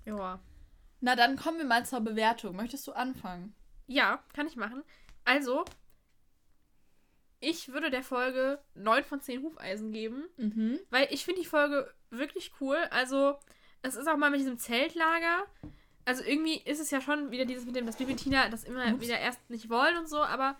ja. 0.07 0.41
Na, 1.01 1.17
dann 1.17 1.37
kommen 1.37 1.59
wir 1.59 1.65
mal 1.65 1.85
zur 1.87 2.01
Bewertung. 2.01 2.57
Möchtest 2.57 2.87
du 2.87 2.93
anfangen? 2.93 3.55
Ja, 3.87 4.23
kann 4.35 4.47
ich 4.47 4.57
machen. 4.57 4.83
Also, 5.25 5.65
ich 7.41 7.73
würde 7.73 7.91
der 7.91 8.03
Folge 8.03 8.61
9 8.75 9.05
von 9.05 9.21
10 9.21 9.43
Hufeisen 9.43 9.93
geben, 9.93 10.25
Mhm. 10.37 10.79
weil 10.91 11.09
ich 11.11 11.25
finde 11.25 11.41
die 11.41 11.47
Folge 11.47 11.93
wirklich 12.11 12.53
cool. 12.61 12.77
Also, 12.91 13.39
es 13.83 13.97
ist 13.97 14.09
auch 14.09 14.17
mal 14.17 14.31
mit 14.31 14.41
diesem 14.41 14.59
Zeltlager. 14.59 15.45
Also, 16.05 16.23
irgendwie 16.25 16.59
ist 16.59 16.81
es 16.81 16.91
ja 16.91 17.01
schon 17.01 17.31
wieder 17.31 17.47
dieses 17.47 17.65
mit 17.65 17.77
dem, 17.77 17.87
dass 17.87 17.97
Bibi 17.97 18.13
und 18.13 18.19
Tina 18.23 18.49
das 18.49 18.65
immer 18.65 18.87
Ups. 18.93 19.01
wieder 19.01 19.19
erst 19.19 19.49
nicht 19.49 19.71
wollen 19.71 19.97
und 19.97 20.09
so, 20.09 20.23
aber 20.23 20.57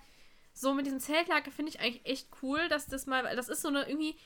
so 0.53 0.73
mit 0.75 0.87
diesem 0.87 1.01
Zeltlager 1.01 1.51
finde 1.51 1.71
ich 1.71 1.81
eigentlich 1.81 2.05
echt 2.07 2.29
cool, 2.43 2.67
dass 2.69 2.87
das 2.87 3.07
mal, 3.07 3.25
weil 3.25 3.37
das 3.37 3.49
ist 3.49 3.63
so 3.63 3.69
eine 3.69 3.87
irgendwie, 3.89 4.17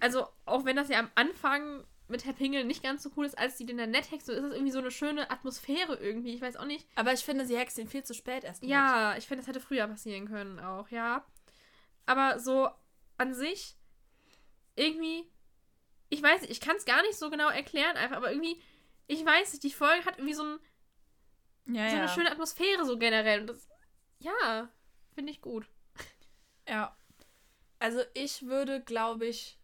also, 0.00 0.26
auch 0.46 0.64
wenn 0.64 0.76
das 0.76 0.88
ja 0.88 0.98
am 1.00 1.10
Anfang 1.16 1.84
mit 2.08 2.24
Herr 2.24 2.32
Pingel 2.32 2.64
nicht 2.64 2.82
ganz 2.82 3.02
so 3.02 3.10
cool 3.16 3.24
ist, 3.24 3.38
als 3.38 3.56
die 3.56 3.66
den 3.66 3.78
dann 3.78 3.90
nett 3.90 4.10
hext, 4.10 4.26
so 4.26 4.32
ist 4.32 4.42
es 4.42 4.52
irgendwie 4.52 4.72
so 4.72 4.78
eine 4.78 4.90
schöne 4.90 5.30
Atmosphäre 5.30 5.96
irgendwie. 5.96 6.34
Ich 6.34 6.40
weiß 6.40 6.56
auch 6.56 6.64
nicht. 6.64 6.86
Aber 6.94 7.12
ich 7.12 7.24
finde, 7.24 7.46
sie 7.46 7.56
hext 7.56 7.78
ihn 7.78 7.88
viel 7.88 8.04
zu 8.04 8.14
spät 8.14 8.44
erst. 8.44 8.62
mit. 8.62 8.70
Ja, 8.70 9.16
ich 9.16 9.26
finde, 9.26 9.42
das 9.42 9.48
hätte 9.48 9.60
früher 9.60 9.86
passieren 9.86 10.26
können 10.26 10.60
auch, 10.60 10.88
ja. 10.88 11.24
Aber 12.06 12.38
so 12.38 12.68
an 13.18 13.34
sich, 13.34 13.76
irgendwie, 14.76 15.30
ich 16.08 16.22
weiß 16.22 16.42
nicht, 16.42 16.50
ich 16.50 16.60
kann 16.60 16.76
es 16.76 16.84
gar 16.84 17.02
nicht 17.02 17.16
so 17.16 17.30
genau 17.30 17.48
erklären, 17.48 17.96
einfach, 17.96 18.16
aber 18.16 18.30
irgendwie, 18.30 18.60
ich 19.06 19.24
weiß 19.24 19.52
nicht, 19.52 19.64
die 19.64 19.72
Folge 19.72 20.04
hat 20.04 20.18
irgendwie 20.18 20.34
so, 20.34 20.42
ein, 20.44 20.58
ja, 21.74 21.88
so 21.88 21.96
ja. 21.96 22.02
eine 22.02 22.08
schöne 22.08 22.32
Atmosphäre 22.32 22.84
so 22.84 22.98
generell. 22.98 23.40
Und 23.40 23.46
das, 23.48 23.68
ja, 24.18 24.68
finde 25.14 25.32
ich 25.32 25.40
gut. 25.40 25.66
Ja. 26.68 26.96
Also 27.78 28.00
ich 28.14 28.46
würde, 28.46 28.80
glaube 28.80 29.26
ich, 29.26 29.58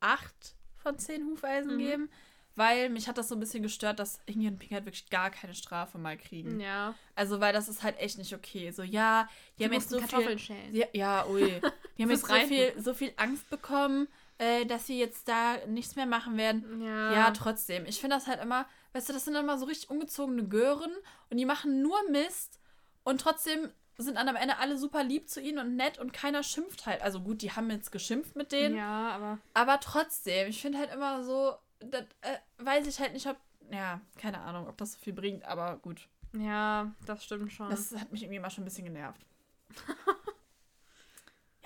acht 0.00 0.56
von 0.84 0.98
zehn 0.98 1.24
Hufeisen 1.26 1.74
Mhm. 1.74 1.78
geben, 1.78 2.10
weil 2.54 2.88
mich 2.90 3.08
hat 3.08 3.18
das 3.18 3.28
so 3.28 3.34
ein 3.34 3.40
bisschen 3.40 3.64
gestört, 3.64 3.98
dass 3.98 4.20
Inge 4.26 4.46
und 4.48 4.58
Pink 4.60 4.70
halt 4.72 4.84
wirklich 4.84 5.10
gar 5.10 5.30
keine 5.30 5.54
Strafe 5.54 5.98
mal 5.98 6.16
kriegen. 6.16 6.60
Ja. 6.60 6.94
Also, 7.16 7.40
weil 7.40 7.52
das 7.52 7.68
ist 7.68 7.82
halt 7.82 7.98
echt 7.98 8.16
nicht 8.18 8.32
okay. 8.32 8.70
So, 8.70 8.82
ja, 8.84 9.28
die 9.58 9.64
haben 9.64 9.72
jetzt 9.72 9.90
so 9.90 9.98
Kartoffeln 9.98 10.38
viel... 10.38 10.56
schälen. 10.56 10.74
Ja, 10.74 10.86
ja, 10.92 11.26
ui. 11.26 11.60
Die 11.98 12.02
haben 12.02 12.10
jetzt 12.10 12.26
so 12.26 12.34
viel, 12.34 12.72
so 12.80 12.92
viel 12.92 13.12
Angst 13.16 13.48
bekommen, 13.50 14.08
äh, 14.38 14.66
dass 14.66 14.86
sie 14.88 14.98
jetzt 14.98 15.28
da 15.28 15.58
nichts 15.68 15.94
mehr 15.94 16.06
machen 16.06 16.36
werden. 16.36 16.82
Ja. 16.82 17.12
Ja, 17.12 17.30
trotzdem. 17.30 17.86
Ich 17.86 18.00
finde 18.00 18.16
das 18.16 18.26
halt 18.26 18.42
immer, 18.42 18.66
weißt 18.94 19.08
du, 19.08 19.12
das 19.12 19.24
sind 19.24 19.36
immer 19.36 19.58
so 19.58 19.64
richtig 19.66 19.90
ungezogene 19.90 20.44
Gören 20.48 20.90
und 21.30 21.36
die 21.36 21.44
machen 21.44 21.82
nur 21.82 21.96
Mist 22.10 22.58
und 23.04 23.20
trotzdem 23.20 23.70
sind 24.02 24.16
dann 24.16 24.28
am 24.28 24.36
Ende 24.36 24.58
alle 24.58 24.76
super 24.76 25.04
lieb 25.04 25.28
zu 25.28 25.40
ihnen 25.40 25.58
und 25.58 25.76
nett 25.76 25.98
und 25.98 26.12
keiner 26.12 26.42
schimpft 26.42 26.86
halt. 26.86 27.02
Also 27.02 27.20
gut, 27.20 27.42
die 27.42 27.52
haben 27.52 27.70
jetzt 27.70 27.92
geschimpft 27.92 28.34
mit 28.36 28.50
denen, 28.52 28.76
Ja, 28.76 29.10
aber. 29.10 29.38
aber 29.54 29.78
trotzdem, 29.80 30.48
ich 30.48 30.60
finde 30.60 30.78
halt 30.78 30.92
immer 30.92 31.22
so, 31.22 31.54
das 31.80 32.04
äh, 32.22 32.38
weiß 32.58 32.86
ich 32.86 32.98
halt 33.00 33.12
nicht, 33.12 33.26
ob, 33.26 33.36
ja, 33.70 34.00
keine 34.18 34.40
Ahnung, 34.40 34.66
ob 34.68 34.76
das 34.78 34.94
so 34.94 34.98
viel 34.98 35.12
bringt, 35.12 35.44
aber 35.44 35.76
gut. 35.78 36.08
Ja, 36.32 36.92
das 37.06 37.24
stimmt 37.24 37.52
schon. 37.52 37.70
Das 37.70 37.92
hat 37.94 38.10
mich 38.10 38.22
irgendwie 38.22 38.38
immer 38.38 38.50
schon 38.50 38.62
ein 38.62 38.66
bisschen 38.66 38.84
genervt. 38.84 39.24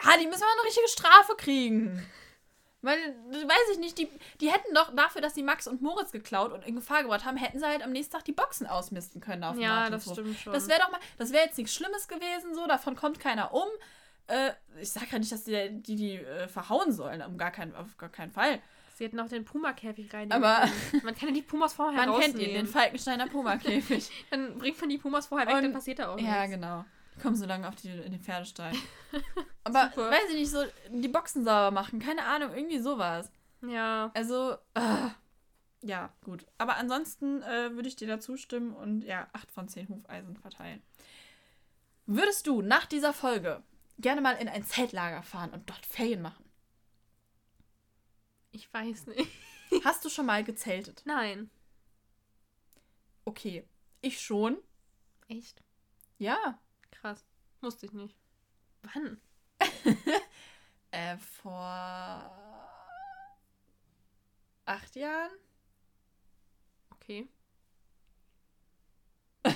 ja, 0.03 0.17
die 0.21 0.27
müssen 0.27 0.41
mal 0.41 0.53
eine 0.59 0.67
richtige 0.67 0.89
Strafe 0.89 1.35
kriegen. 1.37 2.07
Weil, 2.81 2.97
weiß 2.97 3.73
ich 3.73 3.79
nicht, 3.79 3.99
die, 3.99 4.09
die 4.41 4.53
hätten 4.53 4.73
doch 4.73 4.95
dafür, 4.95 5.21
dass 5.21 5.35
sie 5.35 5.43
Max 5.43 5.67
und 5.67 5.83
Moritz 5.83 6.13
geklaut 6.13 6.53
und 6.53 6.65
in 6.65 6.77
Gefahr 6.77 7.03
gebracht 7.03 7.25
haben, 7.25 7.37
hätten 7.37 7.59
sie 7.59 7.67
halt 7.67 7.83
am 7.83 7.91
nächsten 7.91 8.13
Tag 8.13 8.25
die 8.25 8.33
Boxen 8.33 8.67
ausmisten 8.69 9.21
können 9.21 9.43
auf 9.43 9.55
dem 9.57 9.63
ja, 9.63 9.91
das 9.91 10.05
stimmt 10.09 10.39
schon. 10.39 10.53
Das 10.53 10.69
wäre 10.69 10.79
doch 10.81 10.91
mal, 10.93 11.01
das 11.17 11.33
wäre 11.33 11.45
jetzt 11.45 11.59
nichts 11.59 11.75
Schlimmes 11.75 12.07
gewesen, 12.07 12.55
so, 12.55 12.67
davon 12.69 12.95
kommt 12.95 13.19
keiner 13.19 13.53
um. 13.53 13.67
Äh, 14.29 14.53
ich 14.81 14.91
sag 14.93 15.11
ja 15.11 15.19
nicht, 15.19 15.33
dass 15.33 15.43
die 15.45 15.71
die, 15.83 15.97
die 15.97 16.15
äh, 16.19 16.47
verhauen 16.47 16.93
sollen, 16.93 17.21
um 17.23 17.37
gar 17.37 17.51
keinen, 17.51 17.75
auf 17.75 17.97
gar 17.99 18.11
keinen 18.11 18.31
Fall. 18.31 18.61
Sie 18.95 19.05
hätten 19.05 19.19
auch 19.21 19.29
den 19.29 19.45
Puma-Käfig 19.45 20.13
rein. 20.13 20.31
Aber- 20.33 20.69
Man 21.05 21.15
kann 21.15 21.29
ja 21.29 21.35
die 21.35 21.43
Pumas 21.43 21.73
vorher 21.73 21.95
Man 22.07 22.21
kennt 22.21 22.39
ihn, 22.39 22.53
den 22.55 22.67
Falkensteiner 22.67 23.27
Puma-Käfig. 23.29 24.11
Dann 24.31 24.59
bringt 24.59 24.81
man 24.81 24.91
die 24.91 24.99
Pumas 24.99 25.27
vorher 25.27 25.47
weg, 25.49 25.55
Und- 25.57 25.63
dann 25.63 25.73
passiert 25.73 25.99
da 26.01 26.13
auch 26.13 26.19
Ja, 26.19 26.41
nichts. 26.43 26.55
genau. 26.57 26.85
Die 27.19 27.23
kommen 27.23 27.35
so 27.35 27.47
lange 27.47 27.67
auf 27.67 27.75
die, 27.75 27.91
in 27.91 28.13
den 28.13 28.21
Pferdestall. 28.21 28.73
Aber 29.65 29.91
Super. 29.93 30.11
weiß 30.11 30.31
ich 30.31 30.37
nicht, 30.37 30.51
so 30.51 30.63
die 30.89 31.09
Boxen 31.09 31.43
sauber 31.43 31.73
machen, 31.73 31.99
keine 31.99 32.25
Ahnung, 32.25 32.55
irgendwie 32.55 32.79
sowas. 32.79 33.29
Ja. 33.61 34.13
Also, 34.15 34.53
äh, 34.75 35.09
ja, 35.83 36.13
gut. 36.25 36.47
Aber 36.59 36.77
ansonsten 36.77 37.43
äh, 37.43 37.75
würde 37.75 37.89
ich 37.89 37.97
dir 37.97 38.07
da 38.07 38.21
zustimmen 38.21 38.73
und 38.73 39.03
ja, 39.03 39.27
8 39.33 39.51
von 39.51 39.69
10 39.69 39.89
Hufeisen 39.89 40.37
verteilen. 40.37 40.81
Würdest 42.07 42.47
du 42.47 42.63
nach 42.63 42.87
dieser 42.87 43.13
Folge 43.13 43.65
gerne 43.99 44.21
mal 44.21 44.37
in 44.37 44.49
ein 44.49 44.65
Zeltlager 44.65 45.25
fahren 45.25 45.51
und 45.51 45.69
dort 45.69 45.85
Ferien 45.87 46.23
machen? 46.23 46.45
Ich 48.53 48.73
weiß 48.73 49.09
nicht. 49.09 49.29
Hast 49.85 50.05
du 50.05 50.09
schon 50.09 50.27
mal 50.27 50.45
gezeltet? 50.45 51.03
Nein. 51.05 51.51
Okay. 53.25 53.67
Ich 54.03 54.21
schon. 54.21 54.57
Echt? 55.27 55.65
Ja. 56.19 56.61
Krass. 57.01 57.25
Wusste 57.61 57.87
ich 57.87 57.93
nicht. 57.93 58.17
Wann? 58.83 59.21
Äh, 60.91 61.19
vor 61.19 62.33
acht 64.65 64.97
Jahren? 64.97 65.31
Okay. 66.95 67.29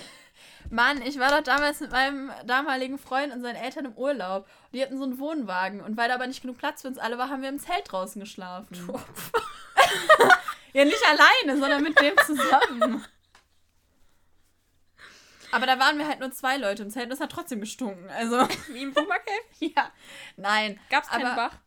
Mann, 0.70 1.00
ich 1.00 1.18
war 1.18 1.30
doch 1.30 1.42
damals 1.42 1.80
mit 1.80 1.90
meinem 1.90 2.30
damaligen 2.44 2.98
Freund 2.98 3.32
und 3.32 3.40
seinen 3.40 3.56
Eltern 3.56 3.86
im 3.86 3.94
Urlaub. 3.94 4.46
Und 4.64 4.74
die 4.74 4.82
hatten 4.82 4.98
so 4.98 5.04
einen 5.04 5.18
Wohnwagen. 5.18 5.80
Und 5.80 5.96
weil 5.96 6.08
da 6.08 6.16
aber 6.16 6.26
nicht 6.26 6.42
genug 6.42 6.58
Platz 6.58 6.82
für 6.82 6.88
uns 6.88 6.98
alle 6.98 7.16
war, 7.16 7.30
haben 7.30 7.40
wir 7.40 7.48
im 7.48 7.58
Zelt 7.58 7.90
draußen 7.90 8.20
geschlafen. 8.20 8.76
ja, 10.74 10.84
nicht 10.84 11.02
alleine, 11.06 11.58
sondern 11.58 11.82
mit 11.82 11.98
dem 11.98 12.14
zusammen. 12.26 13.06
Aber 15.52 15.66
da 15.66 15.78
waren 15.78 15.98
wir 15.98 16.08
halt 16.08 16.20
nur 16.20 16.32
zwei 16.32 16.56
Leute 16.56 16.82
im 16.82 16.90
Zelt 16.90 17.06
und 17.06 17.12
es 17.12 17.20
hat 17.20 17.30
trotzdem 17.30 17.60
gestunken. 17.60 18.08
Also, 18.10 18.40
Wie 18.72 18.82
im 18.82 18.92
Puma-Käfig? 18.92 19.72
ja. 19.76 19.90
Nein. 20.36 20.80
Gab's 20.90 21.08
keinen 21.08 21.26
Aber- 21.26 21.36
Bach? 21.50 21.58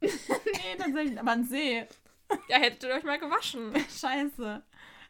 Nee, 0.00 0.10
tatsächlich. 0.78 1.18
Aber 1.18 1.30
ein 1.32 1.44
See. 1.44 1.86
Ja, 2.48 2.56
hättet 2.58 2.82
ihr 2.84 2.90
euch 2.94 3.04
mal 3.04 3.18
gewaschen. 3.18 3.72
Scheiße. 4.00 4.62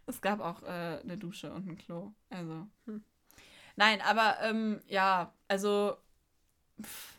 Es 0.07 0.20
gab 0.20 0.41
auch 0.41 0.62
äh, 0.62 1.01
eine 1.03 1.16
Dusche 1.16 1.53
und 1.53 1.66
ein 1.66 1.78
Klo. 1.78 2.12
Also. 2.30 2.66
Hm. 2.87 3.05
Nein, 3.76 4.01
aber 4.03 4.37
ähm, 4.43 4.80
ja, 4.87 5.32
also 5.49 5.97
pff, 6.80 7.13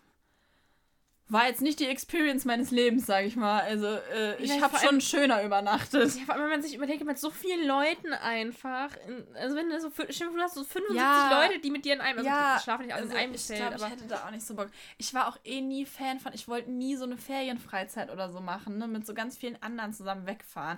war 1.28 1.48
jetzt 1.48 1.62
nicht 1.62 1.80
die 1.80 1.88
Experience 1.88 2.46
meines 2.46 2.70
Lebens, 2.70 3.08
sag 3.08 3.26
ich 3.26 3.36
mal. 3.36 3.62
Also 3.62 3.88
äh, 3.88 4.36
ich 4.42 4.56
Ja, 4.56 4.62
habe 4.62 4.78
schon 4.78 5.02
schöner 5.02 5.42
übernachtet. 5.44 6.14
Ja, 6.16 6.26
vor 6.26 6.36
allem, 6.36 6.44
wenn 6.44 6.50
man 6.52 6.62
sich 6.62 6.76
überlegt, 6.76 7.04
mit 7.04 7.18
so 7.18 7.32
vielen 7.32 7.66
Leuten 7.68 8.14
einfach. 8.14 8.90
In, 9.08 9.26
also, 9.36 9.56
wenn 9.56 9.70
du 9.70 9.82
so. 9.82 9.90
vor, 9.90 10.06
du 10.06 10.40
hast 10.42 10.54
so 10.54 10.64
75 10.64 10.96
Ja. 10.96 11.42
Leute, 11.42 11.60
die 11.60 11.72
mit 11.72 11.84
dir 11.84 11.94
in 11.96 12.02
einem. 12.02 12.20
Also, 12.20 12.30
Ja, 12.30 12.60
schlafen 12.64 12.86
nicht 12.86 12.94
alle 12.94 13.04
Also 13.04 13.14
in 13.16 13.20
einem 13.20 13.34
ich 13.34 13.44
Zelt, 13.46 13.60
glaube, 13.60 13.76
ich 13.76 13.82
aber. 13.82 13.92
hätte 13.92 14.06
da 14.08 14.26
auch 14.28 14.32
nicht 14.32 14.46
so 14.46 14.54
Bock. 14.56 14.70
Ich 15.00 15.14
war 15.16 15.28
auch 15.28 15.38
eh 15.44 15.62
nie 15.62 15.86
Fan 15.88 16.20
von, 16.20 16.32
ich 16.34 16.48
wollte 16.48 16.70
nie 16.70 16.96
so 16.96 17.06
eine 17.06 17.18
Ferienfreizeit 17.18 18.12
oder 18.12 18.30
so 18.30 18.40
machen, 18.40 18.78
ne, 18.78 18.88
mit 18.88 19.06
so 19.08 19.14
ganz 19.16 19.36
vielen 19.36 19.60
anderen 19.64 19.94
zusammen 19.94 20.28
wegfahren. 20.28 20.78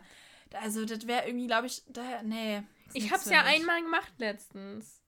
Also 0.61 0.85
das 0.85 1.07
wäre 1.07 1.27
irgendwie, 1.27 1.47
glaube 1.47 1.67
ich, 1.67 1.83
da, 1.89 2.23
nee. 2.23 2.63
Ich 2.93 3.11
hab's 3.11 3.29
ja 3.29 3.43
mich. 3.43 3.55
einmal 3.59 3.81
gemacht 3.81 4.13
letztens. 4.17 5.01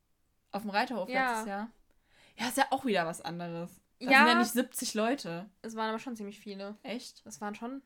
Auf 0.52 0.64
dem 0.64 0.72
Reiterhof 0.72 1.08
Ja. 1.08 1.30
letztes 1.32 1.48
Jahr? 1.48 1.70
Ja, 2.38 2.48
ist 2.50 2.58
ja 2.58 2.66
auch 2.72 2.84
wieder 2.84 3.06
was 3.06 3.22
anderes. 3.22 3.79
Da 4.00 4.10
Ja. 4.12 4.18
sind 4.20 4.28
ja 4.28 4.36
nicht 4.40 4.52
70 4.52 4.94
Leute. 4.94 5.50
Es 5.62 5.76
waren 5.76 5.90
aber 5.90 6.00
schon 6.00 6.16
ziemlich 6.16 6.40
viele. 6.40 6.76
Echt? 6.84 7.22
Es 7.26 7.42
waren 7.42 7.56
schon 7.56 7.82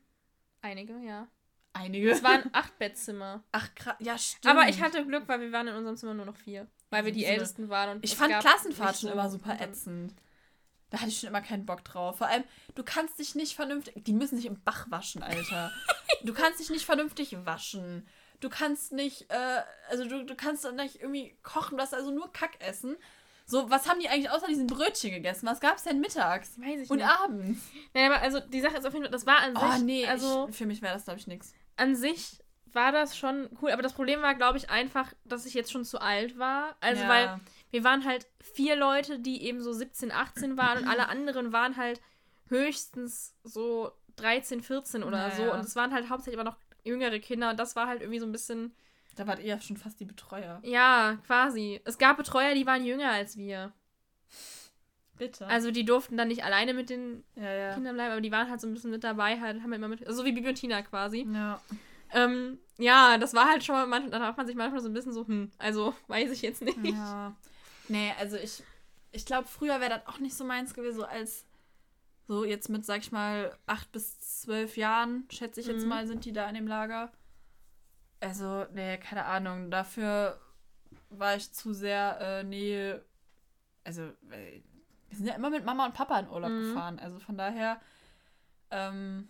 einige, 0.61 0.97
ja. 0.99 1.27
Einige. 1.73 2.11
Es 2.11 2.21
waren 2.21 2.49
acht 2.53 2.77
Bettzimmer. 2.77 3.43
Ach, 3.51 3.73
krass. 3.73 3.95
Ja, 3.99 4.17
stimmt. 4.17 4.45
Aber 4.55 4.69
ich 4.69 4.79
hatte 4.81 5.05
Glück, 5.05 5.27
weil 5.27 5.41
wir 5.41 5.51
waren 5.51 5.67
in 5.67 5.75
unserem 5.75 5.97
Zimmer 5.97 6.13
nur 6.13 6.25
noch 6.25 6.35
vier. 6.37 6.67
Weil 6.91 7.05
wir 7.05 7.11
die 7.11 7.25
Ältesten 7.25 7.69
waren. 7.69 7.97
Und 7.97 8.05
Ich 8.05 8.15
fand 8.15 8.31
Klassenfahrt 8.39 8.95
schon 8.97 9.09
so- 9.09 9.13
immer 9.13 9.29
super 9.29 9.59
ätzend. 9.59 10.13
Da 10.91 10.99
hatte 10.99 11.09
ich 11.09 11.19
schon 11.19 11.29
immer 11.29 11.41
keinen 11.41 11.65
Bock 11.65 11.83
drauf. 11.83 12.19
Vor 12.19 12.27
allem, 12.27 12.43
du 12.75 12.83
kannst 12.83 13.17
dich 13.17 13.33
nicht 13.33 13.55
vernünftig. 13.55 14.03
Die 14.05 14.13
müssen 14.13 14.35
sich 14.35 14.45
im 14.45 14.61
Bach 14.61 14.85
waschen, 14.91 15.23
Alter. 15.23 15.71
du 16.23 16.31
kannst 16.35 16.59
dich 16.59 16.69
nicht 16.69 16.85
vernünftig 16.85 17.35
waschen. 17.43 18.07
Du 18.39 18.49
kannst 18.49 18.91
nicht, 18.91 19.31
äh, 19.31 19.61
also 19.89 20.07
du, 20.07 20.23
du 20.23 20.35
kannst 20.35 20.65
dann 20.65 20.75
nicht 20.75 20.97
irgendwie 21.01 21.35
kochen, 21.41 21.77
du 21.77 21.81
hast 21.83 21.95
also 21.95 22.11
nur 22.11 22.31
Kack 22.31 22.51
essen. 22.59 22.95
So, 23.45 23.69
was 23.69 23.89
haben 23.89 23.99
die 23.99 24.07
eigentlich 24.09 24.29
außer 24.29 24.47
diesen 24.47 24.67
Brötchen 24.67 25.11
gegessen? 25.11 25.45
Was 25.47 25.59
gab's 25.59 25.83
denn 25.83 25.99
mittags? 25.99 26.59
Weiß 26.59 26.79
ich 26.81 26.89
Und 26.89 26.97
nicht. 26.97 27.07
abends? 27.07 27.59
Naja, 27.93 28.07
aber 28.13 28.21
also 28.21 28.39
die 28.39 28.61
Sache 28.61 28.77
ist 28.77 28.85
auf 28.85 28.93
jeden 28.93 29.05
Fall, 29.05 29.11
das 29.11 29.25
war 29.25 29.39
an 29.39 29.53
sich. 29.55 29.63
Oh, 29.63 29.83
nee, 29.83 30.07
also 30.07 30.47
ich, 30.49 30.55
für 30.55 30.65
mich 30.65 30.81
wäre 30.81 30.93
das, 30.93 31.03
glaube 31.05 31.19
ich, 31.19 31.27
nichts. 31.27 31.53
an 31.75 31.95
sich 31.95 32.39
war 32.71 32.91
das 32.91 33.17
schon 33.17 33.49
cool, 33.61 33.71
aber 33.71 33.81
das 33.83 33.93
Problem 33.93 34.21
war, 34.23 34.33
glaube 34.33 34.57
ich, 34.57 34.69
einfach, 34.69 35.13
dass 35.25 35.45
ich 35.45 35.53
jetzt 35.53 35.71
schon 35.71 35.85
zu 35.85 35.99
alt 36.01 36.39
war. 36.39 36.75
Also, 36.79 37.03
Ja. 37.03 37.09
weil 37.09 37.39
wir 37.69 37.83
waren 37.83 38.03
halt 38.05 38.25
vier 38.41 38.75
Leute, 38.75 39.19
die 39.19 39.43
eben 39.43 39.61
so 39.61 39.73
17, 39.73 40.11
18 40.11 40.57
waren 40.57 40.79
und 40.79 40.87
alle 40.87 41.07
anderen 41.09 41.51
waren 41.53 41.77
halt 41.77 42.01
höchstens 42.49 43.35
so 43.43 43.91
13, 44.15 44.61
14 44.61 45.03
oder 45.03 45.29
Ja, 45.29 45.35
so. 45.35 45.51
Und 45.53 45.59
es 45.65 45.75
waren 45.75 45.93
halt 45.93 46.09
hauptsächlich 46.09 46.39
aber 46.39 46.49
noch 46.49 46.57
jüngere 46.83 47.19
Kinder 47.19 47.49
und 47.51 47.59
das 47.59 47.75
war 47.75 47.87
halt 47.87 48.01
irgendwie 48.01 48.19
so 48.19 48.25
ein 48.25 48.31
bisschen, 48.31 48.73
Da 49.15 49.27
wart 49.27 49.39
ihr 49.39 49.45
ja 49.45 49.61
schon 49.61 49.77
fast 49.77 49.99
die 49.99 50.05
Betreuer. 50.05 50.59
ja, 50.63 51.17
quasi. 51.27 51.79
Es 51.85 51.97
gab 51.97 52.17
Betreuer, 52.17 52.55
die 52.55 52.65
waren 52.65 52.83
jünger 52.85 53.11
als 53.11 53.37
wir. 53.37 53.71
Bitte. 55.17 55.45
Also 55.47 55.69
die 55.69 55.85
durften 55.85 56.17
dann 56.17 56.27
nicht 56.27 56.43
alleine 56.43 56.73
mit 56.73 56.89
den 56.89 57.23
ja, 57.35 57.51
ja. 57.53 57.73
Kindern 57.75 57.95
bleiben, 57.95 58.11
aber 58.13 58.21
die 58.21 58.31
waren 58.31 58.49
halt 58.49 58.59
so 58.59 58.67
ein 58.67 58.73
bisschen 58.73 58.89
mit 58.89 59.03
dabei, 59.03 59.39
halt, 59.39 59.61
haben 59.61 59.71
immer 59.73 59.87
mit, 59.87 60.03
so 60.11 60.25
wie 60.25 60.31
Bibi 60.31 60.49
und 60.49 60.55
Tina 60.55 60.81
quasi. 60.81 61.27
Ja. 61.31 61.61
Ähm, 62.11 62.57
ja, 62.79 63.17
das 63.19 63.33
war 63.35 63.47
halt 63.47 63.63
schon 63.63 63.75
mal, 63.75 63.85
manchmal, 63.85 64.11
da 64.11 64.19
fragt 64.19 64.37
man 64.37 64.47
sich 64.47 64.55
manchmal 64.55 64.81
so 64.81 64.89
ein 64.89 64.93
bisschen 64.93 65.13
so, 65.13 65.27
hm, 65.27 65.51
also 65.59 65.93
weiß 66.07 66.31
ich 66.31 66.41
jetzt 66.41 66.63
nicht. 66.63 66.77
Ja. 66.83 67.35
Nee, 67.87 68.11
also 68.19 68.37
ich, 68.37 68.63
ich 69.11 69.25
glaube, 69.25 69.47
früher 69.47 69.79
wäre 69.79 69.89
das 69.99 70.07
auch 70.07 70.19
nicht 70.19 70.35
so 70.35 70.43
meins 70.43 70.73
gewesen, 70.73 70.97
so 70.97 71.05
als 71.05 71.45
so 72.27 72.43
jetzt 72.43 72.69
mit, 72.69 72.85
sag 72.85 73.01
ich 73.01 73.11
mal, 73.11 73.55
acht 73.67 73.91
bis 73.91 74.19
zwölf 74.41 74.77
Jahren, 74.77 75.25
schätze 75.29 75.59
ich 75.59 75.67
jetzt 75.67 75.83
Mhm. 75.83 75.89
mal, 75.89 76.07
sind 76.07 76.25
die 76.25 76.33
da 76.33 76.47
in 76.49 76.55
dem 76.55 76.67
Lager. 76.67 77.11
Also, 78.23 78.65
nee, 78.73 78.97
keine 78.97 79.25
Ahnung. 79.25 79.69
Dafür 79.69 80.39
war 81.09 81.35
ich 81.35 81.51
zu 81.53 81.73
sehr 81.73 82.17
äh, 82.21 82.43
Nähe. 82.43 83.03
Also, 83.83 84.11
wir 84.21 84.61
sind 85.17 85.27
ja 85.27 85.35
immer 85.35 85.49
mit 85.49 85.65
Mama 85.65 85.85
und 85.85 85.93
Papa 85.93 86.19
in 86.19 86.29
Urlaub 86.29 86.49
Mhm. 86.51 86.61
gefahren. 86.69 86.99
Also 86.99 87.19
von 87.19 87.37
daher, 87.37 87.79
ähm, 88.71 89.27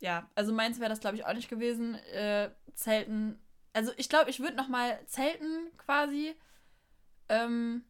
ja, 0.00 0.28
also 0.34 0.52
meins 0.52 0.78
wäre 0.78 0.90
das, 0.90 1.00
glaube 1.00 1.16
ich, 1.16 1.24
auch 1.26 1.32
nicht 1.32 1.48
gewesen. 1.48 1.94
Äh, 2.12 2.50
Zelten. 2.74 3.38
Also 3.72 3.92
ich 3.96 4.08
glaube, 4.08 4.30
ich 4.30 4.40
würde 4.40 4.56
noch 4.56 4.68
mal 4.68 4.98
Zelten 5.06 5.70
quasi. 5.78 6.36
Ähm, 7.28 7.84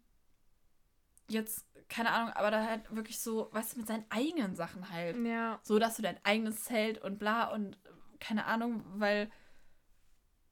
jetzt, 1.28 1.66
keine 1.88 2.11
Ahnung, 2.11 2.32
aber 2.34 2.51
da 2.51 2.64
halt 2.64 2.94
wirklich 2.94 3.20
so, 3.20 3.49
weißt 3.53 3.74
du, 3.74 3.78
mit 3.80 3.88
seinen 3.88 4.07
eigenen 4.11 4.57
Sachen 4.57 4.90
halt. 4.90 5.16
Ja. 5.24 5.59
So, 5.62 5.78
dass 5.78 5.96
du 5.96 6.03
dein 6.03 6.18
eigenes 6.24 6.64
Zelt 6.64 6.99
und 6.99 7.18
bla 7.18 7.49
und 7.53 7.74
äh, 7.74 8.18
keine 8.20 8.46
Ahnung, 8.46 8.84
weil. 8.94 9.30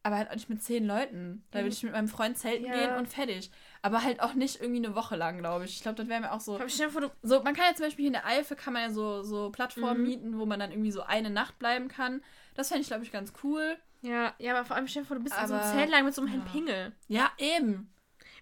Aber 0.07 0.16
halt 0.18 0.30
auch 0.30 0.34
nicht 0.34 0.48
mit 0.48 0.62
zehn 0.62 0.86
Leuten. 0.86 1.42
Da 1.50 1.59
würde 1.59 1.70
ich 1.70 1.82
mit 1.82 1.90
meinem 1.92 2.07
Freund 2.07 2.38
zelten 2.38 2.66
Ja. 2.66 2.72
gehen 2.74 2.94
und 2.96 3.09
fertig. 3.09 3.50
Aber 3.82 4.04
halt 4.04 4.20
auch 4.20 4.34
nicht 4.34 4.61
irgendwie 4.61 4.84
eine 4.86 4.94
Woche 4.94 5.16
lang, 5.16 5.38
glaube 5.38 5.64
ich. 5.64 5.72
Ich 5.76 5.82
glaube, 5.82 5.96
das 5.96 6.07
wäre 6.09 6.20
mir 6.20 6.30
auch 6.32 6.38
so. 6.40 6.54
Aber 6.54 6.66
dir 6.66 6.90
vor, 6.90 7.00
du, 7.00 7.11
So, 7.22 7.42
man 7.42 7.54
kann 7.54 7.64
ja 7.70 7.74
zum 7.74 7.86
Beispiel 7.86 8.04
hier 8.04 8.11
in 8.11 8.12
der 8.12 8.24
Eifel 8.26 8.57
kann 8.57 8.72
man 8.72 8.82
ja 8.82 8.90
so, 8.90 9.22
so 9.24 9.50
Plattformen 9.50 10.02
Mhm. 10.02 10.07
mieten, 10.09 10.38
wo 10.38 10.46
man 10.46 10.61
dann 10.61 10.70
irgendwie 10.70 10.92
so 10.92 11.02
eine 11.02 11.28
Nacht 11.30 11.59
bleiben 11.59 11.88
kann. 11.88 12.22
Das 12.54 12.68
fände 12.68 12.82
ich, 12.82 12.86
glaube 12.86 13.02
ich, 13.02 13.11
ganz 13.11 13.32
cool. 13.42 13.76
ja, 14.02 14.32
ja, 14.38 14.54
aber 14.57 14.64
vor 14.64 14.76
allem 14.76 14.86
stell 14.86 15.02
dir 15.02 15.09
vor, 15.09 15.16
du 15.16 15.24
bist 15.24 15.36
in 15.36 15.48
so 15.48 15.54
Aber- 15.54 15.64
einem 15.64 15.76
Zeltlager 15.78 16.04
mit 16.04 16.14
so 16.14 16.22
einem 16.22 16.30
Herrn 16.30 16.44
ja. 16.46 16.52
Pingel. 16.52 16.92
Ja, 17.09 17.32
eben. 17.38 17.92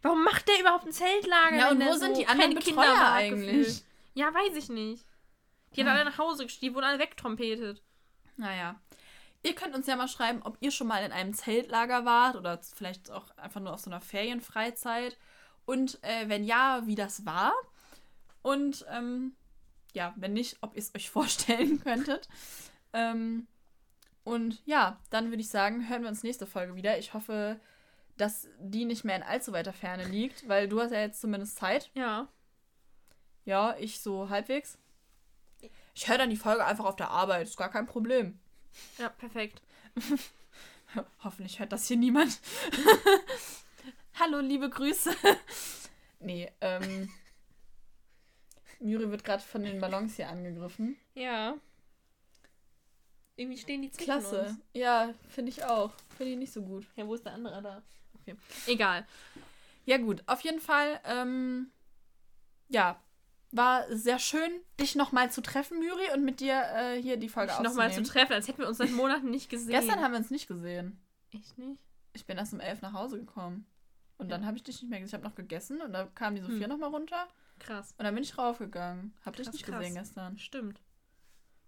Warum 0.02 0.22
macht 0.22 0.46
der 0.48 0.60
überhaupt 0.60 0.84
ein 0.84 0.92
Zeltlager? 0.92 1.56
Ja, 1.56 1.70
und 1.70 1.82
wo 1.82 1.92
sind 1.94 2.14
so 2.16 2.20
die 2.20 2.26
anderen 2.26 2.54
Betreuer 2.56 2.84
Kinder 2.84 3.12
eigentlich? 3.12 3.56
gefühlt? 3.66 3.84
Ja, 4.12 4.26
weiß 4.34 4.54
ich 4.56 4.68
nicht. 4.68 5.06
Die 5.74 5.80
hat 5.82 5.88
Ah. 5.88 5.94
alle 5.94 6.04
nach 6.04 6.18
Hause 6.18 6.44
geschickt, 6.44 6.62
die 6.62 6.74
wurden 6.74 6.84
alle 6.84 6.98
wegtrompetet. 6.98 7.80
Naja. 8.36 8.78
Ihr 9.44 9.54
könnt 9.54 9.74
uns 9.74 9.86
ja 9.86 9.94
mal 9.94 10.08
schreiben, 10.08 10.40
ob 10.42 10.56
ihr 10.60 10.70
schon 10.70 10.86
mal 10.86 11.04
in 11.04 11.12
einem 11.12 11.34
Zeltlager 11.34 12.06
wart 12.06 12.34
oder 12.34 12.58
vielleicht 12.62 13.10
auch 13.10 13.28
einfach 13.36 13.60
nur 13.60 13.74
auf 13.74 13.80
so 13.80 13.90
einer 13.90 14.00
Ferienfreizeit. 14.00 15.18
Und 15.66 16.02
äh, 16.02 16.30
wenn 16.30 16.44
ja, 16.44 16.82
wie 16.86 16.94
das 16.94 17.26
war. 17.26 17.52
Und 18.40 18.86
ähm, 18.90 19.36
ja, 19.92 20.14
wenn 20.16 20.32
nicht, 20.32 20.56
ob 20.62 20.74
ihr 20.74 20.80
es 20.80 20.94
euch 20.94 21.10
vorstellen 21.10 21.78
könntet. 21.78 22.26
Ähm, 22.94 23.46
und 24.24 24.64
ja, 24.64 24.98
dann 25.10 25.28
würde 25.28 25.42
ich 25.42 25.50
sagen, 25.50 25.90
hören 25.90 26.02
wir 26.02 26.08
uns 26.08 26.22
nächste 26.22 26.46
Folge 26.46 26.74
wieder. 26.74 26.98
Ich 26.98 27.12
hoffe, 27.12 27.60
dass 28.16 28.48
die 28.58 28.86
nicht 28.86 29.04
mehr 29.04 29.16
in 29.16 29.22
allzu 29.22 29.52
weiter 29.52 29.74
Ferne 29.74 30.04
liegt, 30.04 30.48
weil 30.48 30.68
du 30.68 30.80
hast 30.80 30.92
ja 30.92 31.00
jetzt 31.00 31.20
zumindest 31.20 31.58
Zeit. 31.58 31.90
Ja. 31.92 32.28
Ja, 33.44 33.76
ich 33.78 34.00
so 34.00 34.30
halbwegs. 34.30 34.78
Ich 35.94 36.08
höre 36.08 36.16
dann 36.16 36.30
die 36.30 36.36
Folge 36.36 36.64
einfach 36.64 36.86
auf 36.86 36.96
der 36.96 37.10
Arbeit, 37.10 37.46
ist 37.46 37.58
gar 37.58 37.70
kein 37.70 37.84
Problem. 37.86 38.40
Ja, 38.98 39.08
perfekt. 39.08 39.62
Hoffentlich 41.24 41.58
hört 41.58 41.72
das 41.72 41.88
hier 41.88 41.96
niemand. 41.96 42.40
Hallo, 44.14 44.40
liebe 44.40 44.70
Grüße. 44.70 45.14
nee, 46.20 46.50
ähm. 46.60 47.10
Miri 48.80 49.10
wird 49.10 49.24
gerade 49.24 49.42
von 49.42 49.62
den 49.62 49.80
Ballons 49.80 50.16
hier 50.16 50.28
angegriffen. 50.28 50.96
Ja. 51.14 51.54
Irgendwie 53.36 53.58
stehen 53.58 53.82
die 53.82 53.90
zwischen 53.90 54.04
Klasse. 54.04 54.42
uns. 54.42 54.58
Ja, 54.72 55.14
finde 55.28 55.50
ich 55.50 55.64
auch. 55.64 55.92
Finde 56.16 56.32
ich 56.32 56.38
nicht 56.38 56.52
so 56.52 56.62
gut. 56.62 56.86
Ja, 56.94 57.06
wo 57.06 57.14
ist 57.14 57.24
der 57.24 57.32
andere 57.32 57.62
da? 57.62 57.82
Okay. 58.20 58.36
Egal. 58.66 59.06
Ja, 59.86 59.98
gut. 59.98 60.22
Auf 60.26 60.40
jeden 60.42 60.60
Fall, 60.60 61.00
ähm. 61.04 61.70
Ja. 62.68 63.00
War 63.56 63.84
sehr 63.94 64.18
schön, 64.18 64.50
dich 64.80 64.96
nochmal 64.96 65.30
zu 65.30 65.40
treffen, 65.40 65.78
Miri, 65.78 66.12
und 66.12 66.24
mit 66.24 66.40
dir 66.40 66.60
äh, 66.74 67.00
hier 67.00 67.16
die 67.16 67.28
Folge 67.28 67.52
Dich 67.52 67.58
nochmal 67.60 67.92
zu 67.92 68.00
aufzunehmen. 68.00 68.04
treffen, 68.06 68.32
als 68.32 68.48
hätten 68.48 68.58
wir 68.58 68.68
uns 68.68 68.78
seit 68.78 68.90
Monaten 68.90 69.30
nicht 69.30 69.48
gesehen. 69.48 69.70
Gestern 69.70 70.00
haben 70.00 70.10
wir 70.12 70.18
uns 70.18 70.30
nicht 70.30 70.48
gesehen. 70.48 71.00
Echt 71.30 71.56
nicht? 71.56 71.80
Ich 72.14 72.26
bin 72.26 72.36
erst 72.36 72.52
um 72.52 72.60
elf 72.60 72.80
nach 72.82 72.92
Hause 72.92 73.18
gekommen. 73.18 73.66
Und 74.18 74.28
Ja. 74.30 74.36
dann 74.36 74.46
habe 74.46 74.56
ich 74.56 74.64
dich 74.64 74.80
nicht 74.82 74.90
mehr 74.90 74.98
gesehen. 75.00 75.10
Ich 75.10 75.14
habe 75.14 75.28
noch 75.28 75.36
gegessen 75.36 75.80
und 75.82 75.92
da 75.92 76.04
kam 76.14 76.34
die 76.34 76.40
Sophia 76.40 76.62
Hm. 76.64 76.68
nochmal 76.68 76.90
runter. 76.90 77.28
Krass. 77.60 77.94
Und 77.96 78.04
dann 78.04 78.14
bin 78.14 78.24
ich 78.24 78.36
raufgegangen. 78.36 79.14
Hab 79.24 79.36
dich 79.36 79.44
Krass, 79.46 79.52
nicht 79.54 79.66
krass. 79.66 79.78
gesehen 79.78 79.94
gestern. 79.94 80.36
Stimmt. 80.38 80.80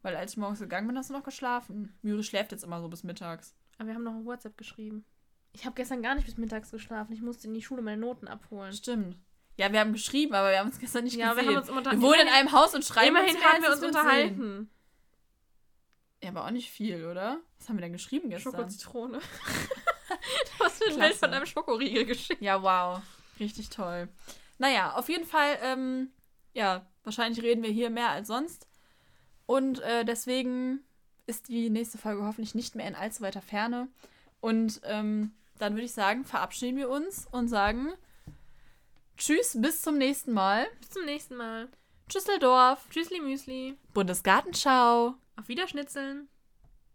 Weil 0.02 0.16
als 0.16 0.32
ich 0.32 0.36
morgens 0.38 0.58
gegangen 0.58 0.86
bin, 0.88 0.98
hast 0.98 1.10
du 1.10 1.14
noch 1.14 1.22
geschlafen. 1.24 1.96
Müri 2.02 2.22
schläft 2.24 2.50
jetzt 2.52 2.64
immer 2.64 2.80
so 2.80 2.88
bis 2.88 3.04
mittags. 3.04 3.54
Aber 3.78 3.88
wir 3.88 3.94
haben 3.94 4.04
noch 4.04 4.14
ein 4.14 4.24
WhatsApp 4.24 4.56
geschrieben. 4.56 5.04
Ich 5.52 5.64
habe 5.64 5.74
gestern 5.76 6.02
gar 6.02 6.14
nicht 6.16 6.24
bis 6.26 6.36
mittags 6.36 6.70
geschlafen. 6.70 7.12
Ich 7.12 7.22
musste 7.22 7.46
in 7.48 7.54
die 7.54 7.62
Schule 7.62 7.82
meine 7.82 8.00
Noten 8.00 8.26
abholen. 8.28 8.72
Stimmt. 8.72 9.16
Ja, 9.56 9.72
wir 9.72 9.80
haben 9.80 9.92
geschrieben, 9.92 10.34
aber 10.34 10.50
wir 10.50 10.58
haben 10.58 10.66
uns 10.66 10.78
gestern 10.78 11.04
nicht 11.04 11.16
ja, 11.16 11.34
wir 11.34 11.42
gesehen. 11.42 11.56
haben 11.56 11.76
uns 11.78 11.90
wir 11.90 12.02
wohnen 12.02 12.20
in 12.22 12.28
einem 12.28 12.52
Haus 12.52 12.74
und 12.74 12.84
schreiben 12.84 13.16
Immerhin 13.16 13.36
uns 13.36 13.44
haben 13.44 13.62
wir 13.62 13.70
uns 13.70 13.80
sehen. 13.80 13.88
unterhalten. 13.88 14.70
Ja, 16.22 16.30
aber 16.30 16.44
auch 16.44 16.50
nicht 16.50 16.70
viel, 16.70 17.06
oder? 17.06 17.38
Was 17.58 17.68
haben 17.68 17.76
wir 17.76 17.82
denn 17.82 17.92
geschrieben 17.92 18.30
gestern? 18.30 18.52
Schoko-Zitrone. 18.52 19.18
du 19.18 20.64
hast 20.64 20.80
mir 20.80 20.92
ein. 20.92 20.98
Bild 20.98 21.14
von 21.14 21.30
einem 21.32 21.46
Schokoriegel 21.46 22.04
geschickt. 22.04 22.42
Ja, 22.42 22.62
wow. 22.62 23.00
Richtig 23.38 23.68
toll. 23.70 24.08
Naja, 24.58 24.94
auf 24.94 25.08
jeden 25.08 25.26
Fall, 25.26 25.58
ähm, 25.62 26.10
ja, 26.54 26.86
wahrscheinlich 27.04 27.42
reden 27.42 27.62
wir 27.62 27.70
hier 27.70 27.90
mehr 27.90 28.10
als 28.10 28.28
sonst. 28.28 28.66
Und 29.46 29.80
äh, 29.80 30.04
deswegen 30.04 30.80
ist 31.26 31.48
die 31.48 31.70
nächste 31.70 31.98
Folge 31.98 32.24
hoffentlich 32.24 32.54
nicht 32.54 32.74
mehr 32.74 32.88
in 32.88 32.94
allzu 32.94 33.22
weiter 33.22 33.42
Ferne. 33.42 33.88
Und 34.40 34.80
ähm, 34.84 35.32
dann 35.58 35.74
würde 35.74 35.84
ich 35.84 35.92
sagen, 35.92 36.24
verabschieden 36.24 36.76
wir 36.76 36.88
uns 36.88 37.26
und 37.30 37.48
sagen 37.48 37.92
Tschüss, 39.16 39.56
bis 39.60 39.80
zum 39.82 39.98
nächsten 39.98 40.32
Mal. 40.32 40.66
Bis 40.80 40.90
zum 40.90 41.04
nächsten 41.04 41.36
Mal. 41.36 41.68
Tschüsseldorf, 42.08 42.86
Tschüssli 42.90 43.20
Müsli. 43.20 43.76
Bundesgartenschau. 43.94 45.14
Auf 45.36 45.48
Wiederschnitzeln. 45.48 46.28